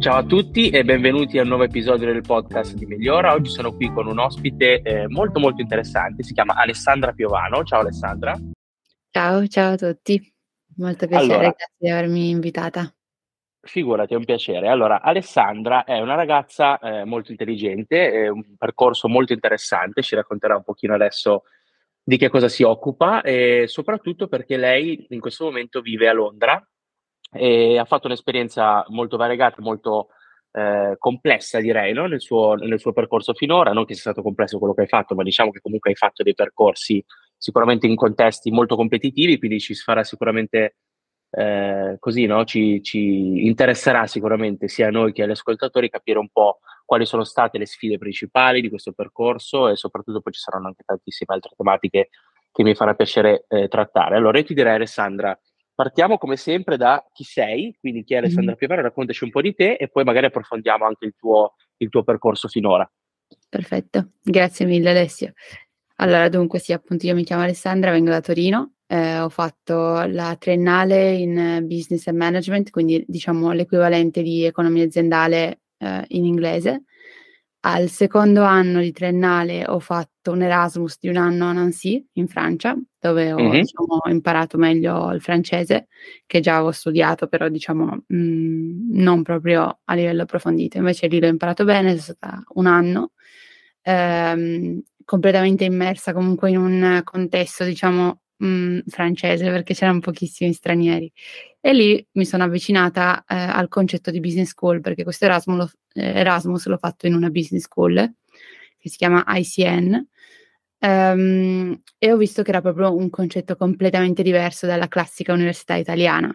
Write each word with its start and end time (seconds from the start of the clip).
Ciao 0.00 0.16
a 0.16 0.24
tutti 0.24 0.70
e 0.70 0.82
benvenuti 0.82 1.38
al 1.38 1.46
nuovo 1.46 1.64
episodio 1.64 2.10
del 2.10 2.22
podcast 2.22 2.72
di 2.72 2.86
Migliora. 2.86 3.34
Oggi 3.34 3.50
sono 3.50 3.76
qui 3.76 3.92
con 3.92 4.06
un 4.06 4.18
ospite 4.18 4.80
eh, 4.80 5.06
molto 5.08 5.38
molto 5.38 5.60
interessante, 5.60 6.22
si 6.22 6.32
chiama 6.32 6.54
Alessandra 6.54 7.12
Piovano. 7.12 7.62
Ciao 7.64 7.80
Alessandra. 7.80 8.34
Ciao, 9.10 9.46
ciao 9.46 9.72
a 9.74 9.76
tutti. 9.76 10.18
Molto 10.76 11.06
piacere, 11.06 11.34
Allora, 11.34 11.48
grazie 11.50 11.74
di 11.76 11.90
avermi 11.90 12.30
invitata. 12.30 12.90
figurati, 13.60 14.14
è 14.14 14.16
un 14.16 14.24
piacere. 14.24 14.68
Allora, 14.68 15.02
Alessandra 15.02 15.84
è 15.84 16.00
una 16.00 16.14
ragazza 16.14 16.78
eh, 16.78 17.04
molto 17.04 17.30
intelligente, 17.30 18.26
un 18.32 18.56
percorso 18.56 19.06
molto 19.06 19.34
interessante, 19.34 20.00
ci 20.00 20.14
racconterà 20.14 20.56
un 20.56 20.64
pochino 20.64 20.94
adesso 20.94 21.42
di 22.02 22.16
che 22.16 22.30
cosa 22.30 22.48
si 22.48 22.62
occupa 22.62 23.20
e 23.20 23.64
soprattutto 23.66 24.28
perché 24.28 24.56
lei 24.56 25.08
in 25.10 25.20
questo 25.20 25.44
momento 25.44 25.82
vive 25.82 26.08
a 26.08 26.14
Londra 26.14 26.66
e 27.30 27.78
ha 27.78 27.84
fatto 27.84 28.06
un'esperienza 28.06 28.84
molto 28.88 29.16
variegata, 29.16 29.62
molto 29.62 30.08
eh, 30.52 30.96
complessa, 30.98 31.60
direi, 31.60 31.92
no? 31.92 32.06
nel, 32.06 32.20
suo, 32.20 32.54
nel 32.54 32.80
suo 32.80 32.92
percorso 32.92 33.34
finora. 33.34 33.72
Non 33.72 33.84
che 33.84 33.94
sia 33.94 34.02
stato 34.02 34.22
complesso 34.22 34.58
quello 34.58 34.74
che 34.74 34.82
hai 34.82 34.88
fatto, 34.88 35.14
ma 35.14 35.22
diciamo 35.22 35.50
che 35.50 35.60
comunque 35.60 35.90
hai 35.90 35.96
fatto 35.96 36.22
dei 36.22 36.34
percorsi 36.34 37.04
sicuramente 37.36 37.86
in 37.86 37.96
contesti 37.96 38.50
molto 38.50 38.76
competitivi, 38.76 39.38
quindi 39.38 39.60
ci 39.60 39.74
farà 39.74 40.04
sicuramente 40.04 40.76
eh, 41.30 41.96
così, 41.98 42.26
no? 42.26 42.44
Ci, 42.44 42.82
ci 42.82 43.46
interesserà 43.46 44.06
sicuramente 44.06 44.68
sia 44.68 44.88
a 44.88 44.90
noi 44.90 45.12
che 45.12 45.22
agli 45.22 45.30
ascoltatori 45.30 45.88
capire 45.88 46.18
un 46.18 46.28
po' 46.28 46.58
quali 46.84 47.06
sono 47.06 47.22
state 47.22 47.56
le 47.56 47.66
sfide 47.66 47.98
principali 47.98 48.60
di 48.60 48.68
questo 48.68 48.92
percorso 48.92 49.68
e 49.68 49.76
soprattutto 49.76 50.20
poi 50.20 50.32
ci 50.32 50.40
saranno 50.40 50.66
anche 50.66 50.82
tantissime 50.84 51.34
altre 51.34 51.52
tematiche 51.56 52.08
che 52.50 52.62
mi 52.64 52.74
farà 52.74 52.94
piacere 52.94 53.44
eh, 53.48 53.68
trattare. 53.68 54.16
Allora, 54.16 54.38
io 54.38 54.44
ti 54.44 54.54
direi, 54.54 54.74
Alessandra, 54.74 55.38
partiamo 55.80 56.18
come 56.18 56.36
sempre 56.36 56.76
da 56.76 57.02
chi 57.10 57.24
sei, 57.24 57.74
quindi 57.80 58.04
chi 58.04 58.12
è. 58.12 58.18
Alessandra 58.18 58.54
Piovano, 58.54 58.82
raccontaci 58.82 59.24
un 59.24 59.30
po' 59.30 59.40
di 59.40 59.54
te 59.54 59.76
e 59.80 59.88
poi 59.88 60.04
magari 60.04 60.26
approfondiamo 60.26 60.84
anche 60.84 61.06
il 61.06 61.14
tuo, 61.16 61.54
il 61.78 61.88
tuo 61.88 62.02
percorso 62.02 62.48
finora. 62.48 62.90
Perfetto, 63.48 64.10
grazie 64.22 64.66
mille 64.66 64.90
Alessio. 64.90 65.32
Allora, 65.96 66.28
dunque 66.28 66.58
sì, 66.58 66.74
appunto 66.74 67.06
io 67.06 67.14
mi 67.14 67.24
chiamo 67.24 67.44
Alessandra, 67.44 67.92
vengo 67.92 68.10
da 68.10 68.20
Torino, 68.20 68.74
eh, 68.86 69.20
ho 69.20 69.30
fatto 69.30 70.04
la 70.04 70.36
triennale 70.38 71.12
in 71.14 71.38
eh, 71.38 71.62
Business 71.62 72.06
and 72.08 72.18
Management, 72.18 72.68
quindi 72.68 73.02
diciamo 73.08 73.52
l'equivalente 73.52 74.20
di 74.20 74.44
economia 74.44 74.84
aziendale 74.84 75.62
eh, 75.78 76.04
in 76.08 76.26
inglese. 76.26 76.84
Al 77.64 77.90
secondo 77.90 78.42
anno 78.42 78.80
di 78.80 78.90
triennale 78.90 79.66
ho 79.68 79.80
fatto 79.80 80.30
un 80.32 80.40
Erasmus 80.40 80.96
di 80.98 81.08
un 81.10 81.16
anno 81.18 81.44
a 81.46 81.52
Nancy, 81.52 82.02
in 82.14 82.26
Francia, 82.26 82.74
dove 82.98 83.32
ho 83.34 83.52
Mhm. 83.52 83.58
diciamo, 83.58 84.00
imparato 84.08 84.56
meglio 84.56 85.12
il 85.12 85.20
francese, 85.20 85.88
che 86.24 86.40
già 86.40 86.54
avevo 86.56 86.72
studiato, 86.72 87.26
però 87.28 87.48
diciamo 87.50 88.04
mh, 88.06 88.98
non 89.02 89.22
proprio 89.22 89.80
a 89.84 89.94
livello 89.94 90.22
approfondito. 90.22 90.78
Invece 90.78 91.06
lì 91.08 91.20
l'ho 91.20 91.26
imparato 91.26 91.64
bene, 91.64 91.92
è 91.92 91.98
stata 91.98 92.42
un 92.54 92.64
anno 92.66 93.10
ehm, 93.82 94.80
completamente 95.04 95.64
immersa 95.64 96.14
comunque 96.14 96.48
in 96.50 96.56
un 96.56 97.00
contesto, 97.04 97.64
diciamo, 97.64 98.20
mh, 98.44 98.80
francese, 98.88 99.44
perché 99.50 99.74
c'erano 99.74 100.00
pochissimi 100.00 100.52
stranieri. 100.52 101.10
E 101.60 101.72
lì 101.74 102.06
mi 102.12 102.24
sono 102.24 102.44
avvicinata 102.44 103.24
eh, 103.28 103.34
al 103.36 103.68
concetto 103.68 104.10
di 104.10 104.20
business 104.20 104.48
school, 104.50 104.80
perché 104.80 105.02
questo 105.04 105.24
Erasmus, 105.26 105.56
l'ho- 105.58 105.70
eh, 106.02 106.18
Erasmus 106.20 106.66
l'ho 106.66 106.78
fatto 106.78 107.06
in 107.06 107.14
una 107.14 107.28
business 107.30 107.62
school 107.64 107.94
che 108.78 108.88
si 108.88 108.96
chiama 108.96 109.24
ICN. 109.28 110.06
ehm, 110.82 111.82
e 111.98 112.12
ho 112.12 112.16
visto 112.16 112.42
che 112.42 112.50
era 112.50 112.60
proprio 112.62 112.94
un 112.96 113.10
concetto 113.10 113.54
completamente 113.56 114.22
diverso 114.22 114.66
dalla 114.66 114.88
classica 114.88 115.32
università 115.34 115.74
italiana. 115.74 116.32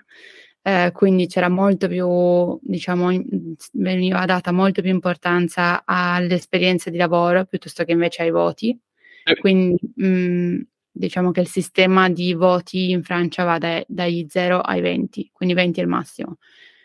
Eh, 0.61 0.91
quindi 0.93 1.27
c'era 1.27 1.49
molto 1.49 1.87
più, 1.87 2.59
diciamo, 2.61 3.11
in- 3.11 3.53
veniva 3.73 4.25
data 4.25 4.51
molto 4.51 4.81
più 4.81 4.89
importanza 4.91 5.83
alle 5.85 6.33
esperienze 6.35 6.89
di 6.91 6.97
lavoro 6.97 7.45
piuttosto 7.45 7.83
che 7.83 7.91
invece 7.91 8.23
ai 8.23 8.31
voti. 8.31 8.77
Eh, 9.23 9.35
Quindi 9.38 9.77
mh, 9.95 10.61
diciamo 10.95 11.31
che 11.31 11.41
il 11.41 11.47
sistema 11.47 12.09
di 12.09 12.33
voti 12.33 12.91
in 12.91 13.03
Francia 13.03 13.44
va 13.44 13.57
dai, 13.57 13.83
dai 13.88 14.25
0 14.29 14.61
ai 14.61 14.79
20, 14.79 15.29
quindi 15.33 15.53
20 15.53 15.79
è 15.81 15.83
il 15.83 15.89
massimo. 15.89 16.38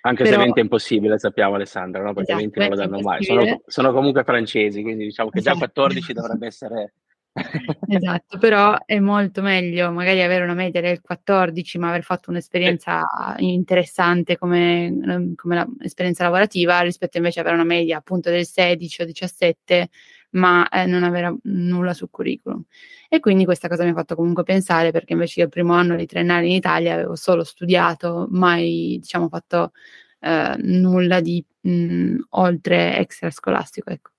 Anche 0.03 0.25
se 0.25 0.31
Però 0.31 0.43
20 0.43 0.59
è 0.59 0.63
impossibile, 0.63 1.19
sappiamo 1.19 1.55
Alessandra, 1.55 2.03
no? 2.03 2.15
Perché 2.15 2.33
esatto, 2.33 2.41
20 2.41 2.59
non 2.59 2.69
lo 2.69 2.77
20 2.77 2.89
è 2.89 2.91
danno 2.91 3.09
mai. 3.09 3.25
Sono, 3.25 3.63
sono 3.67 3.93
comunque 3.93 4.25
francesi, 4.25 4.83
quindi 4.83 5.05
diciamo 5.05 5.29
che 5.31 5.41
già 5.41 5.51
Esatto. 5.53 5.67
14 5.67 6.13
dovrebbe 6.13 6.47
essere... 6.47 6.95
Esatto, 7.87 8.39
però 8.39 8.77
è 8.85 8.99
molto 8.99 9.41
meglio 9.41 9.93
magari 9.93 10.21
avere 10.21 10.43
una 10.43 10.55
media 10.55 10.81
del 10.81 11.01
14, 11.01 11.79
ma 11.79 11.91
aver 11.91 12.03
fatto 12.03 12.31
un'esperienza 12.31 13.05
interessante 13.37 14.37
come, 14.37 14.87
ehm, 14.87 15.35
come 15.37 15.55
la- 15.55 15.69
esperienza 15.81 16.25
lavorativa 16.25 16.81
rispetto 16.81 17.19
invece 17.19 17.39
a 17.39 17.43
avere 17.43 17.57
una 17.57 17.67
media 17.67 17.99
appunto 17.99 18.31
del 18.31 18.47
16 18.47 19.03
o 19.03 19.05
17, 19.05 19.89
ma 20.31 20.69
eh, 20.69 20.87
non 20.87 21.03
avere 21.03 21.37
nulla 21.45 21.95
sul 21.95 22.09
curriculum. 22.11 22.63
E 23.09 23.21
quindi 23.21 23.45
questa 23.45 23.69
cosa 23.69 23.85
mi 23.85 23.91
ha 23.91 23.95
fatto 23.95 24.15
comunque 24.15 24.43
pensare, 24.45 24.91
perché 24.93 25.13
invece 25.15 25.41
io 25.41 25.47
il 25.47 25.53
primo 25.53 25.75
anno 25.75 25.97
di 25.97 26.07
triennale 26.07 26.47
in 26.47 26.53
Italia 26.53 26.95
avevo 26.95 27.17
solo 27.17 27.45
studiato, 27.45 28.27
mai 28.31 28.99
diciamo 29.01 29.29
fatto 29.29 29.73
eh, 30.21 30.55
nulla 30.59 31.21
di 31.21 31.45
mh, 31.63 32.17
oltre 32.31 32.99
extrascolastico, 32.99 33.91
ecco. 33.91 34.11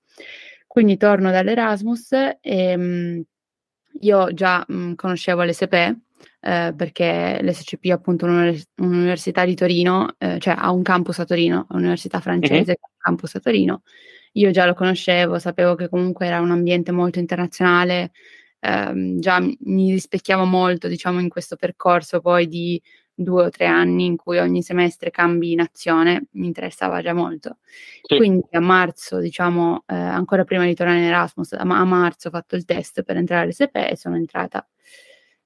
Quindi 0.66 0.96
torno 0.96 1.30
dall'Erasmus 1.30 2.12
e 2.40 2.76
mh, 2.76 3.22
io 4.00 4.32
già 4.32 4.64
mh, 4.66 4.94
conoscevo 4.94 5.42
l'SP 5.44 5.72
eh, 6.40 6.72
perché 6.76 7.38
l'SCP 7.42 7.86
è 7.86 7.90
appunto 7.90 8.24
un'univers- 8.26 8.68
un'università 8.76 9.44
di 9.44 9.54
Torino, 9.54 10.14
eh, 10.18 10.38
cioè 10.38 10.54
ha 10.56 10.70
un 10.72 10.82
campus 10.82 11.18
a 11.20 11.24
Torino, 11.24 11.62
è 11.68 11.74
un'università 11.74 12.20
francese 12.20 12.76
un 12.80 12.88
campus 12.98 13.34
a 13.36 13.40
Torino. 13.40 13.82
Io 14.32 14.50
già 14.50 14.66
lo 14.66 14.74
conoscevo, 14.74 15.38
sapevo 15.38 15.74
che 15.74 15.88
comunque 15.88 16.26
era 16.26 16.40
un 16.40 16.50
ambiente 16.50 16.92
molto 16.92 17.18
internazionale, 17.18 18.12
ehm, 18.60 19.18
già 19.20 19.40
mi 19.40 19.56
mi 19.60 19.90
rispecchiavo 19.90 20.44
molto, 20.44 20.88
diciamo, 20.88 21.20
in 21.20 21.28
questo 21.28 21.56
percorso 21.56 22.20
poi 22.20 22.46
di 22.48 22.80
due 23.14 23.44
o 23.44 23.50
tre 23.50 23.66
anni 23.66 24.06
in 24.06 24.16
cui 24.16 24.38
ogni 24.38 24.62
semestre 24.62 25.10
cambi 25.10 25.54
nazione, 25.54 26.28
mi 26.32 26.46
interessava 26.46 27.02
già 27.02 27.12
molto. 27.12 27.58
Sì. 28.02 28.16
Quindi 28.16 28.46
a 28.52 28.60
marzo, 28.60 29.18
diciamo, 29.18 29.84
eh, 29.86 29.94
ancora 29.94 30.44
prima 30.44 30.64
di 30.64 30.74
tornare 30.74 30.98
in 30.98 31.04
Erasmus, 31.04 31.52
a, 31.52 31.60
a 31.60 31.84
marzo 31.84 32.28
ho 32.28 32.30
fatto 32.30 32.56
il 32.56 32.64
test 32.64 33.02
per 33.02 33.16
entrare 33.16 33.44
all'SP 33.44 33.76
e 33.90 33.96
sono 33.96 34.16
entrata. 34.16 34.66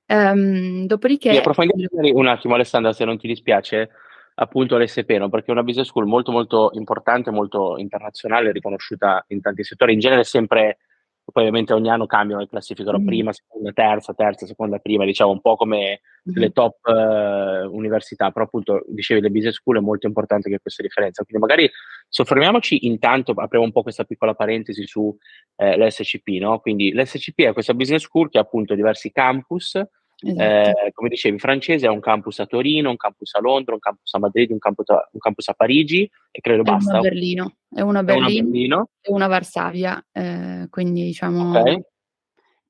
Sì, 0.09 0.87
dopodiché, 0.87 1.37
approfondiamo 1.37 1.89
magari 1.91 2.13
un 2.13 2.29
attimo 2.29 2.55
Alessandra, 2.55 2.93
se 2.93 3.05
non 3.05 3.19
ti 3.19 3.27
dispiace, 3.27 3.91
appunto 4.37 4.79
l'SP, 4.79 5.11
no? 5.19 5.29
Perché 5.29 5.49
è 5.49 5.53
una 5.53 5.63
business 5.63 5.89
school 5.89 6.07
molto 6.07 6.33
molto 6.33 6.71
importante, 6.75 7.31
molto 7.31 7.77
internazionale, 7.79 8.53
riconosciuta 8.53 9.25
in 9.29 9.41
tanti 9.41 9.65
settori. 9.65 9.93
In 9.95 9.99
genere 10.01 10.25
sempre, 10.25 10.79
poi 11.25 11.43
ovviamente 11.45 11.73
ogni 11.73 11.91
anno 11.91 12.07
cambiano 12.07 12.43
le 12.43 12.49
classificano 12.49 12.99
Mhm. 12.99 13.05
prima, 13.07 13.33
seconda, 13.33 13.73
terza, 13.73 14.15
terza, 14.15 14.47
seconda, 14.47 14.79
prima, 14.79 15.05
diciamo 15.05 15.31
un 15.33 15.41
po' 15.41 15.57
come 15.57 16.01
le 16.35 16.47
Mhm. 16.47 16.53
top 16.53 16.77
eh, 16.89 17.65
università, 17.67 18.31
però 18.31 18.45
appunto 18.47 18.85
dicevi 18.89 19.21
le 19.21 19.31
business 19.31 19.55
school 19.57 19.79
è 19.79 19.81
molto 19.81 20.07
importante 20.07 20.51
che 20.51 20.59
questa 20.61 20.83
differenza. 20.83 21.25
Quindi 21.25 21.45
magari 21.47 21.71
soffermiamoci 22.09 22.87
intanto, 22.87 23.33
apriamo 23.33 23.65
un 23.67 23.73
po' 23.73 23.83
questa 23.83 24.05
piccola 24.05 24.35
parentesi 24.35 24.87
su 24.87 25.17
eh, 25.57 25.77
l'SCP, 25.79 26.39
no? 26.41 26.59
Quindi 26.61 26.93
l'SCP 26.93 27.41
è 27.47 27.53
questa 27.53 27.75
business 27.75 28.03
school 28.03 28.29
che 28.31 28.39
ha 28.39 28.43
appunto 28.43 28.75
diversi 28.75 29.11
campus 29.13 29.81
esatto, 30.19 30.78
eh, 30.78 30.93
come 30.93 31.09
dicevi, 31.09 31.38
francese 31.38 31.87
ha 31.87 31.91
un 31.91 32.00
campus 32.00 32.38
a 32.41 32.47
Torino, 32.47 32.91
un 32.91 32.97
campus 32.97 33.34
a 33.34 33.41
Londra, 33.41 33.75
un 33.75 33.81
campus 33.81 34.15
a 34.15 34.19
Madrid, 34.19 34.50
un 34.50 34.59
campus 34.59 34.88
a, 34.88 35.09
un 35.12 35.21
campus 35.21 35.49
a 35.49 35.53
Parigi 35.53 36.10
e 36.31 36.41
credo 36.41 36.59
e 36.59 36.62
uno 36.62 36.71
a 36.71 36.75
basta. 36.77 37.00
Berlino, 37.00 37.56
e 37.75 37.82
uno 37.82 37.99
a 37.99 38.00
E 38.00 38.00
una 38.00 38.00
a 38.00 38.03
Berlino 38.03 38.50
Berlino, 38.50 38.88
e 39.00 39.12
uno 39.12 39.25
a 39.25 39.28
Varsavia, 39.28 40.06
eh, 40.12 40.66
quindi 40.71 41.03
diciamo, 41.04 41.59
ok? 41.59 41.81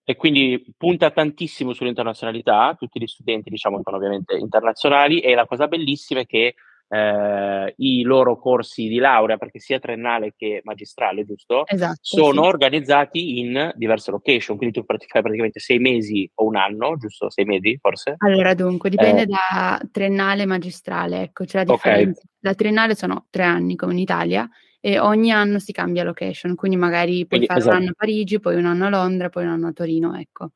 E 0.08 0.14
quindi 0.14 0.64
punta 0.76 1.10
tantissimo 1.10 1.72
sull'internazionalità, 1.72 2.76
tutti 2.78 3.00
gli 3.00 3.08
studenti 3.08 3.50
diciamo 3.50 3.80
sono 3.82 3.96
ovviamente 3.96 4.36
internazionali 4.36 5.18
e 5.18 5.34
la 5.34 5.46
cosa 5.46 5.66
bellissima 5.66 6.20
è 6.20 6.26
che 6.26 6.54
eh, 6.88 7.74
i 7.78 8.02
loro 8.02 8.38
corsi 8.38 8.88
di 8.88 8.98
laurea, 8.98 9.36
perché 9.36 9.58
sia 9.58 9.78
triennale 9.78 10.34
che 10.36 10.60
magistrale, 10.64 11.24
giusto? 11.24 11.64
esatto, 11.66 11.98
Sono 12.00 12.42
sì. 12.42 12.48
organizzati 12.48 13.38
in 13.38 13.72
diverse 13.76 14.10
location, 14.10 14.56
quindi 14.56 14.80
tu 14.80 14.84
fai 14.86 15.22
praticamente 15.22 15.60
sei 15.60 15.78
mesi 15.78 16.30
o 16.34 16.44
un 16.44 16.56
anno, 16.56 16.96
giusto? 16.96 17.30
Sei 17.30 17.44
mesi 17.44 17.76
forse? 17.80 18.14
Allora, 18.18 18.54
dunque, 18.54 18.90
dipende 18.90 19.22
Eh, 19.22 19.26
da 19.26 19.80
triennale 19.90 20.42
e 20.42 20.46
magistrale, 20.46 21.22
ecco, 21.22 21.44
c'è 21.44 21.58
la 21.58 21.64
differenza. 21.64 22.22
La 22.40 22.54
triennale 22.54 22.94
sono 22.94 23.26
tre 23.30 23.42
anni, 23.42 23.76
come 23.76 23.92
in 23.92 23.98
Italia, 23.98 24.48
e 24.80 25.00
ogni 25.00 25.32
anno 25.32 25.58
si 25.58 25.72
cambia 25.72 26.04
location, 26.04 26.54
quindi 26.54 26.76
magari 26.76 27.26
puoi 27.26 27.40
quindi 27.40 27.46
fare 27.46 27.60
un 27.60 27.66
esatto, 27.66 27.76
anno 27.82 27.90
a 27.90 27.94
Parigi, 27.96 28.38
poi 28.38 28.54
un 28.56 28.66
anno 28.66 28.86
a 28.86 28.88
Londra, 28.88 29.28
poi 29.30 29.44
un 29.44 29.50
anno 29.50 29.66
a 29.68 29.72
Torino, 29.72 30.14
ecco. 30.16 30.50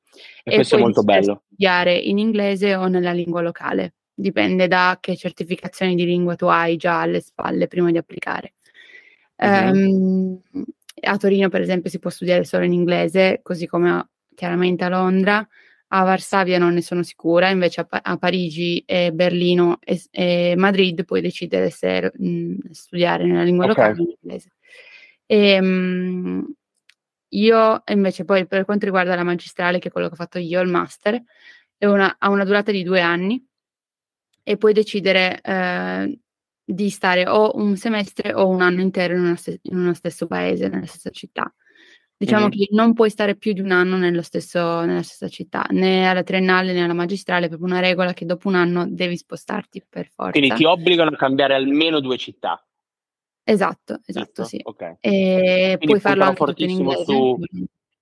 e 0.45 0.53
E 0.53 0.55
questo 0.55 0.77
è 0.77 0.79
molto 0.79 1.03
bello. 1.03 1.43
studiare 1.47 1.97
in 1.97 2.19
inglese 2.19 2.77
o 2.77 2.87
nella 2.87 3.13
lingua 3.13 3.41
locale, 3.41 3.95
dipende 4.21 4.69
da 4.69 4.99
che 5.01 5.17
certificazioni 5.17 5.95
di 5.95 6.05
lingua 6.05 6.37
tu 6.37 6.47
hai 6.47 6.77
già 6.77 7.01
alle 7.01 7.21
spalle 7.21 7.67
prima 7.67 7.91
di 7.91 7.99
applicare. 7.99 8.55
Mhm. 9.37 9.49
Ehm, 9.49 10.41
a 11.03 11.17
Torino, 11.17 11.49
per 11.49 11.63
esempio, 11.63 11.91
si 11.91 11.99
può 11.99 12.11
studiare 12.11 12.45
solo 12.45 12.65
in 12.65 12.73
inglese, 12.73 13.41
così 13.43 13.67
come 13.67 13.91
a- 13.91 14.09
chiaramente 14.35 14.85
a 14.85 14.89
Londra. 14.89 15.47
A 15.93 16.05
Varsavia 16.05 16.59
non 16.59 16.75
ne 16.75 16.83
sono 16.83 17.03
sicura, 17.03 17.49
invece 17.49 17.81
a, 17.81 17.85
pa- 17.85 18.01
a 18.03 18.17
Parigi, 18.17 18.83
e 18.87 19.13
Berlino 19.13 19.79
e, 19.81 20.01
e, 20.11 20.55
Madrid 20.57 21.05
puoi 21.05 21.21
decidere 21.21 21.71
se 21.71 22.13
mh, 22.15 22.71
studiare 22.71 23.25
nella 23.27 23.43
lingua 23.43 23.65
okay. 23.65 23.89
locale 23.89 24.01
o 24.01 24.03
in 24.05 24.15
inglese. 24.21 24.53
E, 25.27 25.61
mh, 25.61 26.53
io 27.31 27.83
invece 27.87 28.25
poi 28.25 28.47
per 28.47 28.65
quanto 28.65 28.85
riguarda 28.85 29.15
la 29.17 29.25
magistrale, 29.25 29.79
che 29.79 29.89
è 29.89 29.91
quello 29.91 30.09
che 30.09 30.15
ho 30.15 30.17
fatto 30.17 30.39
io, 30.39 30.61
il 30.61 30.69
master, 30.69 31.21
una, 31.79 32.17
ha 32.19 32.29
una 32.29 32.45
durata 32.45 32.71
di 32.71 32.83
due 32.83 33.01
anni 33.01 33.45
e 34.51 34.57
puoi 34.57 34.73
decidere 34.73 35.41
eh, 35.43 36.19
di 36.65 36.91
stare 36.91 37.29
o 37.29 37.53
un 37.55 37.77
semestre 37.77 38.35
o 38.35 38.49
un 38.49 38.63
anno 38.63 38.81
intero 38.81 39.15
in, 39.15 39.37
st- 39.37 39.61
in 39.63 39.77
uno 39.77 39.95
stesso 39.95 40.27
paese, 40.27 40.67
nella 40.67 40.87
stessa 40.87 41.11
città. 41.11 41.55
Diciamo 42.17 42.49
mm-hmm. 42.49 42.51
che 42.51 42.69
non 42.73 42.93
puoi 42.93 43.11
stare 43.11 43.37
più 43.37 43.53
di 43.53 43.61
un 43.61 43.71
anno 43.71 44.23
stesso, 44.23 44.81
nella 44.81 45.05
stessa 45.05 45.29
città, 45.29 45.65
né 45.71 46.09
alla 46.09 46.25
triennale 46.25 46.73
né 46.73 46.83
alla 46.83 46.95
magistrale, 46.95 47.45
è 47.45 47.49
proprio 47.49 47.71
una 47.71 47.81
regola 47.81 48.13
che 48.13 48.27
dopo 48.27 48.49
un 48.49 48.57
anno 48.57 48.87
devi 48.89 49.17
spostarti 49.17 49.87
per 49.89 50.09
forza. 50.13 50.33
Quindi 50.33 50.57
ti 50.57 50.65
obbligano 50.65 51.11
a 51.11 51.17
cambiare 51.17 51.55
almeno 51.55 52.01
due 52.01 52.19
città. 52.19 52.61
Esatto, 53.45 54.01
esatto, 54.05 54.43
sì. 54.43 54.61
Okay. 54.61 54.97
E 54.99 55.77
quindi 55.77 55.87
puoi 55.87 56.01
farlo 56.01 56.25
anche 56.25 56.37
fortissimo 56.37 56.93
su 57.05 57.39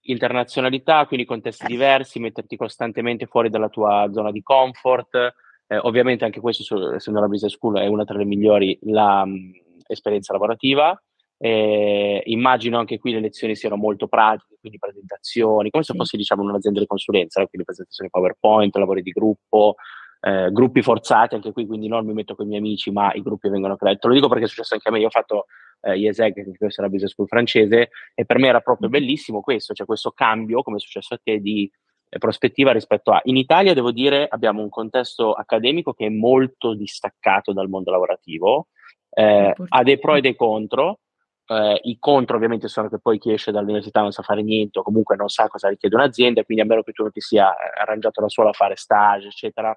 internazionalità, 0.01 1.05
quindi 1.05 1.27
contesti 1.27 1.67
diversi, 1.67 2.19
metterti 2.19 2.56
costantemente 2.56 3.27
fuori 3.27 3.51
dalla 3.51 3.69
tua 3.69 4.09
zona 4.11 4.33
di 4.33 4.43
comfort. 4.43 5.35
Eh, 5.69 5.79
ovviamente 5.79 6.25
anche 6.25 6.41
questo, 6.41 6.62
su, 6.62 6.76
essendo 6.94 7.20
la 7.20 7.29
business 7.29 7.53
school, 7.53 7.79
è 7.79 7.87
una 7.87 8.05
tra 8.05 8.17
le 8.17 8.25
migliori, 8.25 8.79
l'esperienza 8.81 10.32
lavorativa. 10.32 11.00
Eh, 11.41 12.20
immagino 12.25 12.79
anche 12.79 12.99
qui 12.99 13.12
le 13.12 13.20
lezioni 13.20 13.55
siano 13.55 13.76
molto 13.76 14.09
pratiche, 14.09 14.56
quindi 14.59 14.79
presentazioni, 14.79 15.70
come 15.70 15.85
se 15.85 15.94
fossi 15.94 16.17
diciamo 16.17 16.43
un'azienda 16.43 16.81
di 16.81 16.87
consulenza, 16.87 17.47
quindi 17.47 17.65
presentazioni 17.65 18.11
PowerPoint, 18.11 18.75
lavori 18.76 19.03
di 19.03 19.12
gruppo, 19.12 19.76
eh, 20.20 20.49
gruppi 20.50 20.82
forzati, 20.82 21.37
anche 21.37 21.53
qui 21.53 21.67
quindi 21.67 21.87
non 21.87 22.05
mi 22.05 22.12
metto 22.12 22.35
con 22.35 22.47
i 22.47 22.49
miei 22.49 22.61
amici, 22.61 22.91
ma 22.91 23.12
i 23.12 23.23
gruppi 23.23 23.49
vengono 23.49 23.76
creati. 23.76 23.99
Te 23.99 24.09
lo 24.09 24.15
dico 24.15 24.29
perché 24.29 24.44
è 24.44 24.49
successo 24.49 24.75
anche 24.75 24.88
a 24.88 24.93
me, 24.93 24.99
io 24.99 25.06
ho 25.06 25.11
fatto 25.11 25.47
eh, 25.82 25.97
IESEG, 25.97 26.35
che 26.35 26.67
è 26.67 26.81
la 26.81 26.88
business 26.88 27.12
school 27.12 27.29
francese, 27.29 27.91
e 28.15 28.25
per 28.25 28.38
me 28.38 28.49
era 28.49 28.61
proprio 28.61 28.88
bellissimo 28.88 29.41
questo, 29.41 29.75
cioè 29.75 29.87
questo 29.87 30.11
cambio, 30.11 30.62
come 30.62 30.79
è 30.79 30.81
successo 30.81 31.15
a 31.15 31.20
te, 31.23 31.38
di 31.38 31.62
eh, 31.65 31.73
prospettiva 32.19 32.72
rispetto 32.72 33.12
a... 33.12 33.20
In 33.25 33.37
Italia, 33.37 33.75
devo 33.75 33.93
dire, 33.93 34.26
abbiamo 34.28 34.62
un 34.62 34.69
contesto 34.69 35.32
accademico 35.32 35.93
che 35.93 36.06
è 36.06 36.10
molto 36.10 36.75
distaccato 36.75 37.52
dal 37.52 37.69
mondo 37.69 37.90
lavorativo, 37.90 38.69
eh, 39.10 39.55
ha 39.69 39.82
dei 39.82 39.99
pro 39.99 40.14
e 40.16 40.20
dei 40.20 40.34
contro, 40.34 41.00
eh, 41.46 41.81
I 41.82 41.99
contro 41.99 42.37
ovviamente 42.37 42.69
sono 42.69 42.88
che 42.88 42.99
poi 42.99 43.19
chi 43.19 43.32
esce 43.32 43.50
dall'università 43.50 44.00
non 44.00 44.12
sa 44.12 44.22
fare 44.22 44.43
niente 44.43 44.78
o 44.78 44.82
comunque 44.82 45.16
non 45.16 45.28
sa 45.28 45.49
cosa 45.49 45.69
richiede 45.69 45.96
un'azienda, 45.96 46.44
quindi 46.44 46.62
a 46.62 46.66
meno 46.66 46.82
che 46.82 46.93
tu 46.93 47.02
non 47.02 47.12
ti 47.12 47.20
sia 47.20 47.50
eh, 47.50 47.81
arrangiato 47.81 48.20
da 48.20 48.28
solo 48.28 48.50
a 48.50 48.52
fare 48.52 48.76
stage, 48.76 49.28
eccetera, 49.28 49.76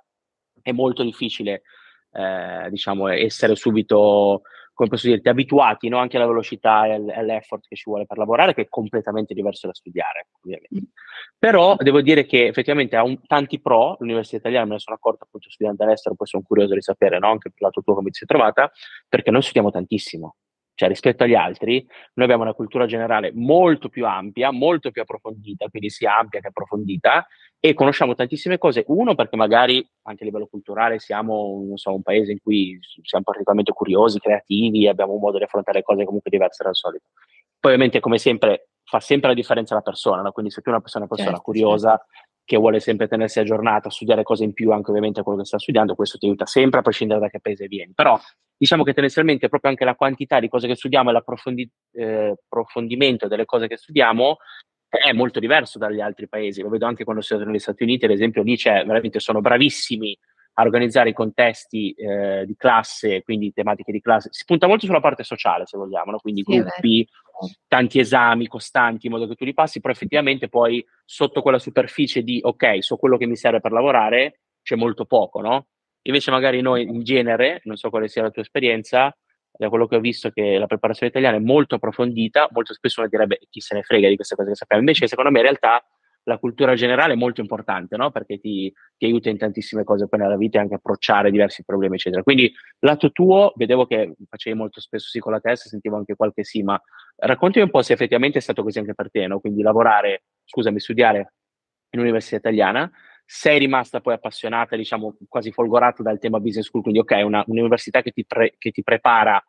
è 0.62 0.72
molto 0.72 1.04
difficile 1.04 1.64
eh, 2.12 2.68
diciamo, 2.70 3.08
essere 3.08 3.56
subito, 3.56 4.42
come 4.74 4.90
posso 4.90 5.08
dirti, 5.08 5.30
abituati 5.30 5.90
no? 5.90 5.98
anche 5.98 6.18
alla 6.18 6.28
velocità 6.28 6.86
e 6.86 6.94
all'effort 7.14 7.68
che 7.68 7.76
ci 7.76 7.84
vuole 7.86 8.06
per 8.06 8.18
lavorare, 8.18 8.54
che 8.54 8.64
è 8.64 8.70
completamente 8.70 9.34
diverso 9.34 9.68
da 9.68 9.74
studiare, 9.74 10.28
ovviamente. 10.42 10.76
Mm. 10.76 10.84
Però 11.38 11.76
devo 11.78 12.02
dire 12.02 12.26
che 12.26 12.48
effettivamente 12.48 12.96
ha 12.96 13.04
un, 13.04 13.20
tanti 13.26 13.60
pro, 13.60 13.96
l'università 14.00 14.38
italiana 14.38 14.66
me 14.66 14.74
ne 14.74 14.80
sono 14.80 14.96
accorto 14.96 15.24
appunto 15.24 15.50
studiando 15.50 15.84
all'estero, 15.84 16.16
poi 16.16 16.28
sono 16.28 16.44
curioso 16.46 16.74
di 16.74 16.82
sapere 16.82 17.20
no? 17.20 17.30
anche 17.30 17.50
per 17.50 17.62
lato 17.62 17.82
tuo 17.82 17.96
come 17.96 18.10
ti 18.10 18.18
sei 18.20 18.28
trovata, 18.28 18.72
perché 19.08 19.32
noi 19.32 19.42
studiamo 19.42 19.72
tantissimo. 19.72 20.36
Cioè, 20.74 20.88
rispetto 20.90 21.24
agli 21.24 21.36
altri, 21.36 21.86
noi 22.14 22.26
abbiamo 22.26 22.44
una 22.44 22.54
cultura 22.54 22.86
generale 22.86 23.32
molto 23.34 23.90
più 23.90 24.06
ampia, 24.06 24.52
molto 24.52 24.90
più 24.92 25.02
approfondita, 25.02 25.68
quindi 25.70 25.90
sia 25.90 26.18
ampia 26.18 26.40
che 26.40 26.48
approfondita, 26.48 27.28
e 27.60 27.74
conosciamo 27.76 28.16
tantissime 28.16 28.58
cose. 28.58 28.84
Uno, 28.88 29.14
perché 29.14 29.36
magari 29.36 29.88
anche 30.04 30.24
a 30.24 30.26
livello 30.26 30.48
culturale 30.48 30.98
siamo 30.98 31.72
so, 31.76 31.94
un 31.94 32.02
paese 32.02 32.32
in 32.32 32.40
cui 32.42 32.80
siamo 33.04 33.24
particolarmente 33.24 33.72
curiosi, 33.74 34.20
creativi, 34.20 34.88
abbiamo 34.88 35.14
un 35.14 35.20
modo 35.20 35.38
di 35.38 35.44
affrontare 35.44 35.80
le 35.80 35.84
cose 35.84 36.06
comunque 36.06 36.32
diverse 36.32 36.64
dal 36.64 36.76
solito. 36.76 37.06
Poi, 37.60 37.74
ovviamente, 37.74 38.00
come 38.00 38.18
sempre, 38.18 38.70
fa 38.84 39.00
sempre 39.00 39.30
la 39.30 39.36
differenza 39.36 39.76
la 39.76 39.82
persona, 39.82 40.24
no? 40.24 40.32
quindi 40.32 40.52
se 40.52 40.62
tu 40.62 40.70
una 40.70 40.80
persona, 40.80 41.06
una 41.06 41.14
persona 41.14 41.36
certo, 41.36 41.52
curiosa, 41.52 41.90
certo 41.90 42.30
che 42.44 42.58
vuole 42.58 42.80
sempre 42.80 43.08
tenersi 43.08 43.40
aggiornata, 43.40 43.90
studiare 43.90 44.24
cose 44.24 44.44
in 44.44 44.54
più 44.54 44.72
anche 44.72 44.90
ovviamente 44.90 45.20
a 45.20 45.24
quello 45.24 45.40
che 45.40 45.46
sta 45.46 45.60
studiando, 45.60 45.96
questo 45.96 46.18
ti 46.18 46.26
aiuta 46.26 46.46
sempre 46.46 46.80
a 46.80 46.82
prescindere 46.82 47.20
da 47.20 47.30
che 47.30 47.40
paese 47.40 47.68
vieni. 47.68 47.94
Però 47.94 48.20
diciamo 48.58 48.84
che 48.84 48.94
tendenzialmente 48.94 49.50
proprio 49.50 49.72
anche 49.72 49.86
la 49.86 49.96
quantità 49.96 50.40
di 50.40 50.50
cose 50.50 50.68
che 50.68 50.76
studiamo 50.76 51.10
e 51.10 51.14
l'approfondimento 51.14 53.26
eh, 53.26 53.28
delle 53.28 53.46
cose 53.46 53.68
che 53.68 53.78
studiamo 53.78 54.38
è 54.88 55.14
molto 55.14 55.40
diverso 55.40 55.78
dagli 55.78 56.02
altri 56.02 56.28
paesi. 56.28 56.62
Lo 56.62 56.70
vedo 56.70 56.86
anche 56.86 57.06
quando 57.06 57.22
sono 57.22 57.46
negli 57.46 57.60
Stati 57.60 57.84
Uniti, 57.84 58.06
ad 58.06 58.12
esempio, 58.12 58.44
lì 58.44 58.58
c'è 58.58 58.84
veramente 58.86 59.20
sono 59.20 59.40
bravissimi 59.40 60.18
a 60.62 60.66
organizzare 60.66 61.10
i 61.10 61.14
contesti 61.14 61.92
eh, 61.92 62.46
di 62.46 62.56
classe, 62.56 63.24
quindi 63.24 63.52
tematiche 63.52 63.92
di 63.92 64.00
classe. 64.00 64.30
Si 64.32 64.46
punta 64.46 64.68
molto 64.68 64.86
sulla 64.86 65.00
parte 65.00 65.24
sociale, 65.24 65.66
se 65.66 65.78
vogliamo, 65.78 66.12
no? 66.12 66.20
quindi 66.20 66.44
sì, 66.46 66.60
gruppi, 66.60 67.08
tanti 67.68 68.00
esami 68.00 68.48
costanti 68.48 69.08
in 69.08 69.14
modo 69.14 69.28
che 69.28 69.36
tu 69.36 69.44
li 69.44 69.54
passi, 69.54 69.82
però 69.82 69.94
effettivamente 69.94 70.48
poi 70.48 70.86
sotto 71.04 71.42
quella 71.42 71.60
superficie 71.60 72.22
di 72.22 72.40
ok, 72.42 72.84
so 72.84 72.98
quello 72.98 73.18
che 73.18 73.26
mi 73.26 73.36
serve 73.36 73.60
per 73.60 73.72
lavorare, 73.72 74.42
c'è 74.62 74.76
molto 74.76 75.06
poco, 75.06 75.42
no? 75.42 75.68
Invece 76.04 76.32
magari 76.32 76.62
noi 76.62 76.84
in 76.84 77.04
genere, 77.04 77.62
non 77.64 77.76
so 77.76 77.90
quale 77.90 78.08
sia 78.08 78.22
la 78.22 78.32
tua 78.32 78.44
esperienza, 78.44 79.16
da 79.52 79.70
quello 79.70 79.88
che 79.88 79.96
ho 79.96 80.00
visto 80.00 80.30
che 80.30 80.58
la 80.58 80.66
preparazione 80.66 81.12
italiana 81.12 81.38
è 81.38 81.40
molto 81.40 81.76
approfondita, 81.76 82.50
molto 82.52 82.74
spesso 82.74 83.02
uno 83.02 83.10
direbbe 83.10 83.40
chi 83.50 83.60
se 83.60 83.76
ne 83.76 83.84
frega 83.84 84.08
di 84.08 84.16
queste 84.16 84.36
cose 84.36 84.50
che 84.50 84.56
sappiamo, 84.56 84.82
invece 84.82 85.08
secondo 85.08 85.32
me 85.32 85.40
in 85.40 85.44
realtà 85.44 85.84
la 86.24 86.38
cultura 86.38 86.76
generale 86.76 87.14
è 87.14 87.16
molto 87.16 87.42
importante, 87.42 87.98
no? 87.98 88.12
Perché 88.12 88.40
ti, 88.40 88.72
ti, 88.98 89.06
aiuta 89.06 89.30
in 89.30 89.38
tantissime 89.38 89.84
cose 89.84 90.08
poi 90.08 90.20
nella 90.20 90.38
vita 90.38 90.58
e 90.60 90.62
anche 90.62 90.76
approcciare 90.76 91.32
diversi 91.32 91.64
problemi, 91.64 91.96
eccetera. 91.96 92.24
Quindi, 92.24 92.52
lato 92.80 93.12
tuo, 93.12 93.54
vedevo 93.56 93.86
che 93.86 94.14
facevi 94.30 94.56
molto 94.56 94.80
spesso 94.80 95.08
sì 95.10 95.20
con 95.20 95.32
la 95.32 95.40
testa, 95.40 95.70
sentivo 95.70 95.98
anche 95.98 96.16
qualche 96.16 96.44
sì, 96.44 96.62
ma 96.62 96.80
raccontami 97.16 97.66
un 97.66 97.72
po' 97.72 97.82
se 97.82 97.94
effettivamente 97.94 98.38
è 98.38 98.42
stato 98.42 98.64
così 98.64 98.80
anche 98.80 98.94
per 98.94 99.10
te, 99.10 99.28
no? 99.28 99.40
Quindi 99.40 99.62
lavorare, 99.62 100.24
scusami, 100.46 100.80
studiare 100.80 101.34
in 101.92 102.00
università 102.00 102.38
italiana, 102.38 102.90
sei 103.26 103.60
rimasta 103.60 104.02
poi 104.02 104.14
appassionata, 104.14 104.76
diciamo, 104.76 105.18
quasi 105.28 105.52
folgorata 105.52 106.04
dal 106.04 106.20
tema 106.20 106.40
business 106.40 106.68
school, 106.68 106.84
quindi 106.84 107.00
ok, 107.00 107.22
una, 107.24 107.44
un'università 107.48 108.02
che 108.02 108.12
ti, 108.12 108.26
pre, 108.26 108.56
che 108.58 108.72
ti 108.72 108.84
prepara 108.84 109.44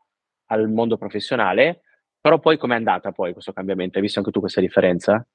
al 0.47 0.69
mondo 0.71 0.97
professionale, 0.97 1.83
però 2.21 2.39
poi 2.39 2.57
com'è 2.57 2.77
andata 2.77 3.11
poi 3.13 3.33
questo 3.33 3.53
cambiamento? 3.53 3.97
Hai 3.97 4.05
visto 4.05 4.21
anche 4.21 4.31
tu 4.31 4.41
questa 4.41 4.61
differenza? 4.61 5.27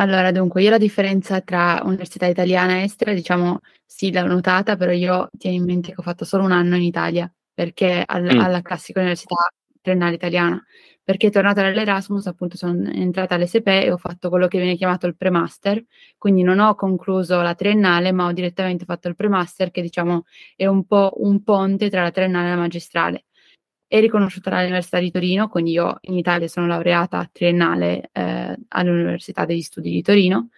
Allora, 0.00 0.30
dunque, 0.30 0.62
io 0.62 0.70
la 0.70 0.78
differenza 0.78 1.40
tra 1.40 1.80
università 1.84 2.26
italiana 2.26 2.74
e 2.74 2.84
estera, 2.84 3.12
diciamo, 3.12 3.60
sì, 3.84 4.12
l'ho 4.12 4.26
notata, 4.26 4.76
però 4.76 4.92
io 4.92 5.28
tieni 5.36 5.56
in 5.56 5.64
mente 5.64 5.88
che 5.88 5.96
ho 5.98 6.02
fatto 6.02 6.24
solo 6.24 6.44
un 6.44 6.52
anno 6.52 6.76
in 6.76 6.82
Italia, 6.82 7.32
perché 7.52 8.04
al, 8.06 8.22
mm. 8.22 8.38
alla 8.38 8.62
classica 8.62 9.00
università 9.00 9.34
triennale 9.80 10.14
italiana, 10.14 10.64
perché 11.02 11.30
tornata 11.30 11.62
dall'Erasmus, 11.62 12.28
appunto, 12.28 12.56
sono 12.56 12.88
entrata 12.92 13.34
all'SP 13.34 13.66
e 13.66 13.90
ho 13.90 13.96
fatto 13.96 14.28
quello 14.28 14.46
che 14.46 14.58
viene 14.58 14.76
chiamato 14.76 15.08
il 15.08 15.16
pre-master, 15.16 15.84
quindi 16.16 16.42
non 16.42 16.60
ho 16.60 16.76
concluso 16.76 17.40
la 17.40 17.56
triennale, 17.56 18.12
ma 18.12 18.26
ho 18.26 18.32
direttamente 18.32 18.84
fatto 18.84 19.08
il 19.08 19.16
pre-master, 19.16 19.72
che 19.72 19.82
diciamo 19.82 20.26
è 20.54 20.66
un 20.66 20.84
po' 20.84 21.14
un 21.16 21.42
ponte 21.42 21.90
tra 21.90 22.02
la 22.02 22.12
triennale 22.12 22.46
e 22.46 22.50
la 22.50 22.56
magistrale 22.56 23.24
è 23.88 24.00
riconosciuta 24.00 24.50
dall'Università 24.50 24.98
di 24.98 25.10
Torino, 25.10 25.48
quindi 25.48 25.72
io 25.72 25.96
in 26.02 26.18
Italia 26.18 26.46
sono 26.46 26.66
laureata 26.66 27.28
triennale 27.32 28.10
eh, 28.12 28.54
all'Università 28.68 29.46
degli 29.46 29.62
Studi 29.62 29.90
di 29.90 30.02
Torino, 30.02 30.50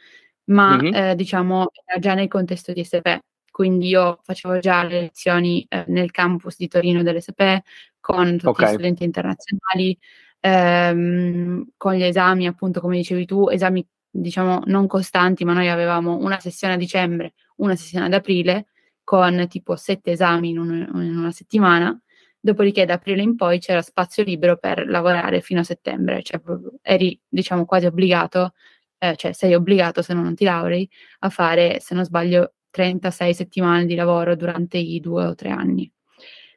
ma 0.46 0.76
mm-hmm. 0.76 0.94
eh, 0.94 1.14
diciamo 1.14 1.70
era 1.84 2.00
già 2.00 2.14
nel 2.14 2.26
contesto 2.26 2.72
di 2.72 2.82
SP, 2.82 3.06
quindi 3.52 3.86
io 3.86 4.18
facevo 4.24 4.58
già 4.58 4.82
le 4.82 5.00
lezioni 5.02 5.64
eh, 5.68 5.84
nel 5.86 6.10
campus 6.10 6.56
di 6.56 6.66
Torino 6.66 7.04
dell'SP 7.04 7.60
con 8.00 8.32
tutti 8.32 8.46
okay. 8.46 8.66
gli 8.66 8.72
studenti 8.72 9.04
internazionali, 9.04 9.96
ehm, 10.40 11.68
con 11.76 11.94
gli 11.94 12.02
esami 12.02 12.48
appunto 12.48 12.80
come 12.80 12.96
dicevi 12.96 13.26
tu, 13.26 13.48
esami 13.48 13.86
diciamo 14.10 14.62
non 14.66 14.88
costanti, 14.88 15.44
ma 15.44 15.52
noi 15.52 15.68
avevamo 15.68 16.16
una 16.16 16.40
sessione 16.40 16.74
a 16.74 16.76
dicembre, 16.76 17.34
una 17.56 17.76
sessione 17.76 18.06
ad 18.06 18.12
aprile 18.12 18.66
con 19.04 19.46
tipo 19.48 19.76
sette 19.76 20.12
esami 20.12 20.48
in, 20.48 20.58
un, 20.58 20.90
in 20.94 21.16
una 21.16 21.30
settimana 21.30 21.96
dopodiché 22.40 22.84
da 22.86 22.94
aprile 22.94 23.22
in 23.22 23.36
poi 23.36 23.58
c'era 23.58 23.82
spazio 23.82 24.24
libero 24.24 24.56
per 24.56 24.86
lavorare 24.88 25.40
fino 25.40 25.60
a 25.60 25.64
settembre, 25.64 26.22
cioè 26.22 26.40
eri 26.82 27.18
diciamo 27.28 27.64
quasi 27.66 27.86
obbligato, 27.86 28.54
eh, 28.98 29.14
cioè 29.16 29.32
sei 29.32 29.54
obbligato 29.54 30.02
se 30.02 30.14
no 30.14 30.22
non 30.22 30.34
ti 30.34 30.44
laurei, 30.44 30.88
a 31.20 31.28
fare, 31.28 31.80
se 31.80 31.94
non 31.94 32.04
sbaglio, 32.04 32.54
36 32.70 33.34
settimane 33.34 33.84
di 33.86 33.94
lavoro 33.94 34.36
durante 34.36 34.78
i 34.78 35.00
due 35.00 35.26
o 35.26 35.34
tre 35.34 35.50
anni. 35.50 35.90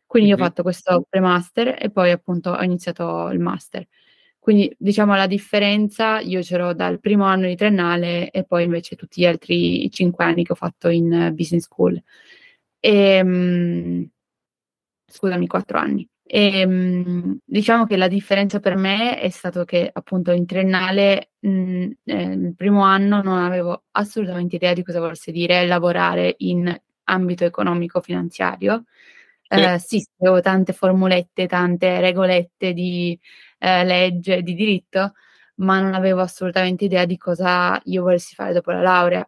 Quindi 0.06 0.30
mm-hmm. 0.30 0.40
io 0.40 0.44
ho 0.44 0.48
fatto 0.48 0.62
questo 0.64 1.06
pre-master 1.10 1.76
e 1.80 1.90
poi 1.90 2.12
appunto 2.12 2.52
ho 2.52 2.62
iniziato 2.64 3.30
il 3.30 3.40
master. 3.40 3.88
Quindi 4.44 4.76
diciamo 4.78 5.16
la 5.16 5.26
differenza, 5.26 6.20
io 6.20 6.42
c'ero 6.42 6.74
dal 6.74 7.00
primo 7.00 7.24
anno 7.24 7.48
di 7.48 7.56
triennale 7.56 8.30
e 8.30 8.44
poi 8.44 8.66
invece 8.66 8.96
tutti 8.98 9.22
gli 9.22 9.26
altri 9.26 9.90
cinque 9.90 10.26
anni 10.26 10.44
che 10.44 10.52
ho 10.52 10.56
fatto 10.56 10.90
in 10.90 11.32
business 11.34 11.64
school. 11.64 12.00
E, 12.80 12.92
ehm, 12.92 14.10
scusami, 15.14 15.48
quattro 15.48 15.78
anni. 15.78 16.08
E, 16.26 16.60
ehm, 16.62 17.38
diciamo 17.46 17.86
che 17.86 17.98
la 17.98 18.08
differenza 18.08 18.60
per 18.60 18.76
me 18.76 19.20
è 19.20 19.30
stato 19.30 19.66
che 19.66 19.90
appunto 19.92 20.32
in 20.32 20.46
triennale 20.46 21.32
mh, 21.40 21.90
eh, 22.06 22.24
il 22.24 22.54
primo 22.56 22.82
anno 22.84 23.22
non 23.22 23.38
avevo 23.44 23.84
assolutamente 23.92 24.56
idea 24.56 24.74
di 24.74 24.84
cosa 24.84 25.00
volesse 25.00 25.32
dire 25.32 25.66
lavorare 25.68 26.34
in 26.40 26.76
ambito 27.06 27.44
economico-finanziario. 27.46 28.86
Eh, 29.48 29.78
sì, 29.80 30.04
avevo 30.20 30.42
tante 30.42 30.74
formulette, 30.74 31.46
tante 31.48 32.00
regolette 32.00 32.74
di 32.74 33.18
eh, 33.60 33.84
legge, 33.86 34.42
di 34.42 34.56
diritto, 34.56 35.14
ma 35.58 35.80
non 35.80 35.94
avevo 35.94 36.22
assolutamente 36.22 36.86
idea 36.86 37.06
di 37.06 37.18
cosa 37.18 37.80
io 37.86 38.02
volessi 38.02 38.34
fare 38.36 38.54
dopo 38.54 38.72
la 38.72 38.82
laurea. 38.82 39.28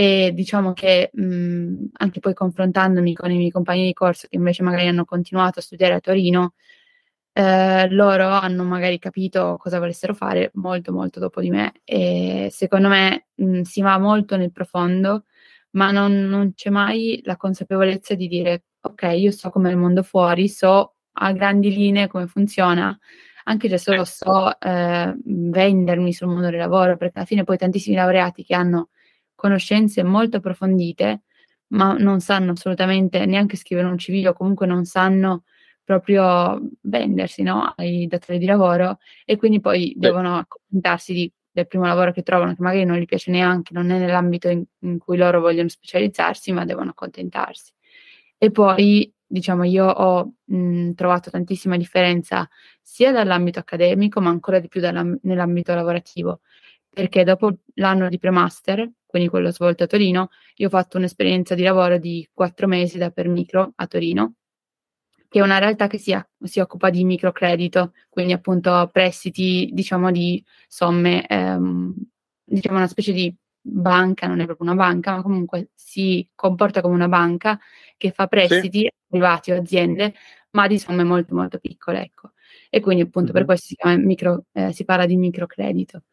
E 0.00 0.32
diciamo 0.32 0.72
che 0.72 1.10
mh, 1.12 1.88
anche 1.98 2.20
poi 2.20 2.32
confrontandomi 2.32 3.12
con 3.14 3.30
i 3.30 3.36
miei 3.36 3.50
compagni 3.50 3.84
di 3.84 3.92
corso 3.92 4.28
che 4.30 4.36
invece 4.36 4.62
magari 4.62 4.88
hanno 4.88 5.04
continuato 5.04 5.58
a 5.58 5.62
studiare 5.62 5.92
a 5.92 6.00
Torino, 6.00 6.54
eh, 7.34 7.86
loro 7.90 8.28
hanno 8.28 8.64
magari 8.64 8.98
capito 8.98 9.58
cosa 9.58 9.78
volessero 9.78 10.14
fare 10.14 10.52
molto 10.54 10.90
molto 10.92 11.20
dopo 11.20 11.42
di 11.42 11.50
me. 11.50 11.72
E 11.84 12.48
secondo 12.50 12.88
me 12.88 13.26
mh, 13.34 13.60
si 13.62 13.82
va 13.82 13.98
molto 13.98 14.38
nel 14.38 14.52
profondo, 14.52 15.24
ma 15.72 15.90
non, 15.90 16.12
non 16.28 16.54
c'è 16.54 16.70
mai 16.70 17.20
la 17.24 17.36
consapevolezza 17.36 18.14
di 18.14 18.26
dire 18.26 18.64
ok, 18.80 19.02
io 19.16 19.30
so 19.32 19.50
come 19.50 19.68
è 19.68 19.72
il 19.72 19.78
mondo 19.78 20.02
fuori, 20.02 20.48
so 20.48 20.94
a 21.12 21.32
grandi 21.32 21.70
linee 21.74 22.06
come 22.08 22.26
funziona, 22.26 22.98
anche 23.44 23.68
se 23.68 23.76
solo 23.76 24.04
so 24.06 24.58
eh, 24.60 25.14
vendermi 25.24 26.12
sul 26.14 26.28
mondo 26.28 26.48
del 26.48 26.58
lavoro, 26.58 26.96
perché 26.96 27.18
alla 27.18 27.26
fine 27.26 27.44
poi 27.44 27.58
tantissimi 27.58 27.96
laureati 27.96 28.44
che 28.44 28.54
hanno 28.54 28.88
conoscenze 29.40 30.02
molto 30.02 30.36
approfondite, 30.36 31.22
ma 31.68 31.94
non 31.94 32.20
sanno 32.20 32.52
assolutamente 32.52 33.24
neanche 33.24 33.56
scrivere 33.56 33.88
un 33.88 33.96
CV 33.96 34.26
o 34.26 34.34
comunque 34.34 34.66
non 34.66 34.84
sanno 34.84 35.44
proprio 35.82 36.60
vendersi 36.82 37.42
no? 37.42 37.72
ai 37.76 38.06
datori 38.06 38.38
di 38.38 38.44
lavoro 38.44 38.98
e 39.24 39.36
quindi 39.36 39.60
poi 39.60 39.94
Beh. 39.96 40.08
devono 40.08 40.36
accontentarsi 40.36 41.12
di, 41.14 41.32
del 41.50 41.66
primo 41.66 41.86
lavoro 41.86 42.12
che 42.12 42.22
trovano, 42.22 42.54
che 42.54 42.62
magari 42.62 42.84
non 42.84 42.98
gli 42.98 43.06
piace 43.06 43.30
neanche, 43.30 43.72
non 43.72 43.90
è 43.90 43.98
nell'ambito 43.98 44.48
in, 44.48 44.62
in 44.80 44.98
cui 44.98 45.16
loro 45.16 45.40
vogliono 45.40 45.68
specializzarsi, 45.68 46.52
ma 46.52 46.64
devono 46.64 46.90
accontentarsi. 46.90 47.72
E 48.36 48.50
poi, 48.50 49.12
diciamo, 49.26 49.64
io 49.64 49.86
ho 49.86 50.32
mh, 50.44 50.92
trovato 50.92 51.30
tantissima 51.30 51.76
differenza 51.76 52.48
sia 52.82 53.10
dall'ambito 53.10 53.58
accademico, 53.58 54.20
ma 54.20 54.30
ancora 54.30 54.60
di 54.60 54.68
più 54.68 54.80
nell'ambito 54.80 55.74
lavorativo, 55.74 56.40
perché 56.90 57.24
dopo 57.24 57.58
l'anno 57.74 58.08
di 58.08 58.18
pre-master, 58.18 58.90
quindi 59.06 59.28
quello 59.28 59.50
svolto 59.50 59.84
a 59.84 59.86
Torino, 59.86 60.30
io 60.56 60.66
ho 60.66 60.70
fatto 60.70 60.98
un'esperienza 60.98 61.54
di 61.54 61.62
lavoro 61.62 61.98
di 61.98 62.28
quattro 62.32 62.66
mesi 62.66 62.98
da 62.98 63.10
per 63.10 63.28
micro 63.28 63.72
a 63.76 63.86
Torino, 63.86 64.34
che 65.28 65.38
è 65.38 65.42
una 65.42 65.58
realtà 65.58 65.86
che 65.86 65.98
si, 65.98 66.16
si 66.42 66.60
occupa 66.60 66.90
di 66.90 67.04
microcredito, 67.04 67.92
quindi 68.08 68.32
appunto 68.32 68.88
prestiti, 68.92 69.70
diciamo, 69.72 70.10
di 70.10 70.44
somme, 70.66 71.26
ehm, 71.26 71.94
diciamo 72.44 72.78
una 72.78 72.88
specie 72.88 73.12
di 73.12 73.34
banca, 73.60 74.26
non 74.26 74.40
è 74.40 74.44
proprio 74.44 74.70
una 74.70 74.76
banca, 74.76 75.14
ma 75.16 75.22
comunque 75.22 75.70
si 75.74 76.28
comporta 76.34 76.80
come 76.80 76.94
una 76.94 77.08
banca 77.08 77.58
che 77.96 78.10
fa 78.10 78.26
prestiti 78.26 78.80
sì. 78.80 78.86
a 78.86 78.90
privati 79.08 79.52
o 79.52 79.56
aziende, 79.58 80.14
ma 80.52 80.66
di 80.66 80.78
somme 80.78 81.04
molto 81.04 81.34
molto 81.34 81.58
piccole, 81.58 82.02
ecco. 82.02 82.32
E 82.68 82.80
quindi 82.80 83.02
appunto 83.02 83.32
mm-hmm. 83.32 83.36
per 83.36 83.44
questo 83.44 83.66
si, 83.66 83.96
micro, 83.98 84.46
eh, 84.52 84.72
si, 84.72 84.84
parla 84.84 85.06
di 85.06 85.16
microcredito. 85.16 86.04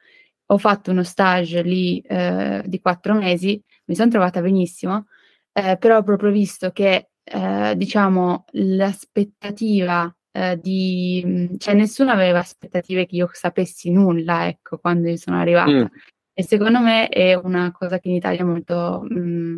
Ho 0.47 0.57
fatto 0.57 0.91
uno 0.91 1.03
stage 1.03 1.61
lì 1.61 1.99
eh, 1.99 2.63
di 2.65 2.79
quattro 2.79 3.13
mesi, 3.13 3.61
mi 3.85 3.95
sono 3.95 4.09
trovata 4.09 4.41
benissimo, 4.41 5.07
eh, 5.51 5.77
però 5.77 5.97
ho 5.97 6.03
proprio 6.03 6.31
visto 6.31 6.71
che, 6.71 7.09
eh, 7.23 7.73
diciamo, 7.75 8.45
l'aspettativa 8.51 10.13
eh, 10.31 10.59
di... 10.61 11.55
cioè 11.57 11.73
nessuno 11.73 12.11
aveva 12.11 12.39
aspettative 12.39 13.05
che 13.05 13.15
io 13.15 13.29
sapessi 13.33 13.91
nulla, 13.91 14.47
ecco, 14.47 14.77
quando 14.77 15.09
io 15.09 15.17
sono 15.17 15.39
arrivata. 15.39 15.71
Mm. 15.71 15.85
E 16.33 16.43
secondo 16.43 16.79
me 16.79 17.09
è 17.09 17.33
una 17.33 17.71
cosa 17.71 17.99
che 17.99 18.09
in 18.09 18.15
Italia 18.15 18.45
molto, 18.45 19.03
mh, 19.09 19.19
mm, 19.19 19.57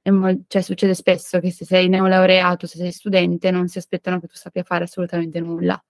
è 0.00 0.10
mol- 0.10 0.44
cioè 0.46 0.62
succede 0.62 0.94
spesso 0.94 1.40
che 1.40 1.50
se 1.50 1.64
sei 1.64 1.88
neolaureato, 1.88 2.68
se 2.68 2.78
sei 2.78 2.92
studente, 2.92 3.50
non 3.50 3.66
si 3.66 3.78
aspettano 3.78 4.20
che 4.20 4.28
tu 4.28 4.36
sappia 4.36 4.62
fare 4.62 4.84
assolutamente 4.84 5.40
nulla. 5.40 5.82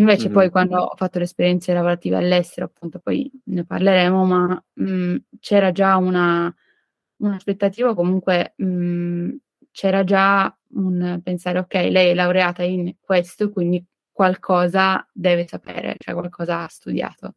Invece 0.00 0.24
mm-hmm. 0.24 0.32
poi 0.32 0.50
quando 0.50 0.78
ho 0.78 0.96
fatto 0.96 1.18
le 1.18 1.24
esperienze 1.24 1.74
lavorative 1.74 2.16
all'estero, 2.16 2.66
appunto 2.66 2.98
poi 3.00 3.30
ne 3.44 3.64
parleremo, 3.64 4.24
ma 4.24 4.64
mh, 4.72 4.92
mm, 4.92 5.16
c'era 5.38 5.72
già 5.72 5.96
una, 5.96 6.52
un'aspettativa, 7.16 7.94
comunque 7.94 8.54
mh, 8.56 8.64
mm, 8.64 9.30
c'era 9.70 10.02
già 10.02 10.54
un 10.72 11.20
pensare, 11.22 11.58
ok, 11.58 11.74
lei 11.74 12.10
è 12.10 12.14
laureata 12.14 12.62
in 12.62 12.94
questo, 12.98 13.50
quindi 13.50 13.84
qualcosa 14.10 15.06
deve 15.12 15.46
sapere, 15.46 15.96
cioè 15.98 16.14
qualcosa 16.14 16.62
ha 16.62 16.68
studiato. 16.68 17.34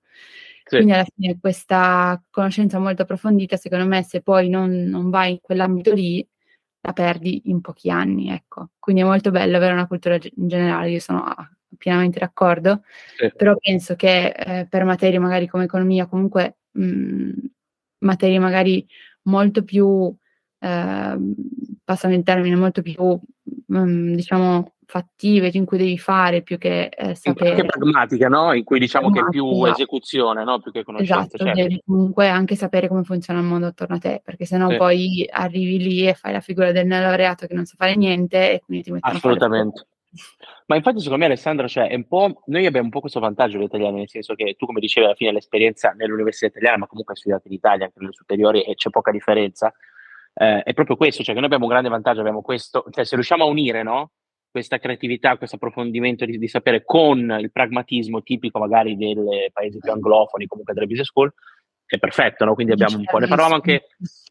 Sì. 0.64 0.78
Quindi 0.78 0.94
alla 0.94 1.06
fine 1.14 1.38
questa 1.40 2.22
conoscenza 2.30 2.80
molto 2.80 3.02
approfondita, 3.02 3.58
secondo 3.58 3.86
me, 3.86 4.04
se 4.04 4.22
poi 4.22 4.48
non, 4.48 4.72
non 4.72 5.10
vai 5.10 5.32
in 5.32 5.40
quell'ambito 5.42 5.94
lì, 5.94 6.26
la 6.82 6.94
perdi 6.94 7.44
in 7.46 7.60
pochi 7.60 7.90
anni, 7.90 8.30
ecco. 8.30 8.70
Quindi 8.80 9.02
è 9.02 9.06
molto 9.06 9.32
bello 9.32 9.58
avere 9.58 9.74
una 9.74 9.88
cultura 9.88 10.16
in 10.16 10.48
generale, 10.48 10.92
io 10.92 11.00
sono 11.00 11.24
pienamente 11.78 12.20
d'accordo, 12.20 12.84
sì. 13.18 13.32
però 13.36 13.56
penso 13.58 13.96
che 13.96 14.28
eh, 14.28 14.68
per 14.70 14.84
materie 14.84 15.20
magari 15.20 15.48
come 15.48 15.66
economia, 15.66 16.08
comunque 16.08 16.58
mh, 16.72 17.32
materie 18.00 18.40
magari 18.40 18.86
molto 19.24 19.64
più, 19.64 20.14
eh, 20.60 21.18
passami 21.84 22.16
il 22.16 22.24
termine, 22.24 22.56
molto 22.56 22.82
più, 22.82 23.20
mh, 23.66 24.14
diciamo, 24.14 24.74
fattive 24.86 25.50
in 25.54 25.66
cui 25.66 25.78
devi 25.78 25.98
fare 25.98 26.44
più 26.44 26.58
che 26.58 26.86
eh, 26.86 27.16
sapere. 27.16 27.52
Anche 27.52 27.66
pragmatica, 27.66 28.28
no? 28.28 28.54
In 28.54 28.64
cui 28.64 28.80
diciamo 28.80 29.10
che 29.10 29.22
è 29.22 29.30
più 29.30 29.66
esecuzione, 29.66 30.44
no? 30.44 30.60
Più 30.60 30.72
che 30.72 30.84
conoscenza. 30.84 31.22
Esatto, 31.22 31.38
certo. 31.38 31.62
devi 31.62 31.82
comunque 31.84 32.28
anche 32.28 32.56
sapere 32.56 32.88
come 32.88 33.04
funziona 33.04 33.40
il 33.40 33.46
mondo 33.46 33.68
attorno 33.68 33.96
a 33.96 34.00
te, 34.00 34.22
perché 34.24 34.46
sennò 34.46 34.70
sì. 34.70 34.78
poi 34.78 35.30
arrivi 35.32 35.80
lì 35.80 36.08
e 36.08 36.14
fai 36.14 36.34
la 36.34 36.42
figura 36.42 36.72
del 36.72 36.88
laureato 36.88 37.48
che 37.48 37.56
non 37.56 37.66
sa 37.66 37.76
fare 37.78 37.96
niente 37.96 38.54
e 38.54 38.62
quindi 38.64 38.84
ti 38.84 38.92
metti 38.92 39.10
Assolutamente. 39.10 39.88
Ma 40.68 40.76
infatti 40.76 41.00
secondo 41.00 41.20
me 41.20 41.26
Alessandra, 41.26 41.68
cioè, 41.68 41.90
è 41.90 41.96
un 41.96 42.08
po', 42.08 42.42
noi 42.46 42.66
abbiamo 42.66 42.86
un 42.86 42.92
po' 42.92 43.00
questo 43.00 43.20
vantaggio 43.20 43.58
gli 43.58 43.64
italiani, 43.64 43.98
nel 43.98 44.10
senso 44.10 44.36
che 44.36 44.56
tu 44.58 44.66
come 44.66 44.80
dicevi 44.80 45.06
alla 45.06 45.16
fine 45.16 45.32
l'esperienza 45.32 45.92
nell'università 45.92 46.48
italiana, 46.48 46.78
ma 46.78 46.88
comunque 46.88 47.14
hai 47.14 47.20
studiato 47.20 47.48
in 47.48 47.54
Italia, 47.54 47.86
anche 47.86 48.00
nelle 48.00 48.14
superiori 48.14 48.64
e 48.64 48.76
c'è 48.76 48.90
poca 48.90 49.12
differenza, 49.12 49.74
eh, 50.36 50.64
è 50.64 50.74
proprio 50.74 50.96
questo, 50.96 51.24
cioè 51.24 51.34
che 51.34 51.40
noi 51.40 51.46
abbiamo 51.46 51.66
un 51.66 51.72
grande 51.72 51.90
vantaggio, 51.90 52.20
abbiamo 52.20 52.42
questo, 52.42 52.86
cioè 52.90 53.06
se 53.06 53.16
riusciamo 53.16 53.44
a 53.44 53.48
unire, 53.48 53.84
no? 53.84 54.12
questa 54.54 54.78
creatività, 54.78 55.36
questo 55.36 55.56
approfondimento 55.56 56.26
di, 56.26 56.38
di, 56.38 56.48
sapere 56.48 56.84
con 56.86 57.38
il 57.40 57.52
pragmatismo 57.52 58.22
tipico 58.22 58.60
magari 58.60 58.96
dei 58.96 59.16
paesi 59.52 59.80
più 59.80 59.92
anglofoni, 59.92 60.46
comunque 60.46 60.76
delle 60.76 60.86
business 60.86 61.08
school, 61.08 61.34
è 61.88 61.98
perfetto, 61.98 62.46
no? 62.46 62.54
Quindi 62.54 62.74
abbiamo 62.74 62.98
un 62.98 63.04
po'. 63.04 63.18
Ne 63.18 63.26
parlavamo 63.26 63.56
anche, 63.56 63.88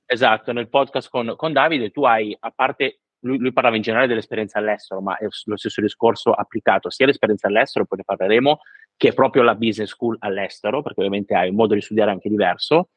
esatto, 0.07 0.53
nel 0.53 0.69
podcast 0.69 1.11
con, 1.11 1.35
con 1.37 1.53
Davide, 1.53 1.91
tu 1.91 2.05
hai, 2.05 2.37
a 2.39 2.53
parte, 2.55 3.01
lui, 3.23 3.39
lui, 3.39 3.53
parlava 3.53 3.77
in 3.77 3.83
generale 3.83 4.07
dell'esperienza 4.07 4.59
all'estero, 4.59 5.01
ma 5.01 5.17
è 5.17 5.27
lo 5.45 5.57
stesso 5.57 5.81
discorso 5.81 6.33
applicato 6.33 6.91
sia 6.91 7.05
all'esperienza 7.05 7.49
all'estero, 7.49 7.87
poi 7.87 7.99
ne 7.99 8.05
parleremo, 8.05 8.61
che 8.97 9.13
proprio 9.13 9.43
la 9.43 9.55
business 9.55 9.91
school 9.91 10.17
all'estero, 10.21 10.83
perché 10.83 11.01
ovviamente 11.01 11.35
hai 11.35 11.49
un 11.49 11.57
modo 11.57 11.75
di 11.75 11.81
studiare 11.81 12.11
anche 12.11 12.29
diverso, 12.29 12.91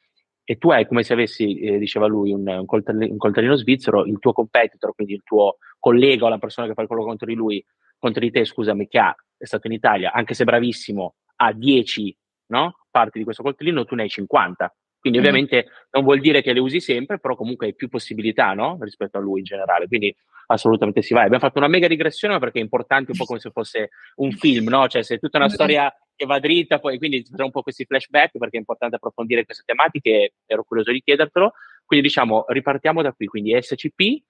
e 0.43 0.57
tu 0.57 0.69
hai 0.69 0.85
come 0.85 1.03
se 1.03 1.13
avessi, 1.13 1.59
eh, 1.59 1.77
diceva 1.79 2.05
lui, 2.05 2.31
un, 2.31 2.47
un, 2.47 2.65
coltellino, 2.65 3.11
un, 3.11 3.17
coltellino, 3.17 3.55
svizzero, 3.55 4.05
il 4.05 4.19
tuo 4.19 4.31
competitor, 4.31 4.93
quindi 4.93 5.13
il 5.13 5.23
tuo 5.23 5.57
collega 5.79 6.25
o 6.25 6.29
la 6.29 6.37
persona 6.37 6.67
che 6.67 6.73
fa 6.73 6.81
il 6.81 6.87
colloquio 6.87 7.11
contro 7.11 7.27
di 7.27 7.35
lui, 7.35 7.65
contro 7.97 8.21
di 8.21 8.29
te, 8.29 8.45
scusami, 8.45 8.87
che 8.87 8.99
ha, 8.99 9.15
è 9.37 9.45
stato 9.45 9.67
in 9.67 9.73
Italia, 9.73 10.11
anche 10.11 10.33
se 10.33 10.43
bravissimo, 10.43 11.15
ha 11.37 11.51
10 11.51 12.17
no? 12.47 12.75
parti 12.91 13.17
di 13.17 13.23
questo 13.23 13.43
coltellino, 13.43 13.85
tu 13.85 13.95
ne 13.95 14.03
hai 14.03 14.09
50. 14.09 14.75
Quindi 15.05 15.21
ovviamente 15.21 15.67
non 15.91 16.03
vuol 16.03 16.19
dire 16.19 16.41
che 16.41 16.51
le 16.51 16.59
usi 16.59 16.79
sempre, 16.79 17.19
però 17.19 17.35
comunque 17.35 17.67
hai 17.67 17.75
più 17.75 17.89
possibilità 17.89 18.53
no? 18.53 18.75
rispetto 18.81 19.19
a 19.19 19.21
lui 19.21 19.37
in 19.37 19.45
generale. 19.45 19.85
Quindi 19.85 20.11
assolutamente 20.47 21.03
si 21.03 21.13
va. 21.13 21.21
Abbiamo 21.21 21.43
fatto 21.43 21.59
una 21.59 21.67
mega 21.67 21.87
digressione 21.87 22.39
perché 22.39 22.57
è 22.57 22.63
importante 22.63 23.11
un 23.11 23.17
po' 23.17 23.25
come 23.25 23.37
se 23.37 23.51
fosse 23.51 23.91
un 24.15 24.31
film, 24.31 24.67
no? 24.67 24.87
Cioè 24.87 25.03
se 25.03 25.15
è 25.15 25.19
tutta 25.19 25.37
una 25.37 25.49
storia 25.49 25.95
che 26.15 26.25
va 26.25 26.39
dritta, 26.39 26.79
poi 26.79 26.97
quindi 26.97 27.23
ci 27.23 27.31
un 27.37 27.51
po' 27.51 27.61
questi 27.61 27.85
flashback 27.85 28.39
perché 28.39 28.55
è 28.55 28.59
importante 28.59 28.95
approfondire 28.95 29.45
queste 29.45 29.61
tematiche, 29.63 30.33
ero 30.47 30.63
curioso 30.63 30.91
di 30.91 31.03
chiedertelo. 31.03 31.53
Quindi 31.85 32.07
diciamo, 32.07 32.45
ripartiamo 32.47 33.03
da 33.03 33.11
qui, 33.11 33.27
quindi 33.27 33.55
SCP, 33.61 34.23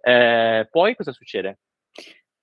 eh, 0.00 0.66
poi 0.70 0.96
cosa 0.96 1.12
succede? 1.12 1.58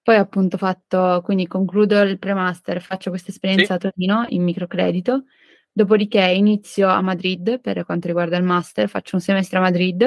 Poi 0.04 0.16
appunto 0.16 0.58
fatto, 0.58 1.22
quindi 1.24 1.48
concludo 1.48 2.00
il 2.02 2.20
pre-master, 2.20 2.82
faccio 2.82 3.10
questa 3.10 3.32
esperienza 3.32 3.66
sì. 3.66 3.72
a 3.74 3.78
Torino 3.78 4.26
in 4.30 4.44
microcredito, 4.44 5.24
dopodiché 5.80 6.26
inizio 6.26 6.90
a 6.90 7.00
Madrid 7.00 7.62
per 7.62 7.86
quanto 7.86 8.08
riguarda 8.08 8.36
il 8.36 8.44
master, 8.44 8.90
faccio 8.90 9.16
un 9.16 9.22
semestre 9.22 9.60
a 9.60 9.62
Madrid, 9.62 10.02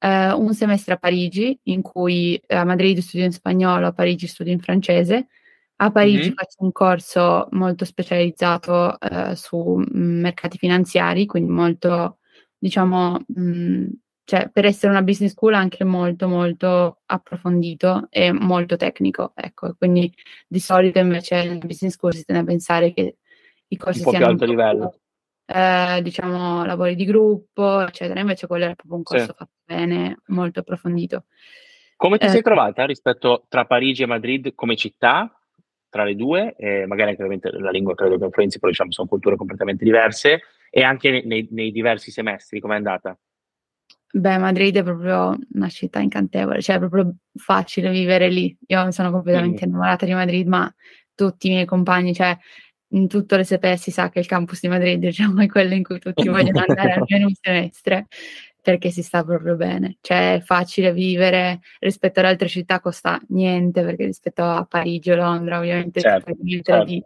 eh, 0.00 0.32
un 0.32 0.52
semestre 0.54 0.94
a 0.94 0.96
Parigi, 0.96 1.56
in 1.64 1.82
cui 1.82 2.40
a 2.48 2.64
Madrid 2.64 2.98
studio 2.98 3.26
in 3.26 3.32
spagnolo, 3.32 3.86
a 3.86 3.92
Parigi 3.92 4.26
studio 4.26 4.52
in 4.52 4.58
francese, 4.58 5.28
a 5.76 5.92
Parigi 5.92 6.28
mm-hmm. 6.28 6.32
faccio 6.34 6.64
un 6.64 6.72
corso 6.72 7.46
molto 7.52 7.84
specializzato 7.84 8.98
eh, 8.98 9.36
su 9.36 9.56
mm, 9.78 10.20
mercati 10.20 10.58
finanziari, 10.58 11.26
quindi 11.26 11.52
molto, 11.52 12.18
diciamo, 12.58 13.20
mh, 13.24 13.40
mm, 13.40 13.86
cioè 14.24 14.50
per 14.50 14.64
essere 14.64 14.90
una 14.90 15.02
business 15.02 15.30
school 15.30 15.54
anche 15.54 15.84
molto 15.84 16.26
molto 16.26 17.02
approfondito 17.06 18.08
e 18.10 18.32
molto 18.32 18.76
tecnico, 18.76 19.30
ecco, 19.36 19.76
quindi 19.78 20.12
di 20.48 20.58
solito 20.58 20.98
invece 20.98 21.44
nella 21.44 21.64
business 21.64 21.92
school 21.94 22.14
si 22.14 22.24
tende 22.24 22.42
a 22.42 22.44
pensare 22.44 22.92
che 22.92 23.18
i 23.68 23.76
corsi 23.76 23.98
un 23.98 24.04
po' 24.04 24.16
più 24.16 24.24
alto 24.24 24.44
livello. 24.44 24.94
eh, 25.46 26.00
diciamo 26.02 26.64
lavori 26.64 26.94
di 26.94 27.04
gruppo, 27.04 27.80
eccetera. 27.80 28.20
Invece 28.20 28.46
quello 28.46 28.64
era 28.64 28.74
proprio 28.74 28.96
un 28.96 29.02
corso 29.02 29.26
sì. 29.26 29.32
fatto 29.36 29.52
bene, 29.64 30.20
molto 30.26 30.60
approfondito. 30.60 31.24
Come 31.96 32.18
ti 32.18 32.26
eh, 32.26 32.30
sei 32.30 32.42
trovata 32.42 32.84
rispetto 32.84 33.46
tra 33.48 33.64
Parigi 33.64 34.02
e 34.02 34.06
Madrid 34.06 34.54
come 34.54 34.76
città, 34.76 35.32
tra 35.88 36.04
le 36.04 36.14
due? 36.14 36.54
Eh, 36.56 36.86
magari 36.86 37.16
anche 37.16 37.50
la 37.52 37.70
lingua 37.70 37.94
credo 37.94 38.18
che 38.18 38.24
influenzi, 38.24 38.58
però 38.58 38.70
diciamo 38.70 38.92
sono 38.92 39.08
culture 39.08 39.36
completamente 39.36 39.84
diverse, 39.84 40.40
e 40.68 40.82
anche 40.82 41.22
nei, 41.24 41.48
nei 41.50 41.70
diversi 41.70 42.10
semestri, 42.10 42.60
com'è 42.60 42.74
andata? 42.74 43.18
Beh, 44.12 44.38
Madrid 44.38 44.76
è 44.76 44.82
proprio 44.82 45.36
una 45.52 45.68
città 45.68 46.00
incantevole, 46.00 46.60
cioè 46.60 46.76
è 46.76 46.78
proprio 46.78 47.14
facile 47.34 47.90
vivere 47.90 48.28
lì. 48.28 48.56
Io 48.66 48.90
sono 48.90 49.10
completamente 49.10 49.64
mm. 49.64 49.68
innamorata 49.68 50.06
di 50.06 50.12
Madrid, 50.12 50.46
ma 50.46 50.72
tutti 51.14 51.46
i 51.48 51.50
miei 51.50 51.64
compagni, 51.64 52.14
cioè 52.14 52.36
in 52.90 53.08
tutto 53.08 53.36
l'SP 53.36 53.74
si 53.74 53.90
sa 53.90 54.10
che 54.10 54.20
il 54.20 54.26
campus 54.26 54.60
di 54.60 54.68
Madrid 54.68 54.98
diciamo, 55.00 55.42
è 55.42 55.46
quello 55.46 55.74
in 55.74 55.82
cui 55.82 55.98
tutti 55.98 56.28
vogliono 56.28 56.64
andare 56.66 56.92
almeno 57.00 57.26
un 57.26 57.34
semestre 57.34 58.06
perché 58.62 58.90
si 58.90 59.02
sta 59.02 59.22
proprio 59.24 59.54
bene. 59.56 59.98
Cioè 60.00 60.34
è 60.34 60.40
facile 60.40 60.92
vivere 60.92 61.60
rispetto 61.78 62.18
alle 62.20 62.30
altre 62.30 62.48
città, 62.48 62.80
costa 62.80 63.20
niente 63.28 63.84
perché 63.84 64.06
rispetto 64.06 64.42
a 64.42 64.64
Parigi 64.64 65.12
o 65.12 65.16
Londra 65.16 65.58
ovviamente 65.58 66.00
certo, 66.00 66.32
certo. 66.62 66.84
Di, 66.84 67.02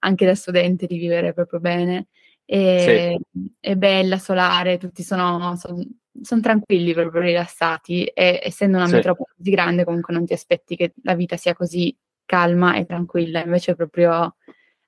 anche 0.00 0.26
da 0.26 0.34
studente 0.34 0.86
di 0.86 0.98
vivere 0.98 1.32
proprio 1.32 1.60
bene. 1.60 2.08
E, 2.44 3.18
sì. 3.32 3.50
È 3.58 3.74
bella, 3.74 4.18
solare, 4.18 4.78
tutti 4.78 5.02
sono, 5.02 5.56
sono, 5.56 5.82
sono, 6.20 6.40
tranquilli, 6.40 6.92
proprio 6.92 7.22
rilassati 7.22 8.04
e 8.04 8.40
essendo 8.42 8.76
una 8.76 8.86
sì. 8.86 8.94
metropoli 8.94 9.32
così 9.36 9.50
grande 9.50 9.84
comunque 9.84 10.14
non 10.14 10.26
ti 10.26 10.32
aspetti 10.32 10.76
che 10.76 10.92
la 11.02 11.14
vita 11.14 11.36
sia 11.36 11.54
così 11.54 11.94
calma 12.26 12.76
e 12.76 12.84
tranquilla, 12.84 13.42
invece 13.42 13.74
proprio 13.74 14.34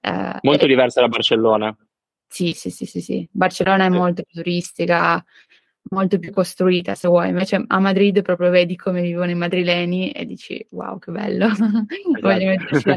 eh, 0.00 0.38
molto 0.42 0.66
diversa 0.66 1.00
da 1.00 1.08
Barcellona. 1.08 1.76
Sì, 2.26 2.52
sì, 2.52 2.70
sì, 2.70 2.86
sì, 2.86 3.00
sì. 3.00 3.28
Barcellona 3.30 3.86
è 3.86 3.88
molto 3.88 4.22
più 4.22 4.40
turistica, 4.40 5.22
molto 5.90 6.18
più 6.18 6.32
costruita, 6.32 6.94
se 6.94 7.08
vuoi. 7.08 7.28
Invece 7.28 7.64
a 7.66 7.78
Madrid 7.80 8.22
proprio 8.22 8.50
vedi 8.50 8.76
come 8.76 9.02
vivono 9.02 9.30
i 9.30 9.34
madrileni 9.34 10.12
e 10.12 10.24
dici 10.26 10.64
wow, 10.70 10.98
che 10.98 11.10
bello, 11.10 11.46
esatto. 11.50 11.86
voglio 12.20 12.46
metterci 12.46 12.88
la 12.88 12.96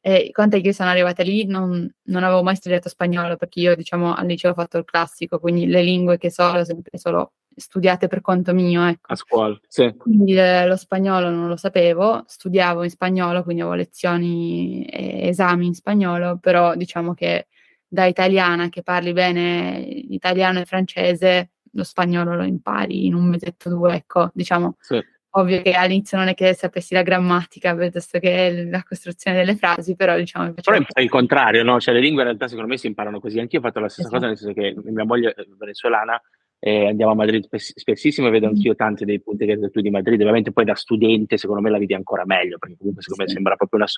E 0.00 0.30
conta 0.32 0.58
che 0.58 0.66
io 0.66 0.72
sono 0.72 0.90
arrivata 0.90 1.22
lì, 1.22 1.46
non, 1.46 1.90
non, 2.04 2.22
avevo 2.22 2.42
mai 2.42 2.56
studiato 2.56 2.88
spagnolo 2.88 3.36
perché 3.36 3.60
io, 3.60 3.74
diciamo, 3.74 4.14
al 4.14 4.26
liceo 4.26 4.52
ho 4.52 4.54
fatto 4.54 4.78
il 4.78 4.84
classico, 4.84 5.40
quindi 5.40 5.66
le 5.66 5.82
lingue 5.82 6.18
che 6.18 6.30
so 6.30 6.44
ho 6.44 6.64
sempre 6.64 6.98
solo 6.98 7.32
studiate 7.56 8.06
per 8.06 8.20
conto 8.20 8.52
mio. 8.52 8.86
Ecco. 8.86 9.12
A 9.12 9.16
scuola, 9.16 9.58
sì. 9.66 9.94
Quindi 9.96 10.36
eh, 10.36 10.66
lo 10.66 10.76
spagnolo 10.76 11.30
non 11.30 11.48
lo 11.48 11.56
sapevo, 11.56 12.22
studiavo 12.26 12.84
in 12.84 12.90
spagnolo, 12.90 13.42
quindi 13.42 13.62
avevo 13.62 13.76
lezioni 13.76 14.84
e 14.84 15.28
esami 15.28 15.66
in 15.66 15.74
spagnolo, 15.74 16.38
però 16.38 16.74
diciamo 16.74 17.14
che 17.14 17.46
da 17.88 18.04
italiana 18.04 18.68
che 18.68 18.82
parli 18.82 19.12
bene 19.12 19.78
italiano 19.78 20.60
e 20.60 20.64
francese, 20.64 21.50
lo 21.72 21.84
spagnolo 21.84 22.34
lo 22.34 22.44
impari 22.44 23.06
in 23.06 23.14
un 23.14 23.26
mesetto 23.26 23.68
o 23.68 23.72
due, 23.72 23.94
ecco, 23.94 24.30
diciamo. 24.34 24.76
Sì. 24.80 25.02
Ovvio 25.36 25.60
che 25.60 25.72
all'inizio 25.72 26.16
non 26.16 26.28
è 26.28 26.34
che 26.34 26.54
sapessi 26.54 26.94
la 26.94 27.02
grammatica 27.02 27.76
piuttosto 27.76 28.18
che 28.18 28.68
la 28.70 28.82
costruzione 28.82 29.36
delle 29.36 29.54
frasi, 29.54 29.94
però 29.94 30.16
diciamo... 30.16 30.54
Però 30.54 30.78
è 30.90 31.00
il 31.02 31.10
contrario, 31.10 31.62
no? 31.62 31.78
Cioè 31.78 31.92
le 31.92 32.00
lingue 32.00 32.22
in 32.22 32.28
realtà 32.28 32.48
secondo 32.48 32.70
me 32.70 32.78
si 32.78 32.86
imparano 32.86 33.20
così. 33.20 33.38
Anch'io 33.38 33.58
ho 33.58 33.62
fatto 33.62 33.80
la 33.80 33.90
stessa 33.90 34.08
esatto. 34.08 34.26
cosa, 34.26 34.28
nel 34.28 34.38
senso 34.38 34.54
che 34.58 34.90
mia 34.90 35.04
moglie 35.04 35.34
è 35.34 35.44
venezuelana 35.58 36.18
eh, 36.66 36.88
andiamo 36.88 37.12
a 37.12 37.14
Madrid 37.14 37.44
spess- 37.44 37.78
spessissimo 37.78 38.26
e 38.26 38.30
vedo 38.30 38.46
mm. 38.46 38.48
anch'io 38.48 38.74
tanti 38.74 39.04
dei 39.04 39.20
punti 39.20 39.44
che 39.44 39.52
hai 39.52 39.56
detto 39.56 39.70
tu 39.70 39.80
di 39.80 39.90
Madrid, 39.90 40.18
ovviamente 40.18 40.50
poi 40.50 40.64
da 40.64 40.74
studente 40.74 41.36
secondo 41.36 41.62
me 41.62 41.70
la 41.70 41.78
vedi 41.78 41.94
ancora 41.94 42.24
meglio, 42.26 42.58
perché 42.58 42.76
comunque 42.76 43.02
secondo 43.02 43.22
sì. 43.22 43.28
me 43.28 43.34
sembra 43.34 43.54
proprio 43.54 43.78
una, 43.78 43.88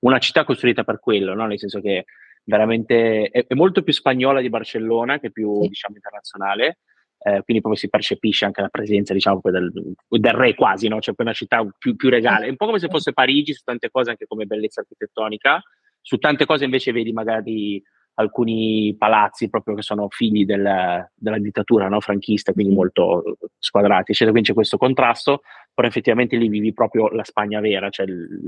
una, 0.00 0.18
città 0.18 0.44
costruita 0.44 0.84
per 0.84 1.00
quello, 1.00 1.32
no? 1.32 1.46
nel 1.46 1.58
senso 1.58 1.80
che 1.80 2.04
veramente 2.44 3.30
è, 3.30 3.46
è, 3.46 3.54
molto 3.54 3.82
più 3.82 3.94
spagnola 3.94 4.42
di 4.42 4.50
Barcellona 4.50 5.18
che 5.18 5.30
più 5.30 5.62
sì. 5.62 5.68
diciamo 5.68 5.94
internazionale, 5.94 6.80
eh, 7.20 7.40
quindi 7.44 7.62
proprio 7.62 7.76
si 7.76 7.88
percepisce 7.88 8.44
anche 8.44 8.60
la 8.60 8.68
presenza 8.68 9.14
diciamo 9.14 9.40
del, 9.44 9.72
del 10.06 10.32
re 10.34 10.54
quasi, 10.54 10.86
no? 10.88 11.00
cioè 11.00 11.14
poi 11.14 11.24
una 11.24 11.34
città 11.34 11.66
più, 11.78 11.96
più 11.96 12.10
regale, 12.10 12.44
è 12.44 12.50
un 12.50 12.56
po' 12.56 12.66
come 12.66 12.78
se 12.78 12.88
fosse 12.88 13.14
Parigi 13.14 13.54
su 13.54 13.62
tante 13.64 13.88
cose 13.90 14.10
anche 14.10 14.26
come 14.26 14.44
bellezza 14.44 14.82
architettonica, 14.82 15.62
su 16.02 16.18
tante 16.18 16.44
cose 16.44 16.64
invece 16.64 16.92
vedi 16.92 17.10
magari 17.10 17.82
alcuni 18.18 18.94
palazzi 18.98 19.48
proprio 19.48 19.76
che 19.76 19.82
sono 19.82 20.08
figli 20.10 20.44
del, 20.44 21.08
della 21.14 21.38
dittatura 21.38 21.88
no? 21.88 22.00
franchista, 22.00 22.52
quindi 22.52 22.74
molto 22.74 23.38
squadrati, 23.58 24.10
eccetera. 24.10 24.30
Quindi 24.30 24.48
c'è 24.48 24.54
questo 24.54 24.76
contrasto, 24.76 25.42
però 25.72 25.86
effettivamente 25.86 26.36
lì 26.36 26.48
vivi 26.48 26.72
proprio 26.72 27.08
la 27.08 27.24
Spagna 27.24 27.60
vera, 27.60 27.88
cioè 27.90 28.06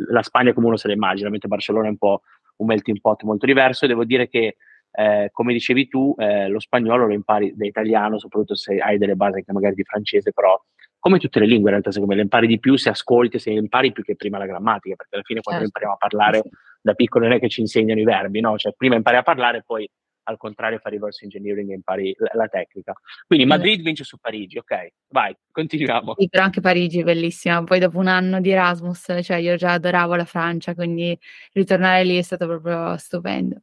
la 0.09 0.23
Spagna 0.23 0.53
come 0.53 0.67
uno 0.67 0.77
se 0.77 0.89
la 0.89 0.95
immagina, 0.95 1.31
mentre 1.31 1.49
Barcellona 1.49 1.87
è 1.87 1.91
un 1.91 1.99
po' 1.99 2.23
un 2.57 2.67
melting 2.67 3.01
pot 3.01 3.23
molto 3.23 3.47
diverso 3.47 3.85
e 3.85 3.89
devo 3.89 4.05
dire 4.05 4.29
che 4.29 4.57
eh, 4.93 5.31
come 5.33 5.53
dicevi 5.53 5.87
tu, 5.87 6.15
eh, 6.19 6.49
lo 6.49 6.59
spagnolo 6.59 7.07
lo 7.07 7.15
impari 7.15 7.55
da 7.55 7.65
italiano, 7.65 8.19
soprattutto 8.19 8.57
se 8.57 8.79
hai 8.79 8.99
delle 8.99 9.15
basi 9.15 9.39
anche 9.39 9.53
magari 9.53 9.77
di 9.77 9.85
francese, 9.85 10.33
però 10.33 10.61
come 11.01 11.19
tutte 11.19 11.41
le 11.41 11.47
lingue 11.47 11.71
in 11.71 11.71
realtà 11.71 11.91
secondo 11.91 12.13
me 12.13 12.17
le 12.19 12.25
impari 12.25 12.47
di 12.47 12.61
più 12.61 12.77
se 12.77 12.91
ascolti, 12.91 13.39
se 13.39 13.51
impari 13.51 13.91
più 13.91 14.05
che 14.05 14.15
prima 14.15 14.39
la 14.39 14.47
grammatica, 14.47 14.95
perché 14.95 15.17
alla 15.17 15.25
fine 15.25 15.41
quando 15.41 15.65
certo. 15.65 15.79
impariamo 15.79 15.95
a 15.95 15.99
parlare 15.99 16.43
da 16.83 16.95
piccolo 16.95 17.27
non 17.27 17.35
è 17.35 17.41
che 17.41 17.49
ci 17.49 17.61
insegnano 17.61 18.01
i 18.01 18.05
verbi, 18.05 18.41
no? 18.41 18.57
Cioè 18.57 18.75
prima 18.77 18.95
impari 18.95 19.17
a 19.17 19.23
parlare 19.23 19.63
poi 19.67 19.89
al 20.25 20.37
contrario 20.37 20.79
fai 20.79 20.93
reverse 20.93 21.25
engineering 21.25 21.71
e 21.71 21.75
impari 21.75 22.15
la, 22.19 22.31
la, 22.35 22.47
tecnica. 22.47 22.93
Quindi 23.27 23.47
Madrid 23.47 23.83
vince 23.83 24.05
su 24.05 24.19
Parigi, 24.19 24.59
ok, 24.59 24.93
vai, 25.09 25.35
continuiamo. 25.51 26.15
Sì, 26.17 26.29
però 26.29 26.45
anche 26.45 26.61
Parigi 26.61 27.01
è 27.01 27.05
bellissima, 27.05 27.65
poi 27.65 27.81
dopo 27.81 27.99
un 27.99 28.07
anno 28.07 28.41
di 28.41 28.51
Erasmus, 28.51 29.19
cioè 29.23 29.39
io 29.39 29.57
già 29.57 29.73
adoravo 29.73 30.15
la 30.15 30.25
Francia, 30.25 30.75
quindi 30.75 31.19
ritornare 31.53 32.05
lì 32.05 32.17
è 32.19 32.23
stato 32.23 32.47
proprio 32.47 32.97
stupendo. 32.97 33.63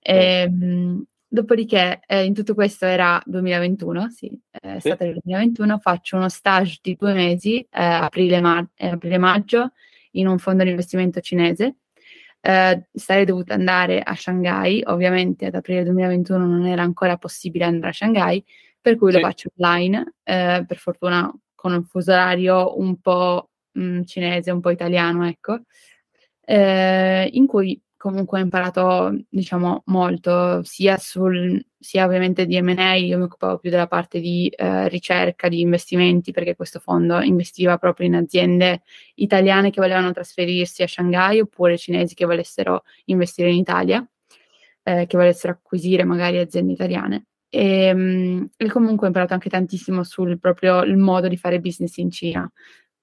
E, 0.00 0.42
ehm, 0.42 1.04
dopodiché, 1.28 2.00
eh, 2.06 2.24
in 2.24 2.34
tutto 2.34 2.54
questo 2.54 2.86
era 2.86 3.20
2021, 3.24 4.08
sì, 4.10 4.30
è 4.50 4.74
sì. 4.74 4.88
stato 4.88 5.04
il 5.04 5.18
2021, 5.22 5.78
faccio 5.78 6.16
uno 6.16 6.28
stage 6.28 6.78
di 6.82 6.96
due 6.98 7.12
mesi, 7.12 7.60
eh, 7.60 7.66
aprile-maggio, 7.70 8.70
eh, 8.76 8.88
aprile, 8.88 9.72
in 10.12 10.26
un 10.26 10.38
fondo 10.38 10.64
di 10.64 10.70
investimento 10.70 11.20
cinese 11.20 11.76
eh, 12.40 12.88
sarei 12.92 13.24
dovuta 13.24 13.54
andare 13.54 14.00
a 14.00 14.14
Shanghai, 14.14 14.82
ovviamente 14.86 15.46
ad 15.46 15.54
aprile 15.54 15.84
2021 15.84 16.46
non 16.46 16.66
era 16.66 16.82
ancora 16.82 17.16
possibile 17.16 17.64
andare 17.64 17.90
a 17.90 17.92
Shanghai, 17.92 18.44
per 18.80 18.96
cui 18.96 19.12
sì. 19.12 19.18
lo 19.18 19.26
faccio 19.26 19.50
online, 19.56 20.14
eh, 20.22 20.64
per 20.66 20.76
fortuna 20.76 21.30
con 21.54 21.72
un 21.72 21.84
fuso 21.84 22.12
orario 22.12 22.78
un 22.78 23.00
po' 23.00 23.50
mh, 23.72 23.82
mm, 23.82 24.02
cinese, 24.04 24.50
un 24.50 24.60
po' 24.60 24.70
italiano, 24.70 25.26
ecco, 25.26 25.60
eh, 26.44 27.28
in 27.32 27.46
cui 27.46 27.80
comunque 27.98 28.38
ho 28.38 28.42
imparato, 28.42 29.12
diciamo, 29.28 29.82
molto, 29.86 30.62
sia, 30.62 30.96
sul, 30.96 31.62
sia 31.78 32.06
ovviamente 32.06 32.46
di 32.46 32.58
M&A, 32.62 32.94
io 32.94 33.18
mi 33.18 33.24
occupavo 33.24 33.58
più 33.58 33.70
della 33.70 33.88
parte 33.88 34.20
di 34.20 34.48
eh, 34.48 34.88
ricerca, 34.88 35.48
di 35.48 35.60
investimenti, 35.60 36.30
perché 36.32 36.54
questo 36.56 36.78
fondo 36.78 37.20
investiva 37.20 37.76
proprio 37.76 38.06
in 38.06 38.14
aziende 38.14 38.82
italiane 39.16 39.70
che 39.70 39.80
volevano 39.80 40.12
trasferirsi 40.12 40.82
a 40.82 40.86
Shanghai 40.86 41.40
oppure 41.40 41.76
cinesi 41.76 42.14
che 42.14 42.24
volessero 42.24 42.84
investire 43.06 43.50
in 43.50 43.56
Italia, 43.56 44.06
eh, 44.84 45.06
che 45.06 45.16
volessero 45.16 45.52
acquisire 45.52 46.04
magari 46.04 46.38
aziende 46.38 46.72
italiane. 46.72 47.26
E, 47.50 47.92
mh, 47.92 48.50
e 48.56 48.68
comunque 48.70 49.04
ho 49.04 49.08
imparato 49.08 49.34
anche 49.34 49.50
tantissimo 49.50 50.04
sul 50.04 50.38
proprio 50.38 50.84
modo 50.96 51.28
di 51.28 51.36
fare 51.36 51.60
business 51.60 51.96
in 51.96 52.10
Cina, 52.10 52.50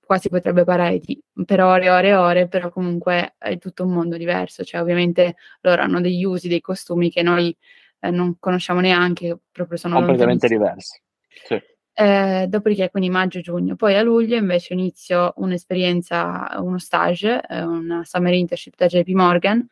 qua 0.05 0.17
si 0.17 0.29
potrebbe 0.29 0.63
parlare 0.63 0.99
di, 0.99 1.19
per 1.45 1.61
ore 1.61 1.85
e 1.85 1.89
ore 1.89 2.07
e 2.09 2.15
ore, 2.15 2.47
però 2.47 2.69
comunque 2.69 3.35
è 3.37 3.57
tutto 3.57 3.83
un 3.83 3.91
mondo 3.91 4.17
diverso, 4.17 4.63
cioè 4.63 4.81
ovviamente 4.81 5.35
loro 5.61 5.81
hanno 5.81 5.99
degli 5.99 6.23
usi, 6.23 6.47
dei 6.47 6.61
costumi 6.61 7.09
che 7.09 7.21
noi 7.21 7.55
eh, 7.99 8.11
non 8.11 8.37
conosciamo 8.39 8.79
neanche, 8.79 9.37
proprio 9.51 9.77
sono 9.77 9.95
completamente 9.95 10.47
diversi. 10.47 10.99
Sì. 11.27 11.61
Eh, 11.97 12.45
dopodiché, 12.49 12.89
quindi 12.89 13.09
maggio-giugno, 13.09 13.75
poi 13.75 13.95
a 13.95 14.01
luglio 14.01 14.35
invece 14.35 14.73
inizio 14.73 15.33
un'esperienza, 15.37 16.55
uno 16.59 16.77
stage, 16.77 17.41
eh, 17.47 17.61
una 17.61 18.03
summer 18.03 18.33
internship 18.33 18.75
da 18.75 18.87
JP 18.87 19.07
Morgan, 19.09 19.65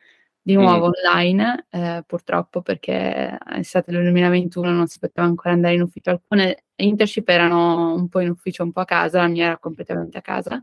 di 0.46 0.54
nuovo 0.54 0.88
mm. 0.88 0.90
online, 0.92 1.66
eh, 1.70 2.04
purtroppo 2.06 2.60
perché 2.60 3.38
estate 3.56 3.90
del 3.90 4.02
2021 4.02 4.70
non 4.70 4.86
si 4.86 4.98
poteva 4.98 5.26
ancora 5.26 5.54
andare 5.54 5.74
in 5.74 5.80
ufficio. 5.80 6.10
Alcune 6.10 6.64
internship 6.76 7.26
erano 7.30 7.94
un 7.94 8.08
po' 8.08 8.20
in 8.20 8.28
ufficio, 8.28 8.62
un 8.62 8.70
po' 8.70 8.80
a 8.80 8.84
casa, 8.84 9.22
la 9.22 9.28
mia 9.28 9.46
era 9.46 9.58
completamente 9.58 10.18
a 10.18 10.20
casa. 10.20 10.62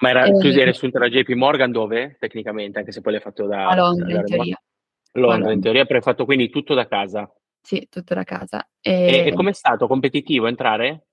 Ma 0.00 0.10
era, 0.10 0.30
tu 0.30 0.46
eri 0.46 0.70
assunta 0.70 1.00
da 1.00 1.08
JP 1.08 1.30
Morgan 1.30 1.72
dove 1.72 2.16
tecnicamente, 2.20 2.78
anche 2.78 2.92
se 2.92 3.00
poi 3.00 3.14
l'hai 3.14 3.20
fatto 3.20 3.46
da... 3.46 3.66
A 3.66 3.74
Londra 3.74 4.06
da, 4.06 4.20
in 4.20 4.24
teoria. 4.24 4.62
Londra, 5.14 5.36
Londra 5.36 5.52
in 5.52 5.60
teoria, 5.60 5.84
però 5.84 5.98
hai 5.98 6.04
fatto 6.04 6.24
quindi 6.24 6.48
tutto 6.48 6.74
da 6.74 6.86
casa. 6.86 7.28
Sì, 7.60 7.88
tutto 7.90 8.14
da 8.14 8.22
casa. 8.22 8.68
E, 8.80 8.92
e, 8.92 9.26
e 9.26 9.32
com'è 9.34 9.52
stato? 9.52 9.88
Competitivo 9.88 10.46
entrare? 10.46 11.07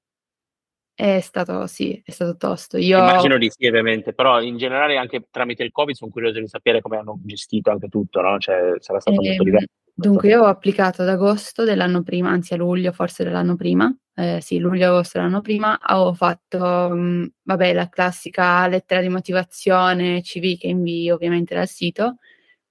È 0.98 1.20
stato, 1.20 1.68
sì, 1.68 2.02
è 2.06 2.12
stato 2.12 2.38
tosto. 2.38 2.78
Io... 2.78 2.98
Immagino 2.98 3.38
di 3.38 3.52
sì, 3.54 3.68
ovviamente, 3.68 4.14
però 4.14 4.42
in 4.42 4.56
generale 4.56 4.96
anche 4.96 5.28
tramite 5.30 5.62
il 5.64 5.72
Covid 5.72 5.94
sono 5.94 6.10
curioso 6.10 6.40
di 6.40 6.48
sapere 6.48 6.80
come 6.80 6.96
hanno 6.96 7.20
gestito 7.22 7.70
anche 7.70 7.90
tutto, 7.90 8.22
no? 8.22 8.40
Cioè, 8.40 8.76
sarà 8.80 9.02
stato 9.02 9.20
eh, 9.20 9.28
molto 9.28 9.42
ehm, 9.42 9.44
diverso. 9.44 9.68
Dunque, 9.94 10.30
io 10.30 10.44
ho 10.44 10.46
applicato 10.46 11.02
ad 11.02 11.10
agosto 11.10 11.66
dell'anno 11.66 12.02
prima, 12.02 12.30
anzi 12.30 12.54
a 12.54 12.58
luglio 12.58 12.94
forse 12.94 13.26
dell'anno 13.26 13.58
prima, 13.58 13.94
eh, 14.14 14.40
sì, 14.42 14.58
luglio-agosto 14.58 15.18
dell'anno 15.18 15.42
prima, 15.42 15.78
ho 15.90 16.14
fatto, 16.14 16.90
mh, 16.90 16.98
mm, 16.98 17.26
vabbè, 17.44 17.74
la 17.74 17.90
classica 17.90 18.66
lettera 18.68 19.02
di 19.02 19.10
motivazione 19.10 20.22
CV 20.22 20.58
che 20.58 20.68
invii 20.68 21.12
ovviamente 21.12 21.56
dal 21.56 21.68
sito, 21.68 22.20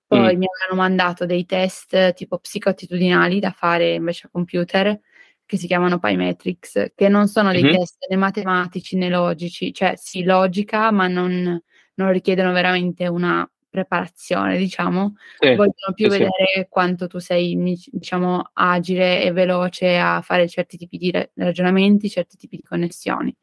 Poi 0.07 0.35
mm. 0.35 0.39
mi 0.39 0.47
avevano 0.47 0.75
mandato 0.81 1.27
dei 1.27 1.45
test 1.45 2.15
tipo 2.15 2.39
psicoattitudinali 2.39 3.39
da 3.39 3.51
fare 3.51 3.95
invece 3.95 4.27
a 4.27 4.31
computer, 4.33 4.99
che 5.47 5.57
si 5.57 5.67
chiamano 5.67 5.99
Pymetrics, 5.99 6.93
che 6.95 7.09
non 7.09 7.29
sono 7.29 7.53
dei 7.53 7.63
mm-hmm. 7.63 7.75
test 7.75 8.07
né 8.09 8.17
matematici 8.17 8.97
né 8.97 9.09
logici, 9.09 9.73
cioè 9.73 9.95
sì, 9.97 10.23
logica, 10.23 10.91
ma 10.91 11.07
non, 11.07 11.61
non 11.95 12.13
richiedono 12.13 12.53
veramente 12.53 13.07
una 13.07 13.49
preparazione, 13.69 14.57
diciamo, 14.57 15.15
sì, 15.39 15.49
vogliono 15.49 15.93
più 15.95 16.05
sì, 16.05 16.19
vedere 16.19 16.53
sì. 16.55 16.67
quanto 16.69 17.09
tu 17.09 17.19
sei, 17.19 17.57
diciamo, 17.91 18.51
agile 18.53 19.23
e 19.25 19.33
veloce 19.33 19.97
a 19.99 20.21
fare 20.21 20.49
certi 20.49 20.77
tipi 20.77 20.97
di 20.97 21.13
ragionamenti, 21.35 22.09
certi 22.09 22.37
tipi 22.37 22.57
di 22.57 22.63
connessioni. 22.63 23.35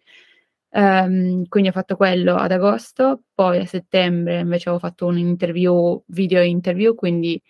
Um, 0.73 1.45
quindi 1.49 1.67
ho 1.67 1.73
fatto 1.73 1.97
quello 1.97 2.35
ad 2.35 2.51
agosto, 2.53 3.23
poi 3.33 3.59
a 3.59 3.65
settembre 3.65 4.39
invece 4.39 4.69
ho 4.69 4.79
fatto 4.79 5.05
un 5.05 5.17
interview, 5.17 6.01
video 6.07 6.41
interview, 6.41 6.95
quindi 6.95 7.41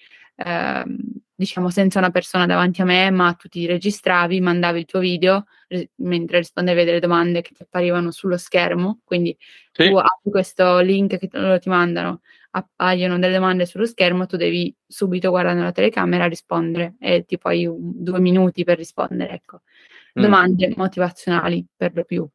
um, 0.44 0.98
diciamo 1.42 1.72
senza 1.72 1.98
una 1.98 2.12
persona 2.12 2.46
davanti 2.46 2.82
a 2.82 2.86
me, 2.86 3.10
ma 3.10 3.34
tu 3.34 3.48
ti 3.48 3.66
registravi, 3.66 4.40
mandavi 4.40 4.80
il 4.82 4.86
tuo 4.86 5.00
video 5.00 5.46
ri- 5.70 5.90
mentre 5.96 6.38
rispondevi 6.38 6.82
a 6.82 6.86
delle 6.86 7.00
domande 7.00 7.42
che 7.42 7.54
ti 7.56 7.64
apparivano 7.64 8.12
sullo 8.12 8.38
schermo, 8.38 9.00
quindi 9.04 9.36
sì. 9.72 9.90
tu 9.90 9.96
apri 9.96 10.30
questo 10.30 10.78
link 10.82 11.18
che 11.18 11.30
loro 11.32 11.58
ti 11.58 11.68
mandano, 11.68 12.22
appaiono 12.52 13.18
delle 13.18 13.34
domande 13.34 13.66
sullo 13.66 13.88
schermo, 13.88 14.28
tu 14.28 14.38
devi 14.38 14.72
subito 14.86 15.32
guardando 15.32 15.64
la 15.64 15.72
telecamera 15.72 16.28
rispondere 16.28 16.94
e 17.00 17.26
tipo 17.26 17.48
hai 17.48 17.66
un, 17.66 17.92
due 18.04 18.20
minuti 18.20 18.64
per 18.64 18.78
rispondere, 18.78 19.34
ecco. 19.34 19.62
Mm. 20.20 20.22
Domande 20.22 20.68
mm. 20.68 20.74
motivazionali 20.76 21.66
per 21.76 21.92
lo 21.96 22.04
più 22.04 22.30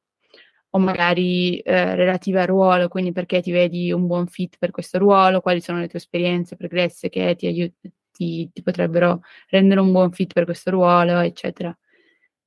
o 0.71 0.79
magari 0.79 1.59
eh, 1.61 1.95
relative 1.95 2.41
al 2.41 2.49
ruolo, 2.49 2.89
quindi 2.89 3.13
perché 3.13 3.41
ti 3.41 3.53
vedi 3.53 3.93
un 3.93 4.07
buon 4.07 4.27
fit 4.27 4.57
per 4.59 4.73
questo 4.73 4.99
ruolo, 4.99 5.41
quali 5.41 5.61
sono 5.61 5.79
le 5.79 5.89
tue 5.89 6.01
esperienze 6.01 6.57
pregresse 6.57 7.09
che 7.09 7.35
ti, 7.37 7.47
aiut- 7.47 7.89
ti, 8.17 8.51
ti 8.53 8.63
potrebbero 8.63 9.21
rendere 9.49 9.81
un 9.81 9.93
buon 9.93 10.13
fit 10.13 10.33
per 10.33 10.45
questo 10.45 10.71
ruolo, 10.71 11.19
eccetera. 11.21 11.77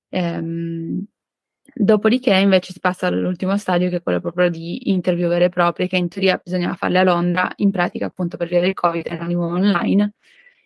Ehm, 0.09 1.05
dopodiché 1.73 2.33
invece 2.35 2.73
si 2.73 2.79
passa 2.79 3.07
all'ultimo 3.07 3.55
stadio 3.57 3.89
che 3.89 3.97
è 3.97 4.01
quello 4.03 4.19
proprio 4.19 4.49
di 4.49 4.89
interview 4.91 5.29
vere 5.29 5.45
e 5.45 5.49
proprie, 5.49 5.87
che 5.87 5.97
in 5.97 6.09
teoria 6.09 6.39
bisognava 6.43 6.75
farle 6.75 6.99
a 6.99 7.03
Londra, 7.03 7.51
in 7.57 7.71
pratica 7.71 8.07
appunto 8.07 8.37
per 8.37 8.47
via 8.47 8.59
del 8.61 8.73
Covid 8.73 9.05
erano 9.05 9.27
di 9.27 9.33
nuovo 9.35 9.55
online. 9.55 10.13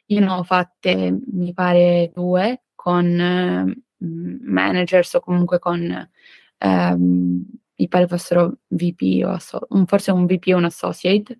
Io 0.08 0.20
ne 0.20 0.30
ho 0.30 0.44
fatte, 0.44 1.18
mi 1.32 1.54
pare, 1.54 2.12
due 2.14 2.64
con 2.76 3.06
eh, 3.20 3.84
managers 3.98 5.14
o 5.16 5.20
comunque 5.22 5.60
con 5.60 6.10
ehm, 6.58 7.46
mi 7.76 7.88
pare 7.88 8.08
fossero 8.08 8.60
VP 8.68 9.24
o 9.26 9.30
asso- 9.32 9.68
forse 9.86 10.12
un 10.12 10.26
VP 10.26 10.52
o 10.54 10.58
un 10.58 10.66
associate, 10.66 11.40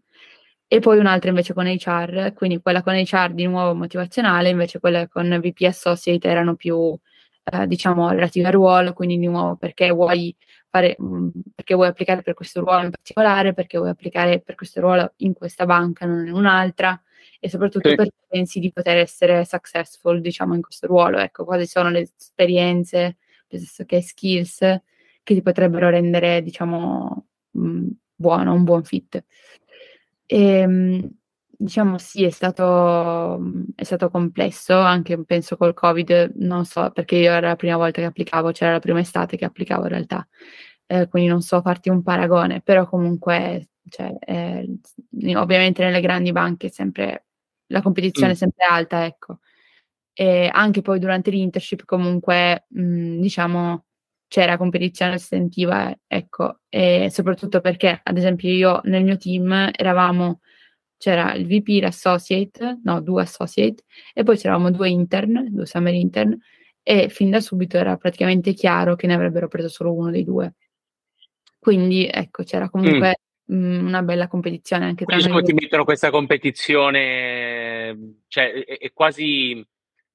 e 0.74 0.80
poi 0.80 0.98
un'altra 0.98 1.30
invece 1.30 1.54
con 1.54 1.68
HR, 1.68 2.34
quindi 2.34 2.60
quella 2.60 2.82
con 2.82 2.96
HR 2.96 3.34
di 3.34 3.46
nuovo 3.46 3.76
motivazionale, 3.76 4.50
invece 4.50 4.80
quella 4.80 5.08
con 5.08 5.30
VP 5.40 5.62
associate 5.68 6.28
erano 6.28 6.56
più, 6.56 6.98
eh, 7.44 7.68
diciamo, 7.68 8.10
relative 8.10 8.48
al 8.48 8.54
ruolo, 8.54 8.94
quindi 8.94 9.20
di 9.20 9.28
nuovo 9.28 9.56
perché 9.56 9.92
vuoi 9.92 10.36
fare, 10.72 10.96
mh, 10.98 11.06
mm, 11.06 11.30
perché 11.54 11.76
vuoi 11.76 11.90
applicare 11.90 12.24
per 12.24 12.34
questo 12.34 12.62
ruolo 12.62 12.86
in 12.86 12.90
particolare, 12.90 13.54
perché 13.54 13.78
vuoi 13.78 13.92
applicare 13.92 14.40
per 14.42 14.56
questo 14.56 14.80
ruolo 14.82 15.14
in 15.18 15.34
questa 15.34 15.68
banca, 15.68 16.08
non 16.08 16.26
in 16.26 16.34
un'altra, 16.34 17.00
e 17.40 17.50
soprattutto 17.50 17.90
sì. 17.90 17.96
perché 17.96 18.16
pensi 18.28 18.60
di 18.60 18.72
poter 18.72 18.98
essere 18.98 19.46
successful, 19.46 20.22
diciamo, 20.22 20.56
in 20.56 20.62
questo 20.64 20.88
ruolo, 20.88 21.20
ecco, 21.20 21.46
quali 21.46 21.68
sono 21.68 21.90
le 21.92 22.10
esperienze, 22.18 23.18
piuttosto 23.48 23.86
che 23.86 24.02
skills 24.02 24.58
che 25.22 25.36
ti 25.36 25.42
potrebbero 25.44 25.90
rendere, 25.90 26.42
diciamo, 26.42 27.28
mh, 27.52 27.68
mm, 27.68 27.88
buono, 28.16 28.54
un 28.54 28.64
buon 28.64 28.84
fit. 28.84 29.24
E, 30.34 30.42
ehm, 30.62 31.10
diciamo 31.48 31.98
sì, 32.00 32.24
è 32.24 32.32
stato, 32.32 33.40
è 33.76 33.84
stato 33.84 34.10
complesso, 34.10 34.76
anche 34.80 35.24
penso 35.26 35.56
col 35.58 35.76
Covid, 35.76 36.34
non 36.38 36.66
so, 36.66 36.90
perché 36.92 37.18
io 37.18 37.32
era 37.32 37.50
la 37.50 37.56
prima 37.56 37.78
volta 37.78 38.02
che 38.02 38.08
applicavo, 38.08 38.52
c'era 38.52 38.72
la 38.72 38.80
prima 38.80 39.00
estate 39.00 39.38
che 39.38 39.46
applicavo 39.46 39.84
in 39.84 39.90
realtà, 39.90 40.28
eh, 40.88 41.08
quindi 41.08 41.30
non 41.30 41.42
so 41.42 41.62
farti 41.62 41.90
un 41.90 42.02
paragone, 42.02 42.62
però 42.62 42.88
comunque, 42.90 43.70
cioè, 43.90 44.12
eh, 44.22 44.80
ovviamente 45.36 45.84
nelle 45.84 46.02
grandi 46.02 46.32
banche 46.32 46.70
sempre, 46.70 47.26
la 47.68 47.82
competizione 47.84 48.30
mm. 48.32 48.34
è 48.34 48.36
sempre 48.36 48.66
alta, 48.66 49.06
ecco. 49.06 49.40
E 50.14 50.50
anche 50.52 50.82
poi 50.82 51.00
durante 51.00 51.30
l'internship 51.32 51.86
comunque, 51.86 52.66
mh, 52.70 53.20
diciamo, 53.20 53.86
c'era 54.34 54.58
competizione, 54.58 55.20
si 55.20 55.28
sentiva, 55.28 55.96
ecco, 56.08 56.62
e 56.68 57.10
soprattutto 57.12 57.62
perché, 57.62 58.00
ad 58.02 58.18
esempio, 58.18 58.50
io 58.50 58.82
nel 58.86 59.04
mio 59.04 59.16
team 59.16 59.70
eravamo, 59.72 60.40
c'era 60.98 61.36
il 61.36 61.46
VP, 61.46 61.84
l'associate, 61.84 62.80
no, 62.84 63.00
due 63.00 63.22
associate, 63.22 63.84
e 64.12 64.24
poi 64.24 64.36
c'eravamo 64.36 64.72
due 64.72 64.90
intern, 64.90 65.50
due 65.52 65.68
summer 65.68 65.94
intern, 65.94 66.36
e 66.82 67.10
fin 67.10 67.30
da 67.30 67.40
subito 67.42 67.78
era 67.78 67.96
praticamente 67.98 68.54
chiaro 68.54 68.96
che 68.96 69.06
ne 69.06 69.14
avrebbero 69.14 69.48
preso 69.48 69.70
solo 69.70 69.94
uno 69.94 70.10
dei 70.10 70.24
due. 70.24 70.56
Quindi, 71.60 72.10
ecco, 72.12 72.42
c'era 72.42 72.72
comunque 72.72 73.20
mm. 73.54 73.56
mh, 73.56 73.86
una 73.86 74.02
bella 74.02 74.28
competizione 74.28 74.86
anche 74.86 75.06
tra 75.06 75.14
Quindi, 75.14 75.32
noi. 75.32 75.44
Come 75.44 75.54
ti 75.54 75.64
mettono 75.64 75.84
questa 75.84 76.10
competizione, 76.10 78.16
cioè, 78.28 78.52
è, 78.52 78.80
è 78.80 78.92
quasi 78.94 79.64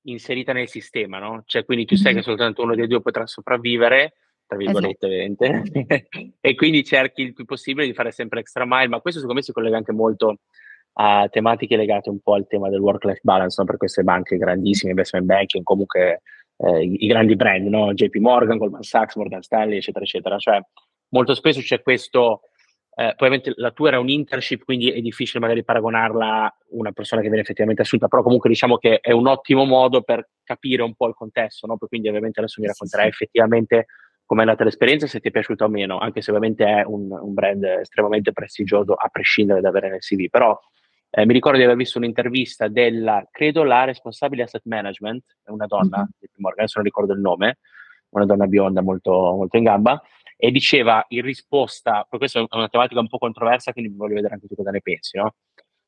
inserita 0.02 0.52
nel 0.52 0.68
sistema, 0.68 1.18
no? 1.18 1.42
Cioè, 1.46 1.64
quindi 1.64 1.84
tu 1.84 1.96
sai 1.96 2.14
che 2.14 2.22
soltanto 2.22 2.62
uno 2.62 2.74
dei 2.74 2.86
due 2.86 3.00
potrà 3.00 3.26
sopravvivere, 3.26 4.14
tra 4.46 4.56
virgolette, 4.56 5.24
esatto. 5.24 6.08
e 6.40 6.54
quindi 6.54 6.84
cerchi 6.84 7.22
il 7.22 7.34
più 7.34 7.44
possibile 7.44 7.86
di 7.86 7.92
fare 7.92 8.10
sempre 8.10 8.40
extra 8.40 8.64
mile, 8.66 8.88
ma 8.88 9.00
questo 9.00 9.20
secondo 9.20 9.40
me 9.40 9.44
si 9.44 9.52
collega 9.52 9.76
anche 9.76 9.92
molto 9.92 10.38
a 11.00 11.28
tematiche 11.28 11.76
legate 11.76 12.10
un 12.10 12.20
po' 12.20 12.34
al 12.34 12.46
tema 12.46 12.68
del 12.68 12.80
work-life 12.80 13.20
balance, 13.22 13.56
no? 13.58 13.66
per 13.66 13.76
queste 13.76 14.02
banche 14.02 14.36
grandissime, 14.36 14.90
investment 14.90 15.26
banking, 15.26 15.62
comunque 15.62 16.22
eh, 16.56 16.82
i, 16.82 17.06
grandi 17.06 17.36
brand, 17.36 17.66
no? 17.68 17.92
JP 17.94 18.16
Morgan, 18.16 18.58
Goldman 18.58 18.82
Sachs, 18.82 19.14
Morgan 19.16 19.42
Stanley, 19.42 19.76
eccetera, 19.76 20.04
eccetera. 20.04 20.38
Cioè, 20.38 20.60
molto 21.10 21.34
spesso 21.34 21.60
c'è 21.60 21.82
questo 21.82 22.42
eh, 22.98 23.14
probabilmente 23.14 23.52
la 23.54 23.70
tua 23.70 23.88
era 23.88 24.00
un 24.00 24.08
internship, 24.08 24.64
quindi 24.64 24.90
è 24.90 25.00
difficile 25.00 25.38
magari 25.38 25.62
paragonarla 25.62 26.44
a 26.46 26.56
una 26.70 26.90
persona 26.90 27.20
che 27.20 27.28
viene 27.28 27.42
effettivamente 27.42 27.82
assunta, 27.82 28.08
però 28.08 28.24
comunque 28.24 28.50
diciamo 28.50 28.76
che 28.76 28.98
è 28.98 29.12
un 29.12 29.28
ottimo 29.28 29.64
modo 29.64 30.02
per 30.02 30.28
capire 30.42 30.82
un 30.82 30.96
po' 30.96 31.06
il 31.06 31.14
contesto, 31.14 31.68
no? 31.68 31.76
quindi 31.76 32.08
ovviamente 32.08 32.40
adesso 32.40 32.60
mi 32.60 32.66
racconterai 32.66 33.06
sì, 33.10 33.16
sì. 33.16 33.22
effettivamente 33.22 33.86
com'è 34.24 34.40
andata 34.40 34.64
l'esperienza 34.64 35.06
se 35.06 35.20
ti 35.20 35.28
è 35.28 35.30
piaciuta 35.30 35.66
o 35.66 35.68
meno, 35.68 35.98
anche 35.98 36.22
se 36.22 36.32
ovviamente 36.32 36.64
è 36.64 36.82
un, 36.84 37.08
un 37.12 37.34
brand 37.34 37.62
estremamente 37.62 38.32
prestigioso 38.32 38.94
a 38.94 39.08
prescindere 39.10 39.60
da 39.60 39.68
avere 39.68 39.90
nel 39.90 40.00
CV, 40.00 40.28
però 40.28 40.58
eh, 41.10 41.24
mi 41.24 41.34
ricordo 41.34 41.56
di 41.56 41.64
aver 41.64 41.76
visto 41.76 41.98
un'intervista 41.98 42.66
della, 42.66 43.24
credo 43.30 43.62
la 43.62 43.84
responsabile 43.84 44.42
asset 44.42 44.62
management, 44.64 45.22
una 45.46 45.66
donna, 45.66 45.98
mm-hmm. 45.98 46.46
adesso 46.46 46.78
non 46.78 46.84
ricordo 46.84 47.12
il 47.12 47.20
nome, 47.20 47.58
una 48.10 48.24
donna 48.24 48.46
bionda 48.46 48.82
molto, 48.82 49.12
molto 49.12 49.56
in 49.56 49.62
gamba, 49.62 50.02
e 50.40 50.52
diceva 50.52 51.04
in 51.08 51.22
risposta, 51.22 52.06
poi 52.08 52.20
questa 52.20 52.38
è 52.38 52.46
una 52.50 52.68
tematica 52.68 53.00
un 53.00 53.08
po' 53.08 53.18
controversa, 53.18 53.72
quindi 53.72 53.92
voglio 53.96 54.14
vedere 54.14 54.34
anche 54.34 54.46
tu 54.46 54.54
cosa 54.54 54.70
ne 54.70 54.80
pensi, 54.80 55.18
no? 55.18 55.34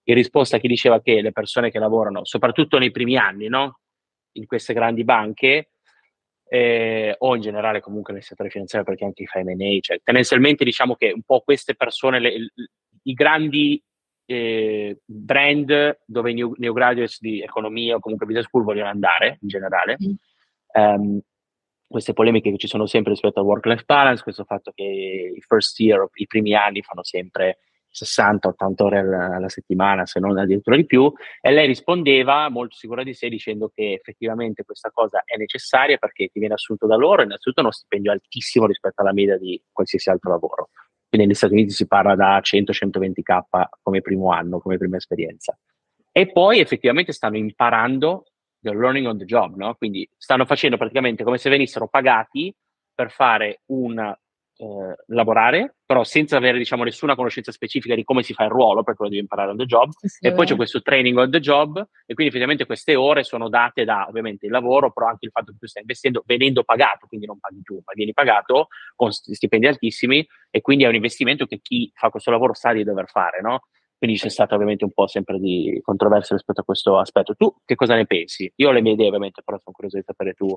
In 0.05 0.15
risposta 0.17 0.57
a 0.57 0.59
chi 0.59 0.67
diceva 0.67 1.01
che 1.01 1.21
le 1.21 1.31
persone 1.31 1.71
che 1.71 1.79
lavorano, 1.79 2.25
soprattutto 2.25 2.77
nei 2.77 2.91
primi 2.91 3.17
anni, 3.17 3.47
no? 3.47 3.79
In 4.33 4.47
queste 4.47 4.75
grandi 4.75 5.05
banche, 5.05 5.71
eh, 6.49 7.15
o 7.17 7.37
in 7.37 7.43
generale 7.43 7.81
comunque 7.81 8.13
nel 8.13 8.25
settore 8.25 8.51
finanziario, 8.51 8.89
perché 8.89 9.05
anche 9.05 9.23
i 9.23 9.27
fa 9.27 9.41
M&A, 9.41 9.79
cioè 9.81 10.01
tendenzialmente 10.03 10.65
diciamo 10.65 10.97
che 10.97 11.13
un 11.13 11.23
po' 11.23 11.43
queste 11.43 11.77
persone, 11.77 12.19
le, 12.19 12.51
i 13.05 13.13
grandi 13.13 13.81
eh, 14.27 14.99
brand 15.05 16.01
dove 16.05 16.31
i 16.33 16.35
new, 16.35 16.53
new, 16.59 16.73
graduates 16.73 17.21
di 17.21 17.41
economia 17.41 17.95
o 17.95 18.01
comunque 18.01 18.27
business 18.27 18.47
school 18.47 18.65
vogliono 18.65 18.89
andare 18.89 19.39
in 19.43 19.49
generale, 19.49 19.97
mm. 20.03 20.83
um, 20.83 21.21
queste 21.91 22.13
polemiche 22.13 22.53
che 22.53 22.57
ci 22.57 22.69
sono 22.69 22.87
sempre 22.87 23.11
rispetto 23.11 23.41
al 23.41 23.47
work-life 23.47 23.83
balance, 23.85 24.23
questo 24.23 24.45
fatto 24.45 24.71
che 24.73 24.85
i 25.37 25.41
first 25.41 25.79
year, 25.81 26.09
i 26.15 26.27
primi 26.29 26.55
anni 26.55 26.83
fanno 26.83 27.03
sempre 27.03 27.59
60-80 27.93 28.83
ore 28.85 28.99
alla 29.01 29.49
settimana, 29.49 30.07
se 30.07 30.21
non 30.21 30.39
addirittura 30.39 30.77
di 30.77 30.87
più, 30.87 31.13
e 31.41 31.51
lei 31.51 31.67
rispondeva 31.67 32.49
molto 32.49 32.77
sicura 32.77 33.03
di 33.03 33.13
sé 33.13 33.29
dicendo 33.29 33.73
che 33.75 33.95
effettivamente 33.95 34.63
questa 34.65 34.93
cosa 34.93 35.23
è 35.25 35.37
necessaria 35.37 35.97
perché 35.99 36.29
ti 36.29 36.39
viene 36.39 36.55
assunto 36.55 36.87
da 36.87 36.95
loro 36.95 37.23
innanzitutto 37.23 37.61
uno 37.61 37.73
stipendio 37.73 38.13
altissimo 38.13 38.67
rispetto 38.67 39.01
alla 39.03 39.13
media 39.13 39.37
di 39.37 39.61
qualsiasi 39.73 40.11
altro 40.11 40.31
lavoro. 40.31 40.69
Quindi 41.09 41.27
negli 41.27 41.37
Stati 41.37 41.55
Uniti 41.55 41.71
si 41.71 41.89
parla 41.89 42.15
da 42.15 42.39
100-120k 42.39 43.41
come 43.83 44.01
primo 44.01 44.31
anno, 44.31 44.61
come 44.61 44.79
prima 44.79 44.97
esperienza. 44.97 45.59
E 46.13 46.31
poi 46.31 46.61
effettivamente 46.61 47.11
stanno 47.11 47.37
imparando 47.37 48.27
del 48.61 48.79
learning 48.79 49.07
on 49.07 49.19
the 49.19 49.25
job, 49.25 49.57
no? 49.57 49.75
Quindi 49.75 50.09
stanno 50.17 50.45
facendo 50.45 50.77
praticamente 50.77 51.25
come 51.25 51.39
se 51.39 51.51
venissero 51.51 51.89
pagati 51.89 52.55
per 52.95 53.11
fare 53.11 53.63
un 53.67 53.99
eh, 54.61 54.95
lavorare, 55.07 55.77
però 55.87 56.05
senza 56.05 56.37
avere 56.37 56.59
diciamo 56.59 56.85
nessuna 56.85 57.15
conoscenza 57.15 57.51
specifica 57.51 57.95
di 57.95 58.05
come 58.05 58.23
si 58.23 58.35
fa 58.35 58.45
il 58.45 58.51
ruolo, 58.51 58.83
perché 58.83 59.03
lo 59.03 59.09
devi 59.09 59.21
imparare 59.21 59.51
on 59.51 59.57
the 59.57 59.65
job, 59.65 59.91
sì, 59.97 60.27
e 60.27 60.33
poi 60.33 60.45
c'è 60.45 60.55
questo 60.55 60.83
training 60.83 61.17
on 61.17 61.31
the 61.31 61.41
job, 61.41 61.79
e 61.79 62.13
quindi 62.13 62.27
effettivamente 62.27 62.67
queste 62.67 62.95
ore 62.95 63.25
sono 63.25 63.49
date 63.49 63.85
da 63.85 64.07
ovviamente 64.07 64.45
il 64.45 64.53
lavoro, 64.53 64.93
però 64.93 65.07
anche 65.07 65.25
il 65.25 65.31
fatto 65.33 65.53
che 65.53 65.59
tu 65.59 65.67
stai 65.67 65.83
investendo 65.83 66.23
venendo 66.27 66.63
pagato, 66.63 67.07
quindi 67.07 67.27
non 67.27 67.41
paghi 67.41 67.63
tu, 67.63 67.77
ma 67.77 67.93
vieni 67.95 68.13
pagato 68.13 68.69
con 68.95 69.11
stipendi 69.11 69.67
altissimi, 69.67 70.27
e 70.51 70.61
quindi 70.61 70.85
è 70.85 70.89
un 70.89 70.95
investimento 70.95 71.47
che 71.47 71.61
chi 71.63 71.91
fa 71.95 72.11
questo 72.11 72.31
lavoro 72.31 72.53
sa 72.53 72.73
di 72.73 72.85
dover 72.85 73.09
fare, 73.09 73.41
no? 73.41 73.63
Quindi 74.01 74.17
c'è 74.17 74.31
stata 74.31 74.55
ovviamente 74.55 74.85
un 74.85 74.93
po' 74.93 75.07
sempre 75.07 75.39
di 75.39 75.79
controversia 75.83 76.35
rispetto 76.35 76.63
a 76.63 76.65
questo 76.65 76.99
aspetto. 76.99 77.35
Tu 77.37 77.55
che 77.67 77.75
cosa 77.75 77.95
ne 77.97 78.07
pensi? 78.07 78.51
Io 78.57 78.71
ho 78.71 78.73
le 78.73 78.81
mie 78.81 78.93
idee 78.93 79.09
ovviamente, 79.09 79.43
però 79.45 79.59
sono 79.59 79.75
curioso 79.75 79.99
di 79.99 80.05
sapere 80.07 80.33
tu. 80.33 80.49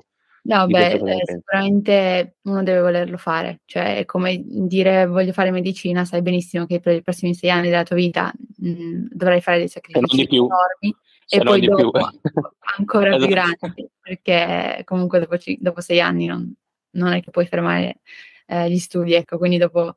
No, 0.44 0.66
beh, 0.66 0.92
eh, 0.92 1.22
sicuramente 1.26 2.36
uno 2.44 2.62
deve 2.62 2.80
volerlo 2.80 3.18
fare, 3.18 3.60
cioè 3.66 3.98
è 3.98 4.04
come 4.06 4.42
dire 4.46 5.04
voglio 5.04 5.34
fare 5.34 5.50
medicina, 5.50 6.06
sai 6.06 6.22
benissimo 6.22 6.64
che 6.64 6.80
per 6.80 6.96
i 6.96 7.02
prossimi 7.02 7.34
sei 7.34 7.50
anni 7.50 7.68
della 7.68 7.82
tua 7.82 7.96
vita 7.96 8.32
mh, 8.32 8.70
mm, 8.70 9.06
dovrai 9.10 9.42
fare 9.42 9.58
dei 9.58 9.68
sacrifici 9.68 10.26
enormi 10.36 10.96
e 11.28 11.40
poi 11.42 11.60
dopo 11.60 11.90
ancora 12.78 13.16
più 13.16 13.26
esatto. 13.26 13.28
grandi, 13.28 13.90
perché 14.00 14.82
comunque 14.84 15.18
dopo, 15.18 15.36
dopo 15.58 15.80
sei 15.82 16.00
anni 16.00 16.24
non, 16.24 16.50
non, 16.92 17.12
è 17.12 17.20
che 17.20 17.30
puoi 17.30 17.44
fermare 17.44 18.00
eh, 18.46 18.70
gli 18.70 18.78
studi, 18.78 19.12
ecco, 19.12 19.36
quindi 19.36 19.58
dopo 19.58 19.96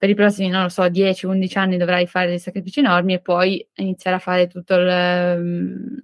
per 0.00 0.08
i 0.08 0.14
prossimi, 0.14 0.48
non 0.48 0.62
lo 0.62 0.70
so, 0.70 0.88
10-11 0.88 1.58
anni 1.58 1.76
dovrai 1.76 2.06
fare 2.06 2.28
dei 2.28 2.38
sacrifici 2.38 2.78
enormi 2.78 3.12
e 3.12 3.20
poi 3.20 3.68
iniziare 3.74 4.16
a 4.16 4.18
fare 4.18 4.46
tutto 4.46 4.76
il, 4.76 6.00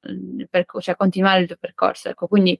il 0.00 0.48
percorso, 0.48 0.86
cioè 0.86 0.96
continuare 0.96 1.42
il 1.42 1.46
tuo 1.46 1.56
percorso, 1.60 2.08
ecco, 2.08 2.26
quindi 2.26 2.58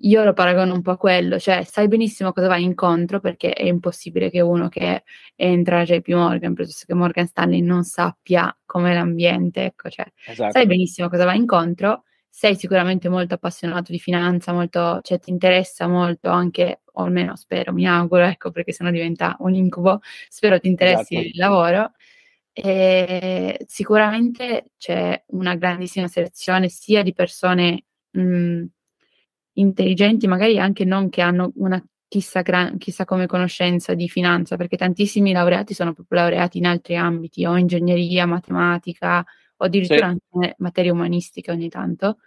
io 0.00 0.24
lo 0.24 0.32
paragono 0.32 0.72
un 0.72 0.80
po' 0.80 0.92
a 0.92 0.96
quello, 0.96 1.38
cioè 1.38 1.64
sai 1.64 1.86
benissimo 1.88 2.32
cosa 2.32 2.46
vai 2.46 2.62
incontro 2.62 3.20
perché 3.20 3.52
è 3.52 3.66
impossibile 3.66 4.30
che 4.30 4.40
uno 4.40 4.70
che 4.70 5.04
entra 5.34 5.80
a 5.80 5.84
JP 5.84 6.08
Morgan 6.08 6.54
piuttosto 6.54 6.86
che 6.86 6.94
Morgan 6.94 7.26
Stanley 7.26 7.60
non 7.60 7.84
sappia 7.84 8.56
com'è 8.64 8.94
l'ambiente, 8.94 9.64
ecco, 9.64 9.90
cioè 9.90 10.10
esatto. 10.28 10.52
sai 10.52 10.64
benissimo 10.64 11.10
cosa 11.10 11.26
vai 11.26 11.36
incontro, 11.36 12.04
sei 12.30 12.56
sicuramente 12.56 13.10
molto 13.10 13.34
appassionato 13.34 13.92
di 13.92 13.98
finanza, 13.98 14.54
molto, 14.54 15.00
cioè 15.02 15.18
ti 15.18 15.28
interessa 15.28 15.86
molto 15.86 16.30
anche, 16.30 16.80
o 16.98 17.02
almeno 17.02 17.36
spero, 17.36 17.72
mi 17.72 17.86
auguro, 17.86 18.24
ecco, 18.24 18.50
perché 18.50 18.72
sennò 18.72 18.90
diventa 18.90 19.36
un 19.40 19.54
incubo, 19.54 20.00
spero 20.28 20.58
ti 20.58 20.68
interessi 20.68 21.14
esatto. 21.14 21.28
il 21.28 21.36
lavoro. 21.36 21.92
E 22.52 23.64
sicuramente 23.66 24.70
c'è 24.78 25.24
una 25.28 25.54
grandissima 25.56 26.08
selezione 26.08 26.68
sia 26.68 27.02
di 27.02 27.12
persone 27.12 27.84
mh, 28.10 28.64
intelligenti, 29.54 30.26
magari 30.26 30.58
anche 30.58 30.84
non 30.84 31.10
che 31.10 31.20
hanno 31.20 31.52
una 31.56 31.84
chissà, 32.08 32.40
gran, 32.40 32.78
chissà 32.78 33.04
come 33.04 33.26
conoscenza 33.26 33.92
di 33.92 34.08
finanza, 34.08 34.56
perché 34.56 34.76
tantissimi 34.76 35.32
laureati 35.32 35.74
sono 35.74 35.92
proprio 35.92 36.20
laureati 36.20 36.56
in 36.58 36.66
altri 36.66 36.96
ambiti, 36.96 37.44
o 37.44 37.58
ingegneria, 37.58 38.24
matematica, 38.24 39.24
o 39.56 39.64
addirittura 39.64 39.98
sì. 39.98 40.04
anche 40.04 40.54
materie 40.58 40.90
umanistiche 40.90 41.50
ogni 41.50 41.68
tanto. 41.68 42.18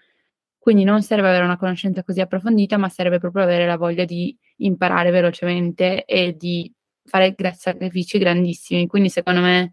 Quindi 0.59 0.83
non 0.83 1.01
serve 1.01 1.29
avere 1.29 1.45
una 1.45 1.57
conoscenza 1.57 2.03
così 2.03 2.21
approfondita, 2.21 2.77
ma 2.77 2.89
serve 2.89 3.17
proprio 3.17 3.43
avere 3.43 3.65
la 3.65 3.77
voglia 3.77 4.05
di 4.05 4.37
imparare 4.57 5.09
velocemente 5.09 6.05
e 6.05 6.35
di 6.35 6.71
fare 7.05 7.35
sacrifici 7.55 8.19
grandissimi. 8.19 8.85
Quindi 8.85 9.09
secondo 9.09 9.41
me 9.41 9.71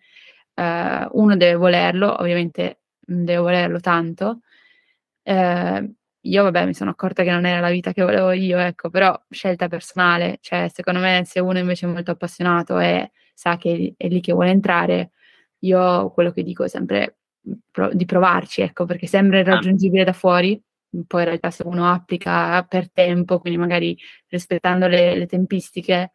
eh, 0.54 1.08
uno 1.12 1.36
deve 1.36 1.54
volerlo, 1.56 2.16
ovviamente 2.18 2.80
deve 3.00 3.38
volerlo 3.38 3.80
tanto, 3.80 4.40
eh, 5.22 5.94
io 6.26 6.42
vabbè 6.42 6.66
mi 6.66 6.74
sono 6.74 6.90
accorta 6.90 7.22
che 7.22 7.30
non 7.30 7.46
era 7.46 7.60
la 7.60 7.70
vita 7.70 7.92
che 7.92 8.02
volevo 8.02 8.32
io, 8.32 8.58
ecco, 8.58 8.90
però 8.90 9.18
scelta 9.30 9.68
personale, 9.68 10.38
cioè 10.40 10.68
secondo 10.72 11.00
me 11.00 11.22
se 11.24 11.40
uno 11.40 11.58
invece 11.58 11.86
è 11.86 11.90
molto 11.90 12.12
appassionato 12.12 12.78
e 12.78 13.12
sa 13.34 13.56
che 13.56 13.94
è 13.96 14.08
lì 14.08 14.20
che 14.20 14.32
vuole 14.32 14.50
entrare, 14.50 15.12
io 15.60 16.10
quello 16.10 16.32
che 16.32 16.42
dico 16.42 16.64
è 16.64 16.68
sempre 16.68 17.18
pro- 17.70 17.92
di 17.92 18.04
provarci, 18.04 18.62
ecco, 18.62 18.84
perché 18.86 19.06
sembra 19.06 19.38
ah. 19.38 19.40
irraggiungibile 19.40 20.04
da 20.04 20.12
fuori, 20.12 20.60
poi 21.06 21.22
in 21.22 21.28
realtà 21.28 21.50
se 21.50 21.62
uno 21.66 21.90
applica 21.90 22.62
per 22.64 22.90
tempo, 22.90 23.38
quindi 23.38 23.58
magari 23.58 23.96
rispettando 24.28 24.86
le, 24.86 25.16
le 25.16 25.26
tempistiche, 25.26 26.12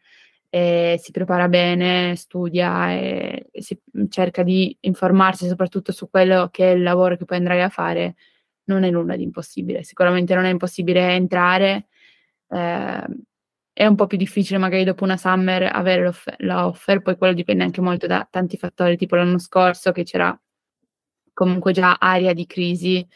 eh, 0.49 0.97
si 1.01 1.11
prepara 1.11 1.47
bene, 1.47 2.15
studia 2.15 2.91
e, 2.91 3.47
e 3.51 3.61
si 3.61 3.79
cerca 4.09 4.43
di 4.43 4.75
informarsi 4.81 5.47
soprattutto 5.47 5.91
su 5.91 6.09
quello 6.09 6.49
che 6.51 6.71
è 6.71 6.75
il 6.75 6.83
lavoro 6.83 7.15
che 7.17 7.25
poi 7.25 7.37
andrai 7.37 7.61
a 7.61 7.69
fare, 7.69 8.15
non 8.65 8.83
è 8.83 8.89
nulla 8.89 9.15
di 9.15 9.23
impossibile. 9.23 9.83
Sicuramente 9.83 10.35
non 10.35 10.45
è 10.45 10.49
impossibile 10.49 11.13
entrare, 11.13 11.87
eh, 12.49 13.05
è 13.73 13.85
un 13.85 13.95
po' 13.95 14.07
più 14.07 14.17
difficile 14.17 14.59
magari 14.59 14.83
dopo 14.83 15.03
una 15.03 15.17
summer 15.17 15.63
avere 15.63 16.03
l'offer, 16.03 16.35
l'offer, 16.39 17.01
poi 17.01 17.17
quello 17.17 17.33
dipende 17.33 17.63
anche 17.63 17.81
molto 17.81 18.05
da 18.07 18.27
tanti 18.29 18.57
fattori, 18.57 18.97
tipo 18.97 19.15
l'anno 19.15 19.39
scorso 19.39 19.91
che 19.91 20.03
c'era 20.03 20.37
comunque 21.33 21.71
già 21.71 21.95
aria 21.99 22.33
di 22.33 22.45
crisi, 22.45 23.07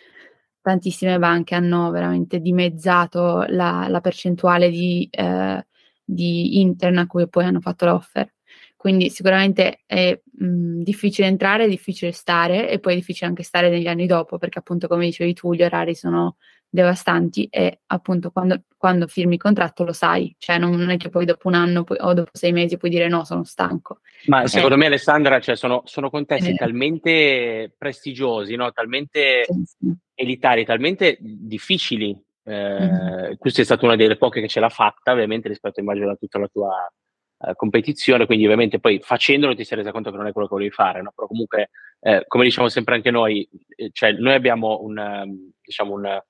tantissime 0.69 1.17
banche 1.19 1.55
hanno 1.55 1.91
veramente 1.91 2.39
dimezzato 2.39 3.45
la, 3.49 3.87
la 3.87 4.01
percentuale 4.01 4.69
di, 4.69 5.07
eh, 5.11 5.65
di 6.03 6.59
intern 6.61 6.97
a 6.99 7.07
cui 7.07 7.27
poi 7.29 7.45
hanno 7.45 7.61
fatto 7.61 7.85
l'offer. 7.85 8.33
Quindi 8.75 9.09
sicuramente 9.09 9.81
è 9.85 10.19
mh, 10.39 10.81
difficile 10.83 11.27
entrare, 11.27 11.65
è 11.65 11.69
difficile 11.69 12.11
stare 12.11 12.69
e 12.69 12.79
poi 12.79 12.93
è 12.93 12.95
difficile 12.97 13.27
anche 13.29 13.43
stare 13.43 13.69
negli 13.69 13.87
anni 13.87 14.05
dopo 14.05 14.37
perché 14.37 14.59
appunto 14.59 14.87
come 14.87 15.05
dicevi 15.05 15.33
tu 15.33 15.53
gli 15.53 15.63
orari 15.63 15.95
sono 15.95 16.37
devastanti 16.75 17.47
e 17.49 17.79
appunto 17.87 18.29
quando, 18.29 18.61
quando 18.77 19.07
firmi 19.07 19.33
il 19.33 19.41
contratto 19.41 19.83
lo 19.83 19.93
sai, 19.93 20.35
cioè 20.37 20.59
non, 20.59 20.75
non, 20.75 20.91
è 20.91 20.97
che 20.97 21.09
poi 21.09 21.25
dopo 21.25 21.47
un 21.47 21.55
anno 21.55 21.83
poi, 21.83 21.97
o 21.99 22.13
dopo 22.13 22.29
sei 22.33 22.51
mesi 22.51 22.77
puoi 22.77 22.91
dire 22.91 23.07
no, 23.07 23.23
sono 23.23 23.43
stanco. 23.43 24.01
Ma 24.27 24.43
eh. 24.43 24.47
secondo 24.47 24.77
me 24.77 24.85
Alessandra, 24.85 25.39
cioè 25.39 25.55
sono, 25.55 25.81
sono 25.85 26.11
contesti 26.11 26.51
eh. 26.51 26.55
talmente 26.55 27.73
prestigiosi, 27.75 28.55
no? 28.55 28.71
talmente 28.71 29.45
sì, 29.45 29.63
sì. 29.65 29.95
elitari, 30.13 30.63
talmente 30.65 31.17
difficili. 31.19 32.15
Eh, 32.43 32.79
mm-hmm. 32.79 33.33
Questa 33.39 33.61
è 33.61 33.65
stata 33.65 33.85
una 33.85 33.95
delle 33.95 34.17
poche 34.17 34.41
che 34.41 34.47
ce 34.47 34.59
l'ha 34.59 34.69
fatta, 34.69 35.13
ovviamente 35.13 35.47
rispetto 35.47 35.79
immagino 35.79 36.11
a 36.11 36.15
tutta 36.15 36.37
la 36.37 36.47
tua 36.47 36.93
eh, 37.37 37.53
competizione, 37.55 38.25
quindi 38.25 38.45
ovviamente 38.45 38.79
poi 38.79 38.99
facendolo 39.01 39.53
ti 39.55 39.65
sei 39.65 39.77
resa 39.77 39.91
conto 39.91 40.09
che 40.09 40.17
non 40.17 40.27
è 40.27 40.31
quello 40.31 40.47
che 40.47 40.53
volevi 40.53 40.71
fare, 40.71 41.01
no? 41.01 41.11
però 41.13 41.27
comunque, 41.27 41.69
eh, 41.99 42.23
come 42.27 42.45
diciamo 42.45 42.69
sempre 42.69 42.95
anche 42.95 43.11
noi, 43.11 43.47
eh, 43.75 43.89
cioè 43.91 44.13
noi 44.13 44.33
abbiamo 44.33 44.79
un, 44.81 44.97
ehm, 44.97 45.51
diciamo 45.61 45.93
un, 45.93 46.21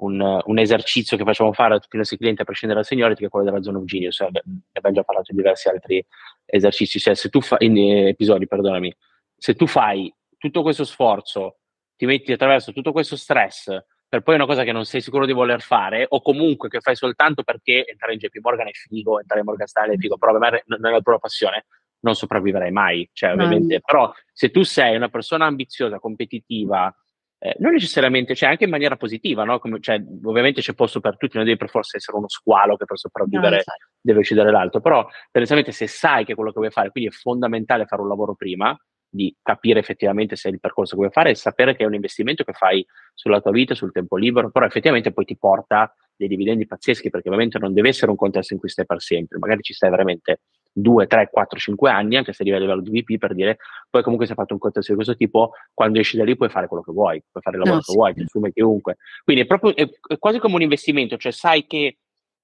un, 0.00 0.40
un, 0.44 0.58
esercizio 0.58 1.16
che 1.16 1.24
facciamo 1.24 1.52
fare 1.52 1.74
a 1.74 1.78
tutti 1.78 1.96
i 1.96 1.98
nostri 1.98 2.16
clienti 2.16 2.42
a 2.42 2.44
prescindere 2.44 2.80
dal 2.80 2.88
seniority, 2.88 3.20
che 3.20 3.26
è 3.26 3.30
quello 3.30 3.46
della 3.46 3.62
zona 3.62 3.78
of 3.78 3.84
genius, 3.84 4.16
cioè, 4.16 4.28
ne 4.30 4.42
abbiamo 4.72 4.96
già 4.96 5.02
parlato 5.02 5.30
in 5.30 5.36
diversi 5.36 5.68
altri 5.68 6.04
esercizi, 6.44 6.98
cioè 6.98 7.14
se 7.14 7.28
tu 7.28 7.40
fai, 7.40 7.58
in 7.66 8.06
episodi, 8.08 8.46
perdonami, 8.46 8.94
se 9.36 9.54
tu 9.54 9.66
fai 9.66 10.12
tutto 10.36 10.62
questo 10.62 10.84
sforzo, 10.84 11.58
ti 11.96 12.06
metti 12.06 12.32
attraverso 12.32 12.72
tutto 12.72 12.92
questo 12.92 13.16
stress, 13.16 13.76
per 14.08 14.22
poi 14.22 14.34
una 14.34 14.46
cosa 14.46 14.64
che 14.64 14.72
non 14.72 14.84
sei 14.84 15.00
sicuro 15.00 15.26
di 15.26 15.32
voler 15.32 15.60
fare, 15.60 16.06
o 16.08 16.20
comunque 16.20 16.68
che 16.68 16.80
fai 16.80 16.96
soltanto 16.96 17.42
perché 17.42 17.86
entrare 17.86 18.14
in 18.14 18.18
JP 18.18 18.38
Morgan 18.40 18.66
è 18.66 18.72
figo, 18.72 19.20
entrare 19.20 19.40
in 19.40 19.46
Morgan 19.46 19.66
Stanley 19.66 19.96
è 19.96 19.98
figo, 19.98 20.16
però 20.16 20.32
non 20.32 20.86
è 20.86 20.90
la 20.90 21.00
tua 21.00 21.18
passione, 21.18 21.66
non 22.00 22.14
sopravviverai 22.16 22.72
mai. 22.72 23.08
Cioè, 23.12 23.32
ovviamente, 23.32 23.74
no. 23.74 23.80
Però 23.84 24.12
se 24.32 24.50
tu 24.50 24.62
sei 24.62 24.96
una 24.96 25.08
persona 25.08 25.46
ambiziosa, 25.46 26.00
competitiva, 26.00 26.92
eh, 27.42 27.56
non 27.58 27.72
necessariamente, 27.72 28.34
cioè 28.34 28.50
anche 28.50 28.64
in 28.64 28.70
maniera 28.70 28.96
positiva, 28.96 29.44
no? 29.44 29.58
Come, 29.58 29.80
cioè, 29.80 29.98
ovviamente 30.24 30.60
c'è 30.60 30.74
posto 30.74 31.00
per 31.00 31.16
tutti, 31.16 31.38
non 31.38 31.46
devi 31.46 31.56
per 31.56 31.70
forza 31.70 31.96
essere 31.96 32.18
uno 32.18 32.28
squalo 32.28 32.76
che 32.76 32.84
per 32.84 32.98
sopravvivere 32.98 33.48
no, 33.48 33.56
esatto. 33.56 33.86
deve 33.98 34.18
uccidere 34.18 34.50
l'altro, 34.50 34.80
però 34.82 35.06
tendenzialmente 35.30 35.72
se 35.72 35.86
sai 35.86 36.26
che 36.26 36.32
è 36.32 36.34
quello 36.34 36.52
che 36.52 36.58
vuoi 36.58 36.70
fare, 36.70 36.90
quindi 36.90 37.08
è 37.08 37.12
fondamentale 37.14 37.86
fare 37.86 38.02
un 38.02 38.08
lavoro 38.08 38.34
prima, 38.34 38.78
di 39.08 39.34
capire 39.42 39.80
effettivamente 39.80 40.36
se 40.36 40.50
è 40.50 40.52
il 40.52 40.60
percorso 40.60 40.92
che 40.92 41.00
vuoi 41.00 41.10
fare 41.10 41.30
e 41.30 41.34
sapere 41.34 41.74
che 41.74 41.82
è 41.82 41.86
un 41.86 41.94
investimento 41.94 42.44
che 42.44 42.52
fai 42.52 42.86
sulla 43.14 43.40
tua 43.40 43.50
vita, 43.52 43.74
sul 43.74 43.90
tempo 43.90 44.16
libero, 44.16 44.50
però 44.50 44.66
effettivamente 44.66 45.10
poi 45.10 45.24
ti 45.24 45.36
porta 45.38 45.92
dei 46.14 46.28
dividendi 46.28 46.66
pazzeschi 46.66 47.08
perché 47.08 47.28
ovviamente 47.28 47.58
non 47.58 47.72
deve 47.72 47.88
essere 47.88 48.10
un 48.10 48.18
contesto 48.18 48.52
in 48.52 48.60
cui 48.60 48.68
stai 48.68 48.84
per 48.84 49.00
sempre, 49.00 49.38
magari 49.38 49.62
ci 49.62 49.72
stai 49.72 49.88
veramente 49.88 50.42
2, 50.72 51.06
3, 51.06 51.28
4, 51.30 51.58
5 51.58 51.90
anni, 51.90 52.16
anche 52.16 52.32
se 52.32 52.42
arrivi 52.42 52.56
a 52.56 52.60
livello 52.60 52.80
di 52.80 52.90
VP 52.90 53.18
per 53.18 53.34
dire, 53.34 53.58
poi 53.88 54.02
comunque 54.02 54.26
se 54.26 54.32
hai 54.32 54.38
fatto 54.38 54.54
un 54.54 54.60
contesto 54.60 54.92
di 54.92 54.96
questo 54.96 55.16
tipo, 55.16 55.52
quando 55.74 55.98
esci 55.98 56.16
da 56.16 56.24
lì 56.24 56.36
puoi 56.36 56.48
fare 56.48 56.66
quello 56.66 56.82
che 56.82 56.92
vuoi, 56.92 57.22
puoi 57.30 57.42
fare 57.42 57.56
il 57.56 57.62
lavoro 57.62 57.76
no, 57.78 57.82
che 57.84 57.90
sì. 57.90 57.96
vuoi, 57.96 58.14
ti 58.14 58.22
assume 58.22 58.52
chiunque. 58.52 58.96
Quindi 59.24 59.42
è 59.42 59.46
proprio 59.46 59.74
è, 59.74 59.88
è 60.06 60.18
quasi 60.18 60.38
come 60.38 60.54
un 60.54 60.62
investimento, 60.62 61.16
cioè 61.16 61.32
sai 61.32 61.66
che 61.66 61.98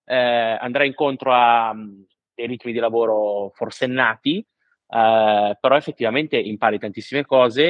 eh, 0.05 0.15
andrai 0.61 0.87
incontro 0.87 1.33
a 1.33 1.71
um, 1.71 2.05
dei 2.35 2.47
ritmi 2.47 2.73
di 2.73 2.79
lavoro 2.79 3.51
forsennati, 3.55 4.45
Uh, 4.89 5.57
però 5.59 5.75
effettivamente 5.75 6.37
impari 6.39 6.79
tantissime 6.79 7.25
cose 7.25 7.65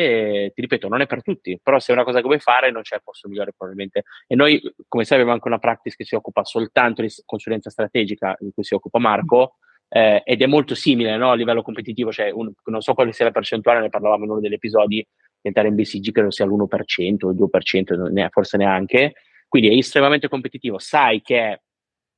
e 0.44 0.52
ti 0.54 0.60
ripeto, 0.60 0.86
non 0.86 1.00
è 1.00 1.06
per 1.06 1.22
tutti, 1.22 1.58
però 1.62 1.78
se 1.78 1.90
è 1.90 1.94
una 1.94 2.04
cosa 2.04 2.20
che 2.20 2.26
vuoi 2.26 2.40
fare 2.40 2.70
non 2.70 2.82
c'è 2.82 3.00
posto 3.02 3.26
migliore 3.26 3.54
probabilmente. 3.56 4.04
E 4.26 4.34
noi, 4.34 4.60
come 4.86 5.04
sai, 5.04 5.14
abbiamo 5.14 5.32
anche 5.32 5.48
una 5.48 5.58
practice 5.58 5.96
che 5.96 6.04
si 6.04 6.14
occupa 6.14 6.44
soltanto 6.44 7.00
di 7.00 7.08
consulenza 7.24 7.70
strategica, 7.70 8.36
in 8.40 8.50
cui 8.52 8.64
si 8.64 8.74
occupa 8.74 8.98
Marco, 8.98 9.56
eh, 9.88 10.22
ed 10.24 10.42
è 10.42 10.46
molto 10.46 10.74
simile 10.74 11.16
no, 11.16 11.30
a 11.30 11.34
livello 11.34 11.62
competitivo, 11.62 12.12
cioè 12.12 12.30
un, 12.30 12.52
non 12.64 12.80
so 12.80 12.94
quale 12.94 13.12
sia 13.12 13.26
la 13.26 13.30
percentuale, 13.30 13.80
ne 13.80 13.88
parlavamo 13.88 14.24
in 14.24 14.30
uno 14.30 14.40
degli 14.40 14.54
episodi, 14.54 14.96
di 14.96 15.06
entrare 15.48 15.68
in 15.68 15.74
BCG 15.74 16.10
credo 16.12 16.30
sia 16.30 16.44
l'1% 16.44 17.26
o 17.26 17.30
il 17.30 17.36
2%, 17.36 18.28
forse 18.30 18.56
neanche, 18.56 19.12
quindi 19.48 19.68
è 19.68 19.76
estremamente 19.76 20.28
competitivo, 20.28 20.78
sai 20.78 21.22
che 21.22 21.38
è 21.38 21.60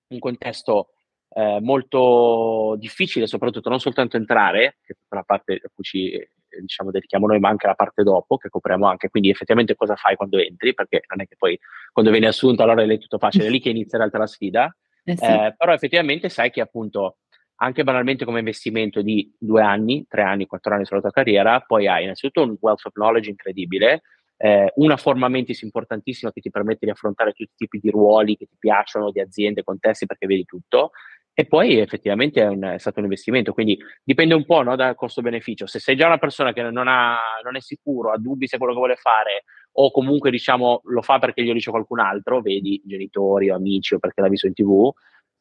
un 0.08 0.18
contesto 0.18 0.88
eh, 1.30 1.58
molto 1.60 2.74
difficile, 2.78 3.26
soprattutto 3.26 3.68
non 3.68 3.80
soltanto 3.80 4.16
entrare, 4.16 4.78
che 4.82 4.94
è 4.94 5.14
la 5.14 5.22
parte 5.22 5.60
a 5.62 5.70
cui 5.72 5.84
ci 5.84 6.10
eh, 6.10 6.30
diciamo, 6.60 6.90
dedichiamo 6.90 7.26
noi, 7.26 7.38
ma 7.38 7.50
anche 7.50 7.66
la 7.66 7.74
parte 7.74 8.02
dopo, 8.02 8.38
che 8.38 8.48
copriamo 8.48 8.86
anche, 8.86 9.08
quindi 9.10 9.28
effettivamente 9.28 9.74
cosa 9.74 9.94
fai 9.94 10.16
quando 10.16 10.38
entri, 10.38 10.72
perché 10.72 11.02
non 11.08 11.20
è 11.20 11.26
che 11.26 11.36
poi 11.36 11.58
quando 11.92 12.10
vieni 12.10 12.26
assunto 12.26 12.62
allora 12.62 12.82
è 12.82 12.98
tutto 12.98 13.18
facile, 13.18 13.46
è 13.46 13.50
lì 13.50 13.60
che 13.60 13.70
inizia 13.70 13.98
in 13.98 14.04
realtà 14.04 14.18
la 14.18 14.26
sfida, 14.26 14.74
eh 15.04 15.16
sì. 15.16 15.24
eh, 15.24 15.54
però 15.56 15.72
effettivamente 15.72 16.28
sai 16.28 16.50
che 16.50 16.60
appunto 16.60 17.18
anche 17.60 17.84
banalmente 17.84 18.24
come 18.24 18.40
investimento 18.40 19.02
di 19.02 19.32
due 19.38 19.62
anni, 19.62 20.04
tre 20.08 20.22
anni, 20.22 20.46
quattro 20.46 20.74
anni 20.74 20.84
sulla 20.84 21.00
tua 21.00 21.10
carriera, 21.10 21.60
poi 21.60 21.88
hai 21.88 22.02
innanzitutto 22.04 22.42
un 22.42 22.56
wealth 22.60 22.86
of 22.86 22.92
knowledge 22.92 23.30
incredibile, 23.30 24.02
eh, 24.36 24.72
una 24.76 24.96
forma 24.96 25.28
mentis 25.28 25.62
importantissima 25.62 26.30
che 26.32 26.40
ti 26.40 26.50
permette 26.50 26.86
di 26.86 26.92
affrontare 26.92 27.32
tutti 27.32 27.50
i 27.50 27.56
tipi 27.56 27.80
di 27.80 27.90
ruoli 27.90 28.36
che 28.36 28.46
ti 28.46 28.56
piacciono, 28.58 29.10
di 29.10 29.20
aziende, 29.20 29.64
contesti, 29.64 30.06
perché 30.06 30.26
vedi 30.26 30.44
tutto, 30.44 30.90
e 31.34 31.46
poi 31.46 31.78
effettivamente 31.78 32.42
è, 32.42 32.46
un, 32.46 32.62
è, 32.62 32.78
stato 32.78 32.98
un 32.98 33.04
investimento, 33.04 33.52
quindi 33.52 33.78
dipende 34.02 34.34
un 34.34 34.44
po' 34.44 34.62
no, 34.62 34.74
dal 34.76 34.94
costo-beneficio. 34.94 35.66
Se 35.66 35.78
sei 35.78 35.96
già 35.96 36.06
una 36.06 36.18
persona 36.18 36.52
che 36.52 36.62
non, 36.62 36.88
ha, 36.88 37.16
non, 37.44 37.56
è 37.56 37.60
sicuro, 37.60 38.10
ha 38.10 38.18
dubbi 38.18 38.48
se 38.48 38.58
quello 38.58 38.72
che 38.72 38.78
vuole 38.78 38.96
fare, 38.96 39.44
o 39.72 39.90
comunque 39.90 40.30
diciamo 40.30 40.80
lo 40.84 41.02
fa 41.02 41.20
perché 41.20 41.42
glielo 41.42 41.54
dice 41.54 41.70
qualcun 41.70 42.00
altro, 42.00 42.40
vedi 42.40 42.80
genitori 42.84 43.50
o 43.50 43.54
amici 43.54 43.94
o 43.94 43.98
perché 44.00 44.20
l'ha 44.20 44.28
visto 44.28 44.48
in 44.48 44.54
tv, 44.54 44.90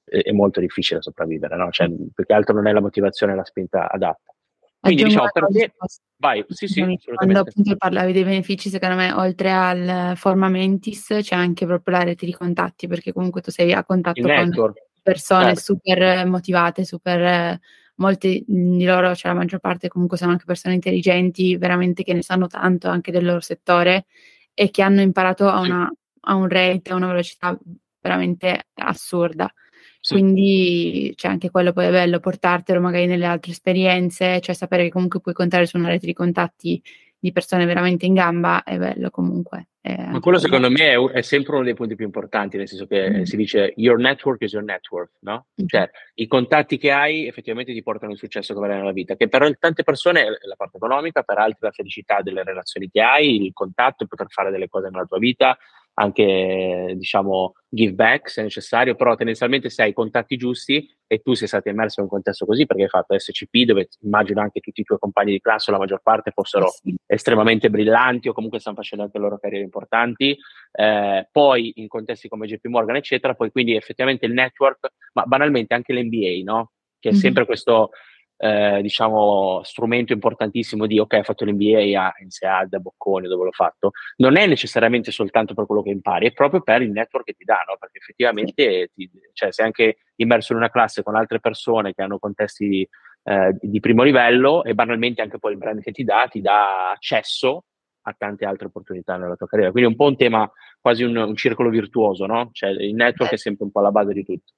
è, 0.07 0.31
molto 0.31 0.59
difficile 0.59 1.01
sopravvivere, 1.01 1.55
no? 1.55 1.69
cioè, 1.71 1.89
più 1.89 2.25
che 2.25 2.33
altro 2.33 2.55
non 2.55 2.67
è 2.67 2.71
la 2.71 2.81
mozione 2.81 3.33
e 3.33 3.35
la 3.35 3.43
spinta 3.43 3.89
adatta. 3.89 4.33
Quindi 4.79 5.03
diciamo 5.03 5.27
perché... 5.31 5.73
Vai, 6.17 6.45
sì, 6.49 6.67
sì, 6.67 6.83
Quando 7.13 7.39
appunto 7.39 7.75
parlavi 7.75 8.13
dei 8.13 8.23
benefici, 8.23 8.69
secondo 8.69 8.95
me, 8.95 9.11
oltre 9.11 9.51
al 9.51 10.15
forma 10.15 10.49
mentis, 10.49 11.17
c'è 11.21 11.35
anche 11.35 11.65
proprio 11.65 11.97
la 11.97 12.03
rete 12.03 12.25
di 12.25 12.33
contatti, 12.33 12.87
perché 12.87 13.11
comunque 13.11 13.41
tu 13.41 13.51
sei 13.51 13.73
a 13.73 13.83
contatto 13.83 14.21
con 14.21 14.73
persone 15.03 15.55
certo. 15.55 15.61
super 15.61 16.25
motivate, 16.25 16.85
super... 16.85 17.59
Molti 17.99 18.45
di 18.47 18.85
loro, 18.85 19.15
cioè 19.15 19.31
la 19.31 19.39
maggior 19.39 19.59
parte 19.59 19.87
comunque 19.87 20.17
sono 20.17 20.29
anche 20.29 20.45
persone 20.45 20.75
intelligenti, 20.75 21.57
veramente 21.57 22.03
che 22.03 22.13
ne 22.13 22.21
sanno 22.21 22.45
tanto 22.45 22.89
anche 22.89 23.11
del 23.11 23.25
loro 23.25 23.39
settore 23.39 24.05
e 24.53 24.69
che 24.69 24.83
hanno 24.83 25.01
imparato 25.01 25.47
a, 25.47 25.61
una, 25.61 25.91
a 26.19 26.35
un 26.35 26.47
rate, 26.47 26.91
a 26.91 26.95
una 26.95 27.07
velocità 27.07 27.57
veramente 27.99 28.67
assurda. 28.75 29.51
Sì. 30.07 30.13
Quindi 30.13 31.11
c'è 31.17 31.27
anche 31.27 31.51
quello 31.51 31.73
poi 31.73 31.87
è 31.87 31.91
bello, 31.91 32.21
portartelo 32.21 32.79
magari 32.79 33.07
nelle 33.07 33.25
altre 33.25 33.51
esperienze, 33.51 34.39
cioè 34.39 34.55
sapere 34.55 34.83
che 34.83 34.89
comunque 34.89 35.19
puoi 35.19 35.33
contare 35.33 35.65
su 35.65 35.75
una 35.75 35.89
rete 35.89 36.05
di 36.05 36.13
contatti 36.13 36.81
di 37.19 37.33
persone 37.33 37.65
veramente 37.65 38.05
in 38.05 38.13
gamba 38.13 38.63
è 38.63 38.77
bello 38.77 39.09
comunque. 39.09 39.67
Ma 39.81 40.21
quello 40.21 40.37
secondo 40.37 40.69
me 40.69 40.93
è, 40.93 41.11
è, 41.11 41.21
sempre 41.21 41.55
uno 41.55 41.65
dei 41.65 41.73
punti 41.73 41.95
più 41.95 42.05
importanti, 42.05 42.55
nel 42.55 42.69
senso 42.69 42.87
che 42.87 43.09
mm. 43.09 43.21
si 43.23 43.35
dice 43.35 43.73
your 43.75 43.99
network 43.99 44.41
is 44.41 44.53
your 44.53 44.63
network, 44.63 45.11
no? 45.21 45.47
Mm. 45.61 45.65
Cioè 45.65 45.89
i 46.15 46.27
contatti 46.27 46.77
che 46.77 46.91
hai 46.91 47.27
effettivamente 47.27 47.73
ti 47.73 47.83
portano 47.83 48.13
il 48.13 48.17
successo 48.17 48.53
che 48.53 48.59
avrai 48.59 48.77
nella 48.77 48.93
vita, 48.93 49.17
che 49.17 49.27
per 49.27 49.57
tante 49.57 49.83
persone 49.83 50.21
è 50.21 50.29
la 50.29 50.55
parte 50.55 50.77
economica, 50.77 51.23
per 51.23 51.37
altri 51.37 51.59
la 51.61 51.71
felicità 51.71 52.21
delle 52.21 52.43
relazioni 52.43 52.89
che 52.89 53.01
hai, 53.01 53.43
il 53.45 53.53
contatto, 53.53 54.05
poter 54.07 54.27
fare 54.29 54.51
delle 54.51 54.69
cose 54.69 54.87
nella 54.89 55.05
tua 55.05 55.19
vita, 55.19 55.57
anche 55.99 56.93
diciamo 56.95 57.53
give 57.69 57.93
back 57.93 58.29
se 58.29 58.43
necessario, 58.43 58.95
però 58.95 59.15
tendenzialmente 59.15 59.69
se 59.69 59.81
hai 59.81 59.89
i 59.89 59.93
contatti 59.93 60.37
giusti 60.37 60.87
e 61.07 61.19
tu 61.19 61.33
sei 61.33 61.47
stato 61.47 61.69
immerso 61.69 61.99
in 61.99 62.05
un 62.05 62.11
contesto 62.11 62.45
così 62.45 62.65
perché 62.65 62.83
hai 62.83 62.89
fatto 62.89 63.17
SCP 63.17 63.65
dove 63.65 63.89
immagino 64.01 64.41
anche 64.41 64.59
tutti 64.59 64.81
i 64.81 64.83
tuoi 64.83 64.99
compagni 64.99 65.31
di 65.31 65.39
classe, 65.39 65.71
la 65.71 65.79
maggior 65.79 66.01
parte 66.03 66.31
fossero 66.31 66.67
sì. 66.69 66.95
estremamente 67.05 67.69
brillanti 67.69 68.29
o 68.29 68.33
comunque 68.33 68.59
stanno 68.59 68.75
facendo 68.75 69.05
anche 69.05 69.17
le 69.17 69.23
loro 69.23 69.39
carriere 69.39 69.63
importanti, 69.63 70.37
eh, 70.71 71.27
poi 71.31 71.73
in 71.75 71.87
contesti 71.87 72.27
come 72.27 72.45
JP 72.45 72.65
Morgan 72.65 72.95
eccetera, 72.95 73.33
poi 73.33 73.51
quindi 73.51 73.75
effettivamente 73.75 74.27
il 74.27 74.33
network, 74.33 74.89
ma 75.13 75.23
banalmente 75.23 75.73
anche 75.73 75.93
l'NBA, 75.93 76.43
no? 76.43 76.73
Che 76.99 77.09
è 77.09 77.11
mm-hmm. 77.11 77.21
sempre 77.21 77.45
questo 77.45 77.89
eh, 78.37 78.81
diciamo, 78.81 79.61
strumento 79.63 80.13
importantissimo 80.13 80.85
di 80.85 80.99
ok, 80.99 81.17
ho 81.19 81.23
fatto 81.23 81.45
l'NBA 81.45 82.01
a 82.01 82.13
INSEAD, 82.21 82.73
a 82.75 82.79
Bocconi, 82.79 83.27
dove 83.27 83.45
l'ho 83.45 83.51
fatto, 83.51 83.91
non 84.17 84.37
è 84.37 84.45
necessariamente 84.45 85.11
soltanto 85.11 85.53
per 85.53 85.65
quello 85.65 85.81
che 85.81 85.89
impari, 85.89 86.27
è 86.27 86.31
proprio 86.31 86.61
per 86.61 86.81
il 86.81 86.91
network 86.91 87.25
che 87.25 87.33
ti 87.33 87.43
dà, 87.43 87.63
no? 87.67 87.75
perché 87.79 87.97
effettivamente 87.97 88.91
ti, 88.93 89.09
cioè, 89.33 89.51
sei 89.51 89.65
anche 89.65 89.97
immerso 90.15 90.53
in 90.53 90.59
una 90.59 90.69
classe 90.69 91.03
con 91.03 91.15
altre 91.15 91.39
persone 91.39 91.93
che 91.93 92.01
hanno 92.03 92.19
contesti 92.19 92.87
eh, 93.23 93.57
di 93.59 93.79
primo 93.79 94.03
livello 94.03 94.63
e 94.63 94.73
banalmente 94.73 95.21
anche 95.21 95.39
poi 95.39 95.51
il 95.51 95.57
brand 95.57 95.81
che 95.81 95.91
ti 95.91 96.03
dà 96.03 96.27
ti 96.29 96.39
dà 96.39 96.91
accesso 96.91 97.65
a 98.03 98.15
tante 98.17 98.45
altre 98.45 98.67
opportunità 98.67 99.17
nella 99.17 99.35
tua 99.35 99.47
carriera. 99.47 99.71
Quindi 99.71 99.89
è 99.89 99.91
un 99.91 99.97
po' 99.97 100.07
un 100.07 100.15
tema, 100.15 100.49
quasi 100.79 101.03
un, 101.03 101.15
un 101.15 101.35
circolo 101.35 101.69
virtuoso, 101.69 102.25
no? 102.25 102.49
Cioè 102.53 102.69
il 102.69 102.95
network 102.95 103.33
è 103.33 103.37
sempre 103.37 103.65
un 103.65 103.71
po' 103.71 103.81
la 103.81 103.91
base 103.91 104.13
di 104.13 104.23
tutto. 104.23 104.53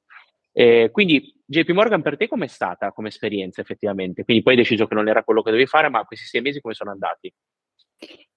Eh, 0.51 0.89
quindi 0.91 1.33
JP 1.49 1.69
Morgan 1.71 2.03
per 2.03 2.15
te 2.15 2.27
com'è 2.27 2.45
stata 2.45 2.91
come 2.91 3.07
esperienza 3.07 3.59
effettivamente? 3.61 4.23
Quindi 4.23 4.43
poi 4.43 4.53
hai 4.53 4.59
deciso 4.59 4.85
che 4.85 4.93
non 4.93 5.07
era 5.07 5.23
quello 5.23 5.41
che 5.41 5.49
dovevi 5.49 5.67
fare, 5.67 5.89
ma 5.89 6.03
questi 6.03 6.27
sei 6.27 6.41
mesi 6.41 6.61
come 6.61 6.75
sono 6.75 6.91
andati? 6.91 7.33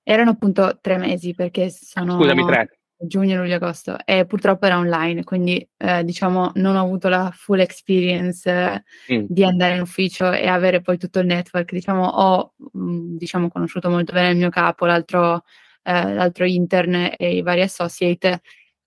Erano 0.02 0.30
appunto 0.30 0.78
tre 0.80 0.96
mesi 0.96 1.34
perché 1.34 1.68
sono... 1.68 2.16
Scusami, 2.16 2.46
tre. 2.46 2.78
Giugno, 3.04 3.36
luglio, 3.36 3.56
agosto 3.56 3.96
e 4.04 4.24
purtroppo 4.26 4.64
era 4.64 4.78
online, 4.78 5.24
quindi 5.24 5.68
eh, 5.76 6.04
diciamo 6.04 6.52
non 6.54 6.76
ho 6.76 6.82
avuto 6.82 7.08
la 7.08 7.32
full 7.34 7.58
experience 7.58 8.84
mm. 9.12 9.24
di 9.28 9.44
andare 9.44 9.74
in 9.74 9.80
ufficio 9.80 10.30
e 10.30 10.46
avere 10.46 10.80
poi 10.80 10.98
tutto 10.98 11.18
il 11.18 11.26
network. 11.26 11.72
Diciamo 11.72 12.06
ho 12.06 12.54
mh, 12.56 12.80
mm, 12.80 13.16
diciamo, 13.16 13.48
conosciuto 13.50 13.90
molto 13.90 14.12
bene 14.12 14.30
il 14.30 14.36
mio 14.36 14.50
capo, 14.50 14.86
l'altro, 14.86 15.42
eh, 15.82 16.14
l'altro 16.14 16.44
intern 16.46 17.14
e 17.16 17.36
i 17.36 17.42
vari 17.42 17.62
associate, 17.62 18.40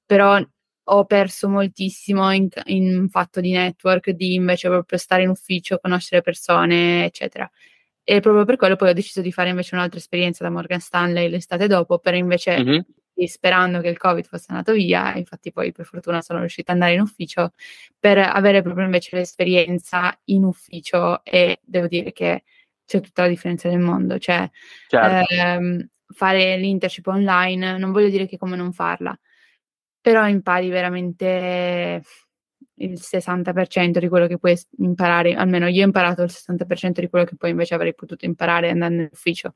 però 0.06 0.42
ho 0.88 1.06
perso 1.06 1.50
moltissimo 1.50 2.32
in, 2.32 2.48
in, 2.65 3.08
fatto 3.10 3.41
di 3.41 3.52
network, 3.52 4.12
di 4.12 4.36
invece 4.36 4.67
proprio 4.67 4.98
stare 5.00 5.24
in 5.24 5.30
ufficio, 5.30 5.80
conoscere 5.80 6.21
persone, 6.21 7.06
eccetera. 7.06 7.50
E 8.04 8.19
proprio 8.19 8.45
per 8.45 8.56
quello 8.58 8.76
poi 8.76 8.89
ho 8.89 8.93
deciso 8.93 9.21
di 9.21 9.32
fare 9.32 9.50
invece 9.50 9.74
un'altra 9.74 9.98
esperienza 9.98 10.43
da 10.43 10.52
Morgan 10.52 10.80
Stanley 10.80 11.28
l'estate 11.30 11.67
dopo, 11.67 11.98
per 11.98 12.13
invece, 12.13 12.63
mm-hmm. 12.63 12.80
sperando 13.26 13.82
che 13.82 13.88
il 13.88 13.98
Covid 13.98 14.26
fosse 14.26 14.45
andato 14.50 14.74
via, 14.74 15.15
infatti 15.15 15.52
poi 15.52 15.71
per 15.71 15.86
fortuna 15.86 16.21
sono 16.21 16.39
riuscita 16.39 16.71
ad 16.71 16.78
andare 16.78 16.95
in 16.95 17.02
ufficio, 17.02 17.54
per 17.98 18.19
avere 18.19 18.62
proprio 18.62 18.86
invece 18.86 19.15
l'esperienza 19.15 20.15
in 20.26 20.43
ufficio 20.43 21.24
e 21.24 21.62
devo 21.63 21.88
dire 21.88 22.12
che 22.12 22.43
c'è 22.86 23.02
tutta 23.02 23.24
la 23.24 23.30
differenza 23.30 23.67
del 23.69 23.80
mondo, 23.80 24.19
cioè 24.19 24.48
certo. 24.88 25.34
ehm, 25.34 25.89
fare 26.13 26.58
l'internship 26.58 27.08
online, 27.08 27.80
non 27.80 27.91
voglio 27.91 28.10
dire 28.10 28.28
che 28.28 28.38
come 28.38 28.56
non 28.56 28.71
farla, 28.71 29.17
però 30.06 30.28
impari 30.28 30.70
veramente 30.70 32.04
il 32.76 32.91
60% 32.91 33.98
di 33.98 34.08
quello 34.08 34.28
che 34.28 34.38
puoi 34.38 34.56
imparare, 34.78 35.34
almeno 35.34 35.65
io 35.65 35.82
ho 35.82 35.86
imparato 35.86 36.22
il 36.22 36.30
60% 36.30 37.00
di 37.00 37.10
quello 37.10 37.26
che 37.26 37.36
poi 37.36 37.50
invece 37.50 37.74
avrei 37.74 37.96
potuto 37.96 38.24
imparare 38.24 38.70
andando 38.70 39.02
in 39.02 39.10
ufficio, 39.12 39.56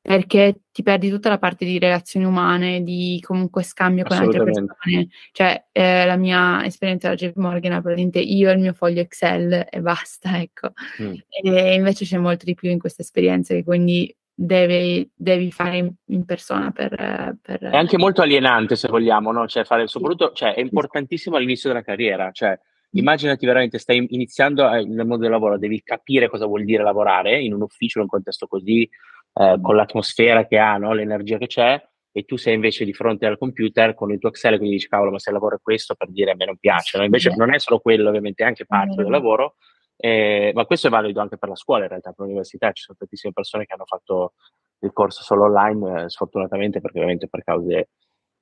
perché 0.00 0.62
ti 0.72 0.82
perdi 0.82 1.08
tutta 1.08 1.28
la 1.28 1.38
parte 1.38 1.64
di 1.64 1.78
relazioni 1.78 2.26
umane, 2.26 2.82
di 2.82 3.22
comunque 3.24 3.62
scambio 3.62 4.02
con 4.02 4.16
altre 4.16 4.42
persone, 4.42 5.08
cioè 5.30 5.66
eh, 5.70 6.04
la 6.04 6.16
mia 6.16 6.64
esperienza 6.64 7.06
da 7.06 7.14
JP 7.14 7.36
Morgan 7.36 7.74
è 7.74 7.80
praticamente 7.80 8.18
io 8.18 8.50
e 8.50 8.54
il 8.54 8.58
mio 8.58 8.72
foglio 8.72 9.02
Excel 9.02 9.68
e 9.70 9.80
basta, 9.80 10.40
ecco, 10.40 10.72
mm. 11.00 11.14
e 11.28 11.74
invece 11.74 12.04
c'è 12.04 12.18
molto 12.18 12.44
di 12.44 12.54
più 12.54 12.70
in 12.70 12.80
queste 12.80 13.02
esperienze, 13.02 13.62
quindi 13.62 14.12
devi, 14.38 15.10
devi 15.14 15.50
fare 15.50 15.78
in, 15.78 15.90
in 16.08 16.24
persona 16.26 16.70
per, 16.70 17.36
per, 17.40 17.58
È 17.58 17.76
anche 17.76 17.96
molto 17.96 18.20
alienante 18.20 18.76
se 18.76 18.88
vogliamo, 18.88 19.32
no? 19.32 19.46
Cioè, 19.48 19.64
fare 19.64 19.86
soprattutto, 19.86 20.32
cioè, 20.32 20.54
è 20.54 20.60
importantissimo 20.60 21.36
all'inizio 21.36 21.70
della 21.70 21.82
carriera, 21.82 22.30
cioè, 22.32 22.50
mm. 22.50 22.98
immaginati 22.98 23.46
veramente, 23.46 23.78
stai 23.78 24.06
iniziando 24.10 24.68
nel 24.68 25.06
mondo 25.06 25.16
del 25.18 25.30
lavoro, 25.30 25.58
devi 25.58 25.82
capire 25.82 26.28
cosa 26.28 26.44
vuol 26.44 26.64
dire 26.64 26.82
lavorare 26.82 27.40
in 27.40 27.54
un 27.54 27.62
ufficio, 27.62 27.98
in 27.98 28.04
un 28.04 28.10
contesto 28.10 28.46
così, 28.46 28.82
eh, 28.82 29.58
con 29.60 29.74
l'atmosfera 29.74 30.46
che 30.46 30.58
ha, 30.58 30.76
no? 30.76 30.92
l'energia 30.92 31.38
che 31.38 31.46
c'è, 31.46 31.82
e 32.12 32.24
tu 32.24 32.36
sei 32.36 32.54
invece 32.54 32.84
di 32.84 32.92
fronte 32.92 33.26
al 33.26 33.38
computer 33.38 33.94
con 33.94 34.10
il 34.10 34.18
tuo 34.18 34.30
Excel 34.30 34.54
e 34.54 34.56
quindi 34.56 34.76
dici 34.76 34.88
cavolo 34.88 35.10
ma 35.10 35.18
se 35.18 35.30
lavoro 35.30 35.56
è 35.56 35.60
questo 35.60 35.94
per 35.94 36.10
dire 36.10 36.30
a 36.30 36.34
me 36.34 36.46
non 36.46 36.56
piace 36.56 36.96
no? 36.96 37.04
invece 37.04 37.34
non 37.36 37.52
è 37.52 37.58
solo 37.58 37.78
quello 37.78 38.08
ovviamente 38.08 38.42
è 38.42 38.46
anche 38.46 38.64
parte 38.64 38.94
del 39.02 39.10
lavoro 39.10 39.56
eh, 39.96 40.52
ma 40.54 40.64
questo 40.66 40.88
è 40.88 40.90
valido 40.90 41.20
anche 41.20 41.38
per 41.38 41.48
la 41.48 41.56
scuola, 41.56 41.84
in 41.84 41.88
realtà, 41.88 42.12
per 42.12 42.26
l'università. 42.26 42.70
Ci 42.72 42.82
sono 42.82 42.98
tantissime 42.98 43.32
persone 43.32 43.64
che 43.64 43.72
hanno 43.72 43.86
fatto 43.86 44.34
il 44.80 44.92
corso 44.92 45.22
solo 45.22 45.44
online, 45.44 46.04
eh, 46.04 46.08
sfortunatamente, 46.10 46.80
perché 46.80 46.98
ovviamente 46.98 47.28
per 47.28 47.42
cause 47.42 47.88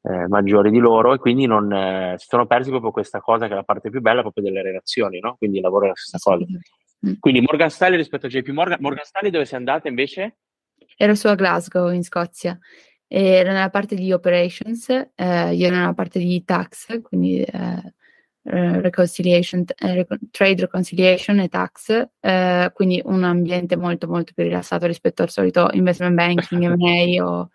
eh, 0.03 0.29
maggiori 0.29 0.71
di 0.71 0.79
loro, 0.79 1.15
e 1.15 1.19
quindi 1.19 1.47
non, 1.47 1.73
eh, 1.73 2.15
si 2.19 2.27
sono 2.29 2.47
persi 2.47 2.71
proprio 2.71 2.91
questa 2.91 3.21
cosa 3.21 3.47
che 3.47 3.53
è 3.53 3.57
la 3.57 3.63
parte 3.63 3.91
più 3.91 4.01
bella 4.01 4.21
proprio 4.21 4.45
delle 4.45 4.63
relazioni, 4.63 5.21
no? 5.21 5.37
Quindi 5.37 5.59
il 5.59 5.63
lavoro 5.63 5.87
è 5.87 5.89
la 5.89 5.95
stessa 5.95 6.19
cosa. 6.19 6.45
Quindi 7.21 7.41
Morgan 7.41 7.71
Stanley 7.71 7.99
rispetto 7.99 8.27
a 8.27 8.29
JP 8.29 8.49
Morgan, 8.49 8.79
Morgan 8.81 9.05
Stanley 9.05 9.31
dove 9.31 9.45
sei 9.45 9.59
andata 9.59 9.89
invece? 9.89 10.39
Ero 10.97 11.15
su 11.15 11.27
a 11.27 11.35
Glasgow, 11.35 11.91
in 11.91 12.03
Scozia. 12.03 12.59
Ero 13.07 13.53
nella 13.53 13.71
parte 13.71 13.95
di 13.95 14.13
operations, 14.13 14.89
eh, 14.89 15.55
io 15.55 15.67
ero 15.67 15.77
nella 15.77 15.93
parte 15.93 16.19
di 16.19 16.43
tax, 16.45 17.01
quindi 17.03 17.45
eh, 18.47 18.81
reconciliation, 18.83 19.65
eh, 19.79 20.07
trade 20.31 20.61
reconciliation 20.61 21.41
e 21.41 21.49
tax, 21.49 22.09
eh, 22.21 22.71
quindi 22.75 23.01
un 23.07 23.25
ambiente 23.25 23.75
molto 23.75 24.07
molto 24.07 24.33
più 24.35 24.45
rilassato 24.45 24.87
rispetto 24.87 25.23
al 25.23 25.31
solito 25.31 25.71
investment 25.73 26.15
banking, 26.15 26.63
M&A 26.77 27.25
o, 27.27 27.51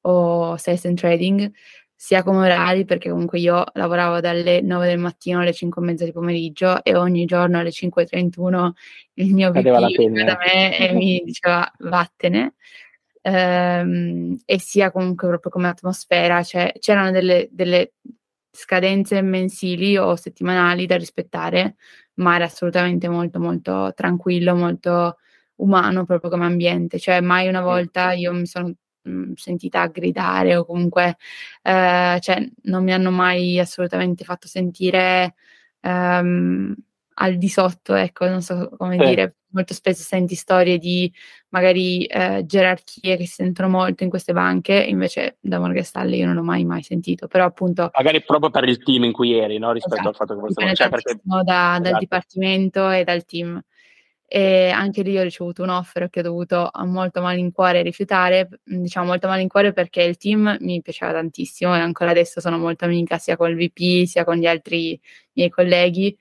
o 0.00 0.56
sales 0.56 0.84
and 0.86 0.96
trading, 0.96 1.48
sia 1.94 2.24
come 2.24 2.38
orari 2.38 2.84
perché 2.84 3.08
comunque 3.08 3.38
io 3.38 3.64
lavoravo 3.74 4.18
dalle 4.18 4.62
9 4.62 4.88
del 4.88 4.98
mattino 4.98 5.40
alle 5.40 5.52
5 5.52 5.80
e 5.80 5.84
mezza 5.84 6.04
di 6.04 6.10
pomeriggio 6.12 6.82
e 6.82 6.96
ogni 6.96 7.24
giorno 7.24 7.60
alle 7.60 7.70
5.31 7.70 8.70
il 9.14 9.32
mio 9.32 9.52
VP 9.52 10.24
da 10.24 10.38
me 10.44 10.76
e 10.76 10.92
mi 10.92 11.22
diceva 11.24 11.70
vattene. 11.78 12.54
Um, 13.22 14.36
e 14.44 14.60
sia 14.60 14.92
comunque 14.92 15.26
proprio 15.26 15.50
come 15.50 15.66
atmosfera, 15.66 16.44
cioè 16.44 16.72
c'erano 16.78 17.10
delle, 17.10 17.48
delle 17.50 17.94
scadenze 18.56 19.20
mensili 19.22 19.96
o 19.96 20.16
settimanali 20.16 20.86
da 20.86 20.96
rispettare 20.96 21.76
ma 22.16 22.36
era 22.36 22.44
assolutamente 22.46 23.08
molto 23.08 23.38
molto 23.38 23.92
tranquillo, 23.94 24.54
molto 24.54 25.16
umano 25.56 26.04
proprio 26.04 26.30
come 26.30 26.44
ambiente, 26.46 26.98
cioè 26.98 27.20
mai 27.20 27.48
una 27.48 27.60
volta 27.62 28.12
io 28.12 28.32
mi 28.32 28.46
sono 28.46 28.74
mh, 29.02 29.10
mm, 29.10 29.32
sentita 29.34 29.86
gridare 29.88 30.56
o 30.56 30.64
comunque 30.64 31.16
eh, 31.62 32.18
cioè, 32.20 32.50
non 32.64 32.84
mi 32.84 32.92
hanno 32.92 33.10
mai 33.10 33.58
assolutamente 33.58 34.24
fatto 34.24 34.48
sentire 34.48 35.34
um, 35.82 36.74
al 37.18 37.36
di 37.36 37.48
sotto, 37.48 37.94
ecco, 37.94 38.26
non 38.28 38.42
so 38.42 38.70
come 38.76 38.96
eh. 38.96 39.06
dire, 39.06 39.36
molto 39.50 39.72
spesso 39.72 40.02
senti 40.02 40.34
storie 40.34 40.78
di 40.78 41.10
magari 41.48 42.04
eh, 42.04 42.44
gerarchie 42.44 43.16
che 43.16 43.26
si 43.26 43.34
sentono 43.34 43.68
molto 43.68 44.04
in 44.04 44.10
queste 44.10 44.32
banche, 44.32 44.74
invece 44.74 45.38
da 45.40 45.58
Morgan 45.58 45.84
Stanley 45.84 46.18
io 46.18 46.26
non 46.26 46.34
l'ho 46.34 46.42
mai 46.42 46.64
mai 46.64 46.82
sentito, 46.82 47.26
però 47.26 47.44
appunto... 47.44 47.90
Magari 47.94 48.22
proprio 48.22 48.50
per 48.50 48.64
il 48.64 48.82
team 48.82 49.04
in 49.04 49.12
cui 49.12 49.32
eri, 49.32 49.58
no? 49.58 49.72
rispetto 49.72 49.94
esatto, 49.94 50.08
al 50.08 50.14
fatto 50.14 50.34
che 50.34 50.40
questo... 50.40 50.74
Cioè, 50.74 50.88
perché... 50.90 51.18
da, 51.22 51.42
esatto. 51.42 51.82
dal 51.82 51.98
dipartimento 51.98 52.90
e 52.90 53.04
dal 53.04 53.24
team. 53.24 53.60
E 54.28 54.70
anche 54.70 55.02
lì 55.02 55.16
ho 55.16 55.22
ricevuto 55.22 55.62
un 55.62 55.68
offer 55.68 56.10
che 56.10 56.18
ho 56.18 56.22
dovuto 56.24 56.68
a 56.70 56.84
molto 56.84 57.22
malincuore 57.22 57.82
rifiutare, 57.82 58.48
diciamo 58.64 59.06
molto 59.06 59.28
malincuore 59.28 59.72
perché 59.72 60.02
il 60.02 60.16
team 60.16 60.56
mi 60.60 60.82
piaceva 60.82 61.12
tantissimo 61.12 61.76
e 61.76 61.78
ancora 61.78 62.10
adesso 62.10 62.40
sono 62.40 62.58
molto 62.58 62.86
amica 62.86 63.18
sia 63.18 63.36
con 63.36 63.50
il 63.50 63.56
VP 63.56 64.04
sia 64.04 64.24
con 64.24 64.34
gli 64.34 64.46
altri 64.46 65.00
miei 65.34 65.48
colleghi 65.48 66.18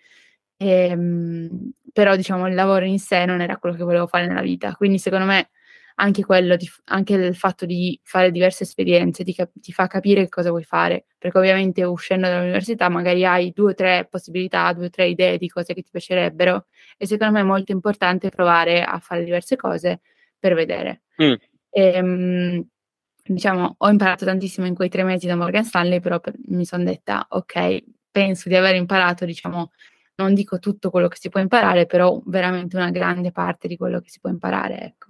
e, 0.57 0.87
ehm, 0.89 1.71
però 1.91 2.15
diciamo 2.15 2.47
il 2.47 2.55
lavoro 2.55 2.85
in 2.85 2.99
sé 2.99 3.25
non 3.25 3.41
era 3.41 3.57
quello 3.57 3.75
che 3.75 3.83
volevo 3.83 4.07
fare 4.07 4.27
nella 4.27 4.41
vita, 4.41 4.73
quindi 4.75 4.99
secondo 4.99 5.25
me 5.25 5.49
anche 5.95 6.25
quello, 6.25 6.55
di, 6.57 6.69
anche 6.85 7.13
il 7.13 7.35
fatto 7.35 7.65
di 7.65 7.97
fare 8.03 8.31
diverse 8.31 8.63
esperienze 8.63 9.23
ti, 9.23 9.33
cap- 9.33 9.57
ti, 9.59 9.71
fa 9.71 9.87
capire 9.87 10.27
cosa 10.27 10.49
vuoi 10.49 10.63
fare, 10.63 11.05
perché 11.17 11.37
ovviamente 11.37 11.83
uscendo 11.83 12.27
dall'università 12.27 12.89
magari 12.89 13.25
hai 13.25 13.51
due 13.53 13.71
o 13.71 13.73
tre 13.73 14.07
possibilità, 14.09 14.71
due 14.73 14.87
o 14.87 14.89
tre 14.89 15.07
idee 15.07 15.37
di 15.37 15.47
cose 15.47 15.73
che 15.73 15.81
ti 15.81 15.89
piacerebbero 15.91 16.65
e 16.97 17.05
secondo 17.07 17.33
me 17.33 17.39
è 17.41 17.43
molto 17.43 17.71
importante 17.71 18.29
provare 18.29 18.83
a 18.83 18.99
fare 18.99 19.23
diverse 19.23 19.55
cose 19.55 20.01
per 20.37 20.53
vedere. 20.53 21.03
Mm. 21.21 21.33
E, 21.69 21.99
um, 22.01 22.67
diciamo, 23.23 23.75
ho 23.77 23.89
imparato 23.89 24.25
tantissimo 24.25 24.67
in 24.67 24.75
quei 24.75 24.89
tre 24.89 25.03
mesi 25.03 25.27
da 25.27 25.35
Morgan 25.35 25.63
Stanley, 25.63 25.99
però 25.99 26.19
per, 26.19 26.33
mi 26.47 26.65
sono 26.65 26.83
detta, 26.83 27.25
ok, 27.29 27.83
penso 28.11 28.49
di 28.49 28.55
aver 28.55 28.75
imparato, 28.75 29.25
diciamo, 29.25 29.71
non 30.15 30.33
dico 30.33 30.59
tutto 30.59 30.89
quello 30.89 31.07
che 31.07 31.17
si 31.17 31.29
può 31.29 31.39
imparare, 31.39 31.85
però 31.85 32.21
veramente 32.25 32.75
una 32.75 32.91
grande 32.91 33.31
parte 33.31 33.67
di 33.67 33.77
quello 33.77 33.99
che 33.99 34.09
si 34.09 34.19
può 34.19 34.29
imparare, 34.29 34.79
ecco. 34.81 35.09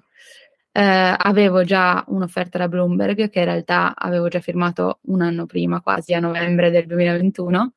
Eh, 0.71 1.15
avevo 1.17 1.63
già 1.63 2.03
un'offerta 2.07 2.57
da 2.57 2.67
Bloomberg 2.67 3.29
che 3.29 3.39
in 3.39 3.45
realtà 3.45 3.95
avevo 3.95 4.27
già 4.27 4.41
firmato 4.41 4.99
un 5.03 5.21
anno 5.21 5.45
prima, 5.45 5.81
quasi 5.81 6.13
a 6.13 6.19
novembre 6.19 6.69
del 6.69 6.85
2021. 6.85 7.73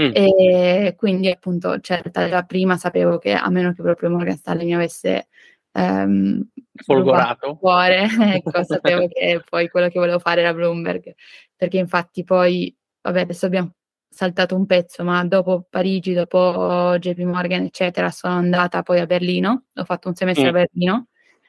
Mm. 0.00 0.10
E 0.14 0.94
quindi 0.96 1.28
appunto, 1.28 1.80
certa 1.80 2.28
già 2.28 2.42
prima 2.44 2.76
sapevo 2.76 3.18
che 3.18 3.32
a 3.32 3.50
meno 3.50 3.72
che 3.74 3.82
proprio 3.82 4.08
Morgan 4.08 4.36
Stanley 4.36 4.64
mi 4.64 4.74
avesse 4.74 5.28
ehm, 5.72 6.48
folgorato 6.72 7.56
cuore, 7.56 8.06
ecco, 8.42 8.62
sapevo 8.62 9.06
che 9.08 9.42
poi 9.46 9.68
quello 9.68 9.88
che 9.88 9.98
volevo 9.98 10.18
fare 10.18 10.40
era 10.40 10.54
Bloomberg, 10.54 11.12
perché 11.56 11.78
infatti 11.78 12.24
poi, 12.24 12.74
vabbè, 13.02 13.20
adesso 13.20 13.46
abbiamo 13.46 13.74
saltato 14.10 14.56
un 14.56 14.66
pezzo, 14.66 15.04
ma 15.04 15.24
dopo 15.24 15.64
Parigi, 15.70 16.12
dopo 16.12 16.96
JP 16.98 17.20
Morgan, 17.20 17.64
eccetera, 17.64 18.10
sono 18.10 18.34
andata 18.34 18.82
poi 18.82 18.98
a 18.98 19.06
Berlino, 19.06 19.66
ho 19.74 19.84
fatto 19.84 20.08
un 20.08 20.14
semestre 20.14 20.46
mm. 20.46 20.48
a 20.48 20.52
Berlino, 20.52 21.06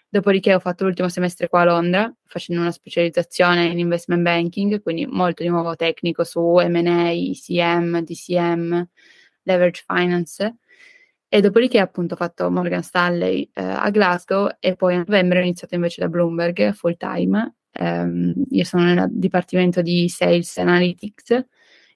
dopodiché 0.07 0.53
ho 0.53 0.59
fatto 0.59 0.83
l'ultimo 0.83 1.09
semestre 1.09 1.49
qua 1.49 1.61
a 1.61 1.65
Londra, 1.65 2.13
facendo 2.25 2.61
una 2.61 2.71
specializzazione 2.71 3.65
in 3.65 3.79
investment 3.79 4.21
banking, 4.21 4.81
quindi 4.81 5.05
molto 5.05 5.41
di 5.41 5.49
nuovo 5.49 5.75
tecnico 5.75 6.23
su 6.23 6.57
M&A, 6.57 7.11
ECM, 7.11 8.01
DCM, 8.01 8.87
leverage 9.43 9.83
finance, 9.87 10.57
e 11.27 11.41
dopodiché 11.41 11.79
appunto 11.79 12.13
ho 12.13 12.17
fatto 12.17 12.51
Morgan 12.51 12.83
Stanley 12.83 13.49
eh, 13.53 13.63
a 13.63 13.89
Glasgow 13.89 14.49
e 14.59 14.75
poi 14.75 14.95
a 14.95 14.97
novembre 14.97 15.39
ho 15.39 15.41
iniziato 15.43 15.75
invece 15.75 16.01
da 16.01 16.09
Bloomberg 16.09 16.73
full 16.73 16.97
time. 16.97 17.55
Um, 17.79 18.33
io 18.49 18.65
sono 18.65 18.83
nel 18.83 19.07
dipartimento 19.09 19.81
di 19.81 20.09
Sales 20.09 20.57
Analytics, 20.57 21.45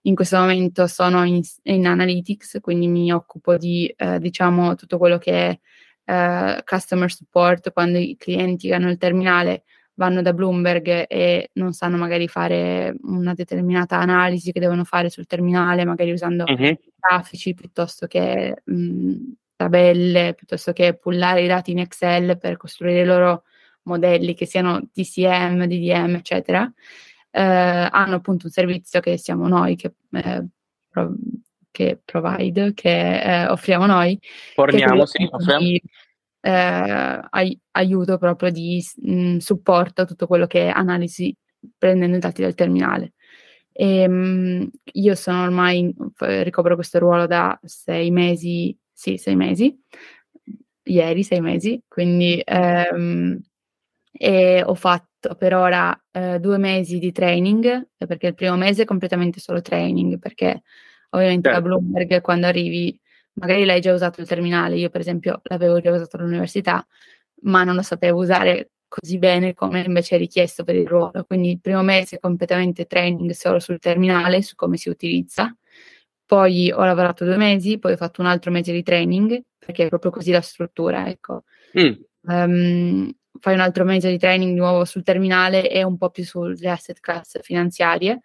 in 0.06 0.16
questo 0.16 0.38
momento 0.38 0.88
sono 0.88 1.24
in, 1.24 1.42
in 1.64 1.88
analytics, 1.88 2.60
quindi 2.62 2.88
mi 2.88 3.12
occupo 3.12 3.58
di 3.58 3.92
eh, 3.96 4.20
diciamo 4.20 4.76
tutto 4.76 4.98
quello 4.98 5.18
che 5.18 5.32
è 5.50 5.60
eh, 6.06 6.64
customer 6.64 7.12
support, 7.12 7.72
quando 7.74 7.98
i 7.98 8.16
clienti 8.18 8.68
che 8.68 8.76
hanno 8.76 8.90
il 8.90 8.98
terminale 8.98 9.64
vanno 9.96 10.22
da 10.22 10.34
Bloomberg 10.34 11.06
e 11.08 11.50
non 11.54 11.74
sanno 11.74 11.98
magari 11.98 12.28
fare 12.28 12.96
una 13.04 13.34
determinata 13.34 13.98
analisi 13.98 14.52
che 14.52 14.60
devono 14.60 14.84
fare 14.84 15.10
sul 15.10 15.26
terminale, 15.26 15.86
magari 15.86 16.12
usando 16.12 16.44
uh-huh. 16.46 16.78
grafici 17.00 17.54
piuttosto 17.54 18.06
che 18.06 18.62
mh, 18.64 19.16
tabelle, 19.56 20.34
piuttosto 20.36 20.74
che 20.74 20.96
pullare 20.96 21.44
i 21.44 21.48
dati 21.48 21.72
in 21.72 21.80
Excel 21.80 22.38
per 22.38 22.58
costruire 22.58 23.02
i 23.02 23.06
loro 23.06 23.44
modelli 23.84 24.36
che 24.36 24.46
siano 24.46 24.82
DCM, 24.94 25.66
DDM, 25.66 26.16
eccetera 26.16 26.72
hanno 27.40 28.16
appunto 28.16 28.46
un 28.46 28.52
servizio 28.52 29.00
che 29.00 29.18
siamo 29.18 29.48
noi 29.48 29.76
che, 29.76 29.94
eh, 30.12 30.46
pro- 30.90 31.16
che 31.72 32.00
provide, 32.04 32.74
che 32.74 33.22
eh, 33.22 33.48
offriamo 33.48 33.86
noi. 33.86 34.18
Forniamo, 34.54 35.06
sì, 35.06 35.28
offriamo. 35.30 35.60
Di, 35.60 35.82
eh, 36.42 37.20
ai- 37.30 37.60
aiuto 37.72 38.18
proprio 38.18 38.52
di 38.52 38.84
mh, 39.02 39.38
supporto 39.38 40.02
a 40.02 40.06
tutto 40.06 40.28
quello 40.28 40.48
che 40.48 40.68
è 40.68 40.72
analisi 40.74 41.36
prendendo 41.78 42.18
i 42.18 42.20
dati 42.20 42.42
dal 42.42 42.56
terminale. 42.56 43.14
E, 43.72 44.02
ehm, 44.02 44.12
mh, 44.14 44.70
io 44.94 45.16
sono 45.16 45.44
ormai, 45.44 45.94
ricopro 46.18 46.76
questo 46.76 47.00
ruolo 47.00 47.28
da 47.28 47.60
sei 47.64 48.12
mesi, 48.12 48.78
sì, 48.94 49.18
sei 49.18 49.36
mesi, 49.36 49.78
ieri 50.84 51.24
sei 51.24 51.42
mesi, 51.42 51.82
quindi 51.88 52.42
ehm, 52.44 53.42
e 54.18 54.64
ho 54.66 54.76
fatto 54.76 55.08
per 55.34 55.56
ora 55.56 56.00
eh, 56.12 56.40
due 56.40 56.60
mesi 56.60 57.00
di 57.00 57.12
training, 57.12 57.88
perché 57.98 58.28
il 58.28 58.36
primo 58.36 58.56
mese 58.56 58.84
è 58.84 58.86
completamente 58.86 59.40
solo 59.40 59.62
training, 59.62 60.20
perché 60.20 60.62
ovviamente 61.10 61.50
certo. 61.50 61.62
da 61.62 61.68
Bloomberg 61.68 62.22
quando 62.22 62.46
arrivi, 62.46 63.00
magari 63.34 63.66
l'hai 63.66 63.82
già 63.82 63.94
usato 63.94 64.22
il 64.22 64.28
terminale, 64.28 64.76
io 64.76 64.90
per 64.90 65.02
esempio 65.02 65.42
l'avevo 65.46 65.80
già 65.82 65.92
usato 65.92 66.18
all'università, 66.18 66.86
ma 67.42 67.64
non 67.64 67.76
lo 67.76 67.82
sapevo 67.82 68.20
usare 68.20 68.70
così 68.88 69.18
bene 69.18 69.54
come 69.54 69.84
invece 69.84 70.16
è 70.16 70.18
richiesto 70.18 70.64
per 70.64 70.76
il 70.76 70.88
ruolo. 70.88 71.24
Quindi 71.26 71.52
il 71.52 71.60
primo 71.60 71.82
mese 71.82 72.18
è 72.18 72.20
completamente 72.20 72.86
training 72.86 73.32
solo 73.32 73.60
sul 73.60 73.80
terminale, 73.80 74.42
su 74.42 74.56
come 74.56 74.78
si 74.78 74.90
utilizza. 74.90 75.56
Poi 76.26 76.72
ho 76.72 76.84
lavorato 76.84 77.26
due 77.26 77.38
mesi, 77.38 77.78
poi 77.78 77.94
ho 77.94 77.98
fatto 77.98 78.22
un 78.22 78.28
altro 78.28 78.52
mese 78.52 78.72
di 78.72 78.84
training, 78.84 79.42
perché 79.58 79.86
è 79.86 79.90
proprio 79.90 80.12
così 80.12 80.32
la 80.32 80.42
struttura, 80.42 81.08
ecco. 81.08 81.44
Mm. 81.80 81.94
Um, 82.22 83.14
fai 83.40 83.54
un 83.54 83.60
altro 83.62 83.84
mese 83.86 84.10
di 84.10 84.18
training 84.18 84.54
di 84.54 84.58
nuovo 84.60 84.86
sul 84.86 85.04
terminale 85.04 85.70
e 85.70 85.84
un 85.84 85.98
po' 85.98 86.10
più 86.10 86.24
sulle 86.24 86.70
asset 86.70 87.00
class 87.00 87.40
finanziarie. 87.42 88.22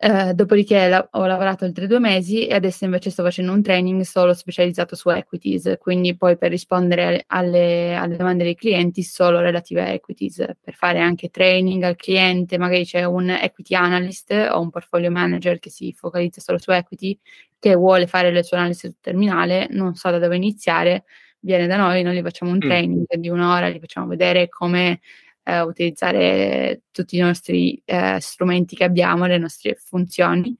Eh, 0.00 0.32
dopodiché 0.32 0.86
la- 0.88 1.08
ho 1.12 1.26
lavorato 1.26 1.64
altri 1.64 1.88
due 1.88 1.98
mesi 1.98 2.46
e 2.46 2.54
adesso 2.54 2.84
invece 2.84 3.10
sto 3.10 3.24
facendo 3.24 3.50
un 3.52 3.62
training 3.62 4.02
solo 4.02 4.32
specializzato 4.32 4.94
su 4.94 5.08
equities, 5.10 5.74
quindi 5.80 6.16
poi 6.16 6.38
per 6.38 6.50
rispondere 6.50 7.24
alle, 7.26 7.96
alle 7.96 8.16
domande 8.16 8.44
dei 8.44 8.54
clienti 8.54 9.02
solo 9.02 9.40
relative 9.40 9.80
a 9.82 9.88
equities, 9.88 10.36
per 10.60 10.74
fare 10.74 11.00
anche 11.00 11.30
training 11.30 11.82
al 11.82 11.96
cliente, 11.96 12.58
magari 12.58 12.84
c'è 12.84 13.02
un 13.02 13.28
equity 13.30 13.74
analyst 13.74 14.30
o 14.52 14.60
un 14.60 14.70
portfolio 14.70 15.10
manager 15.10 15.58
che 15.58 15.70
si 15.70 15.92
focalizza 15.92 16.40
solo 16.40 16.58
su 16.58 16.70
equity, 16.70 17.18
che 17.58 17.74
vuole 17.74 18.06
fare 18.06 18.30
le 18.30 18.44
sue 18.44 18.56
analisi 18.56 18.86
sul 18.86 18.98
terminale, 19.00 19.66
non 19.70 19.94
sa 19.96 20.10
da 20.12 20.20
dove 20.20 20.36
iniziare, 20.36 21.04
viene 21.40 21.66
da 21.66 21.76
noi, 21.76 22.02
noi 22.02 22.16
gli 22.16 22.22
facciamo 22.22 22.50
un 22.50 22.56
mm. 22.58 22.60
training 22.60 23.16
mm. 23.16 23.20
di 23.20 23.28
un'ora, 23.28 23.68
gli 23.68 23.78
facciamo 23.78 24.06
vedere 24.06 24.48
come 24.48 25.00
eh, 25.42 25.60
utilizzare 25.60 26.82
tutti 26.90 27.16
i 27.16 27.20
nostri 27.20 27.80
eh, 27.84 28.18
strumenti 28.20 28.76
che 28.76 28.84
abbiamo, 28.84 29.26
le 29.26 29.38
nostre 29.38 29.74
funzioni. 29.74 30.56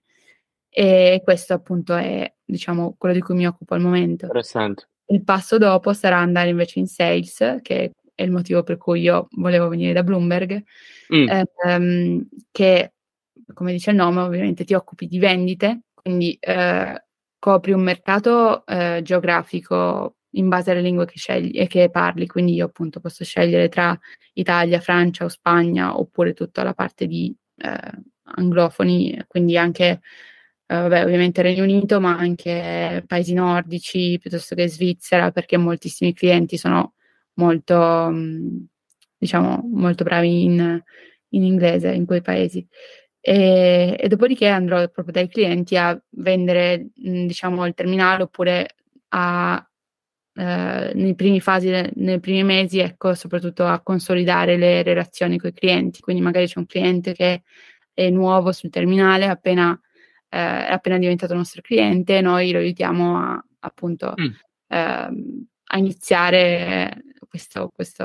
E 0.71 1.21
questo 1.25 1.55
appunto 1.55 1.95
è, 1.95 2.33
diciamo, 2.45 2.95
quello 2.97 3.15
di 3.15 3.21
cui 3.21 3.35
mi 3.35 3.47
occupo 3.47 3.75
al 3.75 3.81
momento. 3.81 4.27
Interessante. 4.27 4.89
Il 5.07 5.25
passo 5.25 5.59
dopo 5.59 5.93
sarà 5.93 6.19
andare 6.19 6.51
invece 6.51 6.79
in 6.79 6.87
sales, 6.87 7.59
che 7.63 7.93
è 8.15 8.23
il 8.23 8.31
motivo 8.31 8.63
per 8.63 8.77
cui 8.77 9.01
io 9.01 9.29
volevo 9.33 9.69
venire 9.69 9.93
da 9.93 10.03
Bloomberg, 10.03 10.63
mm. 11.15 11.29
ehm, 11.65 12.29
che 12.51 12.93
come 13.55 13.73
dice 13.73 13.91
il 13.91 13.97
nome 13.97 14.21
ovviamente 14.21 14.65
ti 14.65 14.75
occupi 14.75 15.07
di 15.07 15.19
vendite, 15.19 15.83
quindi 15.95 16.37
eh, 16.41 17.05
copri 17.39 17.73
un 17.73 17.81
mercato 17.81 18.67
eh, 18.67 19.01
geografico 19.03 20.17
in 20.33 20.49
base 20.49 20.71
alle 20.71 20.83
lingue 20.83 21.07
che 21.07 21.19
scegli 21.19 21.59
e 21.59 21.67
che 21.67 21.91
parli, 21.91 22.27
quindi 22.27 22.55
io 22.55 22.67
appunto 22.67 23.01
posso 23.01 23.25
scegliere 23.25 23.69
tra 23.69 23.99
Italia, 24.35 24.81
Francia 24.81 25.25
o 25.25 25.29
Spagna 25.29 25.99
oppure 25.99 26.35
tutta 26.35 26.63
la 26.63 26.75
parte 26.75 27.07
di 27.07 27.35
eh, 27.57 27.91
anglofoni, 28.23 29.25
quindi 29.27 29.57
anche 29.57 30.01
eh, 30.71 30.77
vabbè, 30.77 31.03
ovviamente 31.05 31.41
Regno 31.43 31.63
Unito, 31.65 31.99
ma 32.01 32.17
anche 32.19 33.03
paesi 33.07 33.33
nordici 33.33 34.19
piuttosto 34.21 34.55
che 34.55 34.69
Svizzera, 34.69 35.31
perché 35.31 35.57
moltissimi 35.57 36.13
clienti 36.13 36.59
sono 36.59 36.95
molto, 37.35 38.09
mm, 38.11 38.59
diciamo, 39.17 39.63
molto 39.73 40.05
bravi 40.05 40.45
in, 40.45 40.83
in 41.31 41.43
inglese 41.45 41.93
in 41.93 42.05
quei 42.07 42.21
paesi. 42.21 42.67
E, 43.21 43.97
e, 43.99 44.09
dopodiché 44.09 44.49
andrò 44.49 44.87
proprio 44.89 45.13
dai 45.13 45.29
clienti 45.29 45.77
a 45.77 45.99
vendere, 46.11 46.91
mm, 47.09 47.27
diciamo, 47.27 47.67
il 47.67 47.75
terminale 47.75 48.25
oppure 48.25 48.69
a 49.11 49.68
eh, 50.39 50.93
nei 50.95 51.17
primi 51.17 51.41
fasi, 51.41 51.69
nei 51.95 52.21
primi 52.21 52.45
mesi, 52.45 52.79
ecco, 52.79 53.13
soprattutto 53.15 53.67
a 53.67 53.81
consolidare 53.81 54.57
le 54.57 54.85
relazioni 54.85 55.37
con 55.37 55.51
i 55.51 55.53
clienti. 55.53 55.99
Quindi 55.99 56.23
magari 56.23 56.47
c'è 56.47 56.61
un 56.61 56.67
cliente 56.67 57.13
che 57.13 57.43
è 57.93 58.09
nuovo 58.09 58.53
sul 58.53 58.71
terminale, 58.71 59.27
appena, 59.27 59.77
eh, 60.29 60.67
è 60.69 60.71
appena 60.71 60.97
diventato 60.97 61.35
nostro 61.35 61.61
cliente, 61.61 62.21
noi 62.21 62.53
lo 62.53 62.59
aiutiamo 62.59 63.19
a, 63.19 63.45
appunto 63.59 64.15
mm. 64.21 64.27
eh, 64.69 65.09
a 65.71 65.77
iniziare 65.77 67.03
questo, 67.29 67.73
questo 67.75 68.05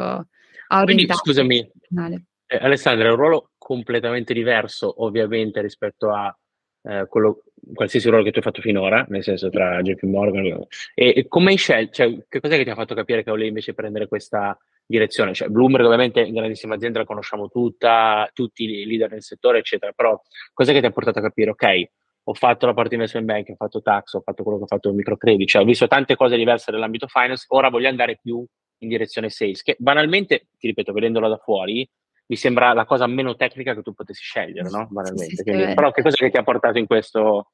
a 0.69 0.84
Quindi, 0.86 1.07
scusami, 1.07 1.71
eh, 2.47 2.57
Alessandra, 2.57 3.09
è 3.09 3.11
un 3.11 3.17
ruolo 3.17 3.51
completamente 3.59 4.34
diverso 4.34 5.03
ovviamente 5.03 5.61
rispetto 5.61 6.11
a 6.11 6.36
eh, 6.84 7.05
quello, 7.07 7.43
qualsiasi 7.73 8.09
ruolo 8.09 8.23
che 8.23 8.31
tu 8.31 8.38
hai 8.38 8.43
fatto 8.43 8.61
finora, 8.61 9.05
nel 9.09 9.23
senso 9.23 9.49
tra 9.49 9.81
JP 9.81 10.03
Morgan 10.03 10.45
e, 10.93 11.13
e 11.15 11.27
come 11.27 11.51
hai 11.51 11.57
scelto, 11.57 11.93
cioè, 11.93 12.25
che 12.27 12.39
cos'è 12.39 12.57
che 12.57 12.63
ti 12.63 12.69
ha 12.69 12.75
fatto 12.75 12.95
capire 12.95 13.23
che 13.23 13.29
volevi 13.29 13.49
invece 13.49 13.73
prendere 13.73 14.07
questa 14.07 14.57
direzione? 14.86 15.34
Cioè, 15.34 15.47
Bloomberg 15.47 15.86
ovviamente 15.86 16.21
è 16.21 16.29
una 16.29 16.39
grandissima 16.39 16.75
azienda, 16.75 16.99
la 16.99 17.05
conosciamo 17.05 17.47
tutta, 17.47 18.29
tutti 18.34 18.63
i 18.63 18.86
leader 18.86 19.11
nel 19.11 19.23
settore, 19.23 19.59
eccetera, 19.59 19.91
però 19.93 20.19
cos'è 20.53 20.73
che 20.73 20.79
ti 20.81 20.86
ha 20.86 20.91
portato 20.91 21.19
a 21.19 21.21
capire, 21.21 21.51
ok, 21.51 21.84
ho 22.25 22.34
fatto 22.34 22.65
la 22.65 22.73
parte 22.73 22.89
di 22.89 22.95
investment 22.95 23.25
bank, 23.25 23.49
ho 23.49 23.55
fatto 23.55 23.81
tax, 23.81 24.13
ho 24.13 24.21
fatto 24.21 24.43
quello 24.43 24.57
che 24.57 24.63
ho 24.63 24.67
fatto 24.67 24.93
microcredit, 24.93 25.47
cioè 25.47 25.61
ho 25.61 25.65
visto 25.65 25.88
tante 25.88 26.15
cose 26.15 26.38
diverse 26.38 26.71
nell'ambito 26.71 27.07
finance, 27.07 27.45
ora 27.49 27.69
voglio 27.69 27.89
andare 27.89 28.19
più 28.21 28.45
in 28.79 28.88
direzione 28.89 29.29
sales, 29.29 29.61
che 29.61 29.75
banalmente, 29.79 30.47
ti 30.57 30.67
ripeto, 30.67 30.93
vedendolo 30.93 31.29
da 31.29 31.38
fuori, 31.38 31.89
mi 32.26 32.36
sembra 32.36 32.74
la 32.74 32.86
cosa 32.86 33.07
meno 33.07 33.36
tecnica 33.36 33.74
che 33.74 33.82
tu 33.82 33.93
potessi 33.93 34.24
scegliere, 34.24 34.69
no? 34.69 34.88
Banalmente. 34.89 35.36
Sì, 35.36 35.43
Quindi, 35.43 35.74
però 35.74 35.91
che 35.91 36.01
cosa 36.01 36.15
che 36.15 36.30
ti 36.30 36.38
ha 36.38 36.43
portato 36.43 36.78
in 36.78 36.86
questo, 36.86 37.51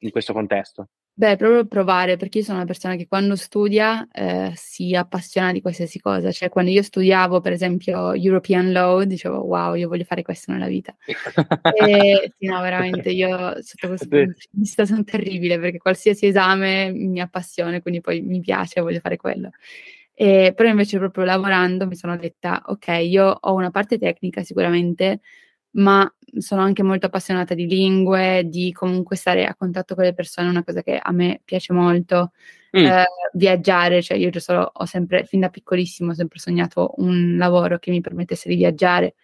in 0.00 0.10
questo 0.10 0.32
contesto? 0.32 0.88
Beh, 1.14 1.36
proprio 1.36 1.66
provare, 1.66 2.16
perché 2.16 2.38
io 2.38 2.44
sono 2.44 2.56
una 2.56 2.66
persona 2.66 2.96
che 2.96 3.06
quando 3.06 3.36
studia 3.36 4.08
eh, 4.10 4.52
si 4.56 4.94
appassiona 4.94 5.52
di 5.52 5.60
qualsiasi 5.60 6.00
cosa. 6.00 6.32
Cioè, 6.32 6.48
quando 6.48 6.70
io 6.70 6.82
studiavo, 6.82 7.42
per 7.42 7.52
esempio, 7.52 8.14
European 8.14 8.72
Law, 8.72 9.02
dicevo, 9.02 9.40
wow, 9.40 9.74
io 9.74 9.88
voglio 9.88 10.04
fare 10.04 10.22
questo 10.22 10.52
nella 10.52 10.68
vita. 10.68 10.96
e 11.04 12.32
sì, 12.38 12.46
no, 12.46 12.62
veramente, 12.62 13.10
io 13.10 13.62
sotto 13.62 13.88
questo 13.88 14.08
punto 14.08 14.32
di 14.32 14.60
vista 14.60 14.86
sono 14.86 15.04
terribile, 15.04 15.58
perché 15.58 15.76
qualsiasi 15.76 16.26
esame 16.26 16.90
mi 16.90 17.20
appassiona, 17.20 17.82
quindi 17.82 18.00
poi 18.00 18.22
mi 18.22 18.40
piace, 18.40 18.80
voglio 18.80 19.00
fare 19.00 19.18
quello. 19.18 19.50
E, 20.14 20.52
però 20.54 20.68
invece 20.68 20.98
proprio 20.98 21.24
lavorando 21.24 21.86
mi 21.86 21.96
sono 21.96 22.16
detta, 22.16 22.62
ok, 22.66 22.86
io 23.02 23.26
ho 23.40 23.54
una 23.54 23.70
parte 23.70 23.98
tecnica 23.98 24.42
sicuramente, 24.42 25.20
ma 25.72 26.10
sono 26.38 26.62
anche 26.62 26.82
molto 26.82 27.06
appassionata 27.06 27.54
di 27.54 27.66
lingue, 27.66 28.44
di 28.46 28.72
comunque 28.72 29.16
stare 29.16 29.46
a 29.46 29.54
contatto 29.54 29.94
con 29.94 30.04
le 30.04 30.14
persone, 30.14 30.48
una 30.48 30.64
cosa 30.64 30.82
che 30.82 30.98
a 30.98 31.12
me 31.12 31.40
piace 31.44 31.72
molto. 31.72 32.32
Mm. 32.76 32.84
Eh, 32.86 33.04
viaggiare, 33.34 34.00
cioè 34.00 34.16
io 34.16 34.30
solo, 34.40 34.70
ho 34.72 34.84
sempre, 34.86 35.24
fin 35.24 35.40
da 35.40 35.50
piccolissimo, 35.50 36.12
ho 36.12 36.14
sempre 36.14 36.38
sognato 36.38 36.94
un 36.96 37.36
lavoro 37.36 37.78
che 37.78 37.90
mi 37.90 38.00
permettesse 38.00 38.48
di 38.48 38.56
viaggiare 38.56 39.14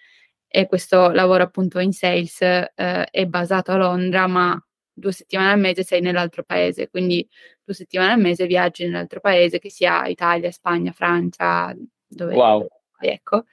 e 0.47 0.67
questo 0.67 1.11
lavoro 1.11 1.45
appunto 1.45 1.79
in 1.79 1.93
sales 1.93 2.41
eh, 2.41 2.69
è 2.75 3.27
basato 3.27 3.73
a 3.73 3.77
Londra, 3.77 4.27
ma 4.27 4.61
due 4.99 5.13
settimane 5.13 5.53
al 5.53 5.59
mese 5.59 5.83
sei 5.85 6.01
nell'altro 6.01 6.43
paese, 6.45 6.89
quindi 6.89 7.27
due 7.65 7.75
settimane 7.75 8.13
al 8.13 8.21
mese 8.21 8.47
viaggi 8.47 8.85
nell'altro 8.85 9.21
paese, 9.21 9.59
che 9.59 9.71
sia 9.71 10.07
Italia, 10.07 10.51
Spagna, 10.51 10.93
Francia, 10.93 11.75
dove 12.07 12.35
wow. 12.35 12.67
ecco, 13.01 13.45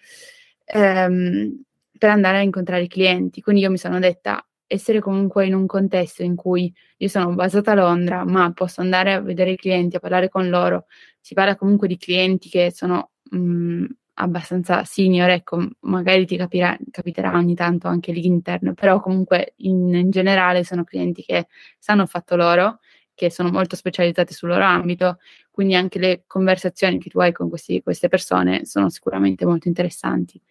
ehm, 0.65 1.61
per 1.97 2.09
andare 2.09 2.37
a 2.37 2.41
incontrare 2.41 2.83
i 2.83 2.87
clienti. 2.87 3.41
Quindi 3.41 3.61
io 3.61 3.69
mi 3.69 3.77
sono 3.77 3.99
detta, 3.99 4.45
essere 4.67 4.99
comunque 4.99 5.45
in 5.45 5.53
un 5.53 5.65
contesto 5.65 6.23
in 6.23 6.35
cui 6.35 6.73
io 6.97 7.07
sono 7.07 7.33
basata 7.33 7.71
a 7.71 7.75
Londra, 7.75 8.25
ma 8.25 8.51
posso 8.53 8.81
andare 8.81 9.13
a 9.13 9.21
vedere 9.21 9.51
i 9.51 9.57
clienti, 9.57 9.95
a 9.95 9.99
parlare 9.99 10.29
con 10.29 10.49
loro, 10.49 10.85
si 11.19 11.33
parla 11.33 11.55
comunque 11.55 11.87
di 11.87 11.97
clienti 11.97 12.49
che 12.49 12.71
sono 12.71 13.11
mh, 13.31 13.37
mm, 13.37 13.85
abbastanza 14.15 14.83
senior, 14.83 15.29
ecco, 15.29 15.67
magari 15.81 16.25
ti 16.25 16.37
capirà, 16.37 16.77
capiterà 16.91 17.33
ogni 17.33 17.55
tanto 17.55 17.87
anche 17.87 18.11
l'intern, 18.11 18.73
però 18.73 18.99
comunque 18.99 19.53
in, 19.57 19.93
in, 19.93 20.09
generale 20.09 20.63
sono 20.63 20.83
clienti 20.83 21.23
che 21.23 21.47
sanno 21.79 22.05
fatto 22.05 22.35
loro, 22.35 22.79
che 23.13 23.29
sono 23.29 23.49
molto 23.49 23.75
specializzati 23.75 24.33
sul 24.33 24.49
loro 24.49 24.63
ambito, 24.63 25.19
quindi 25.51 25.75
anche 25.75 25.99
le 25.99 26.23
conversazioni 26.27 26.99
che 26.99 27.09
tu 27.09 27.19
hai 27.19 27.31
con 27.31 27.49
questi, 27.49 27.81
queste 27.81 28.07
persone 28.07 28.65
sono 28.65 28.89
sicuramente 28.89 29.45
molto 29.45 29.67
interessanti. 29.67 30.41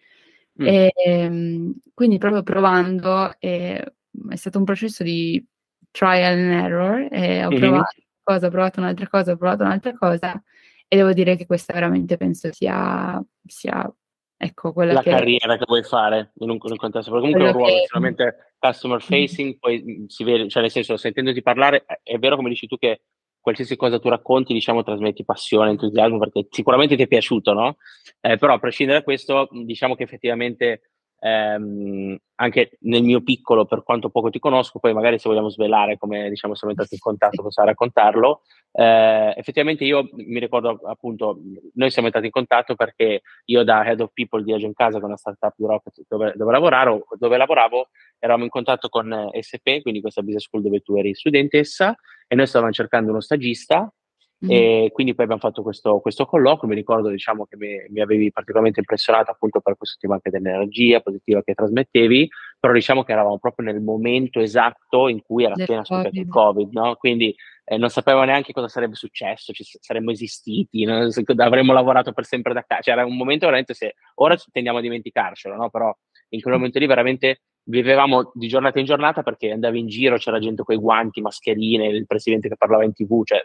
Mm. 0.61 0.65
E, 0.65 0.91
ehm, 1.05 1.73
quindi 1.93 2.17
proprio 2.17 2.43
provando, 2.43 3.33
eh, 3.39 3.93
è 4.29 4.35
stato 4.35 4.57
un 4.59 4.63
processo 4.63 5.03
di 5.03 5.43
trial 5.91 6.37
and 6.37 6.51
error, 6.51 7.07
e 7.11 7.45
ho 7.45 7.49
mm-hmm. 7.49 7.59
provato 7.59 8.01
cosa, 8.23 8.47
ho 8.47 8.49
provato 8.49 8.79
un'altra 8.79 9.07
cosa, 9.07 9.31
ho 9.31 9.37
provato 9.37 9.63
un'altra 9.63 9.93
cosa, 9.93 10.43
e 10.87 10.95
devo 10.95 11.13
dire 11.13 11.35
che 11.35 11.45
questa 11.45 11.73
veramente 11.73 12.17
penso 12.17 12.51
sia, 12.51 13.23
sia 13.45 13.91
ecco, 14.37 14.73
quella 14.73 14.93
la 14.93 15.01
che... 15.01 15.09
carriera 15.11 15.57
che 15.57 15.65
vuoi 15.67 15.83
fare 15.83 16.31
in 16.39 16.49
un, 16.49 16.57
in 16.61 16.71
un 16.71 16.77
contesto, 16.77 17.11
perché 17.11 17.31
comunque 17.31 17.49
è 17.49 17.51
un 17.51 17.57
ruolo 17.57 17.73
che... 17.73 17.81
sicuramente 17.81 18.53
customer 18.59 19.01
facing, 19.01 19.57
poi 19.59 19.83
mm, 19.83 20.05
si 20.07 20.23
vede, 20.23 20.49
cioè 20.49 20.61
nel 20.61 20.71
senso, 20.71 20.97
sentendoti 20.97 21.41
parlare, 21.41 21.85
è 22.03 22.17
vero 22.17 22.35
come 22.35 22.49
dici 22.49 22.67
tu 22.67 22.77
che 22.77 23.01
qualsiasi 23.39 23.75
cosa 23.75 23.99
tu 23.99 24.09
racconti, 24.09 24.53
diciamo, 24.53 24.83
trasmetti 24.83 25.23
passione, 25.23 25.69
entusiasmo, 25.69 26.17
perché 26.17 26.47
sicuramente 26.49 26.95
ti 26.95 27.03
è 27.03 27.07
piaciuto, 27.07 27.53
no? 27.53 27.77
Eh, 28.19 28.37
però 28.37 28.53
a 28.53 28.59
prescindere 28.59 28.99
da 28.99 29.03
questo, 29.03 29.47
diciamo 29.51 29.95
che 29.95 30.01
effettivamente 30.01 30.93
ehm, 31.19 32.17
anche 32.35 32.77
nel 32.81 33.03
mio 33.03 33.21
piccolo, 33.21 33.65
per 33.65 33.83
quanto 33.83 34.09
poco 34.09 34.29
ti 34.29 34.39
conosco, 34.39 34.79
poi 34.79 34.93
magari 34.93 35.19
se 35.19 35.29
vogliamo 35.29 35.49
svelare 35.49 35.97
come 35.97 36.29
diciamo 36.29 36.53
siamo 36.53 36.71
entrati 36.71 36.95
in 36.95 36.99
contatto, 36.99 37.41
possiamo 37.41 37.69
raccontarlo. 37.69 38.41
Eh, 38.71 39.33
effettivamente 39.37 39.85
io 39.85 40.09
mi 40.11 40.39
ricordo 40.39 40.79
appunto, 40.85 41.39
noi 41.73 41.91
siamo 41.91 42.07
entrati 42.07 42.27
in 42.27 42.33
contatto 42.33 42.75
perché 42.75 43.21
io 43.45 43.63
da 43.63 43.85
Head 43.85 44.01
of 44.01 44.11
People 44.13 44.43
di 44.43 44.53
Agent 44.53 44.75
Casa, 44.75 44.97
che 44.97 45.03
è 45.03 45.07
una 45.07 45.17
startup 45.17 45.53
Europa 45.57 45.91
dove, 46.07 46.33
dove, 46.35 46.51
lavoravo, 46.51 47.05
dove 47.17 47.37
lavoravo, 47.37 47.87
eravamo 48.19 48.43
in 48.43 48.49
contatto 48.49 48.89
con 48.89 49.29
SP, 49.31 49.81
quindi 49.81 50.01
questa 50.01 50.21
business 50.21 50.43
school 50.43 50.61
dove 50.61 50.81
tu 50.81 50.95
eri 50.97 51.13
studentessa, 51.13 51.95
e 52.27 52.35
noi 52.35 52.47
stavamo 52.47 52.71
cercando 52.71 53.11
uno 53.11 53.21
stagista. 53.21 53.91
E 54.39 54.89
quindi 54.93 55.13
poi 55.15 55.23
abbiamo 55.25 55.41
fatto 55.41 55.61
questo, 55.63 55.99
questo 55.99 56.25
colloquio. 56.25 56.69
Mi 56.69 56.75
ricordo 56.75 57.09
diciamo, 57.09 57.45
che 57.45 57.55
mi, 57.57 57.83
mi, 57.89 58.01
avevi 58.01 58.31
particolarmente 58.31 58.79
impressionato 58.79 59.31
appunto 59.31 59.61
per 59.61 59.77
questo 59.77 59.97
tema 59.99 60.15
anche 60.15 60.29
dell'energia 60.29 60.99
positiva 60.99 61.41
che 61.41 61.53
trasmettevi, 61.53 62.29
però 62.59 62.73
diciamo 62.73 63.03
che 63.03 63.11
eravamo 63.13 63.39
proprio 63.39 63.65
nel 63.65 63.81
momento 63.81 64.39
esatto 64.39 65.07
in 65.07 65.21
cui 65.21 65.45
era 65.45 65.53
appena 65.53 65.83
scoppiato 65.83 66.19
il 66.19 66.27
Covid, 66.27 66.71
no? 66.73 66.95
quindi 66.95 67.35
eh, 67.63 67.77
non 67.77 67.89
sapevamo 67.89 68.25
neanche 68.25 68.53
cosa 68.53 68.67
sarebbe 68.67 68.95
successo, 68.95 69.53
ci 69.53 69.63
saremmo 69.63 70.11
esistiti, 70.11 70.83
no? 70.83 71.07
avremmo 71.37 71.73
lavorato 71.73 72.11
per 72.11 72.25
sempre 72.25 72.53
da 72.53 72.63
casa. 72.63 72.81
Cioè, 72.81 72.93
era 72.93 73.05
un 73.05 73.15
momento 73.15 73.45
veramente 73.45 73.73
se 73.73 73.95
ora 74.15 74.37
tendiamo 74.51 74.79
a 74.79 74.81
dimenticarcelo, 74.81 75.55
no? 75.55 75.69
però 75.69 75.95
in 76.29 76.41
quel 76.41 76.55
momento 76.55 76.77
lì 76.77 76.85
veramente 76.85 77.41
vivevamo 77.67 78.31
di 78.33 78.47
giornata 78.47 78.79
in 78.79 78.85
giornata 78.85 79.23
perché 79.23 79.51
andavi 79.51 79.79
in 79.79 79.87
giro, 79.87 80.17
c'era 80.17 80.39
gente 80.39 80.63
con 80.63 80.75
i 80.75 80.79
guanti, 80.79 81.21
mascherine, 81.21 81.87
il 81.87 82.05
presidente 82.05 82.49
che 82.49 82.57
parlava 82.57 82.83
in 82.83 82.93
tv, 82.93 83.23
cioè 83.23 83.41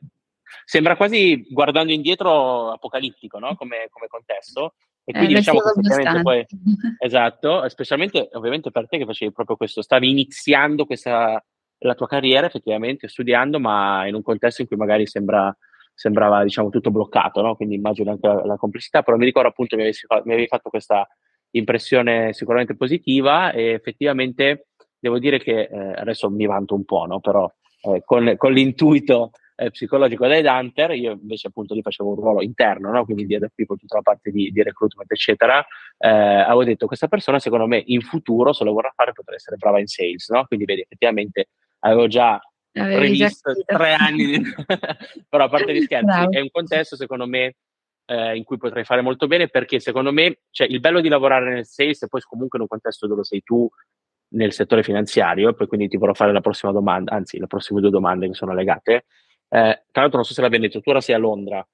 sembra 0.64 0.96
quasi 0.96 1.46
guardando 1.48 1.92
indietro 1.92 2.70
apocalittico 2.70 3.38
no? 3.38 3.54
come, 3.54 3.88
come 3.90 4.06
contesto. 4.06 4.74
E 5.04 5.12
quindi 5.12 5.32
eh, 5.32 5.36
diciamo 5.38 5.60
che 5.60 6.22
poi, 6.22 6.46
esatto, 6.98 7.68
specialmente 7.68 8.28
ovviamente 8.32 8.70
per 8.70 8.86
te 8.86 8.98
che 8.98 9.06
facevi 9.06 9.32
proprio 9.32 9.56
questo, 9.56 9.82
stavi 9.82 10.08
iniziando 10.08 10.84
questa, 10.84 11.42
la 11.78 11.94
tua 11.94 12.06
carriera 12.06 12.46
effettivamente 12.46 13.08
studiando, 13.08 13.58
ma 13.58 14.06
in 14.06 14.14
un 14.14 14.22
contesto 14.22 14.62
in 14.62 14.68
cui 14.68 14.76
magari 14.76 15.06
sembra, 15.06 15.54
sembrava 15.94 16.42
diciamo 16.42 16.68
tutto 16.68 16.90
bloccato, 16.90 17.40
no? 17.40 17.56
quindi 17.56 17.74
immagino 17.74 18.10
anche 18.10 18.26
la, 18.26 18.44
la, 18.44 18.56
complessità, 18.56 19.02
però 19.02 19.16
mi 19.16 19.24
ricordo 19.24 19.48
appunto 19.48 19.76
mi 19.76 19.82
avevi, 19.82 19.96
mi 20.24 20.32
avevi 20.32 20.46
fatto 20.46 20.70
questa 20.70 21.06
impressione 21.52 22.32
sicuramente 22.32 22.76
positiva 22.76 23.50
e 23.50 23.72
effettivamente 23.72 24.68
devo 24.98 25.18
dire 25.18 25.38
che 25.38 25.62
eh, 25.62 25.92
adesso 25.96 26.30
mi 26.30 26.46
vanto 26.46 26.74
un 26.74 26.84
po', 26.84 27.06
no? 27.06 27.20
però 27.20 27.50
eh, 27.82 28.02
con, 28.04 28.34
con 28.36 28.52
l'intuito 28.52 29.30
eh, 29.60 29.70
psicologico 29.70 30.26
dai 30.26 30.42
Hunter, 30.42 30.92
io 30.92 31.12
invece 31.12 31.48
appunto 31.48 31.74
lì 31.74 31.82
facevo 31.82 32.10
un 32.10 32.14
ruolo 32.14 32.40
interno, 32.40 32.90
no? 32.90 33.04
quindi 33.04 33.26
di 33.26 33.34
head 33.34 33.50
people, 33.54 33.76
tutta 33.76 33.96
la 33.96 34.02
parte 34.02 34.30
di, 34.30 34.50
di 34.50 34.62
recruitment, 34.62 35.10
eccetera. 35.12 35.62
Eh, 35.98 36.08
avevo 36.08 36.64
detto 36.64 36.86
questa 36.86 37.08
persona 37.08 37.38
secondo 37.38 37.66
me 37.66 37.82
in 37.84 38.00
futuro, 38.00 38.54
se 38.54 38.64
lo 38.64 38.72
vorrà 38.72 38.90
fare, 38.94 39.12
potrà 39.12 39.34
essere 39.34 39.56
brava 39.56 39.78
in 39.78 39.86
sales, 39.86 40.30
no? 40.30 40.46
Quindi 40.46 40.64
vedi, 40.64 40.80
effettivamente 40.80 41.48
avevo 41.80 42.06
già 42.06 42.40
previsto 42.72 43.52
tre 43.66 43.92
anni, 43.92 44.38
di... 44.38 44.42
però 45.28 45.44
a 45.44 45.48
parte 45.50 45.74
gli 45.74 45.82
scherzi, 45.82 46.04
Bravo. 46.06 46.30
è 46.30 46.40
un 46.40 46.50
contesto 46.50 46.96
secondo 46.96 47.26
me 47.26 47.56
eh, 48.06 48.36
in 48.36 48.44
cui 48.44 48.56
potrei 48.56 48.84
fare 48.84 49.02
molto 49.02 49.26
bene 49.26 49.48
perché 49.48 49.78
secondo 49.78 50.10
me 50.10 50.38
cioè, 50.50 50.68
il 50.68 50.80
bello 50.80 51.02
di 51.02 51.08
lavorare 51.08 51.52
nel 51.52 51.66
sales 51.66 52.02
e 52.02 52.08
poi 52.08 52.22
comunque 52.22 52.56
in 52.56 52.62
un 52.62 52.68
contesto 52.68 53.06
dove 53.06 53.24
sei 53.24 53.42
tu 53.42 53.68
nel 54.32 54.52
settore 54.52 54.82
finanziario, 54.82 55.52
poi 55.52 55.66
quindi 55.66 55.88
ti 55.88 55.98
vorrò 55.98 56.14
fare 56.14 56.32
la 56.32 56.40
prossima 56.40 56.72
domanda, 56.72 57.12
anzi 57.12 57.38
le 57.38 57.46
prossime 57.46 57.80
due 57.80 57.90
domande 57.90 58.28
che 58.28 58.34
sono 58.34 58.54
legate, 58.54 59.04
eh, 59.52 59.82
tra 59.90 60.00
l'altro 60.00 60.18
non 60.18 60.24
so 60.24 60.32
se 60.32 60.40
l'abbiamo 60.40 60.64
detto, 60.64 60.80
tu 60.80 60.90
ora 60.90 61.00
sei 61.00 61.14
a 61.14 61.18
Londra. 61.18 61.66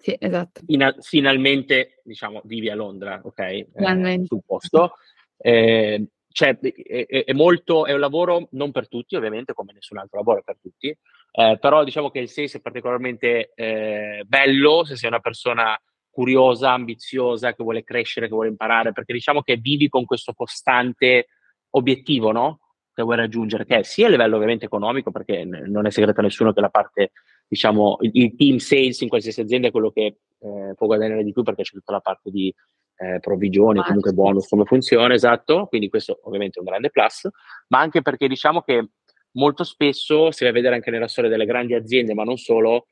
Sì, 0.00 0.16
esatto. 0.18 0.60
Fina- 0.64 0.94
finalmente, 1.00 2.00
diciamo, 2.04 2.40
vivi 2.44 2.70
a 2.70 2.76
Londra, 2.76 3.20
ok? 3.22 3.38
Eh, 3.40 4.22
sul 4.24 4.42
posto. 4.46 4.92
Eh, 5.36 6.06
cioè, 6.30 6.56
è, 6.58 7.24
è, 7.24 7.32
molto, 7.32 7.84
è 7.84 7.92
un 7.92 7.98
lavoro 7.98 8.46
non 8.52 8.70
per 8.70 8.88
tutti, 8.88 9.16
ovviamente, 9.16 9.54
come 9.54 9.72
nessun 9.72 9.98
altro 9.98 10.18
lavoro 10.18 10.38
è 10.38 10.42
per 10.44 10.58
tutti, 10.62 10.96
Eh, 11.32 11.58
però 11.60 11.84
diciamo 11.84 12.10
che 12.10 12.20
il 12.20 12.28
sales 12.28 12.54
è 12.54 12.60
particolarmente 12.60 13.52
eh, 13.54 14.22
bello 14.24 14.84
se 14.84 14.96
sei 14.96 15.08
una 15.08 15.20
persona 15.20 15.76
curiosa, 16.08 16.72
ambiziosa, 16.72 17.54
che 17.54 17.62
vuole 17.62 17.84
crescere, 17.84 18.28
che 18.28 18.34
vuole 18.34 18.48
imparare, 18.48 18.92
perché 18.92 19.12
diciamo 19.12 19.42
che 19.42 19.56
vivi 19.56 19.88
con 19.88 20.04
questo 20.04 20.32
costante 20.32 21.26
obiettivo, 21.70 22.32
no? 22.32 22.60
Che 22.98 23.04
vuoi 23.04 23.14
raggiungere, 23.14 23.64
che 23.64 23.76
è 23.76 23.82
sia 23.84 24.08
a 24.08 24.10
livello 24.10 24.34
ovviamente 24.34 24.64
economico, 24.64 25.12
perché 25.12 25.44
non 25.44 25.86
è 25.86 25.90
segreto 25.92 26.18
a 26.18 26.24
nessuno 26.24 26.52
che 26.52 26.60
la 26.60 26.68
parte, 26.68 27.12
diciamo, 27.46 27.98
il, 28.00 28.10
il 28.12 28.34
team 28.34 28.56
sales 28.56 29.00
in 29.02 29.08
qualsiasi 29.08 29.40
azienda 29.40 29.68
è 29.68 29.70
quello 29.70 29.92
che 29.92 30.16
eh, 30.40 30.74
può 30.74 30.88
guadagnare 30.88 31.22
di 31.22 31.30
più 31.32 31.44
perché 31.44 31.62
c'è 31.62 31.74
tutta 31.74 31.92
la 31.92 32.00
parte 32.00 32.28
di 32.28 32.52
eh, 32.96 33.20
provvigioni, 33.20 33.84
comunque 33.84 34.10
bonus, 34.10 34.48
come 34.48 34.64
funziona, 34.64 35.14
esatto, 35.14 35.66
quindi 35.66 35.88
questo 35.88 36.18
ovviamente 36.24 36.58
è 36.58 36.60
un 36.60 36.66
grande 36.66 36.90
plus, 36.90 37.28
ma 37.68 37.78
anche 37.78 38.02
perché 38.02 38.26
diciamo 38.26 38.62
che 38.62 38.88
molto 39.34 39.62
spesso 39.62 40.32
si 40.32 40.42
va 40.42 40.50
a 40.50 40.52
vedere 40.52 40.74
anche 40.74 40.90
nella 40.90 41.06
storia 41.06 41.30
delle 41.30 41.46
grandi 41.46 41.74
aziende, 41.74 42.14
ma 42.14 42.24
non 42.24 42.36
solo, 42.36 42.88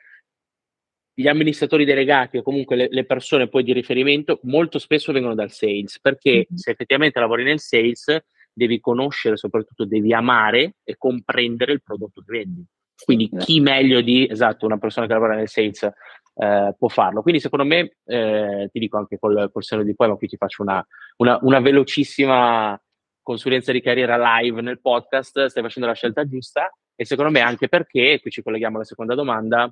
gli 1.15 1.27
amministratori 1.27 1.85
delegati 1.85 2.37
o 2.37 2.43
comunque 2.43 2.77
le, 2.77 2.87
le, 2.93 3.05
persone 3.05 3.49
poi 3.49 3.65
di 3.65 3.73
riferimento 3.73 4.39
molto 4.45 4.79
spesso 4.79 5.11
vengono 5.11 5.35
dal 5.35 5.51
sales, 5.51 5.99
perché 5.99 6.31
mm-hmm. 6.31 6.55
se 6.55 6.71
effettivamente 6.71 7.19
lavori 7.19 7.43
nel 7.43 7.59
sales 7.59 8.25
devi 8.57 8.81
conoscere, 8.81 9.37
soprattutto 9.37 9.85
devi 9.85 10.13
amare 10.15 10.77
e 10.83 10.97
comprendere 10.97 11.73
il 11.73 11.83
prodotto 11.83 12.23
che 12.23 12.39
vendi. 12.39 12.65
Quindi 13.05 13.29
chi 13.37 13.61
meglio 13.61 14.01
di 14.01 14.27
esatto, 14.27 14.65
una 14.65 14.79
persona 14.79 15.07
che 15.07 15.13
lavora 15.13 15.35
nel 15.35 15.49
sales 15.49 15.83
eh, 15.83 16.75
può 16.79 16.89
farlo. 16.89 17.21
Quindi 17.21 17.41
secondo 17.41 17.67
me, 17.67 17.97
eh, 18.07 18.69
ti 18.73 18.79
dico 18.79 18.97
anche 18.97 19.19
col, 19.19 19.51
col 19.53 19.63
seno 19.63 19.83
di 19.83 19.95
poi, 19.95 20.09
ma 20.09 20.17
qui 20.17 20.29
ti 20.29 20.37
faccio 20.39 20.63
una, 20.63 20.85
una, 21.19 21.39
una 21.43 21.61
velocissima 21.61 22.81
consulenza 23.23 23.73
di 23.73 23.83
carriera 23.83 24.39
live 24.39 24.63
nel 24.63 24.81
podcast, 24.81 25.47
stai 25.47 25.63
facendo 25.63 25.89
la 25.89 25.95
scelta 25.95 26.27
giusta 26.27 26.73
e 26.95 27.05
secondo 27.05 27.31
me 27.31 27.41
anche 27.41 27.69
perché, 27.69 28.21
qui 28.21 28.31
ci 28.31 28.43
colleghiamo 28.43 28.77
alla 28.77 28.85
seconda 28.85 29.15
domanda, 29.15 29.71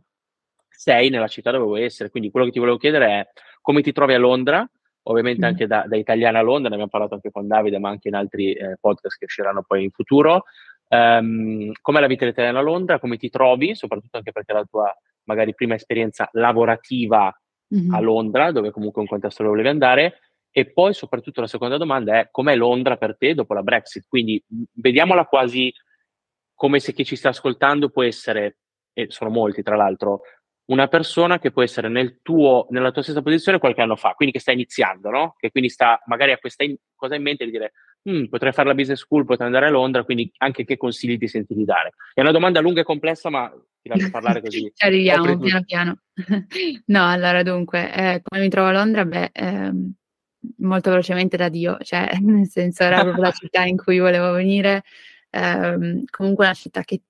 sei 0.68 1.09
nella 1.09 1.28
città 1.28 1.51
dove 1.51 1.64
vuoi 1.64 1.85
essere. 1.85 2.11
Quindi 2.11 2.30
quello 2.30 2.47
che 2.47 2.53
ti 2.53 2.59
volevo 2.59 2.76
chiedere 2.76 3.07
è 3.07 3.26
come 3.62 3.80
ti 3.80 3.93
trovi 3.93 4.12
a 4.12 4.18
Londra, 4.18 4.68
ovviamente 5.05 5.45
mm. 5.45 5.49
anche 5.49 5.67
da, 5.67 5.85
da, 5.87 5.97
italiana 5.97 6.39
a 6.39 6.43
Londra, 6.43 6.69
ne 6.69 6.75
abbiamo 6.75 6.91
parlato 6.91 7.15
anche 7.15 7.31
con 7.31 7.47
Davide, 7.47 7.79
ma 7.79 7.89
anche 7.89 8.09
in 8.09 8.15
altri 8.15 8.53
eh, 8.53 8.77
podcast 8.81 9.19
che 9.19 9.25
usciranno 9.25 9.63
poi 9.67 9.85
in 9.85 9.91
futuro. 9.91 10.45
Um, 10.89 11.73
com'è 11.81 12.01
la 12.01 12.07
vita 12.07 12.27
italiana 12.27 12.59
a 12.59 12.63
Londra? 12.63 12.99
Come 12.99 13.17
ti 13.17 13.31
trovi? 13.31 13.75
Soprattutto 13.75 14.19
anche 14.19 14.33
perché 14.33 14.53
è 14.53 14.57
la 14.57 14.65
tua 14.65 14.95
magari 15.25 15.55
prima 15.55 15.75
esperienza 15.75 16.29
lavorativa 16.33 17.35
mm-hmm. 17.75 17.95
a 17.95 18.01
Londra, 18.01 18.53
dove 18.53 18.71
comunque 18.71 19.01
un 19.01 19.09
contesto 19.09 19.43
dove 19.43 19.55
volevi 19.57 19.73
andare. 19.73 20.19
E 20.51 20.71
poi 20.71 20.95
soprattutto 20.95 21.41
la 21.41 21.49
seconda 21.49 21.77
domanda 21.77 22.21
è 22.21 22.29
com'è 22.31 22.55
Londra 22.55 22.97
per 22.97 23.17
te 23.17 23.35
dopo 23.35 23.55
la 23.55 23.63
Brexit? 23.63 24.07
Quindi 24.09 24.43
vediamola 24.75 25.27
quasi 25.27 25.73
come 26.55 26.79
se 26.79 26.93
chi 26.93 27.05
ci 27.05 27.17
sta 27.17 27.31
ascoltando 27.31 27.89
può 27.89 28.05
essere, 28.05 28.59
e 28.93 29.07
sono 29.11 29.31
molti 29.31 29.63
tra 29.63 29.75
l'altro, 29.75 30.21
una 30.67 30.89
persona 30.89 31.39
che 31.39 31.51
può 31.51 31.62
essere 31.62 31.89
nel 31.89 32.21
tuo, 32.23 32.67
nella 32.71 32.91
tua 32.91 33.03
stessa 33.03 33.23
posizione 33.23 33.59
qualche 33.59 33.83
anno 33.83 33.97
fa, 33.97 34.12
quindi 34.12 34.35
che 34.35 34.41
sta 34.41 34.53
iniziando, 34.53 35.11
no? 35.11 35.35
Che 35.39 35.51
quindi 35.51 35.69
sta 35.69 36.01
magari 36.07 36.33
ha 36.33 36.39
questa 36.39 36.65
in, 36.65 36.77
cosa 36.95 37.15
in 37.17 37.23
mente 37.23 37.45
di 37.45 37.51
dire 37.51 37.73
mm, 38.09 38.27
potrei 38.27 38.53
fare 38.53 38.69
la 38.69 38.75
business 38.75 39.01
school, 39.01 39.25
potrei 39.25 39.47
andare 39.47 39.67
a 39.67 39.71
Londra, 39.71 40.05
quindi 40.05 40.31
anche 40.39 40.65
che 40.65 40.77
consigli 40.77 41.19
ti 41.19 41.29
senti 41.29 41.55
di 41.55 41.65
dare? 41.65 41.93
È 42.15 42.21
una 42.21 42.31
domanda 42.31 42.61
lunga 42.61 42.81
e 42.81 42.85
complessa, 42.85 43.29
ma 43.29 43.53
ti 43.83 43.89
lascio 43.89 44.11
parlare 44.11 44.41
così. 44.41 44.61
Ci 44.75 44.87
arriviamo 44.87 45.39
piano 45.39 45.65
piano. 45.65 45.99
no, 46.87 47.11
allora 47.11 47.43
dunque, 47.43 47.93
eh, 47.93 48.21
come 48.23 48.41
mi 48.41 48.49
trovo 48.49 48.69
a 48.69 48.73
Londra? 48.73 49.05
Beh, 49.05 49.31
ehm, 49.33 49.93
molto 50.59 50.91
velocemente 50.91 51.37
da 51.37 51.49
Dio, 51.49 51.77
cioè 51.81 52.09
nel 52.23 52.49
senso 52.49 52.85
era 52.85 53.03
proprio 53.03 53.25
la 53.25 53.33
città 53.33 53.65
in 53.65 53.77
cui 53.77 53.99
volevo 53.99 54.33
venire, 54.33 54.83
ehm, 55.29 56.05
comunque 56.11 56.47
una 56.47 56.55
città 56.55 56.83
che 56.83 57.03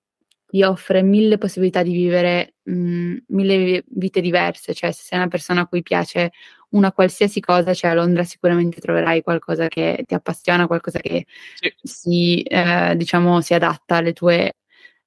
ti 0.47 0.63
offre 0.63 1.01
mille 1.03 1.37
possibilità 1.37 1.83
di 1.83 1.91
vivere 1.93 2.55
mh, 2.63 2.71
mhmm, 2.73 3.17
mille 3.29 3.83
vite 3.87 4.21
diverse, 4.21 4.73
cioè 4.73 4.91
se 4.91 5.03
sei 5.03 5.19
una 5.19 5.27
persona 5.27 5.61
a 5.61 5.67
cui 5.67 5.81
piace 5.81 6.31
una 6.71 6.91
qualsiasi 6.91 7.39
cosa, 7.39 7.73
cioè 7.73 7.91
a 7.91 7.93
Londra 7.95 8.23
sicuramente 8.23 8.79
troverai 8.81 9.21
qualcosa 9.23 9.67
che 9.67 10.03
ti 10.05 10.13
appassiona, 10.13 10.67
qualcosa 10.67 10.99
che 10.99 11.25
sì. 11.55 11.73
si, 11.81 12.41
eh, 12.43 12.95
diciamo, 12.97 13.41
si 13.41 13.53
adatta 13.53 13.97
alle 13.97 14.13
tue, 14.13 14.53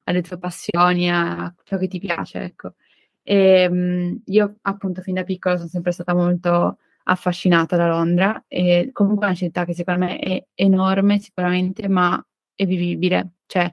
alle 0.05 0.23
tue 0.23 0.39
passioni, 0.39 1.11
a 1.11 1.53
ciò 1.65 1.77
che 1.79 1.89
ti 1.89 1.99
piace, 1.99 2.41
ecco. 2.43 2.75
E, 3.23 3.69
mh, 3.69 4.23
io 4.27 4.57
appunto 4.63 5.03
fin 5.03 5.15
da 5.15 5.25
piccola 5.25 5.57
sono 5.57 5.69
sempre 5.69 5.93
stata 5.93 6.15
molto 6.15 6.79
affascinata 7.05 7.77
da 7.77 7.87
Londra 7.89 8.45
e 8.49 8.91
comunque 8.93 9.27
è 9.27 9.29
una 9.31 9.39
città 9.39 9.65
che 9.67 9.75
secondo 9.75 10.05
me 10.07 10.19
è 10.19 10.45
enorme 10.55 11.19
sicuramente, 11.21 11.89
ma 11.89 12.23
è 12.55 12.65
vivibile, 12.67 13.33
cioè 13.47 13.71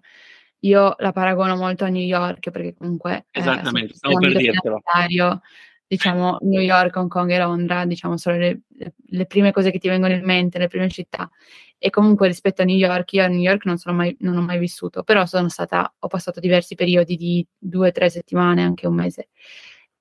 io 0.66 0.96
la 0.98 1.12
paragono 1.12 1.56
molto 1.56 1.86
a 1.86 1.90
New 1.90 2.04
York 2.04 2.50
perché 2.50 2.74
comunque 2.74 3.26
eh, 3.32 3.40
esattamente, 3.40 3.94
eh, 3.94 3.96
stavo 3.96 4.20
per 4.20 4.36
dirtelo. 4.36 4.82
Diciamo 5.88 6.38
New 6.42 6.62
York, 6.62 6.96
Hong 6.96 7.10
Kong 7.10 7.32
e 7.32 7.38
Londra, 7.38 7.86
diciamo 7.86 8.18
sono 8.18 8.38
le, 8.38 8.62
le, 9.08 9.26
prime 9.26 9.52
cose 9.52 9.72
che 9.72 9.78
ti 9.78 9.88
vengono 9.88 10.14
in 10.14 10.26
mente, 10.26 10.58
le 10.58 10.68
prime 10.68 10.90
città. 10.90 11.30
E 11.78 11.90
comunque 11.90 12.28
rispetto 12.28 12.64
a 12.64 12.66
New 12.66 12.76
York, 12.76 13.14
io 13.14 13.24
a 13.24 13.28
New 13.28 13.40
York 13.40 13.66
non, 13.66 13.78
mai, 13.96 14.16
non 14.22 14.38
ho 14.38 14.42
mai 14.42 14.58
vissuto, 14.58 15.04
però 15.04 15.26
sono 15.26 15.50
stata, 15.50 15.94
ho 16.00 16.08
passato 16.08 16.40
diversi 16.40 16.74
periodi 16.74 17.16
di 17.16 17.46
due 17.58 17.92
tre 17.92 18.10
settimane, 18.10 18.64
anche 18.64 18.88
un 18.88 18.96
mese. 18.96 19.30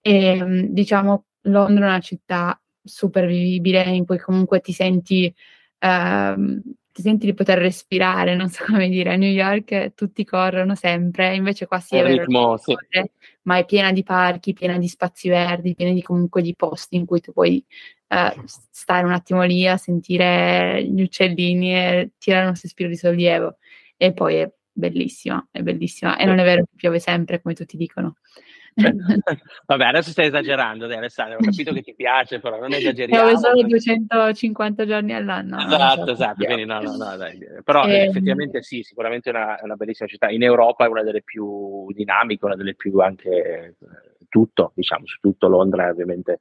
E 0.00 0.68
diciamo 0.70 1.26
Londra 1.42 1.86
è 1.86 1.88
una 1.88 2.00
città 2.00 2.58
super 2.82 3.26
vivibile 3.26 3.82
in 3.84 4.06
cui 4.06 4.18
comunque 4.18 4.60
ti 4.60 4.72
senti 4.72 5.34
ehm, 5.78 6.62
ti 6.94 7.02
senti 7.02 7.26
di 7.26 7.34
poter 7.34 7.58
respirare, 7.58 8.36
non 8.36 8.48
so 8.48 8.62
come 8.70 8.88
dire, 8.88 9.12
a 9.12 9.16
New 9.16 9.30
York 9.30 9.94
tutti 9.94 10.24
corrono 10.24 10.76
sempre, 10.76 11.34
invece 11.34 11.66
qua 11.66 11.80
sì 11.80 11.96
è 11.96 12.04
vero, 12.04 12.22
ritmo, 12.22 12.56
sì. 12.56 12.72
Corre, 12.72 13.10
ma 13.42 13.58
è 13.58 13.64
piena 13.64 13.90
di 13.90 14.04
parchi, 14.04 14.52
piena 14.52 14.78
di 14.78 14.86
spazi 14.86 15.28
verdi, 15.28 15.74
piena 15.74 15.92
di 15.92 16.02
comunque 16.02 16.40
di 16.40 16.54
posti 16.54 16.94
in 16.94 17.04
cui 17.04 17.20
tu 17.20 17.32
puoi 17.32 17.62
uh, 18.08 18.44
stare 18.46 19.04
un 19.04 19.12
attimo 19.12 19.42
lì 19.42 19.66
a 19.66 19.76
sentire 19.76 20.84
gli 20.84 21.02
uccellini 21.02 21.74
e 21.74 22.10
tirare 22.16 22.46
un 22.46 22.54
sospiro 22.54 22.88
di 22.88 22.96
sollievo. 22.96 23.56
E 23.96 24.12
poi 24.12 24.36
è 24.36 24.52
bellissima, 24.70 25.44
è 25.50 25.62
bellissima. 25.62 26.16
E 26.16 26.24
non 26.26 26.38
è 26.38 26.44
vero 26.44 26.62
che 26.62 26.76
piove 26.76 27.00
sempre, 27.00 27.42
come 27.42 27.54
tutti 27.54 27.76
dicono. 27.76 28.18
Vabbè, 29.66 29.84
adesso 29.84 30.10
stai 30.10 30.26
esagerando, 30.26 30.86
dai, 30.86 30.96
Alessandro. 30.96 31.38
Ho 31.38 31.42
capito 31.42 31.72
che 31.72 31.82
ti 31.82 31.94
piace, 31.94 32.40
però 32.40 32.58
non 32.58 32.72
esageriamo. 32.72 33.30
Ho 33.30 33.36
solo 33.36 33.62
250 33.62 34.86
giorni 34.86 35.14
all'anno. 35.14 35.58
Esatto, 35.58 36.10
esatto. 36.10 36.44
Quindi 36.44 36.64
no, 36.64 36.80
no, 36.80 36.96
no, 36.96 37.16
dai. 37.16 37.38
Però 37.62 37.86
eh, 37.86 38.06
effettivamente 38.06 38.62
sì, 38.62 38.82
sicuramente 38.82 39.30
è 39.30 39.34
una, 39.34 39.58
una, 39.62 39.76
bellissima 39.76 40.08
città. 40.08 40.28
In 40.28 40.42
Europa 40.42 40.84
è 40.84 40.88
una 40.88 41.02
delle 41.02 41.22
più 41.22 41.86
dinamiche, 41.92 42.44
una 42.44 42.56
delle 42.56 42.74
più 42.74 42.98
anche 42.98 43.28
eh, 43.30 43.74
tutto, 44.28 44.72
diciamo, 44.74 45.06
su 45.06 45.18
tutto 45.20 45.48
Londra 45.48 45.86
è 45.86 45.90
ovviamente 45.90 46.40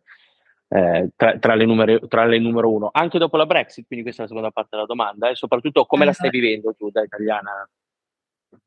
eh, 0.74 1.12
tra, 1.16 1.38
tra, 1.38 1.54
le 1.54 1.66
numero, 1.66 2.08
tra, 2.08 2.26
le 2.26 2.40
numero, 2.40 2.72
uno. 2.72 2.90
Anche 2.92 3.20
dopo 3.20 3.38
la 3.38 3.46
Brexit, 3.46 3.86
quindi 3.86 4.04
questa 4.04 4.24
è 4.24 4.26
la 4.26 4.32
seconda 4.32 4.52
parte 4.52 4.70
della 4.72 4.88
domanda, 4.88 5.30
e 5.30 5.36
soprattutto 5.36 5.86
come 5.86 6.04
la 6.04 6.14
stai 6.14 6.32
vivendo 6.32 6.74
tu 6.74 6.90
da 6.90 7.04
italiana? 7.04 7.70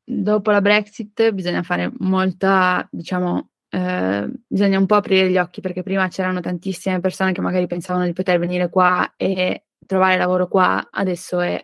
Dopo 0.05 0.51
la 0.51 0.61
Brexit 0.61 1.31
bisogna 1.31 1.63
fare 1.63 1.91
molta, 1.97 2.87
diciamo, 2.89 3.49
eh, 3.69 4.29
bisogna 4.47 4.79
un 4.79 4.85
po' 4.85 4.95
aprire 4.95 5.29
gli 5.29 5.37
occhi 5.37 5.61
perché 5.61 5.83
prima 5.83 6.07
c'erano 6.07 6.39
tantissime 6.39 6.99
persone 6.99 7.33
che 7.33 7.41
magari 7.41 7.67
pensavano 7.67 8.05
di 8.05 8.13
poter 8.13 8.39
venire 8.39 8.69
qua 8.69 9.13
e 9.17 9.65
trovare 9.85 10.17
lavoro 10.17 10.47
qua, 10.47 10.87
adesso 10.91 11.39
è 11.39 11.63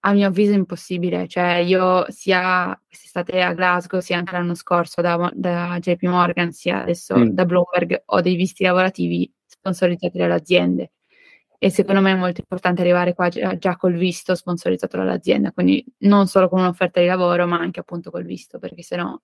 a 0.00 0.12
mio 0.12 0.28
avviso 0.28 0.52
impossibile, 0.52 1.26
cioè 1.26 1.56
io 1.56 2.04
sia 2.08 2.80
quest'estate 2.86 3.42
a 3.42 3.52
Glasgow 3.52 4.00
sia 4.00 4.16
anche 4.16 4.32
l'anno 4.32 4.54
scorso 4.54 5.00
da, 5.00 5.30
da 5.34 5.76
JP 5.80 6.02
Morgan 6.04 6.52
sia 6.52 6.82
adesso 6.82 7.16
mm. 7.18 7.28
da 7.30 7.44
Bloomberg 7.44 8.02
ho 8.06 8.20
dei 8.20 8.36
visti 8.36 8.62
lavorativi 8.62 9.30
sponsorizzati 9.44 10.16
dalle 10.16 10.34
aziende. 10.34 10.92
E 11.60 11.70
secondo 11.70 12.00
me 12.00 12.12
è 12.12 12.14
molto 12.14 12.40
importante 12.40 12.82
arrivare 12.82 13.14
qua 13.14 13.28
già, 13.28 13.58
già 13.58 13.76
col 13.76 13.94
visto 13.94 14.36
sponsorizzato 14.36 14.96
dall'azienda, 14.96 15.50
quindi 15.50 15.84
non 15.98 16.28
solo 16.28 16.48
con 16.48 16.60
un'offerta 16.60 17.00
di 17.00 17.06
lavoro 17.06 17.46
ma 17.48 17.58
anche 17.58 17.80
appunto 17.80 18.12
col 18.12 18.24
visto 18.24 18.60
perché 18.60 18.82
sennò 18.82 19.02
no 19.04 19.22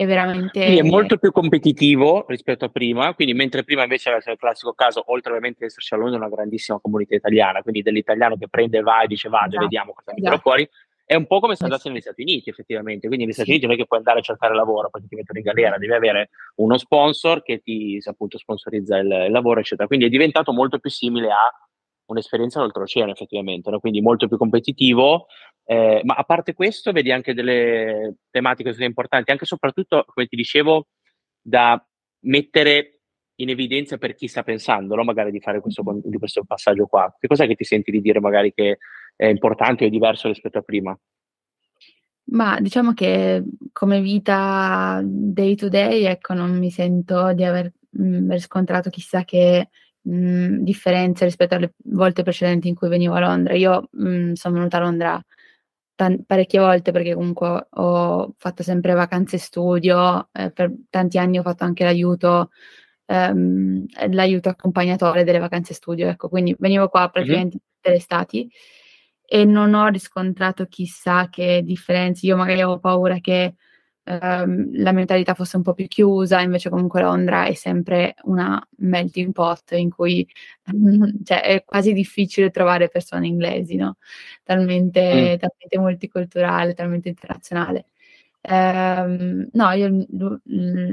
è 0.00 0.06
veramente... 0.06 0.64
Quindi 0.64 0.78
è 0.78 0.82
molto 0.82 1.18
più 1.18 1.30
competitivo 1.30 2.24
rispetto 2.26 2.64
a 2.64 2.68
prima, 2.70 3.12
quindi 3.12 3.34
mentre 3.34 3.64
prima 3.64 3.82
invece 3.82 4.08
era 4.08 4.18
il 4.24 4.38
classico 4.38 4.72
caso, 4.72 5.02
oltre 5.08 5.28
ovviamente 5.28 5.62
ad 5.62 5.68
esserci 5.68 5.92
a 5.92 5.98
Londra 5.98 6.16
una 6.16 6.30
grandissima 6.30 6.78
comunità 6.80 7.14
italiana, 7.14 7.60
quindi 7.60 7.82
dell'italiano 7.82 8.38
che 8.38 8.48
prende 8.48 8.78
e 8.78 8.80
va 8.80 9.02
e 9.02 9.08
dice 9.08 9.28
vado 9.28 9.48
esatto. 9.48 9.62
vediamo 9.62 9.92
cosa 9.92 10.12
mi 10.14 10.22
esatto. 10.22 10.38
fuori, 10.38 10.66
è 11.04 11.14
un 11.14 11.26
po' 11.26 11.40
come 11.40 11.54
se 11.54 11.64
andassi 11.64 11.90
negli 11.90 12.00
Stati 12.00 12.22
Uniti 12.22 12.48
effettivamente, 12.48 13.08
quindi 13.08 13.26
negli 13.26 13.34
Stati 13.34 13.48
sì. 13.48 13.54
Uniti 13.56 13.66
non 13.66 13.76
è 13.76 13.78
che 13.78 13.86
puoi 13.86 13.98
andare 13.98 14.20
a 14.20 14.22
cercare 14.22 14.54
lavoro 14.54 14.88
perché 14.88 15.06
ti 15.06 15.16
mettono 15.16 15.38
in 15.38 15.44
galera, 15.44 15.76
devi 15.76 15.92
avere 15.92 16.30
uno 16.56 16.78
sponsor 16.78 17.42
che 17.42 17.60
ti 17.60 18.00
appunto 18.02 18.38
sponsorizza 18.38 18.96
il, 18.96 19.24
il 19.26 19.30
lavoro 19.30 19.60
eccetera, 19.60 19.86
quindi 19.86 20.06
è 20.06 20.08
diventato 20.08 20.54
molto 20.54 20.78
più 20.78 20.88
simile 20.88 21.28
a 21.28 21.69
un'esperienza 22.12 22.62
oltreoceano 22.62 23.12
effettivamente, 23.12 23.70
no? 23.70 23.80
quindi 23.80 24.00
molto 24.00 24.28
più 24.28 24.36
competitivo, 24.36 25.26
eh, 25.64 26.00
ma 26.04 26.14
a 26.14 26.24
parte 26.24 26.54
questo 26.54 26.92
vedi 26.92 27.12
anche 27.12 27.34
delle 27.34 28.16
tematiche 28.30 28.74
importanti, 28.84 29.30
anche 29.30 29.44
e 29.44 29.46
soprattutto, 29.46 30.04
come 30.06 30.26
ti 30.26 30.36
dicevo, 30.36 30.88
da 31.40 31.82
mettere 32.24 33.00
in 33.36 33.48
evidenza 33.48 33.96
per 33.96 34.14
chi 34.14 34.28
sta 34.28 34.42
pensando 34.42 34.94
no? 34.94 35.04
magari 35.04 35.30
di 35.30 35.40
fare 35.40 35.60
questo, 35.60 35.82
di 36.04 36.18
questo 36.18 36.44
passaggio 36.44 36.86
qua. 36.86 37.14
Che 37.18 37.26
cos'è 37.26 37.46
che 37.46 37.54
ti 37.54 37.64
senti 37.64 37.90
di 37.90 38.00
dire 38.00 38.20
magari 38.20 38.52
che 38.52 38.78
è 39.16 39.26
importante 39.26 39.84
o 39.84 39.86
è 39.86 39.90
diverso 39.90 40.28
rispetto 40.28 40.58
a 40.58 40.62
prima? 40.62 40.98
Ma 42.32 42.60
diciamo 42.60 42.92
che 42.92 43.42
come 43.72 44.00
vita 44.00 45.00
day 45.04 45.54
to 45.56 45.68
day, 45.68 46.04
ecco, 46.04 46.32
non 46.34 46.56
mi 46.58 46.70
sento 46.70 47.32
di 47.32 47.44
aver, 47.44 47.72
mhmm, 47.90 48.30
riscontrato 48.30 48.88
chissà 48.88 49.24
che, 49.24 49.70
mhmm, 50.02 50.62
differenze 50.62 51.24
rispetto 51.24 51.54
alle 51.56 51.74
volte 51.84 52.22
precedenti 52.22 52.68
in 52.68 52.74
cui 52.74 52.88
venivo 52.88 53.14
a 53.14 53.20
Londra. 53.20 53.54
Io, 53.54 53.88
mhmm, 53.92 54.32
son 54.34 54.52
venuta 54.54 54.76
a 54.78 54.80
Londra 54.80 55.24
tan 55.94 56.24
parecchie 56.24 56.58
volte 56.60 56.92
perché 56.92 57.14
comunque 57.14 57.66
ho 57.70 58.34
fatto 58.38 58.62
sempre 58.62 58.94
vacanze 58.94 59.38
studio, 59.38 60.28
ehm, 60.32 60.50
per 60.52 60.72
tanti 60.90 61.18
anni 61.18 61.38
ho 61.38 61.42
fatto 61.42 61.64
anche 61.64 61.84
l'aiuto 61.84 62.50
ehm, 63.06 63.86
l'aiuto 64.12 64.48
accompagnatore 64.50 65.24
delle 65.24 65.38
vacanze 65.38 65.74
studio, 65.74 66.08
ecco. 66.08 66.28
Quindi 66.28 66.54
venivo 66.58 66.88
qua 66.88 67.08
praticamente 67.10 67.58
tutte 67.58 67.90
le 67.90 67.96
estati 67.96 68.50
e 69.26 69.44
non 69.44 69.74
ho 69.74 69.86
riscontrato 69.88 70.66
chissà 70.66 71.28
che 71.30 71.62
differenze. 71.64 72.26
Io 72.26 72.36
magari 72.36 72.60
avevo 72.62 72.78
paura 72.80 73.18
che, 73.20 73.54
ehm, 74.04 74.70
la 74.82 74.92
mentalità 74.92 75.34
fosse 75.34 75.56
un 75.56 75.62
po' 75.62 75.74
più 75.74 75.86
chiusa, 75.88 76.40
invece 76.40 76.70
comunque 76.70 77.02
Londra 77.02 77.44
è 77.46 77.54
sempre 77.54 78.14
una 78.24 78.60
melting 78.78 79.32
pot 79.32 79.72
in 79.72 79.90
cui 79.90 80.26
cioè 81.24 81.42
è 81.42 81.64
quasi 81.64 81.92
difficile 81.92 82.50
trovare 82.50 82.88
persone 82.88 83.26
inglesi, 83.26 83.76
no, 83.76 83.96
Mh. 83.98 84.42
talmente 84.44 85.36
talmente 85.38 85.78
multiculturale, 85.78 86.74
talmente 86.74 87.08
internazionale. 87.08 87.86
Ehm, 88.42 89.48
no, 89.52 89.70
io 89.72 90.06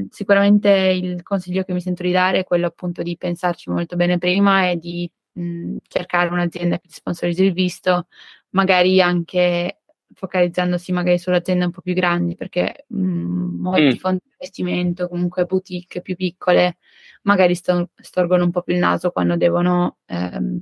sicuramente 0.10 0.70
il 0.70 1.24
consiglio 1.24 1.64
che 1.64 1.74
mi 1.74 1.82
sento 1.82 2.04
di 2.04 2.12
dare 2.12 2.40
è 2.40 2.44
quello 2.44 2.68
appunto 2.68 3.04
di 3.04 3.16
pensarci 3.18 3.70
molto 3.70 3.96
bene 3.96 4.18
prima 4.18 4.70
e 4.70 4.78
di, 4.78 5.10
mhmm, 5.34 5.78
cercare 5.88 6.30
un'azienda 6.30 6.78
che 6.80 6.88
ti 6.88 6.94
sponsorizzi 6.96 7.44
il 7.44 7.54
visto, 7.54 8.08
magari 8.52 9.02
anche 9.02 9.80
focalizzandosi 10.14 10.92
magari 10.92 11.18
sulle 11.20 11.38
aziende 11.38 11.66
un 11.66 11.72
po' 11.72 11.82
più 11.82 11.94
grandi, 11.94 12.36
perché, 12.36 12.86
mhmm, 12.90 13.60
molti 13.62 13.96
Mh. 13.96 14.00
fondi 14.00 14.20
di 14.24 14.30
investimento, 14.32 15.08
comunque 15.08 15.46
boutique 15.46 16.02
più 16.02 16.16
piccole, 16.16 16.78
magari 17.24 17.56
sto 17.56 17.90
storgono 17.96 18.44
un 18.46 18.52
po' 18.52 18.62
più 18.62 18.74
il 18.74 18.80
naso 18.80 19.12
quando 19.12 19.36
devono 19.38 19.98
ehm, 20.06 20.60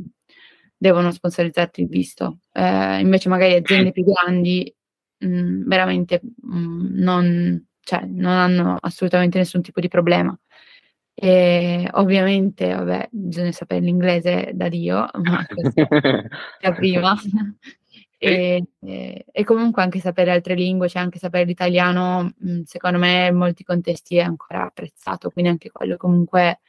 devono 0.78 1.12
sponsorizzarti 1.12 1.82
il 1.82 1.88
visto. 1.88 2.40
Ehm, 2.54 3.00
invece 3.02 3.30
magari 3.30 3.54
Mh. 3.54 3.58
aziende 3.64 3.92
più 3.92 4.04
grandi, 4.04 4.74
mhmm, 5.20 5.68
veramente, 5.68 6.22
mhmm, 6.42 6.90
non 7.02 7.66
cioè 7.82 8.04
non 8.08 8.32
hanno 8.34 8.78
assolutamente 8.82 9.38
nessun 9.38 9.62
tipo 9.62 9.80
di 9.80 9.88
problema. 9.90 10.38
E 11.14 11.88
ovviamente, 11.94 12.74
vabbè, 12.74 13.10
bisogna 13.12 13.52
sapere 13.54 13.82
l'inglese 13.82 14.52
da 14.54 14.68
Dio, 14.70 15.08
ma 15.24 15.46
già 16.60 16.74
prima. 16.74 17.16
E 18.26 18.66
e 18.82 19.26
e 19.32 19.44
comunque 19.44 19.82
anche 19.82 20.00
sapere 20.00 20.32
altre 20.32 20.56
lingue, 20.56 20.88
cioè 20.90 21.02
anche 21.02 21.20
sapere 21.20 21.46
l'italiano, 21.46 22.32
mhmm, 22.38 22.64
secondo 22.64 22.98
me 22.98 23.28
in 23.28 23.36
molti 23.36 23.64
contesti 23.64 24.18
è 24.18 24.22
ancora 24.22 24.64
apprezzato, 24.66 25.30
quindi 25.30 25.52
anche 25.52 25.72
quello 25.72 25.98
comunque 25.98 26.60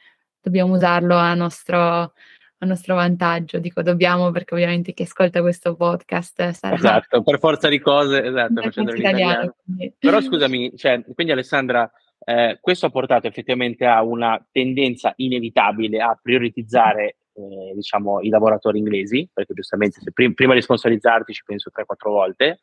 dobbiamo 0.41 0.73
usarlo 0.73 1.15
a 1.15 1.33
nostro 1.33 2.13
a 2.59 2.65
nostro 2.65 2.95
vantaggio. 2.95 3.59
Dico 3.59 3.81
dobbiamo 3.81 4.31
perché 4.31 4.53
ovviamente 4.53 4.93
chi 4.93 5.03
ascolta 5.03 5.41
questo 5.41 5.75
podcast 5.75 6.49
sarà 6.51 6.75
Esatto, 6.75 7.21
per 7.21 7.39
forza 7.39 7.67
di 7.67 7.79
cose, 7.79 8.23
esatto, 8.23 8.61
facendolo 8.61 8.95
in 8.95 9.01
italiano, 9.01 9.31
italiano. 9.31 9.55
quindi 9.63 9.93
Però 9.99 10.21
scusami, 10.21 10.75
cioè, 10.75 11.03
quindi 11.13 11.33
Alessandra, 11.33 11.89
ehm, 12.25 12.57
questo 12.59 12.87
ha 12.87 12.89
portato 12.89 13.27
effettivamente 13.27 13.85
a 13.85 14.01
una 14.03 14.43
tendenza 14.51 15.13
inevitabile 15.17 16.01
a 16.01 16.17
prioritizzare, 16.19 17.16
ehm, 17.37 17.73
diciamo 17.75 18.21
i 18.21 18.29
lavoratori 18.29 18.79
inglesi, 18.79 19.29
perché 19.31 19.53
giustamente 19.53 20.01
se 20.01 20.11
prim 20.11 20.33
prima 20.33 20.53
di 20.55 20.61
sponsorizzarti 20.61 21.33
ci 21.33 21.43
penso 21.45 21.69
3, 21.71 21.85
4 21.85 22.11
volte, 22.11 22.59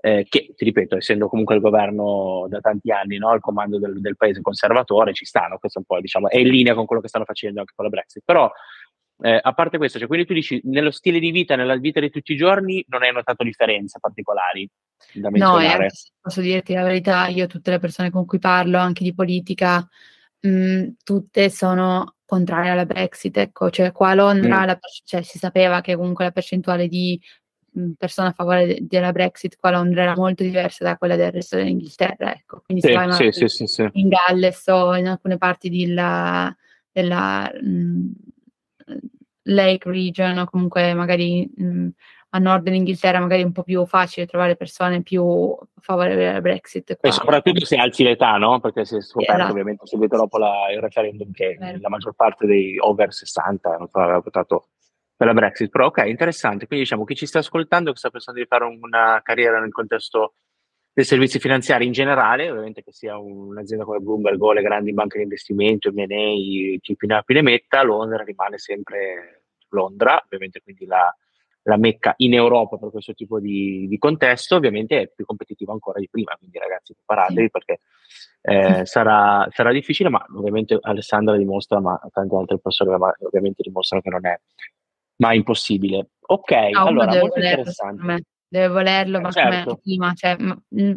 ehm, 0.00 0.22
che 0.28 0.52
ti 0.56 0.64
ripeto, 0.64 0.96
essendo 0.96 1.28
comunque 1.28 1.54
il 1.56 1.60
governo 1.60 2.46
da 2.48 2.60
tanti 2.60 2.90
anni, 2.92 3.16
no, 3.18 3.30
al 3.30 3.40
comando 3.40 3.78
del 3.78 4.00
del 4.00 4.16
paese 4.16 4.40
conservatore, 4.42 5.12
ci 5.14 5.24
sta, 5.24 5.46
no, 5.46 5.58
questo 5.58 5.78
è 5.78 5.82
un 5.86 5.86
po' 5.96 6.00
diciamo 6.00 6.28
è 6.28 6.38
in 6.38 6.48
linea 6.48 6.74
con 6.74 6.86
quello 6.86 7.02
che 7.02 7.08
stanno 7.08 7.24
facendo 7.24 7.60
anche 7.60 7.72
con 7.74 7.84
la 7.86 7.90
Brexit. 7.90 8.22
Però, 8.24 8.50
ehm, 9.22 9.38
a 9.42 9.52
parte 9.54 9.78
questo, 9.78 9.98
cioè 9.98 10.06
quindi 10.08 10.26
tu 10.26 10.34
dici 10.34 10.60
nello 10.64 10.90
stile 10.90 11.18
di 11.18 11.30
vita, 11.30 11.56
nella 11.56 11.76
vita 11.76 12.00
di 12.00 12.10
tutti 12.10 12.32
i 12.32 12.36
giorni 12.36 12.84
non 12.88 13.02
hai 13.02 13.12
notato 13.12 13.42
differenze 13.44 13.98
particolari 14.00 14.68
da 15.14 15.30
No, 15.30 15.52
menzionare? 15.52 15.90
se 15.90 16.10
posso 16.20 16.40
dirti 16.40 16.74
la 16.74 16.82
verità, 16.82 17.26
io 17.28 17.46
tutte 17.46 17.70
le 17.70 17.78
persone 17.78 18.10
con 18.10 18.26
cui 18.26 18.38
parlo, 18.38 18.78
anche 18.78 19.04
di 19.04 19.14
politica, 19.14 19.86
mhmm, 20.40 20.96
tutte 21.04 21.50
sono 21.50 22.14
contrarie 22.28 22.70
alla 22.70 22.84
Brexit, 22.86 23.36
ecco. 23.38 23.70
Cioè 23.70 23.90
qua 23.92 24.10
a 24.10 24.14
Mh. 24.14 24.16
Londra 24.16 24.64
la 24.66 24.76
perc 24.76 25.02
cioè 25.04 25.22
si 25.22 25.38
sapeva 25.38 25.80
che 25.80 25.96
comunque 25.96 26.24
la 26.26 26.30
percentuale 26.30 26.86
di, 26.88 27.18
mhmm, 27.72 27.92
persone 27.94 28.28
a 28.28 28.32
favore 28.32 28.66
de 28.66 28.78
della 28.82 29.12
Brexit 29.12 29.56
qua 29.58 29.70
a 29.70 29.72
Londra 29.72 30.02
era 30.02 30.14
molto 30.16 30.42
diversa 30.42 30.84
da 30.84 30.96
quella 30.98 31.16
del 31.16 31.32
resto 31.32 31.56
dell'Inghilterra, 31.56 32.34
ecco. 32.34 32.62
Quindi 32.66 32.82
se 32.84 32.90
Sì, 32.90 32.94
vai 32.94 33.32
sì, 33.32 33.48
sì, 33.48 33.66
sì, 33.66 33.88
in 33.92 34.08
Galles 34.08 34.66
o 34.68 34.94
in 34.96 35.08
alcune 35.08 35.38
parti 35.38 35.68
dilla 35.70 36.54
della, 36.92 37.50
mhmm, 37.62 38.12
uhm, 38.86 38.98
Lake 39.50 39.88
Region 39.90 40.38
o 40.38 40.44
comunque 40.46 40.92
magari, 40.94 41.50
mhmm, 41.56 41.88
a 42.30 42.38
nord 42.38 42.62
dell'Inghilterra 42.62 43.20
magari 43.20 43.42
è 43.42 43.44
un 43.44 43.52
po' 43.52 43.62
più 43.62 43.86
facile 43.86 44.26
trovare 44.26 44.56
persone 44.56 45.02
più 45.02 45.56
favorevoli 45.80 46.26
alla 46.26 46.40
Brexit, 46.40 46.90
E 46.90 46.96
qua 46.96 47.10
soprattutto 47.10 47.64
se 47.64 47.76
alzi 47.76 48.02
l'età, 48.02 48.36
no, 48.36 48.60
perché 48.60 48.84
si 48.84 48.96
è 48.96 49.00
scoperto 49.00 49.34
esatto. 49.34 49.52
ovviamente 49.52 49.86
subito 49.86 50.16
dopo 50.16 50.38
la 50.38 50.70
il 50.70 50.80
referendum 50.80 51.32
che 51.32 51.56
Vero. 51.58 51.78
la 51.80 51.88
maggior 51.88 52.14
parte 52.14 52.46
dei 52.46 52.78
over 52.78 53.12
60 53.12 53.76
non 53.76 53.88
so, 53.88 53.98
aveva 53.98 54.18
votato 54.18 54.68
per 55.16 55.26
la 55.26 55.32
Brexit. 55.34 55.70
Però 55.70 55.86
okay, 55.86 56.10
interessante. 56.10 56.66
Quindi 56.66 56.84
diciamo 56.84 57.04
chi 57.04 57.16
ci 57.16 57.26
sta 57.26 57.40
ascoltando, 57.40 57.92
che 57.92 57.98
sta 57.98 58.10
pensando 58.10 58.40
di 58.40 58.46
fare 58.46 58.64
una 58.64 59.20
carriera 59.22 59.58
nel 59.58 59.72
contesto 59.72 60.34
dei 60.92 61.04
servizi 61.04 61.38
finanziari 61.38 61.86
in 61.86 61.92
generale, 61.92 62.50
ovviamente 62.50 62.82
che 62.82 62.92
sia 62.92 63.18
un'azienda 63.18 63.84
come 63.84 63.98
Bloomberg 63.98 64.40
o 64.42 64.52
le 64.52 64.62
grandi 64.62 64.92
banche 64.92 65.18
di 65.18 65.24
investimento, 65.24 65.90
M&A, 65.92 66.78
chi 66.80 66.94
più 66.96 67.08
ne 67.08 67.14
ha 67.14 67.22
più 67.22 67.34
ne 67.34 67.42
metta, 67.42 67.82
Londra 67.82 68.22
rimane 68.22 68.58
sempre 68.58 69.44
Londra, 69.70 70.20
ovviamente 70.24 70.60
quindi 70.60 70.86
la 70.86 71.14
la 71.68 71.76
mecca 71.76 72.14
in 72.18 72.34
Europa 72.34 72.78
per 72.78 72.90
questo 72.90 73.12
tipo 73.12 73.38
di 73.38 73.86
di 73.88 73.98
contesto, 73.98 74.56
ovviamente 74.56 75.00
è 75.02 75.12
più 75.14 75.24
competitiva 75.26 75.72
ancora 75.72 76.00
di 76.00 76.08
prima, 76.10 76.34
quindi 76.38 76.58
ragazzi 76.58 76.94
preparatevi 76.94 77.50
perché, 77.50 77.80
ehm, 78.42 78.84
sarà 78.84 79.46
sarà 79.50 79.70
difficile, 79.70 80.08
ma 80.08 80.24
ovviamente 80.34 80.78
Alessandra 80.80 81.36
dimostra, 81.36 81.78
ma 81.80 82.00
tante 82.10 82.34
altre 82.34 82.58
persone 82.58 82.96
ovviamente 83.20 83.62
dimostrano 83.62 84.02
che 84.02 84.10
non 84.10 84.26
è 84.26 84.40
mai 85.16 85.36
impossibile. 85.36 86.08
Okay, 86.20 86.72
No, 86.72 86.86
allora 86.86 87.18
molto 87.18 87.38
interessante. 87.38 88.24
Deve 88.52 88.68
volerlo, 88.68 89.20
Eh 89.20 89.20
ma 89.20 89.34
come 89.34 89.68
certo. 89.68 89.80
prima, 89.82 90.14
cioè, 90.14 90.34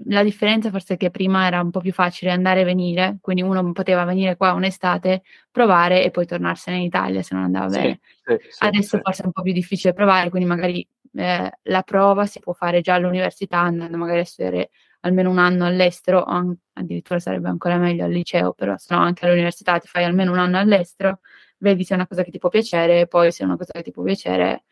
la 0.06 0.24
differenza 0.24 0.70
forse 0.70 0.93
è 0.93 0.97
che 0.97 1.10
prima 1.10 1.45
era 1.47 1.60
un 1.60 1.70
po' 1.70 1.82
più 1.82 1.91
facile 1.91 2.32
andare 2.32 2.62
e 2.62 2.64
venire, 2.64 3.18
quindi 3.20 3.41
uno 3.41 3.74
poteva 3.74 4.06
venire 4.06 4.38
qua 4.38 4.54
un'estate, 4.54 5.24
provare 5.52 6.02
e 6.06 6.12
poi 6.12 6.26
tornarsene 6.26 6.78
in 6.78 6.84
Italia 6.84 7.22
se 7.22 7.36
non 7.36 7.43
andava 7.43 7.68
Sì, 7.68 7.80
bene. 7.82 7.99
sì, 8.24 8.38
sì, 8.49 8.68
Adesso 8.68 8.99
forse 9.02 9.24
è 9.24 9.26
un 9.26 9.34
po' 9.34 9.41
più 9.41 9.52
difficile 9.52 9.91
provare, 9.91 10.30
quindi 10.30 10.47
magari, 10.47 10.88
ehm, 11.14 11.49
la 11.64 11.82
prova 11.84 12.26
si 12.26 12.39
può 12.39 12.54
fare 12.54 12.80
già 12.80 12.93
all'università, 12.93 13.58
andando 13.60 13.97
magari 13.97 14.20
a 14.22 14.26
studiare 14.26 14.70
almeno 15.02 15.30
1 15.30 15.38
anno 15.39 15.66
all'estero 15.66 16.20
o 16.20 16.24
an 16.26 16.56
addirittura 16.74 17.20
sarebbe 17.20 17.49
ancora 17.49 17.76
meglio 17.78 18.06
al 18.06 18.12
liceo, 18.12 18.54
però 18.54 18.78
se 18.78 18.95
no 18.95 19.02
anche 19.02 19.26
all'università 19.26 19.78
ti 19.78 19.88
fai 19.89 20.06
almeno 20.06 20.32
1 20.32 20.38
anno 20.39 20.58
all'estero, 20.58 21.20
vedi 21.58 21.84
se 21.84 21.93
è 21.93 21.97
una 21.97 22.08
cosa 22.08 22.24
che 22.24 22.32
ti 22.32 22.38
può 22.39 22.47
piacere 22.49 23.08
poi 23.08 23.30
se 23.34 23.43
è 23.43 23.45
una 23.45 23.58
cosa 23.58 23.74
che 23.74 23.82
ti 23.84 23.91
può 23.91 24.04
piacere, 24.04 24.64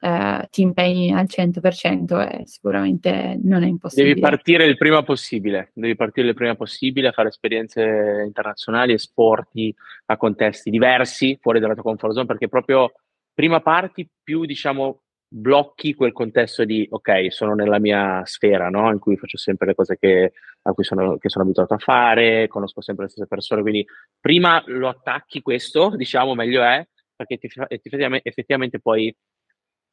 ehm, 0.00 0.46
ti 0.50 0.62
impegni 0.62 1.12
al 1.12 1.26
100% 1.28 2.20
e 2.20 2.46
sicuramente 2.46 3.38
non 3.42 3.58
è 3.58 3.66
Devi 3.66 3.70
impossibile. 3.70 4.20
partire 4.20 4.64
il 4.64 4.76
prima 4.76 5.02
possibile, 5.02 5.70
devi 5.74 5.96
partire 5.96 6.28
il 6.28 6.34
prima 6.34 6.54
possibile 6.54 7.08
a 7.08 7.12
fare 7.12 7.28
esperienze 7.28 8.22
internazionali, 8.24 8.92
esporti 8.92 9.74
a 10.06 10.16
contesti 10.16 10.70
diversi, 10.70 11.38
fuori 11.40 11.60
dalla 11.60 11.74
tua 11.74 11.82
comfort 11.82 12.12
zone, 12.12 12.26
perché 12.26 12.48
proprio 12.48 12.92
prima 13.34 13.60
parti 13.60 14.08
più 14.22 14.44
diciamo 14.44 15.02
blocchi 15.30 15.94
quel 15.94 16.12
contesto 16.12 16.64
di: 16.64 16.86
"Okay, 16.90 17.30
sono 17.30 17.54
nella 17.54 17.78
mia 17.78 18.22
sfera", 18.24 18.68
no, 18.70 18.90
in 18.90 18.98
cui 18.98 19.16
faccio 19.16 19.36
sempre 19.36 19.66
le 19.68 19.74
cose 19.74 19.98
che 19.98 20.32
a 20.62 20.72
cui 20.72 20.84
sono 20.84 21.18
che 21.18 21.28
sono 21.28 21.44
abituato 21.44 21.74
a 21.74 21.78
fare, 21.78 22.46
conosco 22.48 22.80
sempre 22.80 23.04
le 23.04 23.10
stesse 23.10 23.28
persone, 23.28 23.62
quindi 23.62 23.84
prima 24.20 24.62
lo 24.66 24.88
attacchi 24.88 25.42
questo, 25.42 25.94
diciamo, 25.96 26.34
meglio 26.34 26.62
è, 26.62 26.86
perché 27.14 27.36
ti 27.38 27.48
fa 27.48 27.66
effettivame 27.68 28.20
effettivamente 28.22 28.80
poi 28.80 29.14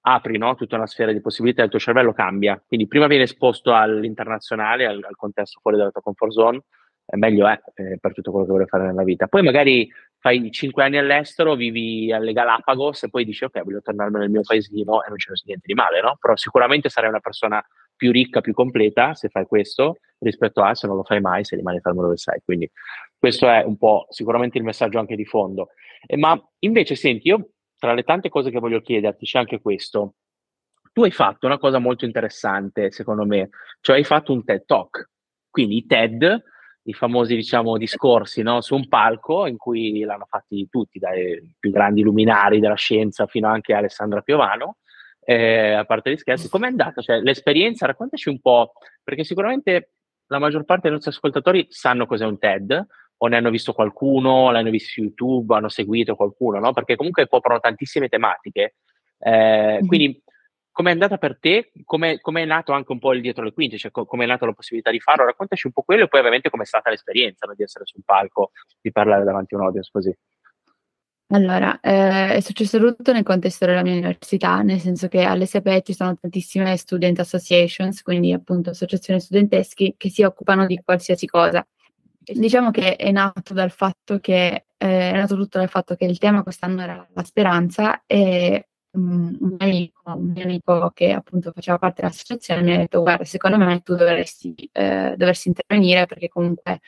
apri, 0.07 0.37
no, 0.37 0.55
tutta 0.55 0.75
una 0.75 0.87
sfera 0.87 1.11
di 1.11 1.21
possibilità, 1.21 1.63
il 1.63 1.69
tuo 1.69 1.79
cervello 1.79 2.13
cambia. 2.13 2.61
Quindi 2.65 2.87
prima 2.87 3.07
vieni 3.07 3.23
esposto 3.23 3.73
all'internazionale, 3.73 4.85
al 4.85 5.03
al 5.07 5.15
contesto 5.15 5.59
fuori 5.61 5.77
dalla 5.77 5.91
tua 5.91 6.01
comfort 6.01 6.31
zone, 6.31 6.61
e 7.07 7.17
meglio 7.17 7.47
è, 7.47 7.59
ehm, 7.75 7.97
per 7.99 8.13
tutto 8.13 8.31
quello 8.31 8.45
che 8.45 8.51
vuoi 8.53 8.65
fare 8.67 8.85
nella 8.85 9.03
vita. 9.03 9.27
Poi 9.27 9.41
magari 9.43 9.89
fai 10.19 10.49
5 10.51 10.83
anni 10.83 10.97
all'estero, 10.97 11.55
vivi 11.55 12.11
alle 12.11 12.33
Galapagos 12.33 13.03
e 13.03 13.09
poi 13.09 13.25
dici: 13.25 13.43
"Okay, 13.45 13.63
voglio 13.63 13.81
tornarmene 13.81 14.23
nel 14.25 14.31
mio 14.31 14.41
paesino", 14.41 15.03
e 15.03 15.07
non 15.09 15.17
c'è 15.17 15.31
niente 15.45 15.65
di 15.67 15.73
male, 15.73 16.01
no, 16.01 16.17
però 16.19 16.35
sicuramente 16.35 16.89
sarai 16.89 17.09
una 17.09 17.19
persona 17.19 17.63
più 17.95 18.11
ricca, 18.11 18.41
più 18.41 18.53
completa 18.53 19.13
se 19.15 19.29
fai 19.29 19.45
questo, 19.45 19.97
rispetto 20.19 20.61
a 20.63 20.75
se 20.75 20.87
non 20.87 20.97
lo 20.97 21.03
fai 21.03 21.21
mai, 21.21 21.45
se 21.45 21.55
rimani 21.55 21.79
fermo 21.79 22.01
dove 22.01 22.17
sei. 22.17 22.41
Quindi 22.43 22.69
questo 23.17 23.49
è 23.49 23.63
un 23.63 23.77
po' 23.77 24.07
sicuramente 24.09 24.57
il 24.57 24.63
messaggio 24.63 24.99
anche 24.99 25.15
di 25.15 25.25
fondo. 25.25 25.69
Ehm, 26.07 26.19
ma 26.19 26.39
invece 26.59 26.95
senti, 26.95 27.27
io 27.29 27.49
tra 27.85 27.93
le 27.93 28.01
tante 28.01 28.29
cose 28.29 28.49
che 28.49 28.59
voglio 28.59 28.81
chiederti 28.81 29.25
c'è 29.27 29.37
anche 29.37 29.61
questo. 29.61 30.15
tu 30.91 31.03
hai 31.03 31.11
fatto 31.11 31.45
una 31.45 31.59
cosa 31.59 31.77
molto 31.77 32.05
interessante, 32.05 32.89
secondo 32.89 33.25
me, 33.25 33.49
cioè 33.81 33.97
hai 33.97 34.03
fatto 34.03 34.31
un 34.31 34.43
TED 34.43 34.65
Talk. 34.65 35.09
Quindi 35.49 35.77
i 35.77 35.85
TED, 35.85 36.43
i 36.83 36.93
famosi, 36.93 37.35
diciamo, 37.35 37.77
discorsi 37.77 38.41
no? 38.41 38.61
su 38.61 38.75
un 38.75 38.87
palco 38.87 39.45
in 39.45 39.57
cui 39.57 39.99
l'hanno 39.99 40.25
fatti 40.27 40.67
tutti, 40.69 40.97
dai 40.97 41.55
più 41.59 41.69
grandi 41.69 42.01
luminari 42.01 42.59
della 42.59 42.75
scienza 42.75 43.27
fino 43.27 43.49
anche 43.49 43.73
a 43.73 43.79
Alessandra 43.79 44.21
Piovano. 44.21 44.77
Eh, 45.19 45.73
a 45.73 45.83
parte 45.83 46.11
gli 46.11 46.17
scherzi, 46.17 46.49
com'è 46.49 46.67
andata? 46.67 47.01
Cioè, 47.01 47.19
l'esperienza, 47.19 47.85
raccontaci 47.85 48.29
un 48.29 48.39
po', 48.39 48.71
perché 49.03 49.23
sicuramente 49.23 49.91
la 50.27 50.39
maggior 50.39 50.63
parte 50.63 50.83
dei 50.83 50.91
nostri 50.91 51.11
ascoltatori 51.11 51.67
sanno 51.69 52.05
cos'è 52.05 52.25
un 52.25 52.39
TED, 52.39 52.87
o 53.17 53.27
ne 53.27 53.37
hanno 53.37 53.49
visto 53.49 53.73
qualcuno, 53.73 54.51
l'hanno 54.51 54.69
visto 54.69 54.89
su 54.89 55.01
YouTube, 55.01 55.55
hanno 55.55 55.69
seguito 55.69 56.15
qualcuno, 56.15 56.59
no? 56.59 56.73
Perché 56.73 56.95
comunque 56.95 57.27
coprono 57.27 57.59
tantissime 57.59 58.09
tematiche. 58.09 58.75
Eh, 59.17 59.77
mm-hmm. 59.77 59.87
Quindi, 59.87 60.23
com'è 60.71 60.91
andata 60.91 61.17
per 61.17 61.39
te? 61.39 61.71
Come 61.85 62.19
è 62.21 62.45
nato 62.45 62.73
anche 62.73 62.91
un 62.91 62.99
po' 62.99 63.13
il 63.13 63.21
dietro 63.21 63.43
le 63.43 63.53
quinte? 63.53 63.77
Cioè, 63.77 63.91
co- 63.91 64.05
com'è 64.05 64.25
nata 64.25 64.45
la 64.45 64.53
possibilità 64.53 64.91
di 64.91 64.99
farlo? 64.99 65.25
Raccontaci 65.25 65.67
un 65.67 65.73
po' 65.73 65.83
quello 65.83 66.03
e 66.03 66.07
poi, 66.07 66.19
ovviamente, 66.19 66.49
com'è 66.49 66.65
stata 66.65 66.89
l'esperienza 66.89 67.47
no? 67.47 67.53
di 67.55 67.63
essere 67.63 67.85
sul 67.85 68.03
palco, 68.03 68.51
di 68.81 68.91
parlare 68.91 69.23
davanti 69.23 69.55
a 69.55 69.57
un 69.59 69.63
audience 69.63 69.89
così. 69.91 70.15
Allora, 71.29 71.79
eh, 71.79 72.35
è 72.35 72.39
successo 72.39 72.77
tutto 72.77 73.11
nel 73.11 73.23
contesto 73.23 73.65
della 73.65 73.81
mia 73.81 73.93
università, 73.93 74.61
nel 74.61 74.79
senso 74.79 75.07
che 75.07 75.23
alle 75.23 75.47
SEPE 75.47 75.81
ci 75.81 75.93
sono 75.93 76.15
tantissime 76.15 76.77
student 76.77 77.17
associations, 77.19 78.03
quindi 78.03 78.31
appunto 78.31 78.69
associazioni 78.69 79.19
studenteschi 79.19 79.95
che 79.97 80.09
si 80.09 80.21
occupano 80.21 80.67
di 80.67 80.79
qualsiasi 80.83 81.25
cosa. 81.25 81.65
Diciamo 82.33 82.71
che 82.71 82.95
è 82.95 83.11
nato 83.11 83.53
dal 83.53 83.71
fatto 83.71 84.19
che 84.19 84.65
eh, 84.77 85.11
è 85.11 85.15
nato 85.15 85.35
tutto 85.35 85.59
dal 85.59 85.69
fatto 85.69 85.95
che 85.95 86.05
il 86.05 86.17
tema 86.17 86.43
quest'anno 86.43 86.81
era 86.81 87.07
la 87.13 87.23
speranza 87.23 88.03
e 88.05 88.69
um, 88.91 89.35
un, 89.39 89.55
amico, 89.59 90.01
un 90.13 90.31
mio 90.31 90.43
amico 90.43 90.91
che 90.93 91.11
appunto 91.11 91.51
faceva 91.51 91.77
parte 91.77 92.01
dell'associazione 92.01 92.61
mi 92.61 92.73
ha 92.73 92.77
detto 92.77 93.01
guarda 93.01 93.23
secondo 93.25 93.57
me 93.57 93.81
tu 93.81 93.95
dovresti, 93.95 94.53
eh, 94.71 95.15
dovresti 95.17 95.49
intervenire 95.49 96.05
perché 96.05 96.27
comunque 96.27 96.79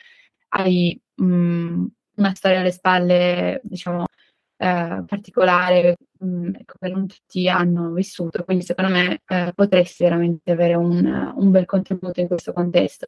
hai 0.50 1.00
um, 1.16 1.88
una 2.16 2.34
storia 2.34 2.60
alle 2.60 2.72
spalle 2.72 3.60
diciamo 3.62 4.06
eh, 4.56 5.04
particolare 5.06 5.96
mh, 6.18 6.50
ecco, 6.58 6.74
che 6.80 6.88
non 6.88 7.06
tutti 7.06 7.48
hanno 7.48 7.92
vissuto 7.92 8.44
quindi 8.44 8.64
secondo 8.64 8.90
me 8.92 9.22
eh, 9.26 9.52
potresti 9.54 10.02
veramente 10.04 10.50
avere 10.50 10.74
un, 10.74 11.32
un 11.36 11.50
bel 11.50 11.64
contributo 11.64 12.20
in 12.20 12.26
questo 12.26 12.52
contesto 12.52 13.06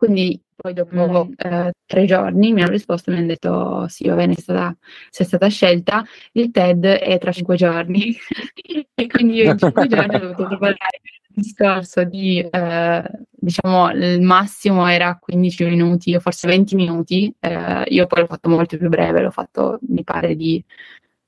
quindi 0.00 0.42
poi 0.56 0.72
dopo 0.72 1.26
mm. 1.26 1.32
eh, 1.36 1.72
tre 1.84 2.06
giorni 2.06 2.54
mi 2.54 2.62
hanno 2.62 2.70
risposto 2.70 3.10
e 3.10 3.12
mi 3.12 3.18
hanno 3.18 3.28
detto 3.28 3.86
sì, 3.88 4.08
va 4.08 4.14
bene, 4.14 4.32
è 4.32 4.40
stata, 4.40 4.74
sei 5.10 5.26
stata 5.26 5.46
scelta, 5.48 6.02
il 6.32 6.50
TED 6.50 6.86
è 6.86 7.18
tra 7.18 7.32
cinque 7.32 7.56
giorni. 7.56 8.16
e 8.94 9.06
quindi 9.06 9.34
io 9.34 9.50
in 9.50 9.58
cinque 9.58 9.86
giorni 9.88 10.14
ho 10.14 10.18
dovuto 10.20 10.46
preparare 10.46 11.00
il 11.02 11.42
discorso 11.42 12.04
di, 12.04 12.40
eh, 12.40 13.10
diciamo, 13.30 13.90
il 13.90 14.22
massimo 14.22 14.86
era 14.86 15.18
15 15.20 15.64
minuti 15.64 16.14
o 16.14 16.20
forse 16.20 16.48
20 16.48 16.76
minuti, 16.76 17.30
eh, 17.38 17.84
io 17.88 18.06
poi 18.06 18.20
l'ho 18.20 18.26
fatto 18.26 18.48
molto 18.48 18.78
più 18.78 18.88
breve, 18.88 19.20
l'ho 19.20 19.30
fatto 19.30 19.80
mi 19.88 20.02
pare 20.02 20.34
di 20.34 20.64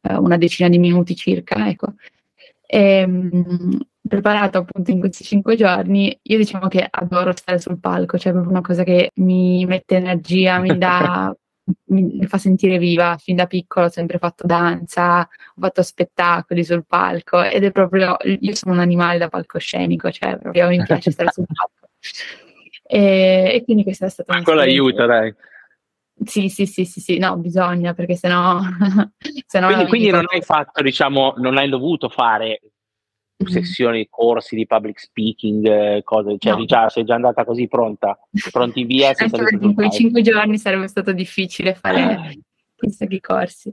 eh, 0.00 0.14
una 0.14 0.38
decina 0.38 0.70
di 0.70 0.78
minuti 0.78 1.14
circa, 1.14 1.68
ecco. 1.68 1.92
E, 2.64 2.80
ehm, 2.80 3.78
preparato 4.06 4.58
appunto 4.58 4.90
in 4.90 4.98
questi 4.98 5.24
cinque 5.24 5.56
giorni, 5.56 6.16
io 6.22 6.36
diciamo 6.36 6.68
che 6.68 6.86
adoro 6.88 7.32
stare 7.36 7.58
sul 7.58 7.78
palco, 7.78 8.18
cioè 8.18 8.30
è 8.30 8.34
proprio 8.34 8.52
una 8.52 8.60
cosa 8.60 8.82
che 8.82 9.10
mi 9.16 9.64
mette 9.64 9.96
energia, 9.96 10.58
mi 10.58 10.76
dà, 10.76 11.34
mi 11.90 12.26
fa 12.26 12.38
sentire 12.38 12.78
viva. 12.78 13.16
Fin 13.18 13.36
da 13.36 13.46
piccolo 13.46 13.86
ho 13.86 13.90
sempre 13.90 14.18
fatto 14.18 14.46
danza, 14.46 15.20
ho 15.20 15.60
fatto 15.60 15.82
spettacoli 15.82 16.64
sul 16.64 16.84
palco 16.86 17.42
ed 17.42 17.64
è 17.64 17.70
proprio, 17.70 18.16
io 18.22 18.54
sono 18.54 18.74
un 18.74 18.80
animale 18.80 19.18
da 19.18 19.28
palcoscenico, 19.28 20.10
cioè 20.10 20.38
proprio 20.38 20.68
mi 20.68 20.82
piace 20.82 21.10
stare 21.10 21.30
sul 21.30 21.46
palco. 21.52 21.88
E, 22.84 23.52
e 23.54 23.64
quindi 23.64 23.84
questa 23.84 24.06
è 24.06 24.10
stata 24.10 24.32
una 24.32 24.42
Quello 24.42 24.60
aiuta, 24.60 25.06
dai. 25.06 25.32
Sì, 26.24 26.48
sì, 26.48 26.66
sì, 26.66 26.84
sì, 26.84 27.00
sì, 27.00 27.18
no, 27.18 27.36
bisogna 27.36 27.94
perché 27.94 28.16
sennò... 28.16 28.60
sennò 29.46 29.66
quindi, 29.68 29.86
quindi 29.86 30.10
non 30.10 30.26
hai 30.28 30.42
fatto, 30.42 30.82
diciamo, 30.82 31.34
non 31.38 31.56
hai 31.56 31.68
dovuto 31.68 32.08
fare 32.08 32.60
sessioni, 33.48 34.06
corsi 34.08 34.54
di 34.56 34.66
public 34.66 35.00
speaking, 35.00 35.66
eh, 35.66 36.00
cose, 36.04 36.36
cioè 36.38 36.56
no. 36.56 36.64
già, 36.64 36.88
sei 36.88 37.04
già 37.04 37.14
andata 37.14 37.44
così 37.44 37.68
pronta, 37.68 38.18
pronti 38.50 38.84
via. 38.84 39.12
in 39.60 39.74
quei 39.74 39.90
cinque 39.90 40.22
giorni 40.22 40.58
sarebbe 40.58 40.88
stato 40.88 41.12
difficile 41.12 41.74
fare 41.74 42.40
chissà 42.82 43.06
che 43.06 43.20
corsi. 43.20 43.72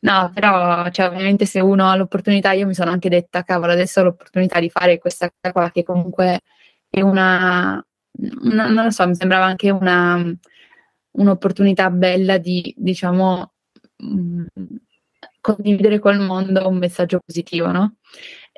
No, 0.00 0.30
però, 0.32 0.88
cioè, 0.90 1.08
ovviamente 1.08 1.46
se 1.46 1.60
uno 1.60 1.88
ha 1.88 1.96
l'opportunità, 1.96 2.52
io 2.52 2.66
mi 2.66 2.74
sono 2.74 2.90
anche 2.90 3.08
detta, 3.08 3.42
cavolo, 3.42 3.72
adesso 3.72 4.00
ho 4.00 4.04
l'opportunità 4.04 4.60
di 4.60 4.70
fare 4.70 4.98
questa 4.98 5.28
cosa 5.28 5.52
qua 5.52 5.70
che 5.70 5.82
comunque 5.82 6.40
è 6.88 7.00
una, 7.00 7.84
una 8.42 8.68
non 8.68 8.84
lo 8.84 8.90
so, 8.90 9.06
mi 9.06 9.14
sembrava 9.14 9.44
anche 9.44 9.70
una, 9.70 10.22
un'opportunità 11.12 11.90
bella 11.90 12.38
di, 12.38 12.72
diciamo, 12.76 13.52
mh, 13.96 14.44
mm, 14.60 14.76
condividere 15.40 15.98
col 15.98 16.20
mondo 16.20 16.68
un 16.68 16.78
messaggio 16.78 17.20
positivo, 17.24 17.70
no? 17.70 17.96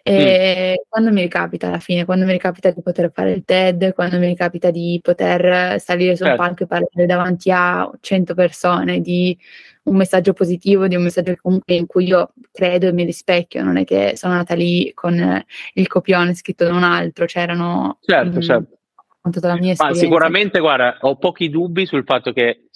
E 0.09 0.79
mm. 0.79 0.89
quando 0.89 1.11
mi 1.11 1.21
ricapita 1.23 1.67
alla 1.67 1.81
fine, 1.81 2.05
quando 2.05 2.25
mi 2.27 2.31
ricapita 2.31 2.71
di 2.71 2.81
poter 2.81 3.11
fare 3.13 3.33
il 3.33 3.43
TED, 3.45 3.93
quando 3.93 4.21
mi 4.21 4.27
ricapita 4.27 4.71
di 4.71 5.01
poter 5.03 5.81
salire 5.81 6.15
sul 6.15 6.27
certo. 6.27 6.43
palco 6.43 6.63
e 6.63 6.67
parlare 6.69 7.07
davanti 7.07 7.51
a 7.51 7.91
100 8.01 8.35
persone 8.35 9.01
di 9.01 9.37
un 9.83 9.97
messaggio 9.97 10.33
positivo, 10.33 10.87
di 10.87 10.95
un 10.95 11.03
messaggio 11.03 11.35
comunque 11.43 11.75
in 11.75 11.87
cui 11.87 12.07
io 12.07 12.33
credo 12.53 12.87
e 12.87 12.93
mi 12.93 13.03
rispecchio, 13.03 13.65
non 13.65 13.79
è 13.79 13.85
che 13.85 14.13
sono 14.15 14.35
nata 14.35 14.55
lì 14.55 14.93
con 14.95 15.45
il 15.73 15.87
copione 15.89 16.35
scritto 16.35 16.65
da 16.65 16.73
un 16.73 16.85
altro, 16.85 17.25
c'erano 17.25 17.99
certo, 18.03 18.39
mh, 18.39 18.43
certo. 18.43 18.79
tutta 19.29 19.49
la 19.49 19.59
mia 19.59 19.73
esperienza. 19.73 19.87
Ma 19.87 19.95
sicuramente, 19.95 20.61
guarda, 20.61 20.99
ho 21.01 21.17
pochi 21.17 21.51
dubbi 21.51 21.85
sul 21.85 22.05
fatto 22.05 22.33
che 22.33 22.69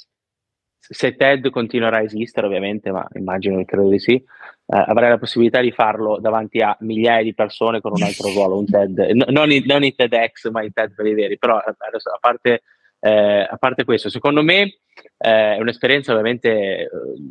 se 0.80 1.14
TED 1.14 1.50
continuerà 1.50 1.98
a 1.98 2.02
esistere, 2.02 2.46
ovviamente, 2.46 2.90
ma 2.90 3.06
immagino 3.14 3.58
che 3.58 3.64
credo 3.64 3.88
di 3.88 3.98
sì, 3.98 4.14
eh, 4.14 4.24
avrai 4.66 5.10
la 5.10 5.18
possibilità 5.18 5.60
di 5.60 5.70
farlo 5.70 6.18
davanti 6.18 6.60
a 6.60 6.76
migliaia 6.80 7.22
di 7.22 7.34
persone 7.34 7.80
con 7.80 7.92
un 7.94 8.02
altro 8.02 8.32
ruolo, 8.32 8.58
un 8.58 8.66
TED, 8.66 8.98
no, 9.10 9.26
non, 9.28 9.50
i, 9.50 9.62
non 9.66 9.84
i 9.84 9.94
TEDx, 9.94 10.50
ma 10.50 10.62
i 10.62 10.72
TED 10.72 10.94
per 10.94 11.06
i 11.06 11.14
veri, 11.14 11.38
però 11.38 11.58
eh, 11.58 11.74
adesso, 11.86 12.10
a, 12.10 12.18
parte, 12.18 12.62
eh, 12.98 13.46
a 13.48 13.56
parte 13.58 13.84
questo, 13.84 14.08
secondo 14.08 14.42
me 14.42 14.78
eh, 15.18 15.56
è 15.56 15.58
un'esperienza 15.60 16.12
ovviamente 16.12 16.50
eh, 16.50 16.88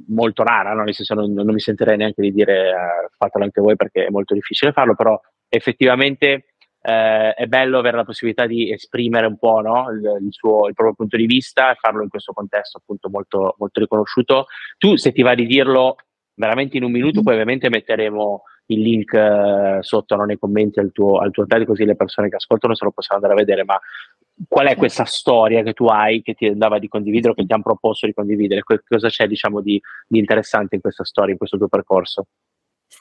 molto 0.07 0.43
rara, 0.43 0.73
no? 0.73 0.83
nel 0.83 0.93
senso 0.93 1.15
non, 1.15 1.33
non, 1.33 1.47
mi 1.47 1.59
sentirei 1.59 1.97
neanche 1.97 2.21
di 2.21 2.31
dire 2.31 2.69
eh, 2.69 3.09
fatelo 3.17 3.43
anche 3.43 3.61
voi 3.61 3.75
perché 3.75 4.05
è 4.05 4.09
molto 4.09 4.33
difficile 4.33 4.71
farlo, 4.71 4.95
però 4.95 5.19
effettivamente 5.49 6.48
eh, 6.81 7.33
è 7.33 7.45
bello 7.47 7.79
avere 7.79 7.97
la 7.97 8.05
possibilità 8.05 8.45
di 8.45 8.71
esprimere 8.71 9.27
un 9.27 9.37
po' 9.37 9.59
no? 9.61 9.89
il, 9.91 10.25
il, 10.25 10.31
suo, 10.31 10.67
il, 10.67 10.73
proprio 10.73 10.95
punto 10.95 11.17
di 11.17 11.25
vista 11.25 11.71
e 11.71 11.75
farlo 11.75 12.03
in 12.03 12.09
questo 12.09 12.33
contesto 12.33 12.77
appunto 12.77 13.09
molto, 13.09 13.55
molto 13.57 13.79
riconosciuto. 13.79 14.45
Tu, 14.77 14.95
se 14.95 15.11
ti 15.11 15.21
va 15.21 15.35
di 15.35 15.45
dirlo, 15.45 15.95
veramente 16.35 16.77
in 16.77 16.83
un 16.83 16.91
minuto, 16.91 17.21
poi 17.21 17.33
ovviamente 17.33 17.69
metteremo 17.69 18.43
il 18.67 18.81
link 18.81 19.13
eh, 19.13 19.77
sotto 19.81 20.15
no, 20.15 20.25
nei 20.25 20.37
commenti 20.37 20.79
al 20.79 20.91
tuo, 20.91 21.19
al 21.19 21.31
tuo 21.31 21.45
TED 21.45 21.65
così 21.65 21.85
le 21.85 21.95
persone 21.95 22.29
che 22.29 22.35
ascoltano 22.35 22.75
se 22.75 22.85
lo 22.85 22.91
possono 22.91 23.19
andare 23.19 23.33
a 23.33 23.43
vedere, 23.43 23.63
ma 23.63 23.79
qual 24.47 24.67
è 24.67 24.75
questa 24.75 25.05
storia 25.05 25.63
che 25.63 25.73
tu 25.73 25.85
hai 25.85 26.21
che 26.21 26.33
ti 26.33 26.45
andava 26.45 26.79
di 26.79 26.87
condividere 26.87 27.31
o 27.31 27.35
che 27.35 27.45
ti 27.45 27.51
hanno 27.51 27.63
proposto 27.63 28.05
di 28.05 28.13
condividere? 28.13 28.61
cosa 28.63 29.09
c'è 29.09 29.27
diciamo 29.27 29.61
di, 29.61 29.81
di, 30.07 30.19
interessante 30.19 30.75
in 30.75 30.81
questa 30.81 31.03
storia, 31.03 31.31
in 31.31 31.37
questo 31.37 31.57
tuo 31.57 31.67
percorso? 31.67 32.27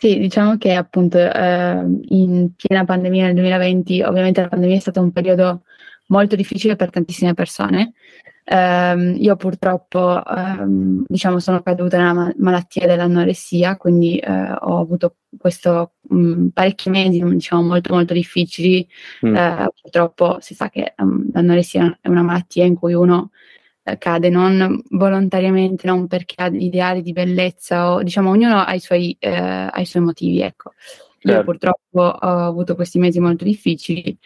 Sì, 0.01 0.19
diciamo 0.19 0.57
che 0.59 0.75
appunto 0.75 1.19
eh, 1.19 1.85
in 2.09 2.53
piena 2.55 2.85
pandemia 2.85 3.27
nel 3.27 3.35
2020, 3.35 4.03
ovviamente 4.03 4.41
la 4.41 4.49
pandemia 4.49 4.77
è 4.77 4.81
stato 4.81 5.01
un 5.01 5.11
periodo 5.13 5.63
molto 6.07 6.37
difficile 6.37 6.77
per 6.77 6.91
tantissime 6.91 7.35
persone, 7.35 7.93
Um, 8.51 9.15
io 9.19 9.37
purtroppo 9.37 10.23
um, 10.25 11.05
diciamo, 11.07 11.39
sono 11.39 11.61
caduta 11.61 11.99
nella 11.99 12.15
ma- 12.15 12.35
malattia 12.39 12.87
dell'anoressia, 12.87 13.77
quindi 13.77 14.19
uh, 14.27 14.57
ho 14.59 14.79
avuto 14.79 15.17
questo 15.37 15.97
um, 16.09 16.49
parecchi 16.49 16.89
mesi 16.89 17.23
diciamo, 17.23 17.63
molto 17.63 17.93
molto 17.93 18.15
difficili. 18.15 18.89
Mm. 19.27 19.35
Uh, 19.35 19.67
purtroppo 19.83 20.39
si 20.41 20.55
sa 20.55 20.71
che 20.71 20.95
l'anoressia 20.97 21.99
è 22.01 22.09
una 22.09 22.23
malattia 22.23 22.65
in 22.65 22.75
cui 22.75 22.95
uno 22.95 23.33
cade 23.97 24.29
non 24.29 24.83
volontariamente, 24.91 25.87
non 25.87 26.07
perché 26.07 26.35
ha 26.43 26.49
ideali 26.49 27.01
di 27.03 27.13
bellezza, 27.13 27.93
o 27.93 28.03
diciamo 28.03 28.31
ognuno 28.31 28.59
ha 28.59 28.75
i 28.75 28.81
suoi, 28.81 29.17
ha 29.21 29.81
i 29.81 29.87
suoi 29.87 30.03
motivi. 30.03 30.41
Ecco. 30.41 30.73
Io 31.23 31.33
certo. 31.33 31.45
purtroppo 31.45 32.01
ho 32.01 32.47
avuto 32.47 32.75
questi 32.75 32.99
mesi 32.99 33.19
molto 33.19 33.45
difficili, 33.45 34.17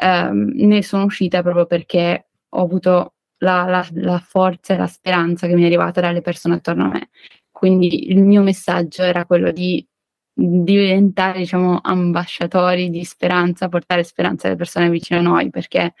ne 0.00 0.82
sono 0.82 1.04
uscita 1.04 1.42
proprio 1.42 1.66
perché 1.66 2.26
ho 2.48 2.62
avuto 2.62 3.14
la, 3.38 3.64
la, 3.64 3.86
la 3.94 4.18
forza 4.18 4.74
e 4.74 4.76
la 4.76 4.86
speranza 4.86 5.46
che 5.46 5.54
mi 5.54 5.62
è 5.62 5.66
arrivata 5.66 6.00
dalle 6.00 6.20
persone 6.20 6.56
attorno 6.56 6.84
a 6.84 6.88
me. 6.88 7.08
Quindi 7.50 8.10
il 8.10 8.22
mio 8.22 8.42
messaggio 8.42 9.02
era 9.02 9.24
quello 9.24 9.50
di 9.50 9.86
diventare 10.34 11.38
diciamo 11.38 11.80
ambasciatori 11.82 12.90
di 12.90 13.04
speranza, 13.04 13.68
portare 13.68 14.02
speranza 14.04 14.46
alle 14.46 14.56
persone 14.56 14.90
vicine 14.90 15.18
a 15.20 15.22
noi, 15.22 15.50
perché 15.50 15.94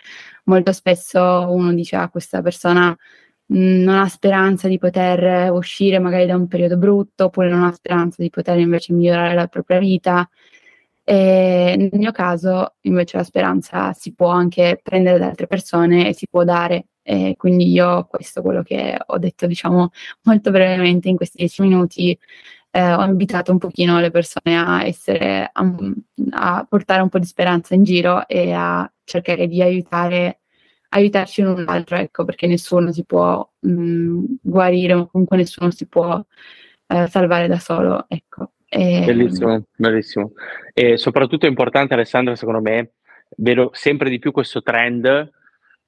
molto 0.44 0.72
spesso 0.72 1.20
uno 1.50 1.72
dice 1.74 1.96
a 1.96 2.02
ah, 2.02 2.08
questa 2.10 2.42
persona 2.42 2.90
mh, 3.46 3.82
non 3.82 3.98
ha 3.98 4.08
speranza 4.08 4.68
di 4.68 4.78
poter 4.78 5.50
uscire 5.52 5.98
magari 5.98 6.26
da 6.26 6.36
un 6.36 6.48
periodo 6.48 6.76
brutto, 6.78 7.24
oppure 7.26 7.48
non 7.50 7.62
ha 7.64 7.72
speranza 7.72 8.22
di 8.22 8.30
poter 8.30 8.58
invece 8.58 8.92
migliorare 8.92 9.34
la 9.34 9.46
propria 9.48 9.78
vita. 9.78 10.28
E 11.04 11.74
nel 11.76 11.90
mio 11.94 12.12
caso, 12.12 12.76
invece, 12.82 13.16
la 13.16 13.24
speranza 13.24 13.92
si 13.92 14.14
può 14.14 14.28
anche 14.28 14.80
prendere 14.82 15.18
da 15.18 15.26
altre 15.26 15.46
persone 15.46 16.08
e 16.08 16.14
si 16.14 16.26
può 16.28 16.44
dare. 16.44 16.86
E 17.02 17.34
quindi 17.36 17.70
io, 17.72 18.06
questo 18.06 18.38
è 18.40 18.42
quello 18.42 18.62
che 18.62 18.96
ho 19.04 19.18
detto, 19.18 19.46
diciamo, 19.46 19.90
molto 20.22 20.50
brevemente 20.52 21.08
in 21.08 21.16
questi 21.16 21.38
dieci 21.38 21.62
minuti. 21.62 22.16
Eh, 22.74 22.92
ho 22.92 23.04
invitato 23.04 23.52
un 23.52 23.58
pochino 23.58 24.00
le 24.00 24.10
persone 24.10 24.56
a 24.56 24.82
essere, 24.84 25.50
a, 25.52 25.74
a, 26.30 26.66
portare 26.66 27.02
un 27.02 27.10
po' 27.10 27.18
di 27.18 27.26
speranza 27.26 27.74
in 27.74 27.82
giro 27.84 28.26
e 28.26 28.52
a 28.52 28.90
cercare 29.04 29.46
di 29.46 29.60
aiutare, 29.60 30.40
aiutarci 30.88 31.42
l'un 31.42 31.64
l'altro, 31.64 31.96
ecco, 31.96 32.24
perché 32.24 32.46
nessuno 32.46 32.90
si 32.90 33.04
può 33.04 33.46
mh, 33.60 34.24
guarire, 34.40 34.94
o 34.94 35.06
comunque 35.06 35.36
nessuno 35.36 35.70
si 35.70 35.86
può 35.86 36.18
eh, 36.86 37.06
salvare 37.08 37.46
da 37.46 37.58
solo, 37.58 38.06
ecco. 38.08 38.52
E... 38.66 39.02
Bellissimo, 39.04 39.64
bellissimo. 39.76 40.32
E 40.72 40.96
soprattutto 40.96 41.44
è 41.44 41.50
importante, 41.50 41.92
Alessandra, 41.92 42.34
secondo 42.36 42.62
me, 42.62 42.92
vedo 43.36 43.70
sempre 43.74 44.08
di 44.08 44.18
più 44.18 44.32
questo 44.32 44.62
trend 44.62 45.30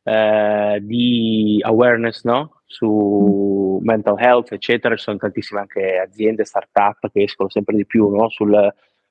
eh, 0.03 0.79
di 0.83 1.59
awareness 1.63 2.25
no? 2.25 2.54
Su 2.67 3.79
mental 3.83 4.19
health, 4.19 4.53
eccetera. 4.53 4.97
Ci 4.97 5.03
sono 5.03 5.19
tantissime 5.19 5.61
anche 5.61 5.99
aziende, 5.99 6.45
start-up 6.45 7.11
che 7.13 7.23
escono 7.23 7.49
sempre 7.49 7.77
di 7.77 7.87
più 7.87 8.09
no? 8.09 8.29
sul, 8.29 8.55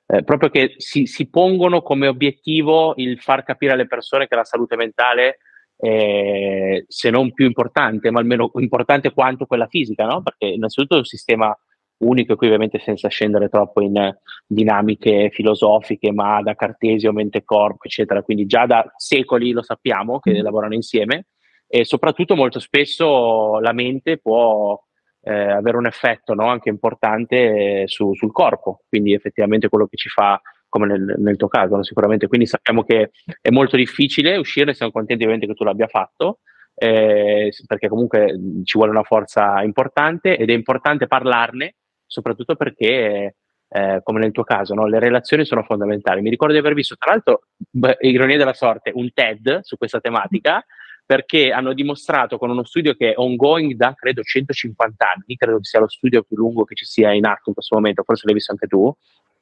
eh, 0.06 0.22
proprio 0.22 0.50
che 0.50 0.74
si, 0.76 1.06
si, 1.06 1.28
pongono 1.28 1.82
come 1.82 2.08
obiettivo 2.08 2.94
il 2.96 3.20
far 3.20 3.42
capire 3.42 3.72
alle 3.72 3.86
persone 3.86 4.26
che 4.26 4.34
la 4.34 4.44
salute 4.44 4.76
mentale 4.76 5.38
è, 5.76 6.84
se 6.86 7.10
non 7.10 7.32
più 7.32 7.46
importante, 7.46 8.10
ma 8.10 8.20
almeno 8.20 8.50
importante 8.56 9.12
quanto 9.12 9.46
quella 9.46 9.66
fisica, 9.66 10.04
no? 10.04 10.22
perché 10.22 10.46
innanzitutto 10.46 10.94
è 10.94 10.98
un 10.98 11.04
sistema 11.04 11.56
unico, 11.98 12.36
qui 12.36 12.48
ovviamente 12.48 12.78
senza 12.80 13.08
scendere 13.08 13.48
troppo 13.48 13.80
in 13.80 14.14
dinamiche 14.46 15.30
filosofiche, 15.30 16.12
ma 16.12 16.42
da 16.42 16.54
Cartesio, 16.54 17.12
mente 17.12 17.44
corpo, 17.44 17.84
eccetera. 17.84 18.22
Quindi 18.22 18.46
già 18.46 18.66
da 18.66 18.84
secoli 18.96 19.52
lo 19.52 19.62
sappiamo 19.62 20.18
che 20.18 20.38
mm. 20.38 20.42
lavorano 20.42 20.74
insieme 20.74 21.26
e 21.66 21.84
soprattutto 21.84 22.36
molto 22.36 22.58
spesso 22.58 23.58
la 23.60 23.72
mente 23.72 24.18
può 24.18 24.80
eh, 25.22 25.32
avere 25.32 25.76
un 25.76 25.86
effetto 25.86 26.34
no? 26.34 26.48
anche 26.48 26.68
importante 26.68 27.82
eh, 27.82 27.82
su, 27.86 28.14
sul 28.14 28.32
corpo, 28.32 28.82
quindi 28.88 29.14
effettivamente 29.14 29.68
quello 29.68 29.86
che 29.86 29.96
ci 29.96 30.08
fa 30.08 30.40
come 30.68 30.86
nel, 30.86 31.14
nel 31.18 31.36
tuo 31.36 31.48
caso, 31.48 31.76
no? 31.76 31.84
sicuramente. 31.84 32.26
Quindi 32.26 32.46
sappiamo 32.46 32.82
che 32.82 33.10
è 33.40 33.50
molto 33.50 33.76
difficile 33.76 34.36
uscire, 34.36 34.74
siamo 34.74 34.92
contenti 34.92 35.22
ovviamente 35.22 35.46
che 35.46 35.54
tu 35.54 35.64
l'abbia 35.64 35.86
fatto, 35.86 36.40
eh, 36.74 37.52
perché 37.66 37.88
comunque 37.88 38.36
ci 38.64 38.76
vuole 38.76 38.90
una 38.90 39.04
forza 39.04 39.62
importante 39.62 40.36
ed 40.36 40.50
è 40.50 40.52
importante 40.52 41.06
parlarne 41.06 41.76
soprattutto 42.06 42.54
perché, 42.54 43.36
eh, 43.68 44.00
come 44.02 44.20
nel 44.20 44.32
tuo 44.32 44.44
caso, 44.44 44.74
no, 44.74 44.86
le 44.86 44.98
relazioni 44.98 45.44
sono 45.44 45.62
fondamentali. 45.62 46.22
Mi 46.22 46.30
ricordo 46.30 46.52
di 46.52 46.60
aver 46.60 46.74
visto, 46.74 46.96
tra 46.96 47.10
l'altro, 47.10 47.46
beh, 47.56 47.98
ironia 48.00 48.36
della 48.36 48.52
sorte, 48.52 48.92
un 48.94 49.12
TED 49.12 49.60
su 49.60 49.76
questa 49.76 50.00
tematica, 50.00 50.64
perché 51.06 51.52
hanno 51.52 51.74
dimostrato 51.74 52.38
con 52.38 52.50
uno 52.50 52.64
studio 52.64 52.94
che 52.94 53.12
è 53.12 53.18
ongoing 53.18 53.74
da 53.74 53.92
credo 53.94 54.22
150 54.22 55.04
anni, 55.14 55.36
credo 55.36 55.58
che 55.58 55.64
sia 55.64 55.80
lo 55.80 55.88
studio 55.88 56.22
più 56.22 56.36
lungo 56.36 56.64
che 56.64 56.74
ci 56.74 56.84
sia 56.84 57.12
in 57.12 57.26
atto 57.26 57.48
in 57.48 57.54
questo 57.54 57.74
momento, 57.74 58.02
forse 58.02 58.22
l'hai 58.24 58.34
visto 58.34 58.52
anche 58.52 58.66
tu, 58.66 58.92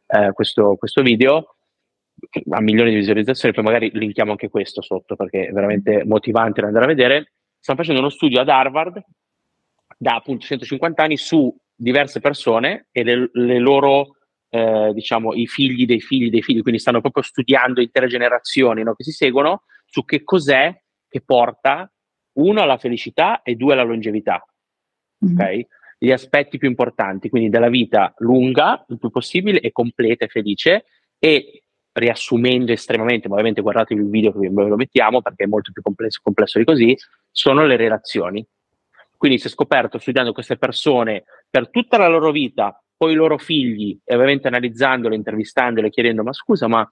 eh, 0.08 0.32
questo, 0.32 0.76
questo 0.76 1.02
video 1.02 1.56
a 2.50 2.60
milioni 2.60 2.90
di 2.90 2.96
visualizzazioni, 2.96 3.54
poi 3.54 3.64
magari 3.64 3.90
linkiamo 3.92 4.32
anche 4.32 4.48
questo 4.48 4.82
sotto 4.82 5.16
perché 5.16 5.48
è 5.48 5.52
veramente 5.52 6.04
motivante 6.04 6.60
da 6.60 6.66
andare 6.68 6.84
a 6.84 6.88
vedere. 6.88 7.32
Stanno 7.58 7.78
facendo 7.78 8.00
uno 8.00 8.10
studio 8.10 8.40
ad 8.40 8.48
Harvard 8.48 9.02
da 9.96 10.16
appunto 10.16 10.46
150 10.46 11.02
anni 11.02 11.16
su 11.16 11.54
diverse 11.74 12.20
persone 12.20 12.88
e 12.90 13.02
le, 13.04 13.30
le 13.32 13.58
loro, 13.58 14.16
eh, 14.50 14.90
diciamo, 14.92 15.34
i 15.34 15.46
figli 15.46 15.86
dei 15.86 16.00
figli 16.00 16.30
dei 16.30 16.42
figli, 16.42 16.62
quindi 16.62 16.80
stanno 16.80 17.00
proprio 17.00 17.22
studiando 17.22 17.80
intere 17.80 18.08
generazioni 18.08 18.82
no, 18.82 18.94
che 18.94 19.04
si 19.04 19.12
seguono 19.12 19.62
su 19.84 20.04
che 20.04 20.22
cos'è 20.22 20.81
che 21.12 21.20
porta 21.20 21.92
uno 22.38 22.62
alla 22.62 22.78
felicità 22.78 23.42
e 23.42 23.54
due 23.54 23.74
alla 23.74 23.82
longevità. 23.82 24.42
Mm-hmm. 25.24 25.38
Ok? 25.38 25.66
Gli 25.98 26.10
aspetti 26.10 26.56
più 26.56 26.68
importanti, 26.68 27.28
quindi 27.28 27.50
della 27.50 27.68
vita 27.68 28.14
lunga, 28.18 28.82
il 28.88 28.98
più 28.98 29.10
possibile, 29.10 29.60
e 29.60 29.70
completa 29.72 30.24
e 30.24 30.28
felice, 30.28 30.86
e 31.18 31.64
riassumendo 31.92 32.72
estremamente, 32.72 33.28
ma 33.28 33.34
ovviamente 33.34 33.60
guardatevi 33.60 34.00
il 34.00 34.08
video 34.08 34.32
che 34.32 34.48
ve 34.48 34.68
lo 34.68 34.76
mettiamo 34.76 35.20
perché 35.20 35.44
è 35.44 35.46
molto 35.46 35.70
più 35.70 35.82
complesso, 35.82 36.20
complesso 36.22 36.58
di 36.58 36.64
così, 36.64 36.96
sono 37.30 37.66
le 37.66 37.76
relazioni. 37.76 38.44
Quindi 39.16 39.38
si 39.38 39.46
è 39.46 39.50
scoperto 39.50 39.98
studiando 39.98 40.32
queste 40.32 40.56
persone 40.56 41.24
per 41.48 41.68
tutta 41.68 41.98
la 41.98 42.08
loro 42.08 42.32
vita, 42.32 42.82
poi 42.96 43.12
i 43.12 43.16
loro 43.16 43.36
figli, 43.36 43.96
e 44.02 44.14
ovviamente 44.14 44.48
analizzandole, 44.48 45.14
intervistandole, 45.14 45.90
chiedendo: 45.90 46.22
Ma 46.22 46.32
scusa, 46.32 46.66
ma 46.66 46.90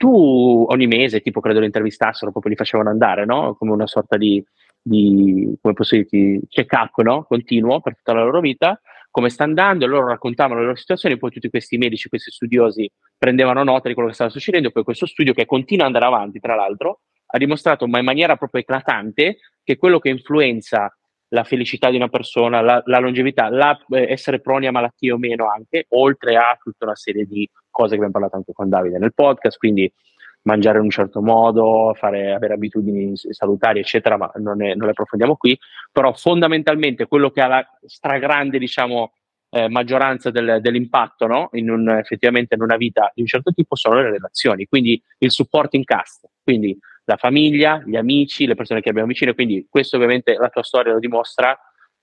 tu 0.00 0.64
ogni 0.66 0.86
mese, 0.86 1.20
tipo, 1.20 1.40
credo 1.40 1.60
le 1.60 1.66
intervistassero, 1.66 2.30
proprio 2.30 2.52
li 2.52 2.56
facevano 2.56 2.88
andare, 2.88 3.26
no? 3.26 3.54
Come 3.54 3.72
una 3.72 3.86
sorta 3.86 4.16
di, 4.16 4.42
di 4.80 5.54
come 5.60 5.74
posso 5.74 5.94
dirti, 5.94 6.40
check-up, 6.48 7.02
no? 7.02 7.24
Continuo 7.24 7.82
per 7.82 7.96
tutta 7.96 8.14
la 8.14 8.24
loro 8.24 8.40
vita 8.40 8.80
come 9.10 9.28
sta 9.28 9.44
andando, 9.44 9.86
loro 9.86 10.06
raccontavano 10.06 10.60
le 10.60 10.66
loro 10.66 10.76
situazioni, 10.76 11.18
poi 11.18 11.30
tutti 11.30 11.50
questi 11.50 11.76
medici, 11.76 12.08
questi 12.08 12.30
studiosi 12.30 12.90
prendevano 13.18 13.62
nota 13.62 13.88
di 13.88 13.94
quello 13.94 14.08
che 14.08 14.14
stava 14.14 14.30
succedendo, 14.30 14.70
poi 14.70 14.84
questo 14.84 15.04
studio 15.04 15.34
che 15.34 15.46
continua 15.46 15.86
ad 15.86 15.94
andare 15.94 16.14
avanti, 16.14 16.38
tra 16.38 16.54
l'altro, 16.54 17.00
ha 17.26 17.36
dimostrato 17.36 17.86
ma 17.88 17.98
in 17.98 18.04
maniera 18.04 18.36
proprio 18.36 18.62
eclatante 18.62 19.38
che 19.62 19.76
quello 19.76 19.98
che 19.98 20.08
influenza 20.08 20.96
la 21.32 21.44
felicità 21.44 21.90
di 21.90 21.96
una 21.96 22.08
persona, 22.08 22.60
la, 22.60 22.82
la 22.86 22.98
longevità, 22.98 23.50
la, 23.50 23.76
eh, 23.90 24.10
essere 24.10 24.40
proni 24.40 24.66
a 24.66 24.72
malattie 24.72 25.12
o 25.12 25.18
meno 25.18 25.50
anche, 25.50 25.86
oltre 25.90 26.36
a 26.36 26.56
tutta 26.60 26.86
una 26.86 26.96
serie 26.96 27.24
di 27.24 27.48
cose 27.70 27.90
che 27.90 27.96
abbiamo 27.96 28.12
parlato 28.12 28.36
anche 28.36 28.52
con 28.52 28.68
Davide 28.68 28.98
nel 28.98 29.14
podcast, 29.14 29.58
quindi 29.58 29.92
mangiare 30.42 30.78
in 30.78 30.84
un 30.84 30.90
certo 30.90 31.20
modo, 31.20 31.92
fare, 31.94 32.32
avere 32.32 32.54
abitudini 32.54 33.12
salutari, 33.14 33.80
eccetera, 33.80 34.16
ma 34.16 34.30
non, 34.36 34.62
è, 34.62 34.74
non 34.74 34.86
le 34.86 34.90
approfondiamo 34.90 35.36
qui, 35.36 35.58
però 35.92 36.12
fondamentalmente 36.14 37.06
quello 37.06 37.30
che 37.30 37.40
ha 37.40 37.46
la 37.46 37.78
stragrande, 37.86 38.58
diciamo, 38.58 39.12
eh, 39.50 39.68
maggioranza 39.68 40.30
del, 40.30 40.58
dell'impatto 40.60 41.26
no? 41.26 41.48
in 41.52 41.70
un, 41.70 41.88
effettivamente 41.90 42.54
in 42.54 42.62
una 42.62 42.76
vita 42.76 43.10
di 43.14 43.20
un 43.22 43.26
certo 43.26 43.52
tipo 43.52 43.74
sono 43.74 43.96
le 43.96 44.10
relazioni, 44.10 44.66
quindi 44.66 45.02
il 45.18 45.30
supporting 45.30 45.84
cast, 45.84 46.28
quindi 46.42 46.78
la 47.04 47.16
famiglia, 47.16 47.82
gli 47.84 47.96
amici, 47.96 48.46
le 48.46 48.54
persone 48.54 48.80
che 48.80 48.88
abbiamo 48.88 49.08
vicino, 49.08 49.34
quindi 49.34 49.66
questo 49.68 49.96
ovviamente 49.96 50.34
la 50.34 50.48
tua 50.48 50.62
storia 50.62 50.92
lo 50.92 51.00
dimostra, 51.00 51.58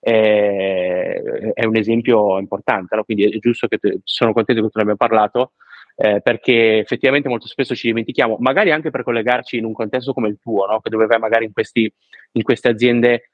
è, 0.07 1.21
è 1.53 1.65
un 1.65 1.75
esempio 1.75 2.39
importante, 2.39 2.95
no? 2.95 3.03
quindi 3.03 3.25
è 3.25 3.37
giusto 3.39 3.67
che 3.67 3.77
te, 3.77 3.99
sono 4.05 4.31
contento 4.31 4.61
che 4.61 4.69
tu 4.69 4.77
ne 4.77 4.83
abbia 4.83 4.95
parlato, 4.95 5.51
eh, 5.97 6.21
perché 6.21 6.77
effettivamente 6.77 7.27
molto 7.27 7.47
spesso 7.47 7.75
ci 7.75 7.87
dimentichiamo, 7.87 8.37
magari 8.39 8.71
anche 8.71 8.89
per 8.89 9.03
collegarci 9.03 9.57
in 9.57 9.65
un 9.65 9.73
contesto 9.73 10.13
come 10.13 10.29
il 10.29 10.37
tuo, 10.41 10.65
no? 10.65 10.79
che 10.79 10.89
dove 10.89 11.07
vai 11.07 11.19
magari 11.19 11.43
in, 11.43 11.51
questi, 11.51 11.91
in 12.31 12.43
queste 12.43 12.69
aziende 12.69 13.31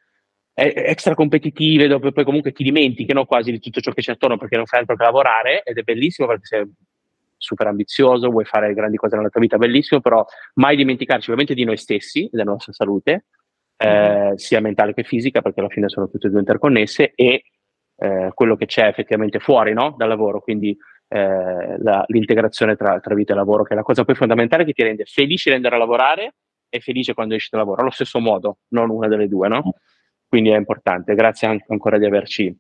eh, 0.56 0.74
extra 0.76 1.14
competitive, 1.14 1.88
dove 1.88 2.12
poi 2.12 2.24
comunque 2.24 2.52
ti 2.52 2.64
dimentichi 2.64 3.14
no? 3.14 3.26
quasi 3.26 3.52
di 3.52 3.60
tutto 3.60 3.80
ciò 3.80 3.92
che 3.92 4.02
c'è 4.02 4.14
attorno 4.14 4.38
perché 4.38 4.56
non 4.56 4.66
fai 4.66 4.80
altro 4.80 4.96
che 4.96 5.04
lavorare 5.04 5.62
ed 5.62 5.78
è 5.78 5.84
bellissimo 5.84 6.28
perché 6.28 6.46
sei 6.46 6.72
super 7.38 7.68
ambizioso, 7.68 8.32
vuoi 8.32 8.46
fare 8.46 8.74
grandi 8.74 8.98
cose 8.98 9.16
nella 9.16 9.30
tua 9.30 9.42
vita, 9.42 9.58
bellissimo, 9.58 10.02
però 10.02 10.26
mai 10.56 10.76
dimenticarci 10.76 11.26
ovviamente 11.30 11.54
di 11.54 11.66
noi 11.66 11.78
stessi, 11.78 12.30
della 12.32 12.46
nostra 12.46 12.72
salute, 12.72 13.26
eh, 13.84 14.34
sia 14.38 14.62
mentale 14.62 14.94
che 14.94 15.04
fisica, 15.04 15.42
perché 15.42 15.60
alla 15.60 15.70
fine 15.70 15.90
sono 15.90 16.10
tutte 16.10 16.28
e 16.28 16.30
due 16.30 16.40
interconnesse, 16.40 17.12
e 17.16 17.44
eh, 17.98 18.32
quello 18.34 18.56
che 18.56 18.66
c'è 18.66 18.88
effettivamente 18.88 19.40
fuori 19.40 19.74
no? 19.74 19.94
dal 19.98 20.08
lavoro, 20.08 20.42
quindi 20.42 20.76
eh, 21.08 21.78
la, 21.78 22.04
l'integrazione 22.08 22.76
tra, 22.76 23.00
tra, 23.00 23.14
vita 23.14 23.34
e 23.34 23.36
lavoro, 23.36 23.64
che 23.64 23.74
è 23.74 23.76
la 23.76 23.84
cosa 23.84 24.04
poi 24.04 24.16
fondamentale 24.16 24.66
che 24.66 24.74
ti 24.74 24.84
rende 24.84 25.06
felice 25.06 25.50
di 25.50 25.56
andare 25.56 25.76
a 25.76 25.80
lavorare 25.80 26.36
e 26.70 26.80
felice 26.80 27.14
quando 27.14 27.36
esci 27.36 27.50
da 27.52 27.58
lavoro, 27.58 27.82
allo 27.82 27.92
stesso 27.92 28.20
modo, 28.20 28.60
non 28.70 28.90
una 28.90 29.08
delle 29.08 29.28
due, 29.28 29.48
no? 29.48 29.76
Quindi 30.28 30.50
è 30.50 30.58
importante. 30.58 31.14
Grazie 31.14 31.48
anche 31.48 31.66
ancora 31.68 32.00
di 32.00 32.06
averci 32.06 32.56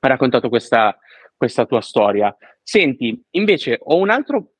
raccontato 0.00 0.50
questa, 0.50 0.96
questa 1.34 1.64
tua 1.64 1.80
storia. 1.80 2.36
Senti, 2.62 3.18
invece 3.30 3.78
ho 3.80 3.96
un 3.96 4.10
altro 4.10 4.55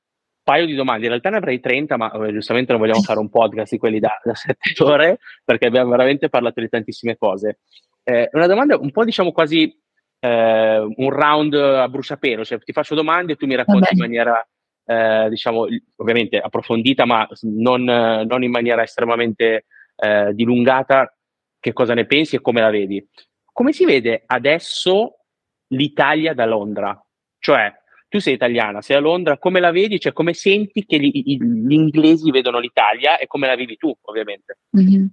paio 0.46 0.64
di 0.64 0.76
domande, 0.76 1.02
in 1.02 1.08
realtà 1.08 1.28
ne 1.30 1.38
avrei 1.38 1.58
30, 1.58 1.96
ma 1.96 2.12
eh, 2.12 2.30
giustamente 2.30 2.70
non 2.70 2.80
vogliamo 2.80 3.02
fare 3.02 3.18
un 3.18 3.28
podcast 3.28 3.72
di 3.72 3.78
quelli 3.78 3.98
da, 3.98 4.16
da 4.22 4.32
7 4.32 4.56
ore, 4.84 5.18
perché 5.44 5.66
abbiamo 5.66 5.90
veramente 5.90 6.28
parlato 6.28 6.60
di 6.60 6.68
tantissime 6.68 7.16
cose. 7.16 7.58
Eh, 8.04 8.28
una 8.32 8.46
domanda 8.46 8.78
un 8.78 8.92
po' 8.92 9.04
diciamo 9.04 9.32
quasi 9.32 9.76
eh, 10.20 10.78
un 10.78 11.10
round 11.10 11.52
a 11.54 11.88
bruciapelo, 11.88 12.44
cioè 12.44 12.60
ti 12.60 12.72
faccio 12.72 12.94
domande 12.94 13.32
e 13.32 13.36
tu 13.36 13.46
mi 13.46 13.56
racconti 13.56 13.80
Vabbè. 13.80 13.94
in 13.94 13.98
maniera, 13.98 14.48
eh, 14.84 15.28
diciamo, 15.30 15.66
ovviamente 15.96 16.38
approfondita, 16.38 17.04
ma 17.06 17.26
non, 17.40 17.82
non 17.82 18.42
in 18.44 18.50
maniera 18.52 18.84
estremamente 18.84 19.64
eh, 19.96 20.32
dilungata, 20.32 21.12
che 21.58 21.72
cosa 21.72 21.94
ne 21.94 22.06
pensi 22.06 22.36
e 22.36 22.40
come 22.40 22.60
la 22.60 22.70
vedi. 22.70 23.04
Come 23.52 23.72
si 23.72 23.84
vede 23.84 24.22
adesso 24.26 25.24
l'Italia 25.70 26.34
da 26.34 26.46
Londra? 26.46 27.04
Cioè, 27.40 27.74
tu 28.16 28.20
sei 28.20 28.34
italiana, 28.34 28.80
sei 28.80 28.96
a 28.96 29.00
Londra, 29.00 29.38
come 29.38 29.60
la 29.60 29.70
vedi? 29.70 30.00
Cioè, 30.00 30.12
come 30.12 30.32
senti 30.32 30.84
che 30.86 30.98
gli, 30.98 31.10
gli 31.12 31.72
inglesi 31.72 32.30
vedono 32.30 32.58
l'Italia 32.58 33.18
e 33.18 33.26
come 33.26 33.46
la 33.46 33.54
vivi 33.54 33.76
tu, 33.76 33.94
ovviamente? 34.02 34.58
Mm-hmm. 34.76 35.06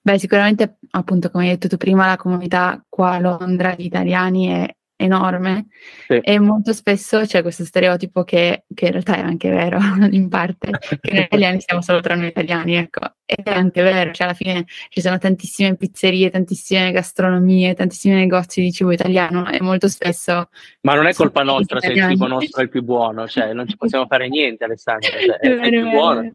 Beh, 0.00 0.18
sicuramente, 0.18 0.78
appunto, 0.90 1.30
come 1.30 1.44
hai 1.44 1.50
detto 1.50 1.68
tu 1.68 1.76
prima, 1.76 2.06
la 2.06 2.16
comunità 2.16 2.84
qua 2.88 3.12
a 3.12 3.20
Londra 3.20 3.74
di 3.74 3.86
italiani 3.86 4.46
è 4.46 4.74
enorme 4.96 5.68
sì. 6.06 6.18
e 6.22 6.38
molto 6.38 6.74
spesso 6.74 7.20
c'è 7.22 7.40
questo 7.40 7.64
stereotipo 7.64 8.22
che, 8.22 8.64
che, 8.74 8.86
in 8.86 8.90
realtà 8.92 9.16
è 9.16 9.20
anche 9.20 9.50
vero 9.50 9.78
in 10.10 10.28
parte, 10.28 10.70
che 11.00 11.12
noi 11.12 11.24
italiani 11.24 11.60
siamo 11.60 11.82
solo 11.82 12.00
tra 12.00 12.14
noi 12.14 12.28
italiani, 12.28 12.76
ecco, 12.76 13.00
ed 13.24 13.46
è 13.46 13.52
anche 13.52 13.82
vero, 13.82 14.12
cioè 14.12 14.26
alla 14.26 14.36
fine 14.36 14.64
ci 14.88 15.00
sono 15.00 15.18
tantissime 15.18 15.76
pizzerie, 15.76 16.30
tantissime 16.30 16.90
gastronomie, 16.90 17.74
tantissimi 17.74 18.14
negozi 18.14 18.60
di 18.60 18.72
cibo 18.72 18.90
italiano 18.90 19.48
e 19.48 19.60
molto 19.60 19.88
spesso... 19.88 20.48
Ma 20.82 20.94
non 20.94 21.06
è 21.06 21.14
colpa 21.14 21.42
nostra 21.42 21.80
se 21.80 21.92
il 21.92 22.08
cibo 22.08 22.26
nostro 22.26 22.60
è 22.60 22.64
il 22.64 22.70
più 22.70 22.82
buono, 22.82 23.28
cioè 23.28 23.52
non 23.52 23.68
ci 23.68 23.76
possiamo 23.76 24.06
fare 24.06 24.28
niente 24.28 24.64
Alessandro, 24.64 25.10
cioè, 25.10 25.38
è, 25.38 25.46
è, 25.48 25.66
il 25.66 25.70
più 25.70 25.90
buono. 25.90 26.30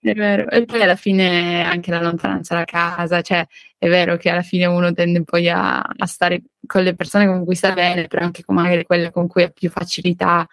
è 0.00 0.14
vero, 0.14 0.48
e 0.50 0.64
poi 0.64 0.82
alla 0.82 0.96
fine 0.96 1.64
anche 1.64 1.90
la 1.90 2.00
lontananza 2.00 2.54
da 2.54 2.64
casa, 2.64 3.20
cioè 3.20 3.44
è 3.76 3.88
vero 3.88 4.16
che 4.16 4.30
alla 4.30 4.42
fine 4.42 4.66
uno 4.66 4.92
tende 4.92 5.22
poi 5.24 5.48
a, 5.48 5.80
a 5.80 6.06
stare 6.06 6.42
con 6.66 6.82
le 6.82 6.94
persone 6.94 7.26
con 7.26 7.44
cui 7.44 7.54
sta 7.54 7.72
bene, 7.72 8.06
però 8.06 8.24
anche 8.24 8.44
con 8.44 8.54
magari 8.54 8.84
quelle 8.84 9.10
con 9.10 9.26
cui 9.26 9.42
ha 9.42 9.48
più 9.48 9.70
facilità 9.70 10.46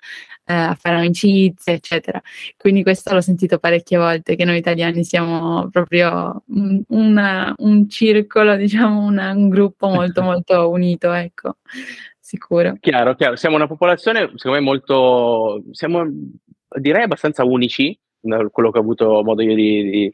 eh, 0.45 0.53
a 0.53 0.77
fare 0.79 0.97
amicizie, 0.97 1.73
eccetera. 1.73 2.21
Quindi 2.57 2.83
questo 2.83 3.13
l'ho 3.13 3.21
sentito 3.21 3.57
parecchie 3.57 3.97
volte, 3.97 4.35
che 4.35 4.45
noi 4.45 4.57
italiani 4.57 5.03
siamo 5.03 5.69
proprio 5.69 6.43
un, 6.47 6.81
una, 6.89 7.53
un 7.57 7.89
circolo, 7.89 8.55
diciamo, 8.55 9.03
una, 9.03 9.31
un 9.31 9.49
gruppo 9.49 9.87
molto 9.87 10.21
molto 10.23 10.69
unito, 10.69 11.11
ecco, 11.11 11.57
sicuro. 12.19 12.77
Chiaro, 12.79 13.15
chiaro. 13.15 13.35
Siamo 13.35 13.55
una 13.55 13.67
popolazione, 13.67 14.31
secondo 14.35 14.59
me, 14.59 14.63
molto, 14.63 15.63
siamo 15.71 16.05
direi 16.79 17.03
abbastanza 17.03 17.43
unici, 17.43 17.97
quello 18.19 18.71
che 18.71 18.79
ho 18.79 18.81
avuto 18.81 19.23
modo 19.23 19.41
io 19.41 19.53
di, 19.53 19.89
di 19.89 20.13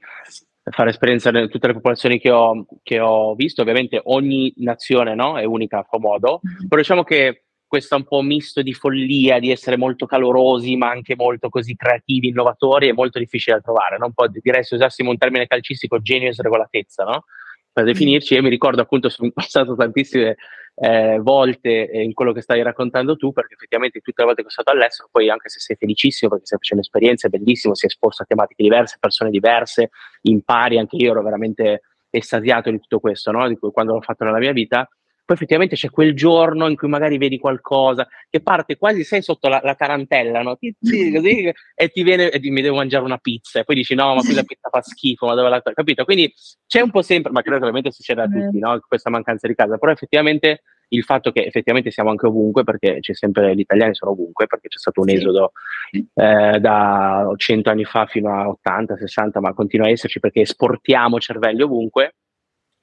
fare 0.63 0.89
esperienza 0.89 1.29
in 1.29 1.49
tutte 1.49 1.67
le 1.67 1.73
popolazioni 1.73 2.19
che 2.19 2.29
ho, 2.29 2.65
che 2.83 2.99
ho 2.99 3.33
visto. 3.35 3.61
Ovviamente 3.61 3.99
ogni 4.03 4.53
nazione 4.57 5.15
no, 5.15 5.37
è 5.37 5.43
unica 5.43 5.79
a 5.79 5.85
suo 5.87 5.99
modo, 5.99 6.41
mm-hmm. 6.45 6.67
però 6.67 6.81
diciamo 6.81 7.03
che 7.03 7.45
questo 7.71 7.95
un 7.95 8.03
po' 8.03 8.21
misto 8.21 8.61
di 8.61 8.73
follia, 8.73 9.39
di 9.39 9.49
essere 9.49 9.77
molto 9.77 10.05
calorosi, 10.05 10.75
ma 10.75 10.89
anche 10.89 11.15
molto 11.15 11.47
così 11.47 11.73
creativi, 11.77 12.27
innovatori, 12.27 12.89
è 12.89 12.91
molto 12.91 13.17
difficile 13.17 13.55
da 13.55 13.61
trovare. 13.61 13.97
No? 13.97 14.07
Un 14.07 14.11
po' 14.11 14.27
direi 14.27 14.61
se 14.65 14.75
usassimo 14.75 15.09
un 15.09 15.17
termine 15.17 15.47
calcistico, 15.47 16.01
genio 16.01 16.27
e 16.27 16.33
sregolatezza, 16.33 17.05
no? 17.05 17.23
Per 17.71 17.85
definirci, 17.85 18.33
io 18.33 18.41
mi 18.41 18.49
ricordo 18.49 18.81
appunto, 18.81 19.07
sono 19.07 19.31
passato 19.33 19.73
tantissime 19.77 20.35
eh, 20.75 21.19
volte 21.21 21.69
in 21.93 22.11
quello 22.11 22.33
che 22.33 22.41
stai 22.41 22.61
raccontando 22.61 23.15
tu, 23.15 23.31
perché 23.31 23.53
effettivamente 23.53 24.01
tutte 24.01 24.19
le 24.19 24.25
volte 24.25 24.43
che 24.43 24.49
sono 24.49 24.63
stato 24.63 24.77
all'estero, 24.77 25.07
poi 25.09 25.29
anche 25.29 25.47
se 25.47 25.61
sei 25.61 25.77
felicissimo 25.77 26.29
perché 26.29 26.47
stai 26.47 26.57
facendo 26.57 26.83
esperienze, 26.83 27.27
è 27.27 27.29
bellissimo, 27.29 27.73
si 27.73 27.85
è 27.85 27.87
esposto 27.87 28.23
a 28.23 28.25
tematiche 28.25 28.63
diverse, 28.63 28.97
persone 28.99 29.29
diverse, 29.29 29.91
impari, 30.23 30.77
anche 30.77 30.97
io 30.97 31.11
ero 31.11 31.23
veramente 31.23 31.83
estasiato 32.09 32.69
di 32.69 32.81
tutto 32.81 32.99
questo, 32.99 33.31
no? 33.31 33.47
di 33.47 33.57
quando 33.57 33.93
l'ho 33.93 34.01
fatto 34.01 34.25
nella 34.25 34.39
mia 34.39 34.51
vita, 34.51 34.85
poi 35.31 35.35
effettivamente 35.35 35.75
c'è 35.75 35.89
quel 35.89 36.13
giorno 36.13 36.67
in 36.67 36.75
cui 36.75 36.89
magari 36.89 37.17
vedi 37.17 37.39
qualcosa 37.39 38.07
che 38.29 38.41
parte 38.41 38.77
quasi 38.77 39.03
sei 39.03 39.21
sotto 39.21 39.47
la, 39.47 39.61
la 39.63 39.75
tarantella, 39.75 40.41
no? 40.41 40.57
Ti, 40.57 40.75
sì, 40.79 41.11
così, 41.11 41.51
e 41.75 41.89
ti 41.89 42.03
viene 42.03 42.29
e 42.29 42.39
mi 42.49 42.61
devo 42.61 42.75
mangiare 42.75 43.05
una 43.05 43.17
pizza 43.17 43.59
e 43.59 43.63
poi 43.63 43.75
dici 43.75 43.95
no, 43.95 44.15
ma 44.15 44.21
qui 44.21 44.33
la 44.33 44.43
pizza 44.43 44.69
fa 44.69 44.81
schifo, 44.81 45.27
ma 45.27 45.33
dove 45.33 45.49
la 45.49 45.61
capito? 45.61 46.03
Quindi 46.03 46.33
c'è 46.67 46.81
un 46.81 46.91
po' 46.91 47.01
sempre, 47.01 47.31
ma 47.31 47.41
credo 47.41 47.57
che 47.57 47.63
ovviamente 47.63 47.91
succeda 47.91 48.23
a 48.23 48.27
tutti, 48.27 48.59
no? 48.59 48.79
Questa 48.85 49.09
mancanza 49.09 49.47
di 49.47 49.55
casa, 49.55 49.77
però 49.77 49.91
effettivamente 49.91 50.63
il 50.89 51.03
fatto 51.03 51.31
che 51.31 51.45
effettivamente 51.45 51.91
siamo 51.91 52.09
anche 52.09 52.27
ovunque, 52.27 52.63
perché 52.65 52.99
c'è 52.99 53.13
sempre, 53.13 53.55
gli 53.55 53.61
italiani 53.61 53.95
sono 53.95 54.11
ovunque, 54.11 54.47
perché 54.47 54.67
c'è 54.67 54.79
stato 54.79 54.99
un 54.99 55.09
esodo 55.09 55.53
eh, 55.91 56.59
da 56.59 57.31
100 57.33 57.69
anni 57.69 57.85
fa 57.85 58.05
fino 58.05 58.33
a 58.33 58.49
80, 58.49 58.97
60, 58.97 59.39
ma 59.39 59.53
continua 59.53 59.87
a 59.87 59.91
esserci 59.91 60.19
perché 60.19 60.41
esportiamo 60.41 61.19
cervelli 61.19 61.61
ovunque 61.61 62.15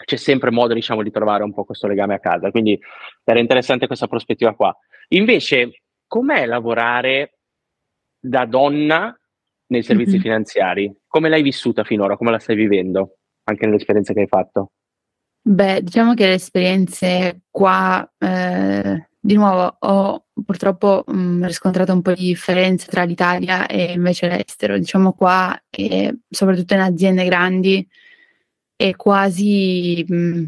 c'è 0.08 0.16
sempre 0.16 0.50
modo 0.50 0.72
diciamo, 0.72 1.02
di 1.02 1.10
trovare 1.10 1.42
un 1.42 1.52
po' 1.52 1.64
questo 1.64 1.86
legame 1.86 2.14
a 2.14 2.18
casa. 2.18 2.50
Quindi 2.50 2.80
era 3.24 3.38
interessante 3.38 3.86
questa 3.86 4.06
prospettiva 4.06 4.54
qua. 4.54 4.74
Invece, 5.08 5.82
com'è 6.06 6.46
lavorare 6.46 7.40
da 8.18 8.46
donna 8.46 9.14
nei 9.66 9.82
servizi 9.82 10.12
mm-hmm. 10.12 10.20
finanziari? 10.22 10.96
Come 11.06 11.28
l'hai 11.28 11.42
vissuta 11.42 11.84
finora? 11.84 12.16
Come 12.16 12.30
la 12.30 12.38
stai 12.38 12.56
vivendo? 12.56 13.18
Anche 13.44 13.66
nell'esperienza 13.66 14.14
che 14.14 14.20
hai 14.20 14.26
fatto? 14.26 14.70
Beh, 15.42 15.82
diciamo 15.82 16.14
che 16.14 16.26
le 16.26 16.34
esperienze 16.34 17.42
qua, 17.50 18.10
eh, 18.16 19.08
di 19.20 19.34
nuovo, 19.34 19.76
ho 19.78 20.24
purtroppo 20.42 21.04
mh, 21.06 21.18
mm, 21.18 21.44
riscontrato 21.44 21.92
un 21.92 22.00
po' 22.00 22.14
di 22.14 22.24
differenze 22.24 22.86
tra 22.86 23.02
l'Italia 23.02 23.66
e 23.66 23.92
invece 23.92 24.26
l'estero. 24.26 24.78
Diciamo 24.78 25.12
qua, 25.12 25.54
soprattutto 26.30 26.72
in 26.72 26.80
aziende 26.80 27.26
grandi, 27.26 27.86
è 28.78 28.94
quasi, 28.94 30.04
mh, 30.06 30.44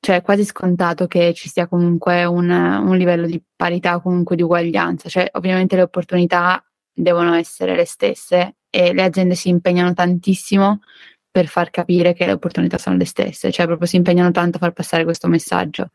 cioè, 0.00 0.22
quasi 0.22 0.42
scontato 0.44 1.06
che 1.06 1.34
ci 1.34 1.50
sia 1.50 1.68
comunque 1.68 2.24
un, 2.24 2.48
un 2.48 2.96
livello 2.96 3.26
di 3.26 3.42
parità 3.54 4.00
comunque 4.00 4.36
di 4.36 4.42
uguaglianza. 4.42 5.10
Cioè, 5.10 5.28
ovviamente 5.32 5.76
le 5.76 5.82
opportunità 5.82 6.64
devono 6.94 7.34
essere 7.34 7.76
le 7.76 7.84
stesse 7.84 8.56
e 8.70 8.94
le 8.94 9.02
aziende 9.02 9.34
si 9.34 9.50
impegnano 9.50 9.92
tantissimo 9.92 10.80
per 11.30 11.46
far 11.46 11.70
capire 11.70 12.14
che 12.14 12.24
le 12.24 12.32
opportunità 12.32 12.78
sono 12.78 12.96
le 12.96 13.04
stesse, 13.04 13.52
cioè 13.52 13.66
proprio 13.66 13.86
si 13.86 13.96
impegnano 13.96 14.30
tanto 14.30 14.56
a 14.56 14.60
far 14.60 14.72
passare 14.72 15.04
questo 15.04 15.28
messaggio. 15.28 15.90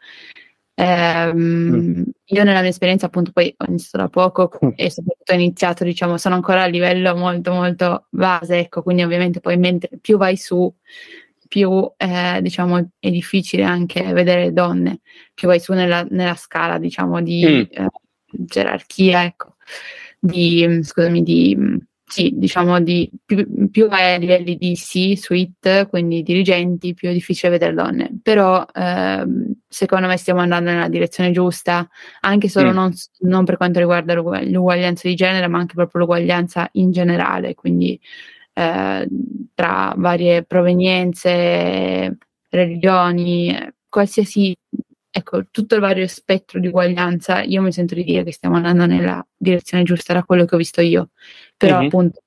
Eh, 0.76 1.34
mm. 1.34 2.04
Io 2.26 2.44
nella 2.44 2.62
mia 2.62 2.70
esperienza 2.70 3.08
appunto 3.08 3.32
poi 3.32 3.54
ho 3.58 3.66
iniziato 3.68 3.98
da 3.98 4.10
poco 4.10 4.52
mm. 4.64 4.70
e 4.76 4.92
soprattutto 4.92 5.34
ho 5.34 5.36
iniziato 5.36 5.84
diciamo 5.84 6.18
sono 6.18 6.36
ancora 6.36 6.64
a 6.64 6.68
livello 6.68 7.16
molto 7.18 7.52
molto 7.52 8.06
base 8.10 8.60
ecco 8.60 8.82
quindi 8.82 9.04
ovviamente 9.04 9.42
poi 9.42 9.58
mentre 9.58 9.98
più 10.00 10.16
vai 10.18 10.38
su 10.38 10.74
più 11.50 11.92
eh, 11.98 12.40
diciamo, 12.42 12.92
è 13.00 13.10
difficile 13.10 13.64
anche 13.64 14.14
vedere 14.14 14.54
donne, 14.54 15.02
più 15.34 15.48
vai 15.48 15.60
su 15.60 15.74
nella, 15.74 16.06
nella 16.10 16.36
scala 16.36 16.78
diciamo, 16.78 17.22
di 17.22 17.44
mm. 17.46 17.84
eh, 17.84 17.88
gerarchia, 18.30 19.26
ecco, 19.26 19.56
di, 20.20 20.80
scusami, 20.84 21.24
di, 21.24 21.58
sì, 22.06 22.34
diciamo 22.36 22.80
di 22.82 23.10
più, 23.26 23.70
più 23.70 23.88
vai 23.88 24.14
a 24.14 24.18
livelli 24.18 24.58
di 24.58 24.74
C-suite, 24.76 25.88
quindi 25.90 26.22
dirigenti, 26.22 26.94
più 26.94 27.10
è 27.10 27.14
difficile 27.14 27.52
vedere 27.52 27.74
donne. 27.74 28.12
Però 28.22 28.64
ehm, 28.72 29.54
secondo 29.68 30.06
me 30.06 30.18
stiamo 30.18 30.42
andando 30.42 30.70
nella 30.70 30.88
direzione 30.88 31.32
giusta, 31.32 31.88
anche 32.22 32.48
solo 32.48 32.70
mm. 32.70 32.74
non, 32.76 32.94
non, 33.22 33.44
per 33.44 33.58
quanto 33.58 33.80
riguarda 33.80 34.14
l'uguaglianza 34.14 35.08
di 35.08 35.16
genere, 35.16 35.48
ma 35.48 35.58
anche 35.58 35.74
proprio 35.74 36.02
l'uguaglianza 36.02 36.70
in 36.74 36.92
generale. 36.92 37.56
Quindi 37.56 38.00
eh, 38.60 39.08
tra 39.54 39.94
varie 39.96 40.44
provenienze, 40.44 42.18
religioni, 42.50 43.58
qualsiasi, 43.88 44.54
ecco, 45.10 45.46
tutto 45.50 45.76
il 45.76 45.82
vario 45.82 46.08
spettro 46.08 46.60
di 46.60 46.68
uguaglianza, 46.68 47.42
io 47.42 47.62
mi 47.62 47.72
sento 47.72 47.96
di 47.96 48.04
dire 48.04 48.24
che 48.24 48.34
stiamo 48.34 48.58
andando 48.58 48.86
nella 48.86 49.26
direzione 49.36 49.84
giusta 49.84 50.14
da 50.14 50.24
quello 50.24 50.46
che 50.46 50.56
ho 50.56 50.58
visto 50.58 50.82
io, 50.82 51.10
però 51.56 51.78
mm-hmm. 51.78 51.86
appunto 51.88 52.22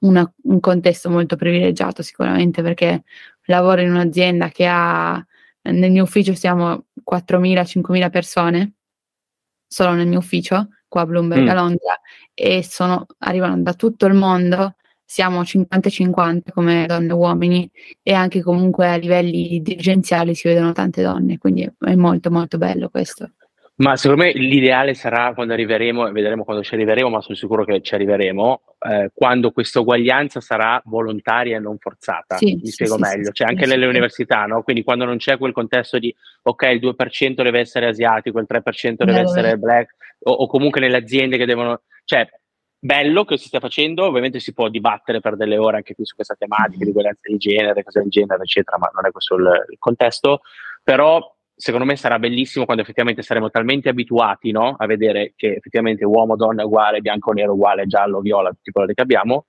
una, 0.00 0.30
un 0.42 0.60
contesto 0.60 1.08
molto 1.08 1.36
privilegiato 1.36 2.02
sicuramente 2.02 2.62
perché 2.62 3.04
lavoro 3.44 3.80
in 3.80 3.90
un'azienda 3.90 4.48
che 4.48 4.66
ha, 4.66 5.24
nel 5.62 5.90
mio 5.90 6.02
ufficio 6.02 6.34
siamo 6.34 6.86
4.000-5.000 7.08 8.10
persone, 8.10 8.74
solo 9.66 9.92
nel 9.92 10.06
mio 10.06 10.18
ufficio, 10.18 10.68
qua 10.86 11.02
a 11.02 11.06
Bloomberg 11.06 11.44
mm. 11.44 11.48
a 11.48 11.54
Londra, 11.54 12.00
e 12.34 12.62
sono, 12.62 13.06
arrivano 13.18 13.62
da 13.62 13.72
tutto 13.74 14.06
il 14.06 14.14
mondo 14.14 14.76
siamo 15.06 15.42
50-50 15.42 16.52
come 16.52 16.84
donne 16.86 17.10
e 17.10 17.12
uomini 17.12 17.70
e 18.02 18.12
anche 18.12 18.42
comunque 18.42 18.88
a 18.88 18.96
livelli 18.96 19.62
dirigenziali 19.62 20.34
si 20.34 20.48
vedono 20.48 20.72
tante 20.72 21.00
donne, 21.00 21.38
quindi 21.38 21.62
è 21.62 21.94
molto 21.94 22.30
molto 22.30 22.58
bello 22.58 22.88
questo. 22.90 23.30
Ma 23.78 23.94
secondo 23.96 24.24
me 24.24 24.32
l'ideale 24.32 24.94
sarà 24.94 25.34
quando 25.34 25.52
arriveremo, 25.52 26.08
e 26.08 26.12
vedremo 26.12 26.44
quando 26.44 26.62
ci 26.62 26.72
arriveremo, 26.74 27.10
ma 27.10 27.20
sono 27.20 27.36
sicuro 27.36 27.62
che 27.62 27.82
ci 27.82 27.94
arriveremo, 27.94 28.62
eh, 28.88 29.10
quando 29.12 29.50
questa 29.50 29.80
uguaglianza 29.80 30.40
sarà 30.40 30.80
volontaria 30.86 31.58
e 31.58 31.60
non 31.60 31.76
forzata. 31.78 32.38
Sì, 32.38 32.58
Mi 32.62 32.68
spiego 32.68 32.94
sì, 32.94 33.00
meglio, 33.00 33.26
sì, 33.26 33.32
cioè 33.32 33.48
anche 33.48 33.66
nelle 33.66 33.84
università, 33.84 34.46
no? 34.46 34.62
quindi 34.62 34.82
quando 34.82 35.04
non 35.04 35.18
c'è 35.18 35.36
quel 35.36 35.52
contesto 35.52 35.98
di 35.98 36.14
ok, 36.42 36.62
il 36.72 36.80
2% 36.80 37.42
deve 37.42 37.60
essere 37.60 37.86
asiatico, 37.86 38.38
il 38.38 38.46
3% 38.48 39.04
deve 39.04 39.20
essere 39.20 39.58
black, 39.58 39.94
o, 40.20 40.32
o 40.32 40.46
comunque 40.46 40.80
nelle 40.80 40.96
aziende 40.96 41.36
che 41.36 41.44
devono, 41.44 41.82
cioè 42.04 42.26
bello 42.86 43.24
che 43.24 43.36
si 43.36 43.48
stia 43.48 43.60
facendo, 43.60 44.04
ovviamente 44.04 44.38
si 44.40 44.54
può 44.54 44.68
dibattere 44.68 45.20
per 45.20 45.36
delle 45.36 45.58
ore 45.58 45.78
anche 45.78 45.94
qui 45.94 46.06
su 46.06 46.14
questa 46.14 46.36
tematica 46.36 46.84
di 46.84 46.92
violenza 46.92 47.20
di 47.24 47.36
genere, 47.36 47.82
cose 47.82 48.00
del 48.00 48.08
genere, 48.08 48.42
eccetera, 48.42 48.78
ma 48.78 48.88
non 48.94 49.04
è 49.04 49.10
questo 49.10 49.34
il, 49.34 49.64
il 49.70 49.76
contesto, 49.78 50.40
però 50.82 51.34
secondo 51.54 51.84
me 51.84 51.96
sarà 51.96 52.18
bellissimo 52.18 52.64
quando 52.64 52.82
effettivamente 52.82 53.22
saremo 53.22 53.50
talmente 53.50 53.88
abituati 53.88 54.52
no, 54.52 54.76
a 54.78 54.86
vedere 54.86 55.32
che 55.36 55.54
effettivamente 55.56 56.04
uomo, 56.04 56.36
donna 56.36 56.64
uguale, 56.64 57.00
bianco, 57.00 57.32
nero 57.32 57.54
uguale, 57.54 57.86
giallo, 57.86 58.20
viola, 58.20 58.50
tutti 58.50 58.70
quelli 58.70 58.94
che 58.94 59.02
abbiamo, 59.02 59.46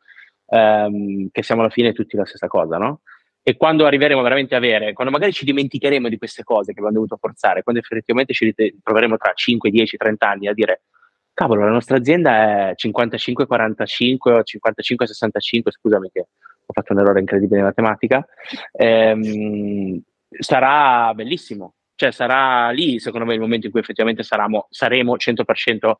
ehm, 0.47 1.29
che 1.31 1.43
siamo 1.43 1.61
alla 1.61 1.69
fine 1.69 1.93
tutti 1.93 2.17
la 2.17 2.25
stessa 2.25 2.47
cosa, 2.47 2.77
no? 2.77 3.01
E 3.43 3.55
quando 3.55 3.85
arriveremo 3.85 4.21
veramente 4.21 4.55
a 4.55 4.57
avere, 4.57 4.91
quando 4.91 5.13
magari 5.13 5.31
ci 5.31 5.45
dimenticheremo 5.45 6.09
di 6.09 6.17
queste 6.17 6.43
cose 6.43 6.73
che 6.73 6.79
abbiamo 6.79 6.91
dovuto 6.91 7.17
forzare, 7.17 7.63
quando 7.63 7.79
effettivamente 7.79 8.33
ci 8.33 8.53
troveremo 8.83 9.15
tra 9.15 9.31
5, 9.33 9.69
10, 9.69 9.95
30 9.95 10.27
anni 10.27 10.47
a 10.47 10.53
dire 10.53 10.81
cavolo, 11.37 11.65
la 11.65 11.71
nostra 11.71 11.97
azienda 11.97 12.71
è 12.71 12.73
55-45 12.75 14.15
o 14.23 14.41
55-65, 14.41 15.69
scusami 15.69 16.09
che 16.11 16.21
ho 16.65 16.73
fatto 16.73 16.93
un 16.93 16.99
errore 16.99 17.19
incredibile 17.19 17.59
in 17.59 17.65
matematica, 17.65 18.25
ehm, 18.71 20.01
sarà 20.29 21.13
bellissimo, 21.13 21.75
cioè 21.93 22.11
sarà 22.11 22.71
lì 22.71 22.99
secondo 22.99 23.27
me 23.27 23.35
il 23.35 23.39
momento 23.39 23.67
in 23.67 23.71
cui 23.71 23.81
effettivamente 23.81 24.23
saremo, 24.23 24.65
saremo 24.71 25.15
100% 25.15 25.91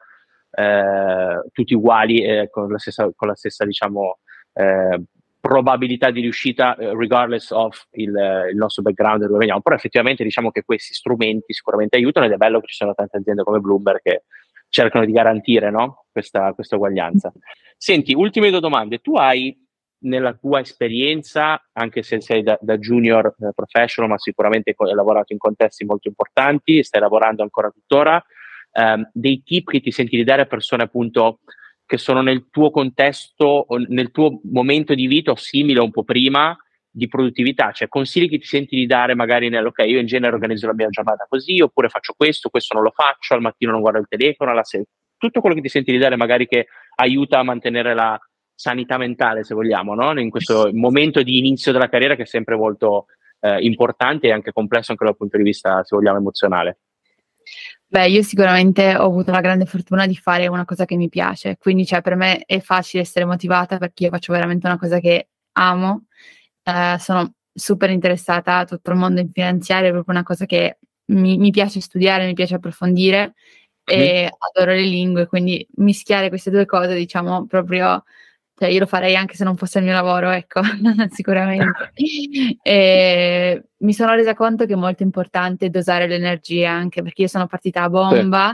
eh, 0.49 1.41
tutti 1.51 1.73
uguali 1.75 2.23
eh, 2.23 2.49
con 2.49 2.71
la 2.71 2.79
stessa, 2.79 3.07
con 3.15 3.27
la 3.27 3.35
stessa 3.35 3.63
diciamo, 3.63 4.17
eh, 4.53 5.03
probabilità 5.39 6.09
di 6.09 6.21
riuscita 6.21 6.75
eh, 6.77 6.95
regardless 6.95 7.51
of 7.51 7.85
il, 7.91 8.09
il, 8.49 8.55
nostro 8.55 8.81
background 8.81 9.23
dove 9.23 9.37
veniamo, 9.37 9.61
però 9.61 9.75
effettivamente 9.75 10.23
diciamo 10.23 10.49
che 10.49 10.63
questi 10.63 10.95
strumenti 10.95 11.53
sicuramente 11.53 11.95
aiutano 11.95 12.25
ed 12.25 12.31
è 12.31 12.37
bello 12.37 12.59
che 12.59 12.67
ci 12.67 12.75
sono 12.75 12.95
tante 12.95 13.17
aziende 13.17 13.43
come 13.43 13.59
Bloomberg 13.59 14.01
che 14.01 14.23
cercano 14.69 15.05
di 15.05 15.11
garantire 15.11 15.69
no? 15.71 16.05
questa, 16.11 16.53
questa 16.53 16.75
uguaglianza. 16.75 17.31
Senti, 17.77 18.13
ultime 18.13 18.49
due 18.49 18.59
domande. 18.59 18.99
Tu 18.99 19.15
hai 19.15 19.55
nella 19.99 20.33
tua 20.33 20.59
esperienza, 20.59 21.61
anche 21.73 22.03
se 22.03 22.21
sei 22.21 22.43
da, 22.43 22.57
da 22.61 22.77
junior 22.77 23.35
eh, 23.39 23.51
professional, 23.53 24.11
ma 24.11 24.17
sicuramente 24.17 24.75
hai 24.77 24.93
lavorato 24.93 25.33
in 25.33 25.39
contesti 25.39 25.85
molto 25.85 26.07
importanti, 26.07 26.83
stai 26.83 27.01
lavorando 27.01 27.41
ancora 27.41 27.69
tuttora, 27.69 28.23
ehm, 28.71 29.09
dei 29.13 29.41
tip 29.43 29.69
che 29.69 29.79
ti 29.79 29.91
senti 29.91 30.15
di 30.15 30.23
dare 30.23 30.43
a 30.43 30.45
persone 30.45 30.83
appunto 30.83 31.39
che 31.85 31.97
sono 31.97 32.21
nel 32.21 32.49
tuo 32.51 32.69
contesto 32.69 33.65
nel 33.87 34.11
tuo 34.11 34.41
momento 34.51 34.93
di 34.93 35.07
vita 35.07 35.31
o 35.31 35.35
simile 35.35 35.79
un 35.79 35.89
po' 35.89 36.03
prima 36.03 36.55
di 36.97 37.07
produttività, 37.07 37.71
cioè 37.71 37.87
consigli 37.87 38.27
che 38.27 38.39
ti 38.39 38.47
senti 38.47 38.75
di 38.75 38.87
dare 38.87 39.13
magari 39.13 39.49
nel 39.49 39.67
ok, 39.67 39.83
io 39.85 39.99
in 39.99 40.07
genere 40.07 40.33
organizzo 40.33 40.65
la 40.65 40.73
mia 40.73 40.89
giornata 40.89 41.27
così, 41.29 41.61
oppure 41.61 41.89
faccio 41.89 42.13
questo, 42.17 42.49
questo 42.49 42.73
non 42.73 42.83
lo 42.83 42.91
faccio, 42.91 43.35
al 43.35 43.41
mattino 43.41 43.71
non 43.71 43.81
guardo 43.81 43.99
il 43.99 44.07
telefono, 44.09 44.49
alla 44.49 44.63
sera, 44.63 44.83
tutto 45.15 45.39
quello 45.39 45.55
che 45.55 45.61
ti 45.61 45.69
senti 45.69 45.91
di 45.91 45.99
dare 45.99 46.15
magari 46.15 46.47
che 46.47 46.67
aiuta 46.95 47.37
a 47.37 47.43
mantenere 47.43 47.93
la 47.93 48.19
sanità 48.53 48.97
mentale, 48.97 49.43
se 49.43 49.53
vogliamo, 49.53 49.93
no? 49.93 50.19
in 50.19 50.31
questo 50.31 50.71
momento 50.73 51.21
di 51.21 51.37
inizio 51.37 51.71
della 51.71 51.89
carriera 51.89 52.15
che 52.15 52.23
è 52.23 52.25
sempre 52.25 52.55
molto 52.55 53.05
eh, 53.41 53.61
importante 53.61 54.27
e 54.27 54.31
anche 54.31 54.51
complesso 54.51 54.91
anche 54.91 55.05
dal 55.05 55.15
punto 55.15 55.37
di 55.37 55.43
vista, 55.43 55.83
se 55.83 55.95
vogliamo, 55.95 56.17
emozionale. 56.17 56.79
Beh, 57.85 58.09
io 58.09 58.23
sicuramente 58.23 58.95
ho 58.97 59.05
avuto 59.05 59.31
la 59.31 59.39
grande 59.39 59.65
fortuna 59.65 60.07
di 60.07 60.15
fare 60.15 60.47
una 60.47 60.65
cosa 60.65 60.85
che 60.85 60.95
mi 60.95 61.09
piace, 61.09 61.57
quindi 61.57 61.85
cioè, 61.85 62.01
per 62.01 62.15
me 62.15 62.41
è 62.43 62.59
facile 62.59 63.03
essere 63.03 63.25
motivata 63.25 63.77
perché 63.77 64.05
io 64.05 64.09
faccio 64.09 64.33
veramente 64.33 64.65
una 64.65 64.79
cosa 64.79 64.99
che 64.99 65.29
amo, 65.53 66.07
eh, 66.67 66.97
sono 66.99 67.33
super 67.53 67.89
interessata 67.89 68.57
a 68.57 68.65
tutto 68.65 68.91
il 68.91 68.97
mondo 68.97 69.21
in 69.21 69.31
finanziario, 69.31 69.89
è 69.89 69.91
proprio 69.91 70.15
una 70.15 70.23
cosa 70.23 70.45
che 70.45 70.79
mi, 71.11 71.37
mi 71.37 71.51
piace 71.51 71.79
studiare, 71.79 72.25
mi 72.25 72.33
piace 72.33 72.55
approfondire 72.55 73.33
e 73.89 74.29
adoro 74.37 74.71
le 74.71 74.81
lingue, 74.81 75.27
quindi 75.27 75.65
mischiare 75.75 76.27
queste 76.27 76.51
due 76.51 76.65
cose, 76.65 76.93
diciamo, 76.93 77.45
proprio 77.47 78.03
cioè 78.59 78.69
io 78.69 78.79
lo 78.79 78.85
farei 78.87 79.15
anche 79.15 79.35
se 79.35 79.43
non 79.43 79.55
fosse 79.55 79.77
il 79.77 79.85
mio 79.85 79.93
lavoro, 79.93 80.31
ecco, 80.31 80.61
sicuramente. 81.13 81.91
e 82.63 83.63
mi 83.77 83.93
sono 83.93 84.15
resa 84.15 84.33
conto 84.33 84.65
che 84.65 84.73
è 84.73 84.75
molto 84.75 85.03
importante 85.03 85.69
dosare 85.69 86.07
l'energia, 86.07 86.71
anche 86.71 87.03
perché 87.03 87.21
io 87.21 87.27
sono 87.27 87.45
partita 87.45 87.83
a 87.83 87.89
bomba. 87.89 88.53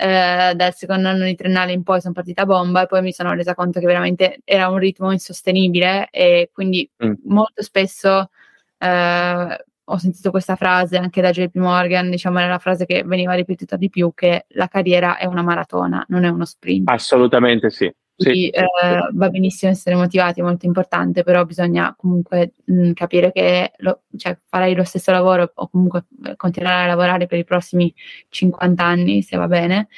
Eh, 0.00 0.54
dal 0.54 0.74
secondo 0.74 1.08
anno 1.08 1.24
di 1.24 1.34
triennale 1.34 1.72
in 1.72 1.82
poi 1.82 2.00
sono 2.00 2.14
partita 2.14 2.42
a 2.42 2.46
bomba 2.46 2.82
e 2.82 2.86
poi 2.86 3.02
mi 3.02 3.12
sono 3.12 3.34
resa 3.34 3.54
conto 3.54 3.80
che 3.80 3.86
veramente 3.86 4.40
era 4.44 4.68
un 4.68 4.78
ritmo 4.78 5.12
insostenibile 5.12 6.08
e 6.10 6.48
quindi 6.52 6.88
mm. 7.04 7.12
molto 7.24 7.62
spesso 7.62 8.30
eh, 8.78 9.64
ho 9.92 9.98
sentito 9.98 10.30
questa 10.30 10.56
frase 10.56 10.96
anche 10.96 11.20
da 11.20 11.32
JP 11.32 11.56
Morgan, 11.56 12.10
diciamo 12.10 12.38
era 12.38 12.48
la 12.48 12.58
frase 12.58 12.86
che 12.86 13.02
veniva 13.04 13.34
ripetuta 13.34 13.76
di 13.76 13.90
più, 13.90 14.12
che 14.14 14.46
la 14.50 14.68
carriera 14.68 15.18
è 15.18 15.26
una 15.26 15.42
maratona, 15.42 16.04
non 16.08 16.24
è 16.24 16.28
uno 16.28 16.44
sprint. 16.44 16.88
Assolutamente 16.88 17.70
sì. 17.70 17.92
Quindi 18.22 18.50
sì. 18.52 18.60
eh, 18.60 19.08
va 19.12 19.30
benissimo 19.30 19.72
essere 19.72 19.96
motivati, 19.96 20.40
è 20.40 20.42
molto 20.42 20.66
importante, 20.66 21.22
però 21.22 21.44
bisogna 21.46 21.94
comunque 21.96 22.52
mh, 22.64 22.92
capire 22.92 23.32
che 23.32 23.72
lo, 23.78 24.02
cioè, 24.16 24.36
farai 24.46 24.74
lo 24.74 24.84
stesso 24.84 25.10
lavoro 25.10 25.50
o 25.54 25.68
comunque 25.70 26.04
eh, 26.24 26.36
continuerai 26.36 26.84
a 26.84 26.88
lavorare 26.88 27.26
per 27.26 27.38
i 27.38 27.44
prossimi 27.44 27.92
50 28.28 28.84
anni, 28.84 29.22
se 29.22 29.38
va 29.38 29.46
bene. 29.46 29.88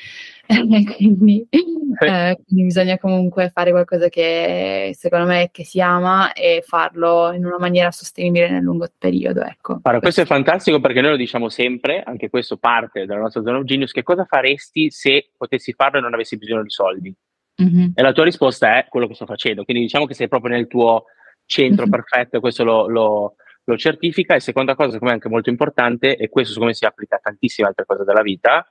quindi, 0.96 1.46
eh, 1.50 2.38
quindi, 2.44 2.64
bisogna 2.64 2.98
comunque 2.98 3.50
fare 3.52 3.70
qualcosa 3.70 4.08
che 4.08 4.92
secondo 4.94 5.26
me 5.26 5.48
che 5.50 5.64
si 5.64 5.80
ama 5.80 6.32
e 6.32 6.62
farlo 6.64 7.32
in 7.32 7.44
una 7.44 7.58
maniera 7.58 7.90
sostenibile 7.90 8.50
nel 8.50 8.62
lungo 8.62 8.86
periodo. 8.98 9.42
Ecco. 9.42 9.80
Allora, 9.82 10.00
questo 10.00 10.20
è 10.20 10.26
fantastico 10.26 10.78
perché 10.78 11.00
noi 11.00 11.12
lo 11.12 11.16
diciamo 11.16 11.48
sempre, 11.48 12.02
anche 12.04 12.30
questo 12.30 12.56
parte 12.56 13.04
dalla 13.04 13.20
nostra 13.20 13.42
zona 13.42 13.58
of 13.58 13.64
genius, 13.64 13.92
che 13.92 14.02
cosa 14.02 14.24
faresti 14.24 14.90
se 14.90 15.30
potessi 15.36 15.72
farlo 15.72 15.98
e 15.98 16.02
non 16.02 16.14
avessi 16.14 16.36
bisogno 16.36 16.62
di 16.62 16.70
soldi? 16.70 17.16
Mm-hmm. 17.62 17.90
E 17.94 18.02
la 18.02 18.12
tua 18.12 18.24
risposta 18.24 18.78
è 18.78 18.86
quello 18.88 19.06
che 19.06 19.14
sto 19.14 19.26
facendo. 19.26 19.64
Quindi 19.64 19.82
diciamo 19.82 20.06
che 20.06 20.14
sei 20.14 20.28
proprio 20.28 20.54
nel 20.54 20.66
tuo 20.66 21.04
centro 21.46 21.82
mm-hmm. 21.82 21.90
perfetto 21.90 22.36
e 22.36 22.40
questo 22.40 22.64
lo, 22.64 22.88
lo, 22.88 23.34
lo, 23.64 23.76
certifica. 23.76 24.34
E 24.34 24.40
seconda 24.40 24.74
cosa, 24.74 24.90
secondo 24.90 25.06
me 25.06 25.12
anche 25.12 25.28
molto 25.28 25.50
importante, 25.50 26.16
e 26.16 26.28
questo 26.28 26.52
secondo 26.52 26.72
me 26.72 26.76
si 26.76 26.84
applica 26.84 27.16
a 27.16 27.20
tantissime 27.22 27.68
altre 27.68 27.84
cose 27.86 28.04
della 28.04 28.22
vita, 28.22 28.66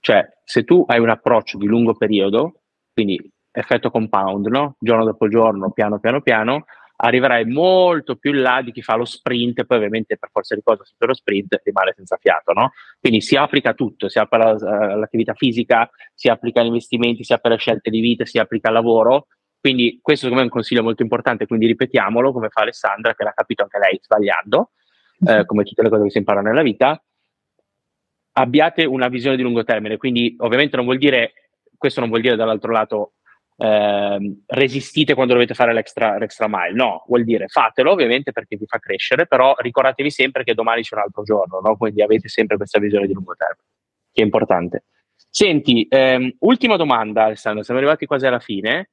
cioè 0.00 0.26
se 0.44 0.64
tu 0.64 0.84
hai 0.88 0.98
un 0.98 1.10
approccio 1.10 1.58
di 1.58 1.66
lungo 1.66 1.94
periodo, 1.94 2.62
quindi 2.92 3.30
effetto 3.50 3.90
compound, 3.90 4.46
no? 4.46 4.76
giorno 4.78 5.04
dopo 5.04 5.28
giorno, 5.28 5.70
piano 5.70 5.98
piano 5.98 6.20
piano, 6.22 6.64
arriverai 7.04 7.44
molto 7.46 8.16
più 8.16 8.32
in 8.32 8.42
là 8.42 8.62
di 8.62 8.70
chi 8.70 8.80
fa 8.80 8.94
lo 8.94 9.04
sprint, 9.04 9.64
poi 9.64 9.76
ovviamente 9.76 10.16
per 10.16 10.28
forza 10.30 10.54
di 10.54 10.60
cosa 10.62 10.84
sempre 10.84 11.08
lo 11.08 11.14
sprint 11.14 11.60
rimane 11.64 11.92
senza 11.96 12.16
fiato, 12.16 12.52
no? 12.52 12.72
Quindi 13.00 13.20
si 13.20 13.34
applica 13.34 13.70
a 13.70 13.74
tutto, 13.74 14.08
si 14.08 14.18
applica 14.20 14.50
all'attività 14.50 15.34
fisica, 15.34 15.90
si 16.14 16.28
applica 16.28 16.60
agli 16.60 16.66
investimenti, 16.66 17.24
si 17.24 17.32
applica 17.32 17.54
alle 17.54 17.58
scelte 17.58 17.90
di 17.90 18.00
vita, 18.00 18.24
si 18.24 18.38
applica 18.38 18.68
al 18.68 18.74
lavoro. 18.74 19.26
Quindi 19.58 19.98
questo 20.00 20.26
secondo 20.26 20.42
me 20.42 20.48
è 20.48 20.50
un 20.50 20.56
consiglio 20.56 20.82
molto 20.82 21.02
importante, 21.02 21.46
quindi 21.46 21.66
ripetiamolo 21.66 22.32
come 22.32 22.48
fa 22.50 22.62
Alessandra, 22.62 23.14
che 23.14 23.24
l'ha 23.24 23.32
capito 23.32 23.64
anche 23.64 23.78
lei 23.78 23.98
sbagliando, 24.00 24.70
eh, 25.26 25.44
come 25.44 25.64
tutte 25.64 25.82
le 25.82 25.88
cose 25.88 26.04
che 26.04 26.10
si 26.10 26.18
imparano 26.18 26.48
nella 26.48 26.62
vita. 26.62 27.02
Abbiate 28.34 28.84
una 28.84 29.08
visione 29.08 29.36
di 29.36 29.42
lungo 29.42 29.64
termine, 29.64 29.96
quindi 29.96 30.36
ovviamente 30.38 30.76
non 30.76 30.84
vuol 30.84 30.98
dire, 30.98 31.32
questo 31.76 31.98
non 31.98 32.08
vuol 32.08 32.22
dire 32.22 32.36
dall'altro 32.36 32.70
lato 32.70 33.14
eh, 33.62 34.18
resistite 34.46 35.14
quando 35.14 35.34
dovete 35.34 35.54
fare 35.54 35.72
l'extra, 35.72 36.18
l'extra 36.18 36.48
mile. 36.48 36.72
No, 36.72 37.04
vuol 37.06 37.22
dire 37.22 37.46
fatelo 37.46 37.92
ovviamente 37.92 38.32
perché 38.32 38.56
vi 38.56 38.66
fa 38.66 38.78
crescere, 38.78 39.26
però 39.26 39.54
ricordatevi 39.56 40.10
sempre 40.10 40.42
che 40.42 40.54
domani 40.54 40.82
c'è 40.82 40.96
un 40.96 41.02
altro 41.02 41.22
giorno, 41.22 41.60
no? 41.60 41.76
quindi 41.76 42.02
avete 42.02 42.28
sempre 42.28 42.56
questa 42.56 42.80
visione 42.80 43.06
di 43.06 43.12
lungo 43.12 43.34
termine, 43.36 43.68
che 44.10 44.22
è 44.22 44.24
importante. 44.24 44.84
Senti, 45.14 45.86
ehm, 45.88 46.34
ultima 46.40 46.76
domanda 46.76 47.24
Alessandro, 47.24 47.62
siamo 47.62 47.78
arrivati 47.78 48.04
quasi 48.04 48.26
alla 48.26 48.40
fine. 48.40 48.90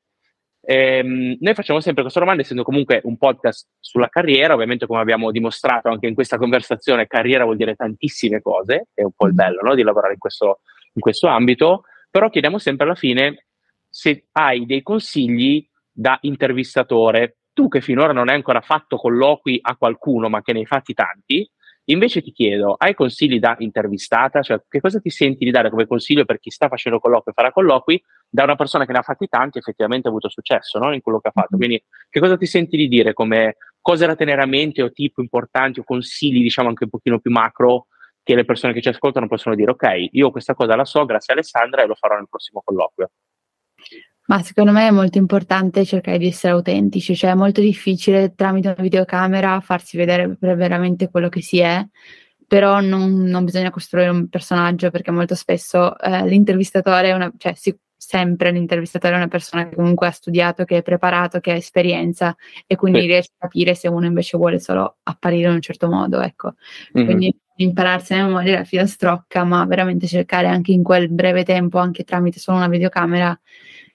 Ehm, 0.62 1.38
noi 1.40 1.54
facciamo 1.56 1.80
sempre 1.80 2.04
questa 2.04 2.20
domanda, 2.20 2.44
essendo 2.44 2.62
comunque 2.62 3.02
un 3.06 3.18
podcast 3.18 3.70
sulla 3.80 4.08
carriera, 4.08 4.54
ovviamente 4.54 4.86
come 4.86 5.00
abbiamo 5.00 5.32
dimostrato 5.32 5.90
anche 5.90 6.06
in 6.06 6.14
questa 6.14 6.38
conversazione, 6.38 7.08
carriera 7.08 7.44
vuol 7.44 7.58
dire 7.58 7.74
tantissime 7.74 8.40
cose, 8.40 8.90
è 8.94 9.02
un 9.02 9.14
po' 9.16 9.26
il 9.26 9.34
bello 9.34 9.62
no? 9.64 9.74
di 9.74 9.82
lavorare 9.82 10.14
in 10.14 10.20
questo, 10.20 10.60
in 10.94 11.02
questo 11.02 11.26
ambito, 11.26 11.86
però 12.12 12.30
chiediamo 12.30 12.60
sempre 12.60 12.86
alla 12.86 12.96
fine 12.96 13.49
se 13.90 14.28
hai 14.34 14.66
dei 14.66 14.82
consigli 14.82 15.68
da 15.92 16.18
intervistatore, 16.22 17.40
tu 17.54 17.68
che 17.68 17.82
finora 17.82 18.14
non 18.14 18.30
hai 18.30 18.36
ancora 18.36 18.62
fatto 18.62 18.98
colloqui 18.98 19.60
a 19.62 19.76
qualcuno, 19.76 20.30
ma 20.30 20.42
che 20.42 20.54
ne 20.54 20.60
hai 20.60 20.66
fatti 20.66 20.94
tanti, 20.94 21.50
invece 21.86 22.22
ti 22.22 22.32
chiedo, 22.32 22.76
hai 22.78 22.94
consigli 22.94 23.40
da 23.40 23.56
intervistata? 23.60 24.42
Cioè, 24.42 24.64
che 24.68 24.80
cosa 24.80 25.00
ti 25.00 25.10
senti 25.10 25.44
di 25.44 25.52
dare 25.52 25.70
come 25.70 25.88
consiglio 25.88 26.26
per 26.26 26.40
chi 26.40 26.52
sta 26.52 26.68
facendo 26.68 27.00
colloqui 27.00 27.32
e 27.32 27.34
farà 27.34 27.52
colloqui 27.52 28.02
da 28.30 28.44
una 28.44 28.56
persona 28.56 28.86
che 28.86 28.92
ne 28.92 29.00
ha 29.00 29.04
fatti 29.04 29.28
tanti 29.28 29.58
e 29.58 29.62
effettivamente 29.62 30.08
ha 30.08 30.12
avuto 30.12 30.30
successo 30.30 30.80
no? 30.80 30.94
in 30.94 31.02
quello 31.02 31.20
che 31.20 31.30
ha 31.30 31.32
fatto? 31.32 31.58
Mm-hmm. 31.58 31.66
Quindi, 31.66 31.86
che 32.10 32.20
cosa 32.20 32.38
ti 32.38 32.46
senti 32.46 32.78
di 32.78 32.88
dire 32.88 33.14
come 33.14 33.58
cose 33.82 34.06
da 34.06 34.16
tenere 34.16 34.42
a 34.42 34.46
mente 34.46 34.84
o 34.84 34.92
tipo 34.92 35.22
importanti 35.22 35.80
o 35.80 35.84
consigli, 35.84 36.42
diciamo 36.42 36.70
anche 36.70 36.84
un 36.84 36.90
pochino 36.92 37.20
più 37.20 37.32
macro, 37.32 37.88
che 38.24 38.36
le 38.36 38.46
persone 38.46 38.74
che 38.74 38.82
ci 38.82 38.90
ascoltano 38.90 39.28
possono 39.28 39.56
dire, 39.56 39.72
ok, 39.72 40.10
io 40.12 40.30
questa 40.30 40.54
cosa 40.54 40.76
la 40.76 40.86
so 40.86 41.04
grazie 41.06 41.34
a 41.34 41.38
Alessandra 41.38 41.82
e 41.82 41.88
lo 41.88 41.96
farò 41.96 42.16
nel 42.16 42.28
prossimo 42.30 42.62
colloquio? 42.64 43.10
Ma 44.30 44.44
secondo 44.44 44.72
me 44.72 44.88
è 44.88 44.92
molto 44.92 45.18
importante 45.18 45.86
cercare 45.86 46.20
di 46.20 46.28
essere 46.28 46.54
autentici, 46.54 47.16
cioè 47.16 47.32
è 47.32 47.36
molto 47.36 47.62
difficile 47.62 48.36
tramite 48.36 48.68
una 48.68 48.82
videocamera 48.82 49.60
farsi 49.60 49.98
vedere 49.98 50.38
veramente 50.40 51.10
quello 51.10 51.30
che 51.30 51.42
si 51.42 51.58
è, 51.58 51.84
però 52.46 52.80
non, 52.80 53.24
non 53.24 53.44
bisogna 53.44 53.72
costruire 53.72 54.10
un 54.10 54.30
personaggio 54.30 54.92
perché 54.92 55.10
molto 55.10 55.34
spesso 55.34 55.98
eh, 55.98 56.28
l'intervistatore 56.28 57.10
è 57.10 57.14
una, 57.14 57.32
cioè 57.38 57.54
sì, 57.56 57.76
sempre 57.96 58.52
l'intervistatore 58.52 59.14
è 59.16 59.18
una 59.18 59.28
persona 59.28 59.68
che 59.68 59.76
comunque 59.76 60.08
ha 60.08 60.12
studiato, 60.12 60.64
che 60.64 60.78
è 60.78 60.82
preparato, 60.82 61.40
che 61.40 61.52
ha 61.52 61.56
esperienza 61.56 62.36
e 62.66 62.76
quindi 62.76 63.02
sì. 63.02 63.06
riesce 63.08 63.32
a 63.36 63.42
capire 63.42 63.76
se 63.76 63.88
uno 63.88 64.06
invece 64.06 64.38
vuole 64.38 64.60
solo 64.60 64.98
apparire 65.04 65.48
in 65.48 65.56
un 65.56 65.62
certo 65.62 65.90
modo, 65.90 66.22
ecco. 66.22 66.54
Mm-hmm. 66.98 67.30
Impararsi 67.62 68.14
a 68.14 68.26
memoria 68.26 68.60
la 68.60 68.64
filastrocca, 68.64 69.44
ma 69.44 69.66
veramente 69.66 70.08
cercare 70.08 70.48
anche 70.48 70.72
in 70.72 70.82
quel 70.82 71.10
breve 71.10 71.44
tempo, 71.44 71.78
anche 71.78 72.04
tramite 72.06 72.40
solo 72.40 72.58
una 72.58 72.70
videocamera, 72.70 73.38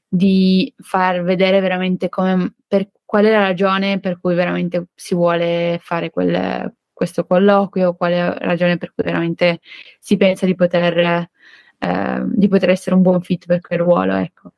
di 0.07 0.73
far 0.79 1.23
vedere 1.23 1.61
veramente 1.61 2.09
come, 2.09 2.55
per, 2.67 2.91
qual 3.05 3.25
è 3.25 3.31
la 3.31 3.39
ragione 3.41 4.01
per 4.01 4.21
cui 4.21 4.35
veramente 4.35 4.89
si 4.95 5.15
vuole 5.15 5.79
fare 5.83 6.11
quel, 6.11 6.75
questo 6.93 7.25
colloquio, 7.25 7.95
qual 7.95 8.13
è 8.13 8.17
la 8.19 8.39
ragione 8.39 8.77
per 8.77 8.93
cui 8.95 9.05
veramente 9.05 9.61
si 9.99 10.17
pensa 10.17 10.47
di 10.47 10.55
poter 10.55 11.31
eh, 11.79 12.23
di 12.27 12.49
poter 12.49 12.71
essere 12.71 12.95
un 12.95 13.03
buon 13.03 13.21
fit 13.21 13.47
per 13.47 13.61
quel 13.61 13.79
ruolo, 13.79 14.15
ecco. 14.15 14.53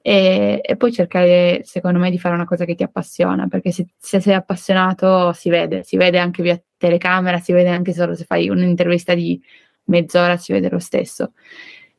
E, 0.00 0.60
e, 0.62 0.76
poi 0.76 0.92
cercare, 0.92 1.62
secondo 1.64 1.98
me, 1.98 2.10
di 2.10 2.18
fare 2.18 2.34
una 2.34 2.44
cosa 2.44 2.64
che 2.64 2.74
ti 2.74 2.82
appassiona, 2.82 3.46
perché 3.46 3.70
se, 3.70 3.86
se, 3.96 4.20
sei 4.20 4.34
appassionato 4.34 5.32
si 5.32 5.48
vede, 5.48 5.84
si 5.84 5.96
vede 5.96 6.18
anche 6.18 6.42
via 6.42 6.60
telecamera, 6.76 7.38
si 7.38 7.52
vede 7.52 7.68
anche 7.70 7.92
solo 7.92 8.14
se 8.14 8.24
fai 8.24 8.48
un'intervista 8.48 9.14
di 9.14 9.40
mezz'ora, 9.84 10.36
si 10.36 10.52
vede 10.52 10.68
lo 10.68 10.78
stesso. 10.78 11.32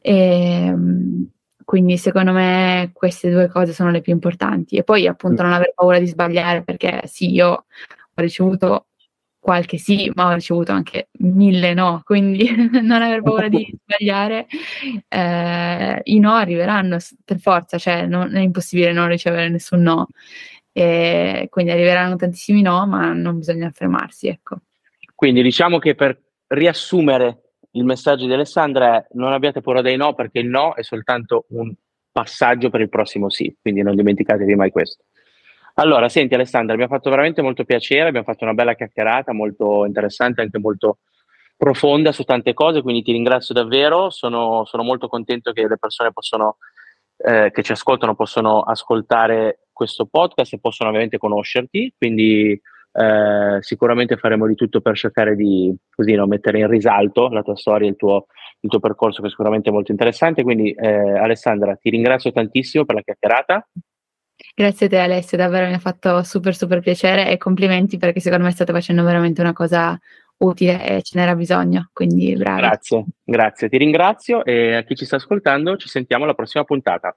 E, 0.01 0.13
ehm, 0.67 1.29
quindi 1.63 1.97
secondo 1.97 2.33
me 2.33 2.91
queste 2.93 3.29
due 3.31 3.47
cose 3.47 3.73
sono 3.73 3.89
le 3.89 4.01
più 4.01 4.13
importanti. 4.13 4.75
E 4.75 4.83
poi 4.83 5.07
appunto 5.07 5.41
non 5.43 5.53
aver 5.53 5.73
paura 5.73 5.99
di 5.99 6.07
sbagliare, 6.07 6.63
perché 6.63 7.03
sì, 7.05 7.31
io 7.31 7.47
ho 7.47 8.21
ricevuto 8.21 8.87
qualche 9.43 9.77
sì, 9.77 10.09
ma 10.15 10.29
ho 10.29 10.33
ricevuto 10.35 10.71
anche 10.71 11.09
mille 11.19 11.73
no, 11.73 12.01
quindi 12.05 12.47
non 12.81 13.01
aver 13.01 13.21
paura 13.21 13.49
di 13.49 13.67
sbagliare, 13.83 14.47
eh, 15.09 15.99
i 16.01 16.19
no 16.19 16.31
arriveranno 16.31 16.97
per 17.25 17.39
forza, 17.39 17.77
cioè 17.77 18.05
non, 18.05 18.33
è 18.37 18.39
impossibile 18.39 18.93
non 18.93 19.09
ricevere 19.09 19.49
nessun 19.49 19.81
no, 19.81 20.07
e 20.71 21.47
quindi 21.49 21.71
arriveranno 21.71 22.15
tantissimi 22.15 22.61
no, 22.61 22.87
ma 22.87 23.11
non 23.11 23.37
bisogna 23.37 23.69
fermarsi, 23.71 24.29
ecco. 24.29 24.59
Quindi 25.13 25.41
diciamo 25.41 25.77
che 25.77 25.93
per 25.93 26.17
riassumere 26.47 27.55
il 27.71 27.83
messaggio 27.83 28.25
di 28.25 28.31
Alessandra 28.31 28.99
è 28.99 29.07
non 29.11 29.33
abbiate 29.33 29.59
paura 29.59 29.81
dei 29.81 29.97
no 29.97 30.13
perché 30.13 30.39
il 30.39 30.47
no 30.47 30.73
è 30.73 30.83
soltanto 30.83 31.47
un 31.49 31.73
passaggio 32.13 32.69
per 32.69 32.79
il 32.79 32.87
prossimo 32.87 33.29
sì, 33.29 33.53
quindi 33.61 33.81
non 33.81 33.97
dimenticatevi 33.97 34.55
mai 34.55 34.71
questo. 34.71 35.03
Allora, 35.75 36.07
senti 36.07 36.35
Alessandra, 36.35 36.75
mi 36.75 36.83
ha 36.83 36.87
fatto 36.87 37.09
veramente 37.09 37.41
molto 37.41 37.63
piacere, 37.63 38.09
abbiamo 38.09 38.25
fatto 38.25 38.43
una 38.43 38.53
bella 38.53 38.75
chiacchierata, 38.75 39.33
molto 39.33 39.85
interessante, 39.85 40.41
anche 40.41 40.59
molto 40.59 40.99
profonda 41.57 42.11
su 42.11 42.23
tante 42.23 42.53
cose, 42.53 42.83
quindi 42.83 43.01
ti 43.01 43.11
ringrazio 43.11 43.55
davvero, 43.55 44.11
sono, 44.11 44.65
sono 44.65 44.83
molto 44.83 45.07
contento 45.07 45.51
che 45.51 45.67
le 45.67 45.77
persone 45.79 46.11
possono, 46.11 46.57
eh, 47.17 47.49
che 47.51 47.63
ci 47.63 47.71
ascoltano 47.71 48.13
possono 48.13 48.61
ascoltare 48.61 49.61
questo 49.71 50.05
podcast 50.05 50.53
e 50.53 50.59
possono 50.59 50.89
ovviamente 50.89 51.17
conoscerti, 51.17 51.95
quindi 51.97 52.51
eh, 52.95 53.57
sicuramente 53.61 54.17
faremo 54.17 54.45
di 54.45 54.53
tutto 54.53 54.79
per 54.79 54.95
cercare 54.95 55.35
di 55.35 55.75
così, 55.89 56.13
no, 56.13 56.27
mettere 56.27 56.59
in 56.59 56.67
risalto 56.67 57.29
la 57.29 57.41
tua 57.41 57.55
storia, 57.55 57.89
il 57.89 57.95
tuo, 57.95 58.27
il 58.59 58.69
tuo 58.69 58.79
percorso 58.79 59.21
che 59.21 59.27
è 59.27 59.31
sicuramente 59.31 59.71
molto 59.71 59.91
interessante, 59.91 60.43
quindi 60.43 60.71
eh, 60.71 61.17
Alessandra 61.17 61.75
ti 61.77 61.89
ringrazio 61.89 62.31
tantissimo 62.31 62.85
per 62.85 62.95
la 62.95 63.01
chiacchierata. 63.01 63.67
Grazie 64.55 64.85
a 64.85 64.89
te 64.89 64.99
Alessio, 64.99 65.37
davvero 65.37 65.67
mi 65.67 65.73
ha 65.73 65.79
fatto 65.79 66.23
super 66.23 66.55
super 66.55 66.79
piacere 66.79 67.29
e 67.29 67.37
complimenti 67.37 67.97
perché 67.97 68.19
secondo 68.19 68.45
me 68.45 68.51
state 68.51 68.71
facendo 68.71 69.03
veramente 69.03 69.41
una 69.41 69.53
cosa 69.53 69.97
utile 70.37 70.85
e 70.85 71.01
ce 71.01 71.17
n'era 71.17 71.35
bisogno, 71.35 71.89
quindi 71.93 72.35
bravi. 72.35 72.61
Grazie, 72.61 73.05
grazie, 73.23 73.69
ti 73.69 73.77
ringrazio 73.77 74.43
e 74.43 74.75
a 74.75 74.83
chi 74.83 74.95
ci 74.95 75.05
sta 75.05 75.15
ascoltando 75.15 75.77
ci 75.77 75.87
sentiamo 75.87 76.23
alla 76.23 76.33
prossima 76.33 76.63
puntata. 76.63 77.15